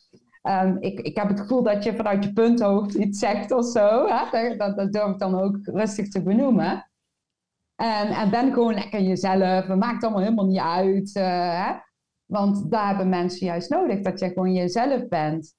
um, 0.42 0.76
ik, 0.80 1.00
ik 1.00 1.16
heb 1.16 1.28
het 1.28 1.40
gevoel 1.40 1.62
dat 1.62 1.84
je 1.84 1.96
vanuit 1.96 2.24
je 2.24 2.32
punthoofd 2.32 2.94
iets 2.94 3.18
zegt 3.18 3.52
of 3.52 3.64
zo. 3.64 4.06
Hè? 4.08 4.56
Dat, 4.56 4.76
dat 4.76 4.92
durf 4.92 5.10
ik 5.10 5.18
dan 5.18 5.40
ook 5.40 5.58
rustig 5.62 6.08
te 6.08 6.22
benoemen. 6.22 6.90
En, 7.74 8.08
en 8.08 8.30
ben 8.30 8.52
gewoon 8.52 8.74
lekker 8.74 9.00
jezelf. 9.00 9.66
Het 9.66 9.78
maakt 9.78 10.02
allemaal 10.02 10.22
helemaal 10.22 10.46
niet 10.46 10.60
uit. 10.60 11.10
Hè? 11.14 11.72
Want 12.24 12.70
daar 12.70 12.88
hebben 12.88 13.08
mensen 13.08 13.46
juist 13.46 13.70
nodig, 13.70 14.00
dat 14.00 14.18
je 14.18 14.28
gewoon 14.28 14.52
jezelf 14.52 15.08
bent. 15.08 15.54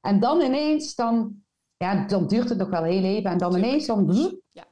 En 0.00 0.20
dan 0.20 0.40
ineens, 0.40 0.94
dan, 0.94 1.34
ja, 1.76 2.06
dan 2.06 2.26
duurt 2.26 2.48
het 2.48 2.58
nog 2.58 2.70
wel 2.70 2.82
heel 2.82 3.04
even. 3.04 3.30
En 3.30 3.38
dan 3.38 3.56
ineens, 3.56 3.86
dan, 3.86 4.14
ja 4.50 4.64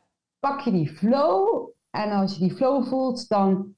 pak 0.45 0.61
je 0.61 0.71
die 0.71 0.89
flow. 0.89 1.69
En 1.91 2.11
als 2.11 2.35
je 2.35 2.41
die 2.41 2.57
flow 2.57 2.87
voelt, 2.87 3.29
dan, 3.29 3.75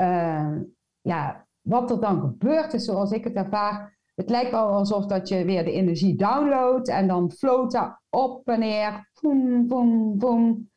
uh, 0.00 0.58
ja, 1.00 1.46
wat 1.60 1.90
er 1.90 2.00
dan 2.00 2.20
gebeurt 2.20 2.72
is 2.72 2.84
zoals 2.84 3.10
ik 3.10 3.24
het 3.24 3.34
ervaar. 3.34 3.98
Het 4.14 4.30
lijkt 4.30 4.50
wel 4.50 4.68
alsof 4.68 5.06
dat 5.06 5.28
je 5.28 5.44
weer 5.44 5.64
de 5.64 5.72
energie 5.72 6.16
downloadt 6.16 6.88
en 6.88 7.06
dan 7.08 7.32
float 7.32 7.72
dat 7.72 8.00
op 8.10 8.48
en 8.48 8.58
neer. 8.58 9.10
Boom, 9.20 9.66
boom, 9.66 10.18
boom. 10.18 10.70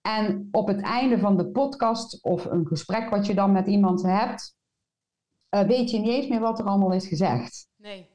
En 0.00 0.48
op 0.50 0.66
het 0.66 0.80
einde 0.80 1.18
van 1.18 1.36
de 1.36 1.46
podcast 1.46 2.22
of 2.22 2.44
een 2.44 2.66
gesprek 2.66 3.10
wat 3.10 3.26
je 3.26 3.34
dan 3.34 3.52
met 3.52 3.66
iemand 3.66 4.02
hebt, 4.02 4.56
uh, 5.54 5.60
weet 5.60 5.90
je 5.90 5.98
niet 5.98 6.08
eens 6.08 6.28
meer 6.28 6.40
wat 6.40 6.58
er 6.58 6.64
allemaal 6.64 6.92
is 6.92 7.06
gezegd. 7.06 7.68
Nee, 7.76 8.10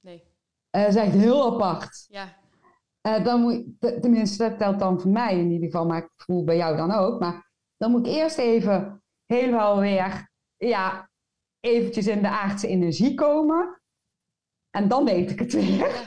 nee. 0.00 0.24
Uh, 0.70 0.82
dat 0.82 0.94
is 0.94 1.00
echt 1.00 1.12
heel 1.14 1.54
apart. 1.54 2.06
Ja. 2.08 2.40
Uh, 3.02 3.24
dan 3.24 3.40
moet, 3.40 3.64
tenminste, 4.02 4.48
dat 4.48 4.58
telt 4.58 4.78
dan 4.78 5.00
voor 5.00 5.10
mij 5.10 5.38
in 5.38 5.50
ieder 5.50 5.70
geval, 5.70 5.86
maar 5.86 6.02
ik 6.02 6.10
voel 6.16 6.44
bij 6.44 6.56
jou 6.56 6.76
dan 6.76 6.92
ook. 6.92 7.20
Maar 7.20 7.50
dan 7.76 7.90
moet 7.90 8.06
ik 8.06 8.12
eerst 8.12 8.38
even 8.38 9.02
helemaal 9.26 9.80
weer, 9.80 10.30
ja, 10.56 11.10
eventjes 11.60 12.06
in 12.06 12.22
de 12.22 12.28
aardse 12.28 12.66
energie 12.66 13.14
komen. 13.14 13.82
En 14.70 14.88
dan 14.88 15.04
weet 15.04 15.30
ik 15.30 15.38
het 15.38 15.52
weer. 15.52 15.76
Ja, 15.76 16.04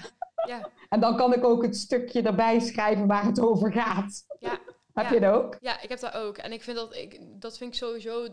ja. 0.47 0.69
En 0.89 0.99
dan 0.99 1.17
kan 1.17 1.33
ik 1.33 1.43
ook 1.43 1.63
het 1.63 1.77
stukje 1.77 2.21
erbij 2.21 2.59
schrijven 2.59 3.07
waar 3.07 3.25
het 3.25 3.39
over 3.39 3.71
gaat. 3.71 4.25
Ja, 4.39 4.59
heb 4.93 5.09
je 5.09 5.19
dat 5.19 5.33
ook? 5.33 5.57
Ja, 5.59 5.81
ik 5.81 5.89
heb 5.89 5.99
dat 5.99 6.13
ook. 6.13 6.37
En 6.37 6.51
ik 6.51 6.63
vind 6.63 6.77
dat, 6.77 6.95
ik, 6.95 7.41
dat 7.41 7.57
vind 7.57 7.71
ik 7.73 7.77
sowieso... 7.77 8.27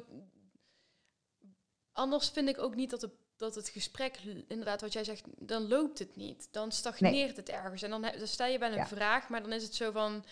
Anders 1.93 2.31
vind 2.31 2.49
ik 2.49 2.59
ook 2.59 2.75
niet 2.75 2.91
dat 2.91 3.01
de 3.01 3.11
dat 3.43 3.55
het 3.55 3.69
gesprek, 3.69 4.19
inderdaad 4.49 4.81
wat 4.81 4.93
jij 4.93 5.05
zegt, 5.05 5.23
dan 5.39 5.69
loopt 5.69 5.99
het 5.99 6.17
niet. 6.17 6.49
Dan 6.51 6.73
stagneert 6.73 7.37
het 7.37 7.49
ergens. 7.49 7.83
En 7.83 7.91
dan, 7.91 8.03
dan 8.03 8.27
sta 8.27 8.47
je 8.47 8.59
bij 8.59 8.73
een 8.73 8.87
vraag, 8.87 9.29
maar 9.29 9.43
dan 9.43 9.53
is 9.53 9.63
het 9.63 9.75
zo 9.75 9.91
van... 9.91 10.25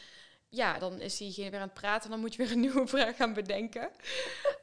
Ja, 0.48 0.78
dan 0.78 1.00
is 1.00 1.16
diegene 1.16 1.50
weer 1.50 1.60
aan 1.60 1.68
het 1.68 1.80
praten 1.80 2.04
en 2.04 2.10
dan 2.10 2.20
moet 2.20 2.34
je 2.34 2.42
weer 2.42 2.52
een 2.52 2.60
nieuwe 2.66 2.86
vraag 2.86 3.16
gaan 3.16 3.34
bedenken. 3.34 3.90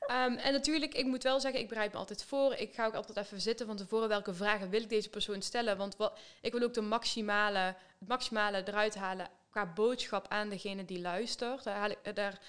Ehm, 0.07 0.33
en 0.33 0.53
natuurlijk, 0.53 0.93
ik 0.93 1.05
moet 1.05 1.23
wel 1.23 1.39
zeggen, 1.39 1.61
ik 1.61 1.67
bereid 1.67 1.91
me 1.91 1.97
altijd 1.97 2.23
voor. 2.23 2.53
Ik 2.53 2.73
ga 2.73 2.85
ook 2.85 2.93
altijd 2.93 3.17
even 3.17 3.41
zitten 3.41 3.65
van 3.65 3.75
tevoren 3.75 4.07
welke 4.07 4.33
vragen 4.33 4.69
wil 4.69 4.81
ik 4.81 4.89
deze 4.89 5.09
persoon 5.09 5.41
stellen. 5.41 5.77
Want 5.77 5.95
wat, 5.95 6.19
ik 6.41 6.51
wil 6.51 6.61
ook 6.61 6.73
de 6.73 6.81
maximale, 6.81 7.75
het 7.99 8.07
maximale 8.07 8.63
eruit 8.67 8.95
halen 8.95 9.29
qua 9.49 9.65
boodschap 9.65 10.27
aan 10.27 10.49
degene 10.49 10.85
die 10.85 11.01
luistert. 11.01 11.63
Daar, 11.63 11.75
haal 11.75 11.89
ik, 11.89 12.15
daar, 12.15 12.39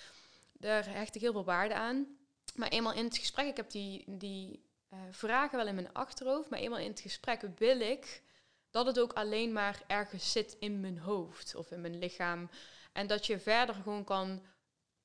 daar 0.52 0.88
hecht 0.88 1.14
ik 1.14 1.20
heel 1.20 1.32
veel 1.32 1.44
waarde 1.44 1.74
aan. 1.74 2.06
Maar 2.54 2.68
eenmaal 2.68 2.92
in 2.92 3.04
het 3.04 3.18
gesprek, 3.18 3.46
ik 3.46 3.56
heb 3.56 3.70
die, 3.70 4.04
die 4.06 4.67
uh, 4.92 4.98
vragen 5.10 5.58
wel 5.58 5.66
in 5.66 5.74
mijn 5.74 5.92
achterhoofd, 5.92 6.50
maar 6.50 6.58
eenmaal 6.58 6.78
in 6.78 6.90
het 6.90 7.00
gesprek 7.00 7.48
wil 7.56 7.80
ik 7.80 8.22
dat 8.70 8.86
het 8.86 9.00
ook 9.00 9.12
alleen 9.12 9.52
maar 9.52 9.82
ergens 9.86 10.32
zit 10.32 10.56
in 10.58 10.80
mijn 10.80 10.98
hoofd 10.98 11.54
of 11.56 11.70
in 11.70 11.80
mijn 11.80 11.98
lichaam. 11.98 12.48
En 12.92 13.06
dat 13.06 13.26
je 13.26 13.38
verder 13.38 13.74
gewoon 13.74 14.04
kan, 14.04 14.42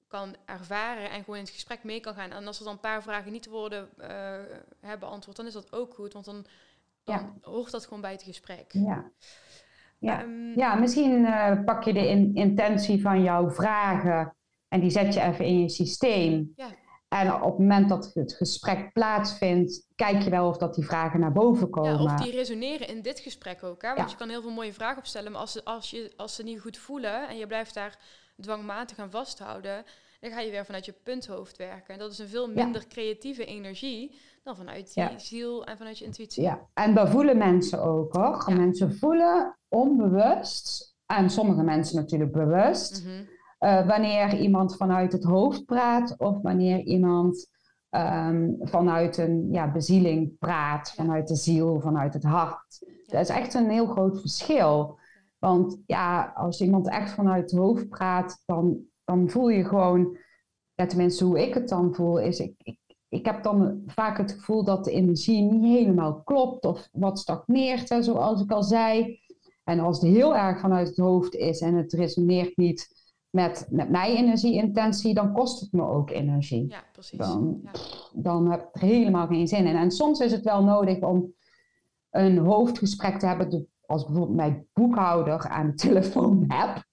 kan 0.08 0.36
ervaren 0.46 1.10
en 1.10 1.20
gewoon 1.20 1.36
in 1.36 1.44
het 1.44 1.54
gesprek 1.54 1.84
mee 1.84 2.00
kan 2.00 2.14
gaan. 2.14 2.32
En 2.32 2.48
als 2.48 2.60
er 2.60 2.64
dan 2.64 2.74
een 2.74 2.80
paar 2.80 3.04
vragen 3.04 3.32
niet 3.32 3.46
worden 3.46 3.90
uh, 3.98 4.94
beantwoord, 5.00 5.38
dan 5.38 5.46
is 5.46 5.54
dat 5.54 5.74
ook 5.74 5.94
goed, 5.94 6.14
want 6.14 6.26
dan, 6.26 6.46
dan 7.04 7.40
hoort 7.42 7.72
dat 7.72 7.84
gewoon 7.84 8.02
bij 8.02 8.12
het 8.12 8.24
gesprek. 8.24 8.72
Ja. 8.72 9.12
Ja, 9.98 10.22
um, 10.22 10.58
ja 10.58 10.76
misschien 10.76 11.20
uh, 11.20 11.64
pak 11.64 11.84
je 11.84 11.94
de 11.94 12.08
in, 12.08 12.36
intentie 12.36 13.02
van 13.02 13.24
jouw 13.24 13.50
vragen 13.50 14.36
en 14.68 14.80
die 14.80 14.90
zet 14.90 15.14
je 15.14 15.22
even 15.22 15.46
in 15.46 15.60
je 15.60 15.70
systeem. 15.70 16.54
Ja. 16.56 16.68
En 17.14 17.34
op 17.34 17.42
het 17.42 17.58
moment 17.58 17.90
dat 17.90 18.12
het 18.14 18.34
gesprek 18.34 18.94
plaatsvindt, 18.94 19.88
kijk 19.96 20.22
je 20.22 20.30
wel 20.30 20.48
of 20.48 20.58
dat 20.58 20.76
die 20.76 20.86
vragen 20.86 21.20
naar 21.20 21.32
boven 21.32 21.70
komen. 21.70 22.04
Ja, 22.04 22.04
of 22.04 22.22
die 22.22 22.32
resoneren 22.32 22.88
in 22.88 23.02
dit 23.02 23.20
gesprek 23.20 23.64
ook. 23.64 23.82
Hè? 23.82 23.96
Want 23.96 24.12
je 24.12 24.18
kan 24.18 24.30
heel 24.30 24.42
veel 24.42 24.52
mooie 24.52 24.74
vragen 24.74 24.98
opstellen, 24.98 25.32
maar 25.32 25.42
als 25.42 25.52
ze, 25.52 25.64
als, 25.64 25.90
je, 25.90 26.14
als 26.16 26.36
ze 26.36 26.44
niet 26.44 26.60
goed 26.60 26.78
voelen 26.78 27.28
en 27.28 27.38
je 27.38 27.48
blijft 27.48 27.74
daar 27.74 28.00
dwangmatig 28.40 29.00
aan 29.00 29.12
vasthouden, 29.12 29.84
dan 30.20 30.32
ga 30.32 30.40
je 30.40 30.52
weer 30.52 30.66
vanuit 30.66 30.86
je 30.86 30.94
punthoofd 31.04 31.58
werken. 31.58 31.94
En 31.94 32.00
dat 32.00 32.12
is 32.12 32.20
een 32.20 32.28
veel 32.28 32.48
minder 32.48 32.88
creatieve 32.88 33.46
energie 33.46 34.20
dan 34.44 34.56
vanuit 34.56 34.94
je 34.94 35.10
ziel 35.18 35.66
en 35.66 35.78
vanuit 35.78 35.98
je 35.98 36.06
intuïtie. 36.06 36.44
Ja, 36.44 36.68
en 36.74 36.94
dat 36.94 37.10
voelen 37.10 37.38
mensen 37.38 37.84
ook 37.84 38.14
hoor. 38.14 38.54
Mensen 38.54 38.96
voelen 38.96 39.58
onbewust, 39.68 40.96
en 41.06 41.30
sommige 41.30 41.64
mensen 41.64 41.96
natuurlijk 41.96 42.32
bewust, 42.32 43.04
mhm. 43.04 43.24
Eh, 43.64 43.88
wanneer 43.88 44.40
iemand 44.40 44.76
vanuit 44.76 45.12
het 45.12 45.24
hoofd 45.24 45.66
praat 45.66 46.16
of 46.18 46.42
wanneer 46.42 46.80
iemand 46.80 47.50
ehm, 47.90 48.50
vanuit 48.60 49.18
een 49.18 49.48
ja, 49.52 49.72
bezieling 49.72 50.38
praat, 50.40 50.92
vanuit 50.92 51.28
de 51.28 51.36
ziel, 51.36 51.80
vanuit 51.80 52.14
het 52.14 52.24
hart. 52.24 52.86
Dat 53.06 53.22
is 53.22 53.30
echt 53.30 53.54
een 53.54 53.70
heel 53.70 53.86
groot 53.86 54.20
verschil. 54.20 55.00
Want 55.40 55.78
ja, 55.86 56.32
als 56.36 56.62
iemand 56.62 56.90
echt 56.90 57.12
vanuit 57.12 57.52
het 57.52 57.60
hoofd 57.60 57.90
praat, 57.90 58.42
dan, 58.46 58.78
dan 59.04 59.30
voel 59.30 59.50
je 59.50 59.66
gewoon, 59.66 60.18
ja, 60.74 60.86
tenminste 60.86 61.26
hoe 61.26 61.48
ik 61.48 61.54
het 61.54 61.70
dan 61.70 61.96
voel, 61.96 62.20
is 62.20 62.40
ik, 62.40 62.54
ik, 62.58 62.80
ik 63.10 63.26
heb 63.26 63.44
dan 63.44 63.82
vaak 63.86 64.18
het 64.18 64.32
gevoel 64.32 64.64
dat 64.64 64.84
de 64.84 64.92
energie 64.92 65.42
niet 65.42 65.78
helemaal 65.78 66.22
klopt 66.24 66.66
of 66.66 66.90
wat 66.92 67.20
stagneert, 67.20 67.90
hè, 67.90 68.02
zoals 68.02 68.42
ik 68.42 68.52
al 68.52 68.64
zei. 68.64 69.20
En 69.64 69.80
als 69.80 70.02
het 70.02 70.12
heel 70.12 70.36
erg 70.36 70.60
vanuit 70.60 70.88
het 70.88 70.98
hoofd 70.98 71.36
is 71.36 71.60
en 71.62 71.76
het 71.76 71.94
resoneert 71.94 72.58
niet 72.58 73.03
met, 73.34 73.68
met 73.70 73.90
mijn 73.90 74.16
energie-intentie, 74.16 75.14
dan 75.14 75.34
kost 75.34 75.60
het 75.60 75.72
me 75.72 75.88
ook 75.88 76.10
energie. 76.10 76.66
Ja, 76.70 76.84
precies. 76.92 77.18
Dan, 77.18 77.60
ja. 77.64 77.72
dan 78.14 78.52
heb 78.52 78.62
ik 78.62 78.82
er 78.82 78.88
helemaal 78.88 79.28
geen 79.28 79.48
zin 79.48 79.66
in. 79.66 79.76
En 79.76 79.92
soms 79.92 80.20
is 80.20 80.32
het 80.32 80.44
wel 80.44 80.64
nodig 80.64 81.00
om 81.00 81.34
een 82.10 82.38
hoofdgesprek 82.38 83.20
te 83.20 83.26
hebben 83.26 83.68
als 83.86 84.06
bijvoorbeeld 84.06 84.38
mijn 84.38 84.68
boekhouder 84.74 85.48
aan 85.48 85.68
de 85.68 85.74
telefoon 85.74 86.44
heb. 86.58 86.84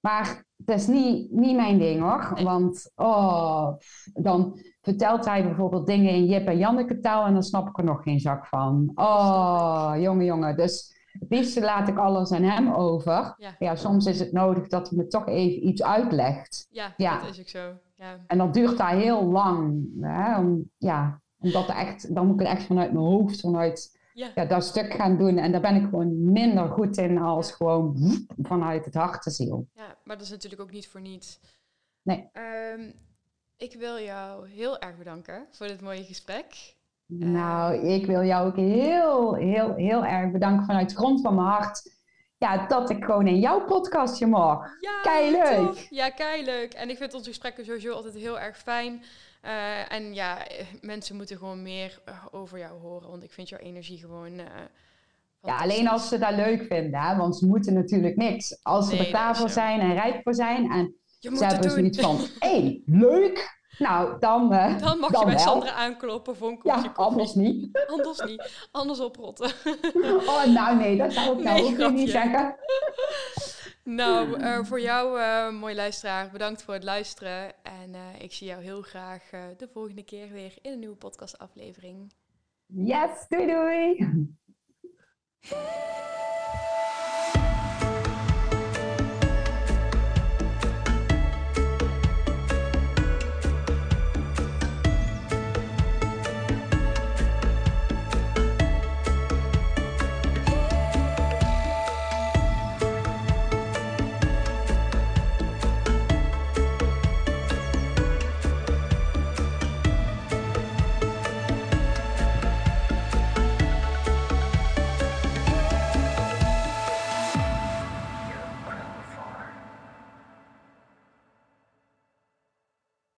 Maar 0.00 0.44
dat 0.56 0.78
is 0.78 0.86
niet, 0.86 1.30
niet 1.32 1.56
mijn 1.56 1.78
ding 1.78 2.00
hoor. 2.00 2.42
Want 2.42 2.92
oh, 2.94 3.72
dan 4.14 4.60
vertelt 4.80 5.24
hij 5.24 5.42
bijvoorbeeld 5.42 5.86
dingen 5.86 6.12
in 6.12 6.26
Jip 6.26 6.46
en 6.46 6.58
Janneke 6.58 6.98
taal 7.00 7.26
en 7.26 7.32
dan 7.32 7.42
snap 7.42 7.68
ik 7.68 7.78
er 7.78 7.84
nog 7.84 8.02
geen 8.02 8.20
zak 8.20 8.46
van. 8.46 8.90
Oh, 8.94 9.92
jongen, 9.98 10.24
jongen. 10.24 10.56
Dus 10.56 10.97
het 11.12 11.30
liefste 11.30 11.60
laat 11.60 11.88
ik 11.88 11.98
alles 11.98 12.32
aan 12.32 12.42
hem 12.42 12.72
over. 12.72 13.34
Ja. 13.58 13.74
soms 13.74 14.06
is 14.06 14.18
het 14.18 14.32
nodig 14.32 14.68
dat 14.68 14.88
hij 14.88 14.98
me 14.98 15.06
toch 15.06 15.26
even 15.26 15.66
iets 15.66 15.82
uitlegt. 15.82 16.66
Ja, 16.70 16.94
ja. 16.96 17.20
dat 17.20 17.30
is 17.30 17.40
ook 17.40 17.48
zo. 17.48 17.72
Ja. 17.94 18.18
En 18.26 18.38
dat 18.38 18.54
duurt 18.54 18.78
daar 18.78 18.94
heel 18.94 19.24
lang. 19.24 19.88
Hè? 20.00 20.38
Om, 20.38 20.70
ja, 20.78 21.20
omdat 21.38 21.68
echt, 21.68 22.14
dan 22.14 22.26
moet 22.26 22.40
ik 22.40 22.46
het 22.46 22.56
echt 22.56 22.66
vanuit 22.66 22.92
mijn 22.92 23.04
hoofd, 23.04 23.40
vanuit 23.40 23.98
ja. 24.12 24.30
ja. 24.34 24.44
dat 24.44 24.64
stuk 24.64 24.92
gaan 24.92 25.18
doen. 25.18 25.38
En 25.38 25.52
daar 25.52 25.60
ben 25.60 25.76
ik 25.76 25.82
gewoon 25.82 26.32
minder 26.32 26.68
goed 26.68 26.96
in 26.96 27.18
als 27.18 27.52
gewoon 27.52 27.96
vanuit 28.42 28.84
het 28.84 28.94
hart 28.94 29.22
te 29.22 29.30
ziel. 29.30 29.68
Ja, 29.74 29.96
maar 30.04 30.16
dat 30.16 30.24
is 30.24 30.30
natuurlijk 30.32 30.62
ook 30.62 30.72
niet 30.72 30.88
voor 30.88 31.00
niets. 31.00 31.40
Nee. 32.02 32.30
Um, 32.76 32.92
ik 33.56 33.74
wil 33.74 33.98
jou 33.98 34.48
heel 34.48 34.78
erg 34.78 34.96
bedanken 34.98 35.46
voor 35.50 35.66
dit 35.66 35.80
mooie 35.80 36.04
gesprek. 36.04 36.76
Nou, 37.08 37.74
ik 37.74 38.06
wil 38.06 38.22
jou 38.22 38.46
ook 38.46 38.56
heel, 38.56 39.34
heel, 39.34 39.74
heel 39.74 40.04
erg 40.04 40.32
bedanken 40.32 40.66
vanuit 40.66 40.90
de 40.90 40.96
grond 40.96 41.20
van 41.20 41.34
mijn 41.34 41.46
hart. 41.46 41.96
Ja, 42.36 42.66
dat 42.66 42.90
ik 42.90 43.04
gewoon 43.04 43.26
in 43.26 43.38
jouw 43.38 43.64
podcastje 43.64 44.26
mag. 44.26 44.66
Ja, 44.80 45.00
kei 45.02 45.30
leuk. 45.30 45.86
Ja, 45.90 46.10
kei 46.10 46.44
leuk. 46.44 46.72
En 46.72 46.90
ik 46.90 46.96
vind 46.96 47.14
onze 47.14 47.28
gesprekken 47.28 47.64
sowieso 47.64 47.92
altijd 47.92 48.14
heel 48.14 48.40
erg 48.40 48.58
fijn. 48.58 49.02
Uh, 49.44 49.92
en 49.92 50.14
ja, 50.14 50.46
mensen 50.80 51.16
moeten 51.16 51.36
gewoon 51.36 51.62
meer 51.62 51.98
uh, 52.08 52.14
over 52.30 52.58
jou 52.58 52.80
horen, 52.80 53.10
want 53.10 53.22
ik 53.22 53.32
vind 53.32 53.48
jouw 53.48 53.58
energie 53.58 53.98
gewoon. 53.98 54.32
Uh, 54.32 54.44
ja, 55.42 55.56
alleen 55.56 55.88
als 55.88 56.08
ze 56.08 56.18
dat 56.18 56.34
leuk 56.34 56.62
vinden, 56.62 57.00
hè? 57.00 57.16
want 57.16 57.36
ze 57.36 57.46
moeten 57.46 57.74
natuurlijk 57.74 58.16
niks. 58.16 58.62
Als 58.62 58.88
ze 58.88 58.94
nee, 58.94 59.04
er 59.04 59.08
klaar 59.08 59.36
voor 59.36 59.50
zijn 59.50 59.80
en 59.80 59.94
rijk 59.94 60.22
voor 60.22 60.34
zijn 60.34 60.70
en 60.70 60.94
je 61.18 61.36
ze 61.36 61.44
hebben 61.44 61.70
zoiets 61.70 62.00
van: 62.00 62.16
hé, 62.38 62.60
hey, 62.60 62.82
leuk! 62.86 63.57
Nou, 63.78 64.18
dan. 64.18 64.52
Uh, 64.52 64.78
dan 64.78 64.98
mag 64.98 65.18
je 65.18 65.24
bij 65.24 65.38
Sandra 65.38 65.72
aankloppen 65.72 66.36
voor 66.36 66.48
een 66.48 66.58
kopje 66.58 66.82
ja, 66.82 66.92
anders 66.94 67.34
niet. 67.34 67.84
Anders 67.86 68.20
niet. 68.20 68.68
Anders 68.70 69.00
oprotten. 69.00 69.52
oh, 70.26 70.44
nou 70.44 70.76
nee, 70.76 70.96
dat 70.96 71.12
zou 71.12 71.38
ik 71.38 71.44
nou 71.44 71.84
ook 71.84 71.92
niet 71.92 72.10
zeggen. 72.10 72.56
Nou, 73.84 74.40
uh, 74.40 74.64
voor 74.64 74.80
jou, 74.80 75.20
uh, 75.20 75.50
mooi 75.50 75.74
luisteraar, 75.74 76.30
bedankt 76.30 76.62
voor 76.62 76.74
het 76.74 76.84
luisteren. 76.84 77.52
En 77.62 77.94
ik 78.18 78.32
zie 78.32 78.46
jou 78.46 78.62
heel 78.62 78.82
graag 78.82 79.22
de 79.56 79.68
volgende 79.72 80.02
keer 80.02 80.32
weer 80.32 80.54
in 80.62 80.72
een 80.72 80.78
nieuwe 80.78 80.96
podcastaflevering. 80.96 82.12
Yes, 82.66 83.26
doei 83.28 83.46
doei! 83.46 84.36